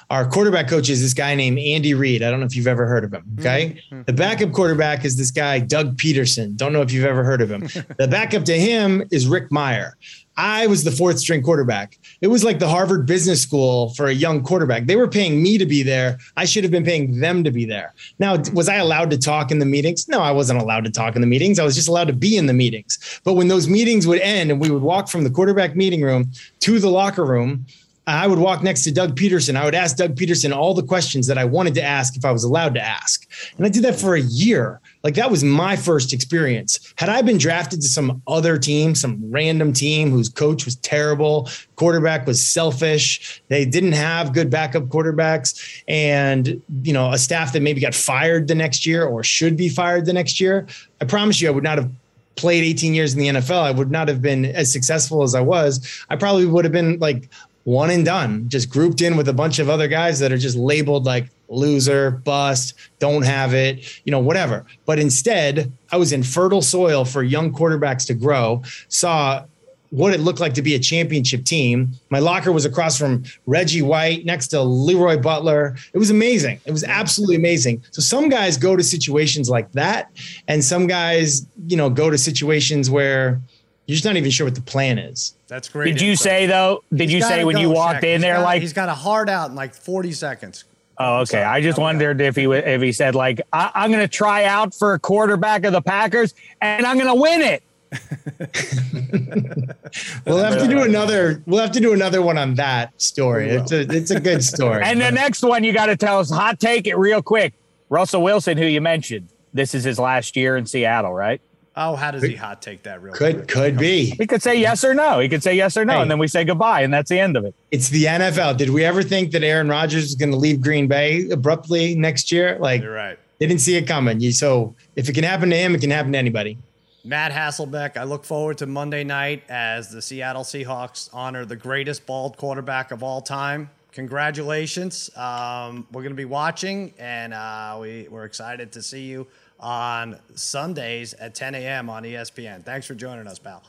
Our 0.09 0.27
quarterback 0.27 0.69
coach 0.69 0.89
is 0.89 1.03
this 1.03 1.13
guy 1.13 1.35
named 1.35 1.59
Andy 1.59 1.93
Reid. 1.93 2.23
I 2.23 2.31
don't 2.31 2.41
know 2.41 2.47
if 2.47 2.57
you've 2.57 2.67
ever 2.67 2.87
heard 2.87 3.05
of 3.05 3.13
him. 3.13 3.25
Okay. 3.39 3.79
Mm-hmm. 3.91 4.03
The 4.07 4.13
backup 4.15 4.53
quarterback 4.53 5.05
is 5.05 5.17
this 5.17 5.31
guy, 5.31 5.59
Doug 5.59 5.97
Pederson. 5.97 6.57
Don't 6.57 6.73
know 6.73 6.81
if 6.81 6.91
you've 6.91 7.05
ever 7.05 7.23
heard 7.23 7.43
of 7.43 7.51
him. 7.51 7.61
the 7.99 8.09
backup 8.09 8.45
to 8.47 8.59
him 8.59 9.03
is 9.11 9.27
Rick 9.27 9.51
Mirer. 9.51 9.93
I 10.37 10.67
was 10.67 10.83
the 10.83 10.91
fourth 10.91 11.19
string 11.19 11.43
quarterback. 11.43 11.99
It 12.21 12.27
was 12.27 12.43
like 12.43 12.59
the 12.59 12.69
Harvard 12.69 13.07
Business 13.07 13.41
School 13.41 13.91
for 13.95 14.07
a 14.07 14.13
young 14.13 14.43
quarterback. 14.43 14.87
They 14.87 14.97
were 14.97 15.07
paying 15.07 15.43
me 15.43 15.59
to 15.59 15.67
be 15.67 15.83
there. 15.83 16.19
I 16.37 16.45
should 16.45 16.65
have 16.65 16.71
been 16.73 16.85
paying 16.85 17.21
them 17.21 17.45
to 17.45 17.51
be 17.51 17.65
there. 17.65 17.95
Now, 18.19 18.39
was 18.53 18.69
I 18.69 18.77
allowed 18.77 19.11
to 19.11 19.19
talk 19.19 19.53
in 19.53 19.61
the 19.61 19.67
meetings? 19.67 20.09
No, 20.09 20.21
I 20.21 20.33
wasn't 20.33 20.61
allowed 20.61 20.85
to 20.85 20.91
talk 20.91 21.15
in 21.15 21.21
the 21.21 21.27
meetings. 21.27 21.59
I 21.59 21.65
was 21.65 21.77
just 21.77 21.89
allowed 21.89 22.09
to 22.09 22.13
be 22.13 22.37
in 22.37 22.47
the 22.47 22.53
meetings. 22.53 23.21
But 23.23 23.35
when 23.35 23.49
those 23.49 23.69
meetings 23.69 24.07
would 24.07 24.21
end 24.21 24.51
and 24.51 24.61
we 24.61 24.71
would 24.71 24.83
walk 24.83 25.09
from 25.09 25.23
the 25.23 25.31
quarterback 25.31 25.77
meeting 25.77 26.03
room 26.03 26.31
to 26.61 26.81
the 26.81 26.91
locker 26.91 27.25
room, 27.25 27.67
I 28.07 28.27
would 28.27 28.39
walk 28.39 28.63
next 28.63 28.85
to 28.85 28.93
Doug 28.93 29.17
Pederson. 29.17 29.57
I 29.57 29.65
would 29.65 29.75
ask 29.75 29.97
Doug 29.97 30.15
Pederson 30.15 30.55
all 30.55 30.75
the 30.75 30.83
questions 30.83 31.27
that 31.27 31.39
I 31.39 31.45
wanted 31.45 31.75
to 31.75 31.83
ask 31.83 32.17
if 32.17 32.25
I 32.25 32.33
was 32.33 32.45
allowed 32.45 32.75
to 32.75 32.81
ask. 32.81 33.27
And 33.57 33.65
I 33.65 33.71
did 33.71 33.83
that 33.85 33.99
for 33.99 34.15
a 34.15 34.21
year. 34.21 34.81
Like 35.03 35.15
that 35.15 35.31
was 35.31 35.43
my 35.43 35.75
first 35.77 36.13
experience. 36.13 36.93
Had 36.97 37.09
I 37.09 37.23
been 37.23 37.39
drafted 37.39 37.81
to 37.81 37.89
some 37.89 38.23
other 38.27 38.59
team, 38.59 38.95
some 38.95 39.19
random 39.31 39.73
team 39.73 40.11
whose 40.11 40.29
coach 40.29 40.67
was 40.67 40.77
terrible, 40.77 41.49
quarterback 41.77 42.27
was 42.27 42.47
selfish, 42.47 43.43
they 43.49 43.65
didn't 43.65 43.93
have 43.93 44.35
good 44.35 44.51
backup 44.51 44.85
quarterbacks, 44.85 45.83
and 45.89 46.63
you 46.83 46.93
know, 46.93 47.11
a 47.11 47.19
staff 47.19 47.53
that 47.55 47.63
maybe 47.63 47.81
got 47.81 47.95
fired 47.95 48.49
the 48.49 48.55
next 48.55 48.85
year 48.85 49.07
or 49.07 49.25
should 49.25 49.57
be 49.57 49.69
fired 49.69 50.05
the 50.05 50.13
next 50.13 50.41
year, 50.41 50.67
I 51.01 51.07
promise 51.07 51.41
you 51.41 51.49
I 51.49 51.53
would 51.53 51.65
not 51.65 51.79
have 51.79 51.91
played 52.37 52.65
18 52.65 52.95
years 52.95 53.15
in 53.15 53.21
the 53.21 53.29
NFL, 53.29 53.63
I 53.63 53.71
would 53.71 53.91
not 53.91 54.09
have 54.09 54.21
been 54.21 54.45
as 54.45 54.73
successful 54.73 55.23
as 55.23 55.35
I 55.35 55.41
was. 55.41 56.05
I 56.11 56.17
probably 56.17 56.47
would 56.47 56.65
have 56.65 56.73
been 56.73 56.99
like 56.99 57.29
one 57.65 57.91
and 57.91 58.05
done, 58.05 58.49
just 58.49 58.71
grouped 58.71 59.01
in 59.01 59.17
with 59.17 59.29
a 59.29 59.33
bunch 59.33 59.59
of 59.59 59.69
other 59.69 59.89
guys 59.89 60.19
that 60.21 60.33
are 60.33 60.39
just 60.39 60.57
labeled 60.57 61.05
like 61.05 61.29
loser, 61.49 62.11
bust, 62.11 62.75
don't 62.99 63.23
have 63.23 63.55
it, 63.55 64.01
you 64.05 64.11
know, 64.11 64.19
whatever. 64.19 64.65
But 64.87 64.99
instead, 64.99 65.73
I 65.91 65.97
was 65.97 66.13
in 66.13 66.23
fertile 66.23 66.63
soil 66.63 67.05
for 67.05 67.23
young 67.23 67.53
quarterbacks 67.53 68.07
to 68.07 68.15
grow, 68.15 68.63
saw 68.89 69.45
what 69.91 70.13
it 70.13 70.19
looked 70.19 70.41
like 70.41 70.55
to 70.55 70.63
be 70.63 70.75
a 70.75 70.79
championship 70.79 71.45
team. 71.45 71.93
My 72.11 72.19
locker 72.19 72.51
was 72.51 72.65
across 72.65 72.99
from 72.99 73.23
Reggie 73.47 73.83
White 73.83 74.25
next 74.25 74.49
to 74.49 74.61
Leroy 74.61 75.17
Butler. 75.17 75.77
It 75.93 75.99
was 75.99 76.11
amazing. 76.11 76.61
It 76.65 76.73
was 76.73 76.83
absolutely 76.83 77.37
amazing. 77.37 77.85
So 77.93 78.03
some 78.03 78.29
guys 78.29 78.57
go 78.57 78.75
to 78.75 78.83
situations 78.83 79.49
like 79.49 79.71
that 79.73 80.11
and 80.49 80.65
some 80.65 80.89
guys, 80.89 81.47
you 81.69 81.77
know, 81.77 81.91
go 81.91 82.11
to 82.11 82.19
situations 82.19 82.91
where 82.91 83.41
you're 83.87 83.95
just 83.95 84.05
not 84.05 84.17
even 84.17 84.31
sure 84.31 84.47
what 84.47 84.55
the 84.55 84.63
plan 84.63 84.99
is. 84.99 85.35
That's 85.47 85.69
great. 85.69 85.93
Did 85.93 86.01
you 86.01 86.17
say 86.17 86.47
though? 86.47 86.83
Did 86.91 87.11
he's 87.11 87.13
you 87.13 87.23
say 87.23 87.45
when 87.45 87.59
you 87.59 87.71
walked 87.71 88.05
in 88.05 88.21
there 88.21 88.37
got, 88.37 88.45
like 88.45 88.63
he's 88.63 88.73
got 88.73 88.89
a 88.89 88.95
hard 88.95 89.29
out 89.29 89.51
in 89.51 89.57
like 89.57 89.75
40 89.75 90.13
seconds? 90.13 90.65
Oh, 90.99 91.21
okay. 91.21 91.43
I 91.43 91.61
just 91.61 91.79
wondered 91.79 92.21
if 92.21 92.37
he 92.37 92.45
if 92.45 92.81
he 92.81 92.93
said 92.93 93.15
like 93.15 93.41
I, 93.53 93.85
am 93.85 93.91
going 93.91 94.03
to 94.03 94.09
try 94.09 94.45
out 94.45 94.75
for 94.75 94.95
a 94.95 94.99
quarterback 94.99 95.65
of 95.65 95.73
the 95.73 95.83
Packers 95.83 96.35
and 96.61 96.87
I'm 96.87 96.99
going 96.99 97.15
to 97.15 97.21
win 97.21 97.43
it. 97.43 97.63
we'll 100.27 100.39
have 100.39 100.59
to 100.59 100.67
do 100.69 100.83
another. 100.83 101.43
We'll 101.47 101.61
have 101.61 101.73
to 101.73 101.81
do 101.81 101.93
another 101.93 102.23
one 102.23 102.39
on 102.39 102.55
that 102.55 103.01
story. 103.01 103.51
It's 103.51 103.71
a 103.71 103.81
it's 103.81 104.11
a 104.11 104.19
good 104.19 104.43
story. 104.43 104.83
and 104.85 105.01
the 105.01 105.11
next 105.11 105.43
one 105.43 105.63
you 105.63 105.73
got 105.73 105.87
to 105.87 105.97
tell 105.97 106.21
us. 106.21 106.31
Hot 106.31 106.59
take 106.59 106.87
it 106.87 106.97
real 106.97 107.23
quick. 107.23 107.53
Russell 107.91 108.23
Wilson, 108.23 108.57
who 108.57 108.65
you 108.65 108.81
mentioned, 108.81 109.29
this 109.53 109.75
is 109.75 109.85
his 109.85 109.99
last 109.99 110.37
year 110.37 110.57
in 110.57 110.67
Seattle, 110.67 111.13
right? 111.13 111.41
Oh, 111.77 111.97
how 111.97 112.13
does 112.13 112.23
he 112.23 112.37
hot 112.37 112.63
take 112.63 112.85
that 112.85 113.03
real 113.03 113.15
could 113.15 113.35
quick? 113.37 113.49
could 113.49 113.77
be. 113.79 114.11
He 114.11 114.27
could 114.27 114.43
say 114.43 114.55
yes 114.55 114.85
or 114.85 114.95
no. 114.95 115.19
He 115.19 115.29
could 115.29 115.43
say 115.43 115.57
yes 115.57 115.77
or 115.77 115.85
no, 115.85 115.95
hey, 115.95 116.03
and 116.03 116.11
then 116.11 116.19
we 116.19 116.29
say 116.29 116.45
goodbye, 116.45 116.83
and 116.83 116.95
that's 116.95 117.11
the 117.11 117.19
end 117.19 117.37
of 117.37 117.45
it. 117.45 117.55
It's 117.73 117.89
the 117.89 118.05
NFL. 118.05 118.57
Did 118.57 118.71
we 118.71 118.85
ever 118.85 119.03
think 119.03 119.33
that 119.33 119.43
Aaron 119.43 119.69
Rodgers 119.69 120.05
is 120.05 120.15
going 120.15 120.31
to 120.31 120.37
leave 120.37 120.61
Green 120.61 120.87
Bay 120.87 121.29
abruptly 121.31 121.97
next 121.97 122.31
year? 122.31 122.57
Like, 122.61 122.83
You're 122.83 122.93
right. 122.95 123.19
They 123.39 123.47
didn't 123.49 123.61
see 123.61 123.77
it 123.77 123.89
coming. 123.89 124.21
So 124.31 124.75
if 124.95 125.09
it 125.09 125.15
can 125.15 125.25
happen 125.25 125.51
to 125.51 125.57
him, 125.57 125.75
it 125.75 125.81
can 125.81 125.91
happen 125.91 126.13
to 126.13 126.19
anybody. 126.19 126.57
Matt 127.05 127.33
Hasselbeck, 127.33 127.97
I 127.97 128.05
look 128.05 128.25
forward 128.25 128.57
to 128.59 128.67
Monday 128.67 129.05
night 129.05 129.43
as 129.49 129.91
the 129.91 130.01
Seattle 130.01 130.45
Seahawks 130.45 131.11
honor 131.13 131.45
the 131.45 131.57
greatest 131.57 132.07
bald 132.07 132.37
quarterback 132.37 132.93
of 132.93 133.03
all 133.03 133.21
time. 133.21 133.69
Congratulations. 133.93 135.11
Um, 135.17 135.87
we're 135.93 136.03
going 136.03 136.13
to 136.13 136.17
be 136.17 136.25
watching, 136.25 136.95
and 136.99 137.35
uh, 137.35 137.77
we, 137.81 138.09
we're 138.11 138.25
excited 138.25 138.73
to 138.73 138.83
see 138.83 139.03
you 139.03 139.27
on 139.65 140.19
Sundays 140.35 141.15
at 141.15 141.35
10 141.35 141.55
a.m. 141.55 141.89
on 141.91 142.05
ESPN. 142.05 142.63
Thanks 142.63 142.87
for 142.87 142.95
joining 142.95 143.27
us, 143.27 143.39
pal. 143.39 143.63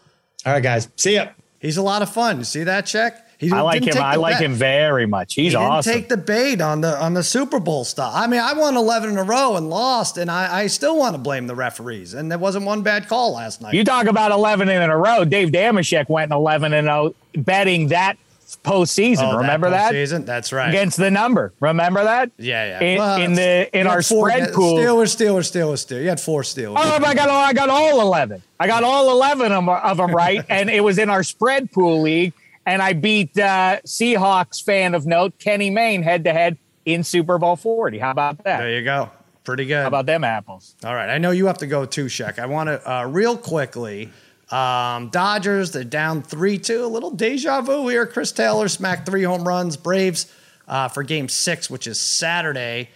All 0.46 0.54
right, 0.54 0.62
guys. 0.62 0.90
See 0.98 1.16
ya. 1.16 1.30
He's 1.60 1.78
a 1.78 1.82
lot 1.82 2.02
of 2.02 2.10
fun. 2.12 2.38
You 2.38 2.44
see 2.44 2.64
that 2.64 2.86
check? 2.86 3.26
He 3.38 3.52
I 3.52 3.62
like 3.62 3.84
him. 3.84 3.98
I 3.98 4.16
like 4.16 4.36
bet. 4.36 4.44
him 4.44 4.54
very 4.54 5.06
much. 5.06 5.34
He's 5.34 5.54
he 5.54 5.58
awesome. 5.58 5.92
Take 5.92 6.10
the 6.10 6.18
bait 6.18 6.62
on 6.62 6.82
the 6.82 6.98
on 7.02 7.14
the 7.14 7.24
Super 7.24 7.60
Bowl 7.60 7.84
stuff. 7.84 8.14
I 8.16 8.28
mean, 8.28 8.40
I 8.40 8.54
won 8.54 8.78
eleven 8.78 9.10
in 9.10 9.18
a 9.18 9.24
row 9.24 9.56
and 9.56 9.70
lost, 9.70 10.18
and 10.18 10.32
I, 10.32 10.62
I 10.62 10.68
still 10.68 10.98
want 10.98 11.16
to 11.16 11.18
blame 11.18 11.48
the 11.48 11.56
referees. 11.56 12.14
And 12.14 12.32
there 12.32 12.38
wasn't 12.38 12.66
one 12.66 12.82
bad 12.82 13.08
call 13.08 13.34
last 13.34 13.62
night. 13.62 13.74
You 13.74 13.84
talk 13.84 14.08
about 14.08 14.32
eleven 14.32 14.70
in 14.70 14.82
a 14.82 14.98
row. 14.98 15.26
Dave 15.26 15.50
Dameshek 15.50 16.08
went 16.08 16.32
eleven 16.32 16.74
and 16.74 16.86
zero 16.86 17.16
betting 17.36 17.90
that 17.90 18.18
postseason. 18.64 19.34
Oh, 19.34 19.38
Remember 19.38 19.70
that? 19.70 19.94
Postseason? 19.94 20.26
That's 20.26 20.54
right. 20.54 20.70
Against 20.70 20.98
the 20.98 21.10
number. 21.12 21.54
Remember 21.60 22.04
that? 22.04 22.32
Yeah, 22.38 22.80
yeah. 22.80 22.88
In, 22.88 22.98
well, 23.00 23.22
in 23.22 23.34
the 23.34 23.78
in 23.78 23.88
our 23.88 24.02
four, 24.02 24.30
spread 24.30 24.54
pool. 24.54 24.78
Steelers, 24.78 25.16
Steelers, 25.16 25.52
Steelers, 25.52 25.86
Steelers. 25.86 26.02
You 26.02 26.10
had 26.10 26.20
four 26.20 26.42
Steelers. 26.44 26.76
Oh, 26.78 27.04
I 27.06 27.14
got 27.16 27.30
all, 27.30 27.42
I 27.42 27.54
got 27.54 27.70
all 27.70 28.02
eleven. 28.02 28.42
I 28.60 28.68
got 28.68 28.84
all 28.84 29.12
eleven 29.12 29.52
of 29.52 29.66
them, 29.66 29.70
of 29.70 29.98
them 29.98 30.12
right, 30.16 30.46
and 30.50 30.70
it 30.70 30.84
was 30.84 30.98
in 30.98 31.10
our 31.10 31.24
spread 31.24 31.72
pool 31.72 32.02
league. 32.02 32.34
And 32.68 32.82
I 32.82 32.94
beat 32.94 33.38
uh, 33.38 33.80
Seahawks 33.86 34.64
fan 34.64 34.96
of 34.96 35.06
note 35.06 35.38
Kenny 35.38 35.70
Mayne 35.70 36.02
head 36.02 36.24
to 36.24 36.34
head 36.34 36.58
in 36.86 37.04
Super 37.04 37.38
Bowl 37.38 37.56
forty. 37.56 38.00
How 38.00 38.12
about 38.12 38.44
that? 38.44 38.60
There 38.60 38.72
you 38.72 38.84
go. 38.84 39.10
Pretty 39.44 39.66
good. 39.66 39.82
How 39.82 39.88
about 39.88 40.08
them 40.08 40.24
apples? 40.24 40.76
All 40.84 40.96
right. 40.96 41.08
I 41.08 41.20
know 41.20 41.30
you 41.30 41.46
have 41.46 41.60
to 41.60 41.68
go 41.68 41.86
too, 41.86 42.10
Shek. 42.10 42.40
I 42.40 42.48
want 42.48 42.68
to 42.68 42.92
uh, 42.92 43.06
real 43.06 43.38
quickly. 43.38 44.10
Um, 44.52 45.10
Dodgers, 45.10 45.72
they're 45.72 45.84
down 45.84 46.22
3 46.22 46.58
2. 46.58 46.86
A 46.86 46.88
little 46.88 47.12
deja 47.12 47.62
vu 47.62 47.88
here. 47.88 48.06
Chris 48.06 48.32
Taylor 48.32 48.68
smacked 48.68 49.06
three 49.06 49.24
home 49.24 49.48
runs. 49.48 49.78
Braves 49.78 50.32
uh, 50.68 50.88
for 50.88 51.04
game 51.04 51.30
six, 51.30 51.70
which 51.70 51.88
is 51.88 52.00
Saturday, 52.00 52.90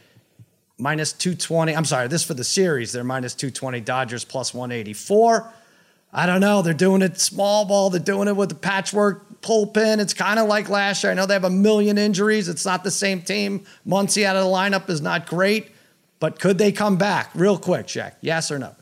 minus 0.78 1.14
220. 1.14 1.76
I'm 1.76 1.86
sorry, 1.86 2.08
this 2.08 2.24
for 2.24 2.34
the 2.34 2.44
series. 2.44 2.92
They're 2.92 3.04
minus 3.04 3.34
220. 3.34 3.82
Dodgers 3.82 4.26
plus 4.26 4.54
184. 4.54 5.52
I 6.12 6.26
don't 6.26 6.42
know. 6.42 6.62
They're 6.62 6.74
doing 6.74 7.02
it 7.02 7.20
small 7.20 7.66
ball. 7.66 7.90
They're 7.90 8.00
doing 8.00 8.28
it 8.28 8.36
with 8.36 8.50
the 8.50 8.56
patchwork 8.56 9.42
bullpen. 9.42 10.00
It's 10.00 10.14
kind 10.14 10.40
of 10.40 10.48
like 10.48 10.70
last 10.70 11.04
year. 11.04 11.12
I 11.12 11.16
know 11.16 11.26
they 11.26 11.34
have 11.36 11.44
a 11.44 11.50
million 11.50 11.98
injuries. 11.98 12.50
It's 12.50 12.66
not 12.66 12.84
the 12.84 12.92
same 12.92 13.22
team. 13.22 13.66
Muncy 13.88 14.24
out 14.24 14.36
of 14.36 14.44
the 14.44 14.50
lineup 14.50 14.90
is 14.90 15.02
not 15.02 15.28
great, 15.28 15.72
but 16.20 16.40
could 16.40 16.58
they 16.58 16.72
come 16.72 16.98
back 16.98 17.30
real 17.36 17.58
quick, 17.58 17.88
Jack? 17.88 18.18
Yes 18.22 18.52
or 18.52 18.58
no? 18.58 18.76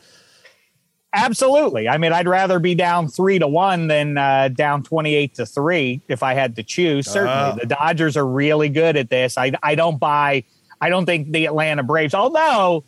Absolutely. 1.17 1.87
I 1.89 1.97
mean, 1.97 2.13
I'd 2.13 2.27
rather 2.27 2.59
be 2.59 2.75
down 2.75 3.07
three 3.07 3.39
to 3.39 3.47
one 3.47 3.87
than 3.87 4.17
uh, 4.17 4.49
down 4.49 4.83
twenty-eight 4.83 5.35
to 5.35 5.45
three 5.45 6.01
if 6.07 6.23
I 6.23 6.33
had 6.33 6.55
to 6.57 6.63
choose. 6.63 7.07
Certainly, 7.09 7.33
Ah. 7.33 7.55
the 7.59 7.65
Dodgers 7.65 8.15
are 8.17 8.25
really 8.25 8.69
good 8.69 8.95
at 8.97 9.09
this. 9.09 9.37
I 9.37 9.51
I 9.63 9.75
don't 9.75 9.99
buy. 9.99 10.43
I 10.79 10.89
don't 10.89 11.05
think 11.05 11.31
the 11.31 11.45
Atlanta 11.45 11.83
Braves, 11.83 12.13
although. 12.13 12.83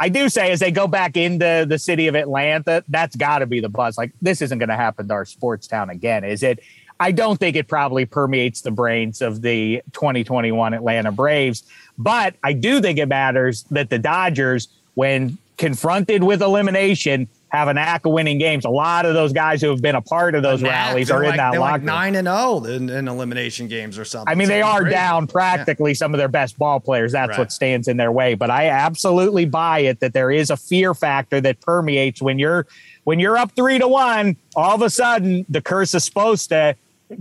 I 0.00 0.08
do 0.08 0.28
say 0.28 0.52
as 0.52 0.60
they 0.60 0.70
go 0.70 0.86
back 0.86 1.16
into 1.16 1.66
the 1.68 1.76
city 1.76 2.06
of 2.06 2.14
Atlanta, 2.14 2.84
that's 2.86 3.16
got 3.16 3.40
to 3.40 3.46
be 3.46 3.58
the 3.58 3.68
buzz. 3.68 3.98
Like 3.98 4.12
this 4.22 4.40
isn't 4.42 4.58
going 4.60 4.68
to 4.68 4.76
happen 4.76 5.08
to 5.08 5.14
our 5.14 5.24
sports 5.24 5.66
town 5.66 5.90
again, 5.90 6.22
is 6.22 6.44
it? 6.44 6.60
I 7.00 7.10
don't 7.10 7.36
think 7.36 7.56
it 7.56 7.66
probably 7.66 8.06
permeates 8.06 8.60
the 8.60 8.70
brains 8.70 9.20
of 9.20 9.42
the 9.42 9.82
2021 9.94 10.72
Atlanta 10.72 11.10
Braves, 11.10 11.64
but 11.98 12.36
I 12.44 12.52
do 12.52 12.80
think 12.80 13.00
it 13.00 13.06
matters 13.06 13.64
that 13.72 13.90
the 13.90 13.98
Dodgers, 13.98 14.68
when 14.94 15.36
confronted 15.56 16.22
with 16.22 16.42
elimination, 16.42 17.26
have 17.50 17.68
a 17.68 17.74
knack 17.74 18.04
of 18.04 18.12
winning 18.12 18.38
games. 18.38 18.64
A 18.64 18.70
lot 18.70 19.06
of 19.06 19.14
those 19.14 19.32
guys 19.32 19.62
who 19.62 19.70
have 19.70 19.80
been 19.80 19.94
a 19.94 20.02
part 20.02 20.34
of 20.34 20.42
those 20.42 20.62
rallies 20.62 21.10
are 21.10 21.22
in 21.22 21.30
like, 21.30 21.38
that 21.38 21.52
they're 21.52 21.60
locker. 21.60 21.72
like 21.72 21.82
nine 21.82 22.14
and 22.14 22.26
zero 22.26 22.64
in, 22.64 22.90
in 22.90 23.08
elimination 23.08 23.68
games 23.68 23.98
or 23.98 24.04
something. 24.04 24.30
I 24.30 24.34
mean, 24.34 24.48
they 24.48 24.60
are 24.60 24.84
down 24.84 25.26
practically 25.26 25.94
some 25.94 26.12
of 26.12 26.18
their 26.18 26.28
best 26.28 26.58
ball 26.58 26.78
players. 26.80 27.12
That's 27.12 27.30
Right. 27.30 27.38
what 27.38 27.52
stands 27.52 27.88
in 27.88 27.96
their 27.96 28.12
way. 28.12 28.34
But 28.34 28.50
I 28.50 28.68
absolutely 28.68 29.46
buy 29.46 29.80
it 29.80 30.00
that 30.00 30.12
there 30.12 30.30
is 30.30 30.50
a 30.50 30.56
fear 30.56 30.92
factor 30.94 31.40
that 31.40 31.60
permeates 31.60 32.20
when 32.20 32.38
you're 32.38 32.66
when 33.04 33.18
you're 33.18 33.38
up 33.38 33.52
three 33.52 33.78
to 33.78 33.88
one. 33.88 34.36
All 34.54 34.74
of 34.74 34.82
a 34.82 34.90
sudden, 34.90 35.46
the 35.48 35.62
curse 35.62 35.94
is 35.94 36.04
supposed 36.04 36.50
to 36.50 36.76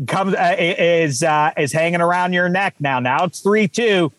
come 0.07 0.35
uh, 0.37 0.55
is 0.57 1.23
uh, 1.23 1.51
is 1.57 1.71
hanging 1.71 2.01
around 2.01 2.33
your 2.33 2.49
neck 2.49 2.75
now. 2.81 2.99
Now 2.99 3.23
it's 3.23 3.39
three 3.39 3.69
two. 3.69 4.11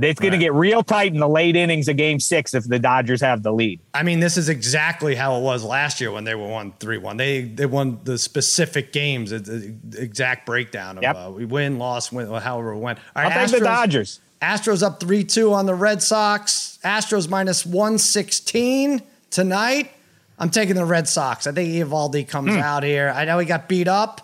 It's 0.00 0.18
going 0.18 0.32
Right. 0.32 0.38
to 0.38 0.44
get 0.44 0.52
real 0.54 0.82
tight 0.82 1.12
in 1.14 1.20
the 1.20 1.28
late 1.28 1.54
innings 1.54 1.86
of 1.88 1.96
Game 1.96 2.18
Six 2.18 2.52
if 2.52 2.64
the 2.68 2.78
Dodgers 2.80 3.20
have 3.20 3.42
the 3.44 3.52
lead. 3.52 3.78
I 3.94 4.02
mean, 4.02 4.18
this 4.18 4.36
is 4.36 4.48
exactly 4.48 5.14
how 5.14 5.36
it 5.36 5.42
was 5.42 5.62
last 5.62 6.00
year 6.00 6.10
when 6.10 6.24
they 6.24 6.34
were 6.34 6.48
won 6.48 6.72
three 6.80 6.98
one. 6.98 7.16
They 7.16 7.42
they 7.42 7.66
won 7.66 8.00
the 8.04 8.18
specific 8.18 8.92
games, 8.92 9.30
the- 9.30 9.74
exact 9.96 10.46
breakdown 10.46 10.96
of 10.98 11.04
Yep. 11.04 11.16
uh, 11.16 11.30
we 11.30 11.44
win, 11.44 11.78
lost, 11.78 12.12
win, 12.12 12.26
however 12.26 12.72
it 12.72 12.78
went. 12.78 12.98
All 13.14 13.22
I'll 13.22 13.30
right, 13.30 13.48
take 13.48 13.58
the 13.60 13.64
Dodgers. 13.64 14.20
Astros 14.42 14.82
up 14.82 15.00
3 15.00 15.22
2 15.24 15.54
on 15.54 15.66
the 15.66 15.74
Red 15.74 16.02
Sox. 16.02 16.78
Astros 16.84 17.28
minus 17.28 17.64
116 17.64 19.00
tonight. 19.30 19.90
I'm 20.38 20.50
taking 20.50 20.74
the 20.74 20.84
Red 20.84 21.08
Sox. 21.08 21.46
I 21.46 21.52
think 21.52 21.68
Eovaldi 21.70 22.26
comes 22.26 22.52
Hmm. 22.52 22.58
out 22.58 22.82
here. 22.82 23.12
I 23.14 23.24
know 23.24 23.38
he 23.38 23.46
got 23.46 23.68
beat 23.68 23.86
up. 23.88 24.23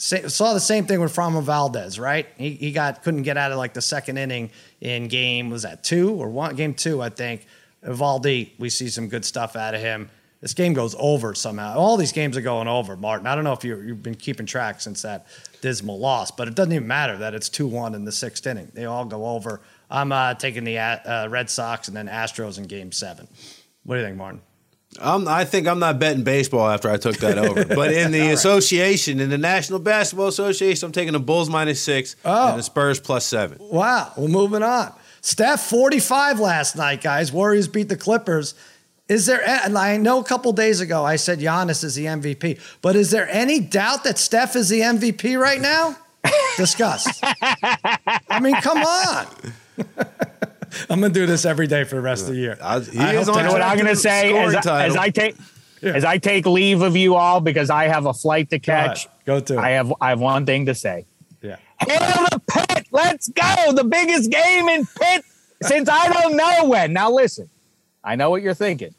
Sa- 0.00 0.28
saw 0.28 0.54
the 0.54 0.60
same 0.60 0.86
thing 0.86 0.98
with 1.02 1.14
Framber 1.14 1.42
Valdez, 1.42 1.98
right? 1.98 2.26
He, 2.38 2.52
he 2.52 2.72
got 2.72 3.02
couldn't 3.02 3.22
get 3.22 3.36
out 3.36 3.52
of 3.52 3.58
like 3.58 3.74
the 3.74 3.82
second 3.82 4.16
inning 4.16 4.50
in 4.80 5.08
game 5.08 5.50
was 5.50 5.62
that 5.62 5.84
two 5.84 6.14
or 6.14 6.30
one 6.30 6.56
game 6.56 6.72
two, 6.72 7.02
I 7.02 7.10
think. 7.10 7.46
Eovaldi, 7.84 8.52
we 8.58 8.70
see 8.70 8.88
some 8.88 9.08
good 9.08 9.26
stuff 9.26 9.56
out 9.56 9.74
of 9.74 9.82
him. 9.82 10.08
This 10.40 10.54
game 10.54 10.72
goes 10.72 10.96
over 10.98 11.34
somehow. 11.34 11.76
All 11.76 11.98
these 11.98 12.12
games 12.12 12.34
are 12.38 12.40
going 12.40 12.66
over, 12.66 12.96
Martin. 12.96 13.26
I 13.26 13.34
don't 13.34 13.44
know 13.44 13.52
if 13.52 13.62
you 13.62 13.78
you've 13.78 14.02
been 14.02 14.14
keeping 14.14 14.46
track 14.46 14.80
since 14.80 15.02
that 15.02 15.26
dismal 15.60 15.98
loss, 15.98 16.30
but 16.30 16.48
it 16.48 16.54
doesn't 16.54 16.72
even 16.72 16.88
matter 16.88 17.18
that 17.18 17.34
it's 17.34 17.50
2 17.50 17.66
1 17.66 17.94
in 17.94 18.06
the 18.06 18.12
sixth 18.12 18.46
inning. 18.46 18.72
They 18.72 18.86
all 18.86 19.04
go 19.04 19.26
over. 19.26 19.60
I'm 19.90 20.12
uh, 20.12 20.32
taking 20.32 20.64
the 20.64 20.78
uh, 20.78 21.28
Red 21.28 21.50
Sox 21.50 21.88
and 21.88 21.96
then 21.96 22.08
Astros 22.08 22.56
in 22.56 22.64
game 22.64 22.90
seven. 22.90 23.28
What 23.84 23.96
do 23.96 24.00
you 24.00 24.06
think, 24.06 24.16
Martin? 24.16 24.40
I'm, 24.98 25.28
I 25.28 25.44
think 25.44 25.68
I'm 25.68 25.78
not 25.78 25.98
betting 26.00 26.24
baseball 26.24 26.68
after 26.68 26.90
I 26.90 26.96
took 26.96 27.16
that 27.18 27.38
over. 27.38 27.64
But 27.74 27.92
in 27.92 28.10
the 28.10 28.30
association, 28.32 29.20
in 29.20 29.30
the 29.30 29.38
National 29.38 29.78
Basketball 29.78 30.26
Association, 30.28 30.86
I'm 30.86 30.92
taking 30.92 31.12
the 31.12 31.20
Bulls 31.20 31.48
minus 31.48 31.80
six 31.80 32.16
Oh. 32.24 32.50
and 32.50 32.58
the 32.58 32.62
Spurs 32.62 32.98
plus 32.98 33.24
seven. 33.24 33.58
Wow. 33.60 34.12
Well, 34.16 34.28
moving 34.28 34.62
on. 34.62 34.92
Steph, 35.20 35.60
45 35.68 36.40
last 36.40 36.76
night, 36.76 37.02
guys. 37.02 37.30
Warriors 37.32 37.68
beat 37.68 37.88
the 37.88 37.96
Clippers. 37.96 38.54
Is 39.08 39.26
there, 39.26 39.42
and 39.46 39.76
I 39.76 39.96
know 39.96 40.20
a 40.20 40.24
couple 40.24 40.52
days 40.52 40.80
ago 40.80 41.04
I 41.04 41.16
said 41.16 41.40
Giannis 41.40 41.82
is 41.84 41.94
the 41.96 42.06
MVP, 42.06 42.58
but 42.80 42.94
is 42.96 43.10
there 43.10 43.28
any 43.28 43.58
doubt 43.60 44.04
that 44.04 44.18
Steph 44.18 44.54
is 44.56 44.68
the 44.68 44.80
MVP 44.80 45.38
right 45.38 45.60
now? 45.60 45.96
Discuss. 46.56 47.20
I 47.22 48.38
mean, 48.40 48.54
come 48.56 48.78
on. 48.78 49.26
I'm 50.88 51.00
going 51.00 51.12
to 51.12 51.20
do 51.20 51.26
this 51.26 51.44
every 51.44 51.66
day 51.66 51.84
for 51.84 51.96
the 51.96 52.00
rest 52.00 52.28
of 52.28 52.34
the 52.34 52.40
year. 52.40 52.58
I- 52.62 52.80
he 52.80 52.98
I 52.98 53.14
is 53.14 53.28
on 53.28 53.38
You 53.38 53.44
know 53.44 53.52
what 53.52 53.62
I'm 53.62 53.76
going 53.76 53.86
to 53.86 53.94
to 53.94 53.96
say 54.00 54.36
as, 54.36 54.66
I- 54.66 54.86
as 54.86 54.96
I 54.96 55.10
take 55.10 55.36
as 55.82 56.04
I 56.04 56.18
take 56.18 56.44
leave 56.46 56.82
of 56.82 56.94
you 56.96 57.14
all 57.14 57.40
because 57.40 57.70
I 57.70 57.84
have 57.88 58.04
a 58.06 58.12
flight 58.12 58.50
to 58.50 58.58
catch. 58.58 59.08
Go 59.24 59.40
to. 59.40 59.58
I 59.58 59.70
have 59.70 59.92
I 60.00 60.10
have 60.10 60.20
one 60.20 60.44
thing 60.46 60.66
to 60.66 60.74
say. 60.74 61.06
Yeah. 61.42 61.56
Hail 61.78 62.26
the 62.30 62.40
Pitt! 62.46 62.86
Let's 62.92 63.28
go! 63.30 63.72
The 63.72 63.84
biggest 63.84 64.30
game 64.30 64.68
in 64.68 64.84
Pitt 64.86 65.24
since 65.62 65.88
I 65.88 66.08
don't 66.12 66.36
know 66.36 66.66
when. 66.68 66.92
Now 66.92 67.10
listen, 67.10 67.48
I 68.04 68.16
know 68.16 68.28
what 68.30 68.42
you're 68.42 68.52
thinking. 68.54 68.94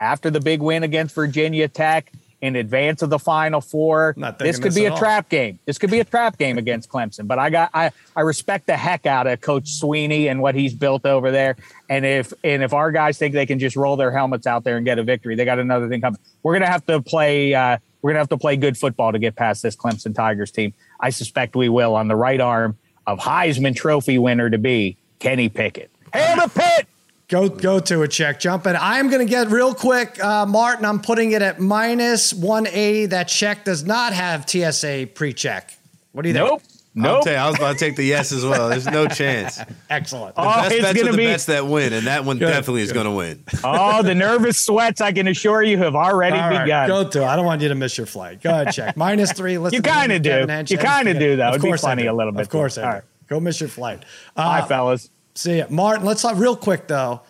After 0.00 0.30
the 0.30 0.40
big 0.40 0.62
win 0.62 0.82
against 0.84 1.14
Virginia 1.14 1.66
Tech 1.68 2.12
in 2.42 2.56
advance 2.56 3.02
of 3.02 3.10
the 3.10 3.18
Final 3.18 3.60
Four, 3.60 4.14
Not 4.16 4.38
this 4.38 4.56
could 4.58 4.68
this 4.72 4.74
be 4.76 4.86
a 4.86 4.92
all. 4.92 4.98
trap 4.98 5.28
game. 5.28 5.58
This 5.66 5.76
could 5.78 5.90
be 5.90 6.00
a 6.00 6.04
trap 6.04 6.38
game 6.38 6.56
against 6.58 6.88
Clemson. 6.88 7.26
But 7.26 7.38
I 7.38 7.50
got 7.50 7.70
I 7.74 7.90
I 8.16 8.22
respect 8.22 8.66
the 8.66 8.76
heck 8.76 9.04
out 9.06 9.26
of 9.26 9.40
Coach 9.40 9.64
Swinney 9.80 10.30
and 10.30 10.40
what 10.40 10.54
he's 10.54 10.74
built 10.74 11.04
over 11.04 11.30
there. 11.30 11.56
And 11.88 12.06
if 12.06 12.32
and 12.42 12.62
if 12.62 12.72
our 12.72 12.92
guys 12.92 13.18
think 13.18 13.34
they 13.34 13.46
can 13.46 13.58
just 13.58 13.76
roll 13.76 13.96
their 13.96 14.10
helmets 14.10 14.46
out 14.46 14.64
there 14.64 14.76
and 14.76 14.86
get 14.86 14.98
a 14.98 15.02
victory, 15.02 15.34
they 15.36 15.44
got 15.44 15.58
another 15.58 15.88
thing 15.88 16.00
coming. 16.00 16.18
We're 16.42 16.54
gonna 16.54 16.70
have 16.70 16.86
to 16.86 17.02
play. 17.02 17.52
Uh, 17.54 17.76
we're 18.02 18.12
gonna 18.12 18.20
have 18.20 18.28
to 18.30 18.38
play 18.38 18.56
good 18.56 18.78
football 18.78 19.12
to 19.12 19.18
get 19.18 19.36
past 19.36 19.62
this 19.62 19.76
Clemson 19.76 20.14
Tigers 20.14 20.50
team. 20.50 20.72
I 20.98 21.10
suspect 21.10 21.54
we 21.54 21.68
will 21.68 21.94
on 21.94 22.08
the 22.08 22.16
right 22.16 22.40
arm 22.40 22.78
of 23.06 23.18
Heisman 23.18 23.76
Trophy 23.76 24.18
winner 24.18 24.48
to 24.48 24.58
be 24.58 24.96
Kenny 25.18 25.48
Pickett. 25.50 25.90
Hail 26.14 26.36
the 26.36 26.48
Pitt! 26.48 26.86
Go 27.30 27.48
go 27.48 27.78
to 27.78 28.02
it, 28.02 28.12
Shek. 28.12 28.40
Jump 28.40 28.66
in. 28.66 28.74
I'm 28.76 29.08
going 29.08 29.24
to 29.24 29.30
get 29.30 29.48
real 29.50 29.72
quick, 29.72 30.22
uh, 30.22 30.44
Martin. 30.46 30.84
I'm 30.84 31.00
putting 31.00 31.30
it 31.32 31.42
at 31.42 31.60
minus 31.60 32.34
180. 32.34 33.06
That 33.06 33.30
Shek 33.30 33.64
does 33.64 33.84
not 33.84 34.12
have 34.12 34.48
TSA 34.50 35.10
pre-check. 35.14 35.72
What 36.12 36.22
do 36.22 36.28
you 36.28 36.34
Nope. 36.34 36.60
think? 36.62 36.72
I'll 37.06 37.14
Nope. 37.18 37.26
you, 37.26 37.32
I 37.34 37.46
was 37.46 37.54
about 37.56 37.74
to 37.74 37.78
take 37.78 37.94
the 37.94 38.02
yes 38.02 38.32
as 38.32 38.44
well. 38.44 38.68
There's 38.68 38.86
no 38.90 39.06
chance. 39.06 39.60
Excellent. 39.90 40.34
Oh, 40.36 40.44
Best 40.44 40.72
it's 40.72 40.82
bets 40.82 40.98
gonna 40.98 41.08
are 41.08 41.12
the 41.12 41.18
be- 41.18 41.24
bets 41.26 41.44
that 41.44 41.64
win, 41.68 41.92
and 41.92 42.08
that 42.08 42.24
one 42.24 42.36
definitely 42.40 42.82
is 42.82 42.90
going 42.92 43.04
to 43.06 43.12
win. 43.12 43.44
Oh, 43.62 44.02
the 44.02 44.16
nervous 44.16 44.58
sweats, 44.58 45.00
I 45.00 45.12
can 45.12 45.28
assure 45.28 45.62
you, 45.62 45.78
have 45.78 45.94
already 45.94 46.36
All 46.36 46.50
right, 46.50 46.64
begun. 46.64 46.88
go 46.88 47.08
to. 47.10 47.24
I 47.24 47.36
don't 47.36 47.46
want 47.46 47.62
you 47.62 47.68
to 47.68 47.76
miss 47.76 47.96
your 47.96 48.08
flight. 48.08 48.42
Go 48.42 48.50
ahead, 48.50 48.74
Shek. 48.74 48.96
Minus 48.96 49.32
three. 49.32 49.56
Listen 49.56 49.76
You 49.76 49.82
kinda 49.82 50.18
do. 50.18 50.40
You 50.68 50.78
kinda 50.78 51.14
do, 51.16 51.36
though. 51.36 51.44
Of 51.44 51.54
It'd 51.54 51.62
be 51.62 51.68
course 51.68 51.84
I 51.84 51.90
funny 51.90 52.02
do. 52.02 52.10
a 52.10 52.12
little 52.12 52.32
bit, 52.32 52.42
Of 52.42 52.48
course 52.48 52.74
too. 52.74 52.80
I 52.80 52.84
do. 52.84 52.90
right. 52.94 53.02
Go 53.28 53.38
miss 53.38 53.60
your 53.60 53.68
flight. 53.68 54.04
Bye, 54.34 54.58
Uh, 54.58 54.66
fellas. 54.66 55.10
See 55.40 55.56
ya. 55.56 55.64
Martin, 55.70 56.04
let's 56.04 56.20
talk 56.20 56.36
real 56.36 56.54
quick 56.54 56.86
though. 56.86 57.22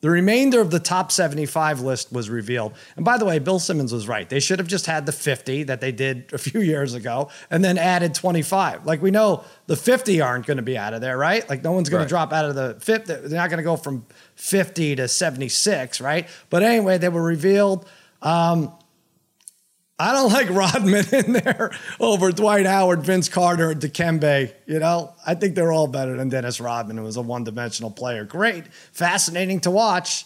The 0.00 0.08
remainder 0.08 0.62
of 0.62 0.70
the 0.70 0.80
top 0.80 1.12
75 1.12 1.82
list 1.82 2.10
was 2.10 2.30
revealed. 2.30 2.72
And 2.96 3.04
by 3.04 3.18
the 3.18 3.26
way, 3.26 3.38
Bill 3.38 3.58
Simmons 3.58 3.92
was 3.92 4.08
right. 4.08 4.26
They 4.26 4.40
should 4.40 4.58
have 4.58 4.66
just 4.66 4.86
had 4.86 5.04
the 5.04 5.12
50 5.12 5.64
that 5.64 5.82
they 5.82 5.92
did 5.92 6.32
a 6.32 6.38
few 6.38 6.60
years 6.72 6.94
ago 6.94 7.28
and 7.50 7.62
then 7.62 7.76
added 7.76 8.14
25. 8.14 8.86
Like 8.86 9.02
we 9.02 9.10
know 9.10 9.44
the 9.66 9.76
50 9.76 10.22
aren't 10.22 10.46
going 10.46 10.56
to 10.56 10.62
be 10.62 10.78
out 10.78 10.94
of 10.94 11.02
there, 11.02 11.18
right? 11.18 11.46
Like 11.50 11.62
no 11.62 11.72
one's 11.72 11.90
going 11.90 11.98
Right. 12.00 12.06
to 12.06 12.08
drop 12.08 12.32
out 12.32 12.46
of 12.46 12.54
the 12.54 12.78
50. 12.80 13.12
They're 13.12 13.28
not 13.28 13.50
going 13.50 13.58
to 13.58 13.62
go 13.62 13.76
from 13.76 14.06
50 14.36 14.96
to 14.96 15.06
76, 15.06 16.00
right? 16.00 16.26
But 16.48 16.62
anyway, 16.62 16.96
they 16.96 17.10
were 17.10 17.22
revealed. 17.22 17.86
Um, 18.22 18.72
I 20.00 20.12
don't 20.12 20.32
like 20.32 20.48
Rodman 20.48 21.04
in 21.12 21.32
there 21.34 21.70
over 22.00 22.32
Dwight 22.32 22.64
Howard, 22.64 23.02
Vince 23.02 23.28
Carter, 23.28 23.70
and 23.70 23.80
Dikembe. 23.80 24.50
You 24.66 24.78
know, 24.78 25.12
I 25.26 25.34
think 25.34 25.54
they're 25.54 25.72
all 25.72 25.86
better 25.86 26.16
than 26.16 26.30
Dennis 26.30 26.58
Rodman, 26.58 26.96
who 26.96 27.02
was 27.02 27.16
a 27.16 27.20
one-dimensional 27.20 27.90
player. 27.90 28.24
Great, 28.24 28.72
fascinating 28.92 29.60
to 29.60 29.70
watch. 29.70 30.24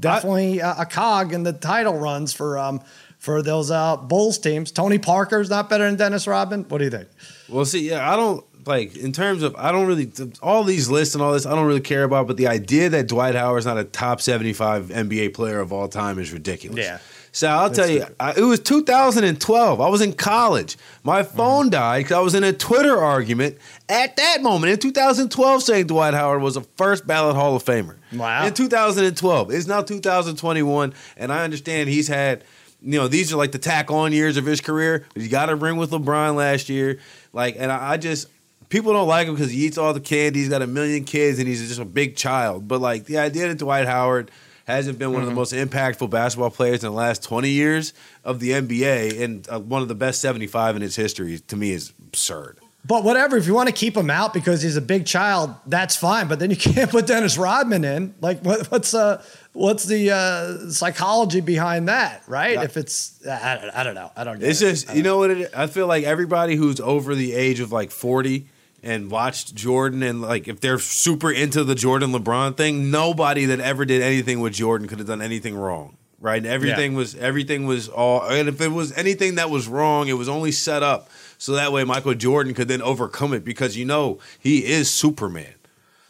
Definitely 0.00 0.60
a, 0.60 0.74
a 0.80 0.86
cog 0.86 1.32
in 1.32 1.42
the 1.42 1.52
title 1.52 1.98
runs 1.98 2.32
for 2.32 2.58
um 2.58 2.80
for 3.18 3.42
those 3.42 3.70
uh, 3.70 3.96
Bulls 3.96 4.38
teams. 4.38 4.70
Tony 4.70 4.98
Parker's 4.98 5.50
not 5.50 5.68
better 5.68 5.84
than 5.84 5.96
Dennis 5.96 6.26
Rodman. 6.26 6.64
What 6.68 6.78
do 6.78 6.84
you 6.84 6.90
think? 6.90 7.08
Well, 7.48 7.64
see, 7.64 7.88
yeah, 7.90 8.10
I 8.10 8.14
don't 8.14 8.44
like 8.66 8.96
in 8.96 9.12
terms 9.12 9.42
of 9.42 9.56
I 9.56 9.72
don't 9.72 9.86
really 9.86 10.10
all 10.42 10.62
these 10.62 10.88
lists 10.88 11.14
and 11.14 11.22
all 11.22 11.32
this 11.32 11.46
I 11.46 11.54
don't 11.54 11.66
really 11.66 11.80
care 11.80 12.04
about, 12.04 12.28
but 12.28 12.36
the 12.36 12.46
idea 12.46 12.88
that 12.90 13.08
Dwight 13.08 13.34
Howard's 13.34 13.66
not 13.66 13.78
a 13.78 13.84
top 13.84 14.20
seventy-five 14.20 14.86
NBA 14.86 15.34
player 15.34 15.58
of 15.60 15.72
all 15.72 15.88
time 15.88 16.18
is 16.18 16.32
ridiculous. 16.32 16.84
Yeah. 16.84 16.98
So 17.32 17.46
I'll 17.48 17.70
tell 17.70 17.88
you, 17.88 18.04
I, 18.18 18.32
it 18.36 18.42
was 18.42 18.60
2012. 18.60 19.80
I 19.80 19.88
was 19.88 20.00
in 20.00 20.12
college. 20.12 20.76
My 21.04 21.22
Mm-hmm. 21.22 21.36
phone 21.36 21.70
died 21.70 22.04
because 22.04 22.16
I 22.16 22.20
was 22.20 22.34
in 22.34 22.44
a 22.44 22.52
Twitter 22.52 22.96
argument 22.96 23.58
at 23.88 24.16
that 24.16 24.42
moment 24.42 24.72
in 24.72 24.78
2012 24.78 25.62
saying 25.62 25.86
Dwight 25.86 26.14
Howard 26.14 26.42
was 26.42 26.56
a 26.56 26.62
first 26.76 27.06
ballot 27.06 27.36
Hall 27.36 27.54
of 27.56 27.64
Famer. 27.64 27.96
Wow. 28.12 28.46
In 28.46 28.54
2012. 28.54 29.50
It's 29.52 29.66
now 29.66 29.82
2021, 29.82 30.94
and 31.16 31.32
I 31.32 31.44
understand 31.44 31.88
he's 31.88 32.08
had, 32.08 32.44
you 32.82 32.98
know, 32.98 33.08
these 33.08 33.32
are 33.32 33.36
like 33.36 33.52
the 33.52 33.58
tack 33.58 33.90
on 33.90 34.12
years 34.12 34.36
of 34.36 34.46
his 34.46 34.60
career. 34.60 35.04
He 35.14 35.28
got 35.28 35.50
a 35.50 35.54
ring 35.54 35.76
with 35.76 35.90
LeBron 35.90 36.34
last 36.36 36.68
year. 36.68 36.98
Like, 37.32 37.56
and 37.58 37.70
I, 37.70 37.92
I 37.92 37.96
just 37.98 38.28
people 38.68 38.92
don't 38.92 39.08
like 39.08 39.26
him 39.28 39.34
because 39.34 39.50
he 39.50 39.66
eats 39.66 39.78
all 39.78 39.92
the 39.92 40.00
candy. 40.00 40.40
He's 40.40 40.48
got 40.48 40.62
a 40.62 40.66
million 40.66 41.04
kids, 41.04 41.38
and 41.38 41.46
he's 41.48 41.66
just 41.66 41.80
a 41.80 41.84
big 41.84 42.16
child. 42.16 42.66
But 42.68 42.80
like 42.80 43.04
the 43.04 43.18
idea 43.18 43.48
that 43.48 43.58
Dwight 43.58 43.86
Howard 43.86 44.30
hasn't 44.68 44.98
been 44.98 45.12
one 45.12 45.22
Mm-hmm. 45.22 45.28
of 45.38 45.50
the 45.50 45.58
most 45.58 45.70
impactful 45.70 46.10
basketball 46.10 46.50
players 46.50 46.84
in 46.84 46.90
the 46.90 46.96
last 46.96 47.22
20 47.24 47.48
years 47.50 47.92
of 48.24 48.38
the 48.38 48.50
NBA 48.52 49.20
and 49.20 49.48
uh, 49.48 49.58
one 49.58 49.82
of 49.82 49.88
the 49.88 49.94
best 49.96 50.20
75 50.20 50.76
in 50.76 50.82
its 50.82 50.94
history 50.94 51.38
to 51.40 51.56
me 51.56 51.72
is 51.72 51.92
absurd. 52.06 52.58
But 52.86 53.02
whatever, 53.04 53.36
if 53.36 53.46
you 53.46 53.54
want 53.54 53.68
to 53.68 53.74
keep 53.74 53.96
him 53.96 54.08
out 54.08 54.32
because 54.32 54.62
he's 54.62 54.76
a 54.76 54.80
big 54.80 55.04
child, 55.04 55.54
that's 55.66 55.96
fine. 55.96 56.28
But 56.28 56.38
then 56.38 56.48
you 56.50 56.56
can't 56.68 56.90
put 56.90 57.06
Dennis 57.06 57.36
Rodman 57.36 57.84
in. 57.84 58.14
Like, 58.20 58.40
what, 58.42 58.66
what's 58.70 58.94
uh, 58.94 59.22
what's 59.52 59.84
the 59.84 60.10
uh, 60.12 60.70
psychology 60.70 61.40
behind 61.40 61.88
that, 61.88 62.22
right? 62.28 62.54
Yeah. 62.54 62.62
If 62.62 62.76
it's, 62.78 63.26
I, 63.26 63.70
I 63.74 63.82
don't 63.82 63.94
know, 63.96 64.10
I 64.16 64.24
don't. 64.24 64.38
Get 64.38 64.48
It's 64.48 64.62
it. 64.62 64.70
just 64.70 64.94
you 64.94 65.02
know 65.02 65.18
what 65.18 65.30
it. 65.32 65.50
I 65.54 65.66
feel 65.66 65.86
like 65.86 66.04
everybody 66.04 66.54
who's 66.54 66.80
over 66.80 67.14
the 67.14 67.34
age 67.34 67.60
of 67.60 67.72
like 67.72 67.90
forty 67.90 68.46
and 68.82 69.10
watched 69.10 69.54
Jordan 69.54 70.02
and 70.02 70.22
like 70.22 70.48
if 70.48 70.60
they're 70.60 70.78
super 70.78 71.30
into 71.30 71.64
the 71.64 71.74
Jordan 71.74 72.12
LeBron 72.12 72.56
thing, 72.56 72.90
nobody 72.90 73.44
that 73.46 73.60
ever 73.60 73.84
did 73.84 74.02
anything 74.02 74.40
with 74.40 74.52
Jordan 74.52 74.88
could 74.88 74.98
have 74.98 75.08
done 75.08 75.22
anything 75.22 75.56
wrong. 75.56 75.96
Right? 76.20 76.44
Everything 76.44 76.94
was 76.94 77.14
everything 77.14 77.66
was 77.66 77.88
all 77.88 78.22
and 78.22 78.48
if 78.48 78.60
it 78.60 78.72
was 78.72 78.92
anything 78.96 79.36
that 79.36 79.50
was 79.50 79.68
wrong, 79.68 80.08
it 80.08 80.14
was 80.14 80.28
only 80.28 80.52
set 80.52 80.82
up 80.82 81.08
so 81.38 81.52
that 81.52 81.72
way 81.72 81.84
Michael 81.84 82.14
Jordan 82.14 82.54
could 82.54 82.68
then 82.68 82.82
overcome 82.82 83.32
it 83.32 83.44
because 83.44 83.76
you 83.76 83.84
know 83.84 84.18
he 84.38 84.64
is 84.64 84.90
Superman. 84.90 85.54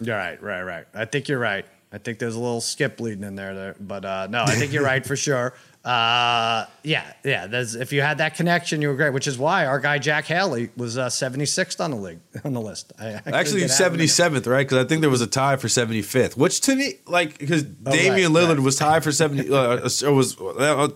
You're 0.01 0.17
right, 0.17 0.43
right, 0.43 0.63
right. 0.63 0.87
I 0.95 1.05
think 1.05 1.29
you're 1.29 1.39
right. 1.39 1.67
I 1.93 1.99
think 1.99 2.19
there's 2.19 2.35
a 2.35 2.41
little 2.41 2.61
skip 2.61 3.01
leading 3.01 3.25
in 3.25 3.35
there, 3.35 3.55
there 3.55 3.77
but 3.81 4.05
uh, 4.05 4.27
no, 4.31 4.43
I 4.43 4.55
think 4.55 4.73
you're 4.73 4.85
right 4.85 5.05
for 5.05 5.17
sure. 5.17 5.55
Uh, 5.85 6.67
yeah, 6.83 7.13
yeah. 7.25 7.47
There's, 7.47 7.75
if 7.75 7.93
you 7.93 8.03
had 8.03 8.19
that 8.19 8.35
connection, 8.35 8.83
you 8.83 8.89
were 8.89 8.95
great. 8.95 9.13
Which 9.13 9.27
is 9.27 9.39
why 9.39 9.65
our 9.65 9.81
guy 9.81 9.99
Jack 9.99 10.27
Haley 10.27 10.71
was 10.77 10.99
uh, 10.99 11.07
76th 11.07 11.83
on 11.83 11.93
the 11.93 11.97
league 11.97 12.19
on 12.45 12.53
the 12.53 12.61
list. 12.61 12.93
I, 12.99 13.07
I 13.07 13.23
Actually, 13.27 13.61
get 13.61 13.65
out 13.65 13.71
of 13.71 13.71
seventy 13.71 14.05
it. 14.05 14.09
seventh, 14.09 14.47
right? 14.47 14.67
Because 14.67 14.85
I 14.85 14.89
think 14.89 15.01
there 15.01 15.11
was 15.11 15.23
a 15.23 15.27
tie 15.27 15.57
for 15.57 15.69
seventy 15.69 16.03
fifth, 16.03 16.37
which 16.37 16.61
to 16.63 16.75
me, 16.77 16.95
like, 17.07 17.39
because 17.39 17.63
Damian 17.63 18.33
right, 18.35 18.43
Lillard 18.43 18.57
right. 18.57 18.61
was 18.61 18.77
tied 18.77 19.03
for 19.05 19.13
seventy. 19.13 19.51
Uh, 19.51 19.89
or 20.05 20.13
was 20.13 20.39
uh, 20.41 20.89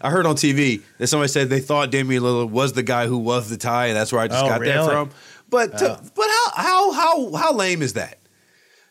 I 0.00 0.10
heard 0.10 0.24
on 0.26 0.36
TV 0.36 0.82
that 0.98 1.08
somebody 1.08 1.28
said 1.28 1.50
they 1.50 1.60
thought 1.60 1.90
Damian 1.90 2.22
Lillard 2.22 2.50
was 2.50 2.72
the 2.72 2.82
guy 2.82 3.06
who 3.06 3.18
was 3.18 3.50
the 3.50 3.56
tie, 3.56 3.86
and 3.88 3.96
that's 3.96 4.12
where 4.12 4.20
I 4.20 4.28
just 4.28 4.44
Oh, 4.44 4.48
got 4.48 4.60
that 4.62 4.84
from. 4.84 5.10
But 5.50 5.76
to, 5.78 6.00
but 6.14 6.26
how 6.26 6.50
how 6.54 6.92
how 6.92 7.32
how 7.34 7.52
lame 7.52 7.82
is 7.82 7.92
that? 7.94 8.18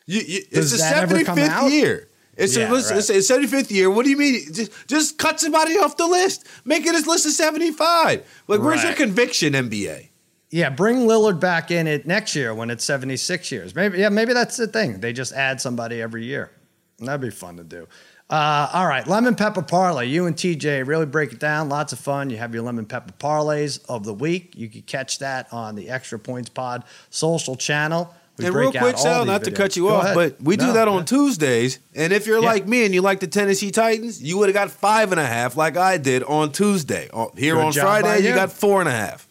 You, 0.06 0.20
you, 0.20 0.40
it's 0.50 0.70
the 0.72 0.78
that 0.78 0.96
ever 0.98 1.06
seventy 1.08 1.24
come 1.24 1.36
fifth 1.36 1.50
out? 1.50 1.70
year. 1.72 2.08
It's 2.36 2.56
Yeah, 2.56 2.70
a 2.70 2.72
list, 2.72 2.90
right. 2.90 2.98
it's 2.98 3.10
a 3.10 3.20
seventy 3.22 3.46
fifth 3.48 3.70
year. 3.70 3.90
What 3.90 4.04
do 4.04 4.10
you 4.10 4.16
mean? 4.16 4.52
Just 4.52 4.72
just 4.88 5.18
cut 5.18 5.38
somebody 5.40 5.76
off 5.78 5.96
the 5.96 6.06
list. 6.06 6.46
Make 6.64 6.86
it 6.86 6.94
a 6.94 7.08
list 7.10 7.26
of 7.26 7.32
seventy 7.32 7.70
five. 7.72 8.26
Like, 8.48 8.60
where's 8.60 8.82
your 8.82 8.94
conviction, 8.94 9.52
NBA? 9.52 10.08
Yeah, 10.50 10.70
bring 10.70 11.06
Lillard 11.06 11.40
back 11.40 11.70
in 11.70 11.86
it 11.86 12.06
next 12.06 12.36
year 12.36 12.54
when 12.54 12.68
it's 12.68 12.84
76 12.84 13.50
years. 13.50 13.74
Maybe, 13.74 13.96
yeah, 13.96 14.10
maybe 14.10 14.34
that's 14.34 14.58
the 14.58 14.66
thing. 14.66 15.00
They 15.00 15.14
just 15.14 15.32
add 15.32 15.62
somebody 15.62 16.02
every 16.02 16.26
year. 16.26 16.50
That'd 16.98 17.22
be 17.22 17.30
fun 17.30 17.56
to 17.56 17.64
do. 17.64 17.88
Uh, 18.28 18.68
all 18.70 18.86
right, 18.86 19.06
lemon 19.06 19.34
pepper 19.34 19.62
parlay. 19.62 20.08
You 20.08 20.26
and 20.26 20.36
TJ 20.36 20.86
really 20.86 21.06
break 21.06 21.32
it 21.32 21.38
down. 21.38 21.70
Lots 21.70 21.94
of 21.94 22.00
fun. 22.00 22.28
You 22.28 22.36
have 22.36 22.52
your 22.52 22.64
lemon 22.64 22.84
pepper 22.84 23.14
parlays 23.18 23.82
of 23.88 24.04
the 24.04 24.12
week. 24.12 24.52
You 24.54 24.68
can 24.68 24.82
catch 24.82 25.20
that 25.20 25.50
on 25.52 25.74
the 25.74 25.88
Extra 25.88 26.18
Points 26.18 26.50
Pod 26.50 26.84
social 27.08 27.56
channel. 27.56 28.14
We 28.38 28.46
and 28.46 28.54
real 28.54 28.72
quick, 28.72 28.96
Sal, 28.96 29.24
not 29.26 29.44
to 29.44 29.50
cut 29.50 29.76
you 29.76 29.84
Go 29.88 29.94
off, 29.96 30.04
ahead. 30.04 30.14
but 30.16 30.42
we 30.42 30.56
do 30.56 30.72
that 30.72 30.88
on 30.88 30.98
yeah. 31.00 31.04
Tuesdays. 31.04 31.78
And 31.94 32.12
if 32.14 32.26
you're 32.26 32.40
Yeah. 32.40 32.46
like 32.48 32.66
me 32.66 32.84
and 32.86 32.94
you 32.94 33.02
like 33.02 33.20
the 33.20 33.26
Tennessee 33.26 33.70
Titans, 33.70 34.22
you 34.22 34.38
would 34.38 34.48
have 34.48 34.54
got 34.54 34.70
five 34.70 35.12
and 35.12 35.20
a 35.20 35.26
half 35.26 35.54
like 35.56 35.76
I 35.76 35.98
did 35.98 36.22
on 36.24 36.50
Tuesday. 36.50 37.10
Here 37.36 37.54
Good 37.56 37.64
on 37.64 37.72
Friday, 37.74 38.20
you 38.22 38.30
you. 38.30 38.34
got 38.34 38.50
four 38.50 38.80
and 38.80 38.88
a 38.88 38.92
half. 38.92 39.26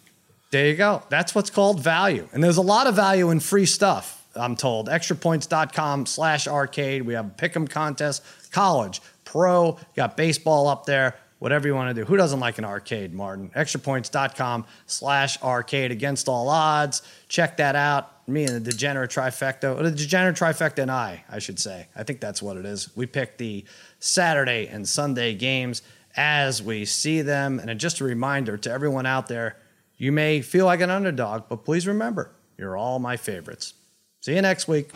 There 0.52 0.68
you 0.68 0.76
go. 0.76 1.02
That's 1.10 1.34
what's 1.34 1.50
called 1.50 1.82
value. 1.82 2.28
And 2.32 2.44
there's 2.44 2.58
a 2.58 2.62
lot 2.62 2.86
of 2.86 2.96
value 2.96 3.32
in 3.32 3.40
free 3.40 3.66
stuff, 3.66 4.24
I'm 4.36 4.56
told. 4.56 4.88
Extrapoints.com 4.88 6.06
slash 6.06 6.48
arcade. 6.48 7.02
We 7.04 7.14
have 7.14 7.26
a 7.26 7.30
pick'em 7.30 7.70
contest, 7.70 8.22
college, 8.52 9.02
pro, 9.26 9.80
got 9.96 10.16
baseball 10.18 10.68
up 10.68 10.86
there, 10.86 11.16
whatever 11.40 11.68
you 11.68 11.74
want 11.74 11.96
to 11.96 12.02
do. 12.02 12.06
Who 12.06 12.18
doesn't 12.18 12.40
like 12.42 12.58
an 12.58 12.66
arcade, 12.66 13.14
Martin? 13.14 13.50
Extrapoints.com 13.56 14.66
slash 14.86 15.42
arcade 15.42 15.92
against 15.92 16.28
all 16.28 16.50
odds. 16.50 17.02
Check 17.30 17.58
that 17.58 17.76
out. 17.76 18.11
Me 18.32 18.46
and 18.46 18.56
the 18.56 18.72
degenerate 18.72 19.12
trifecta, 19.12 19.78
or 19.78 19.84
the 19.84 19.92
degenerate 19.92 20.36
trifecta 20.36 20.80
and 20.80 20.92
I, 20.92 21.24
I 21.30 21.40
should 21.40 21.60
say. 21.60 21.88
I 21.96 22.04
think 22.04 22.20
that's 22.20 22.42
what 22.42 22.58
it 22.58 22.66
is. 22.66 22.96
We 22.96 23.06
pick 23.06 23.38
the 23.38 23.66
Saturday 24.00 24.68
and 24.68 24.88
Sunday 24.88 25.34
games 25.34 25.82
as 26.16 26.62
we 26.62 26.86
see 26.86 27.22
them. 27.22 27.60
And 27.60 27.80
just 27.80 28.00
a 28.00 28.04
reminder 28.04 28.58
to 28.58 28.72
everyone 28.72 29.06
out 29.06 29.28
there, 29.28 29.58
you 29.98 30.12
may 30.12 30.42
feel 30.42 30.66
like 30.66 30.82
an 30.82 30.90
underdog, 30.90 31.44
but 31.50 31.64
please 31.66 31.88
remember, 31.88 32.32
you're 32.58 32.76
all 32.76 33.00
my 33.00 33.18
favorites. 33.18 33.74
See 34.22 34.36
you 34.36 34.42
next 34.42 34.68
week. 34.68 34.92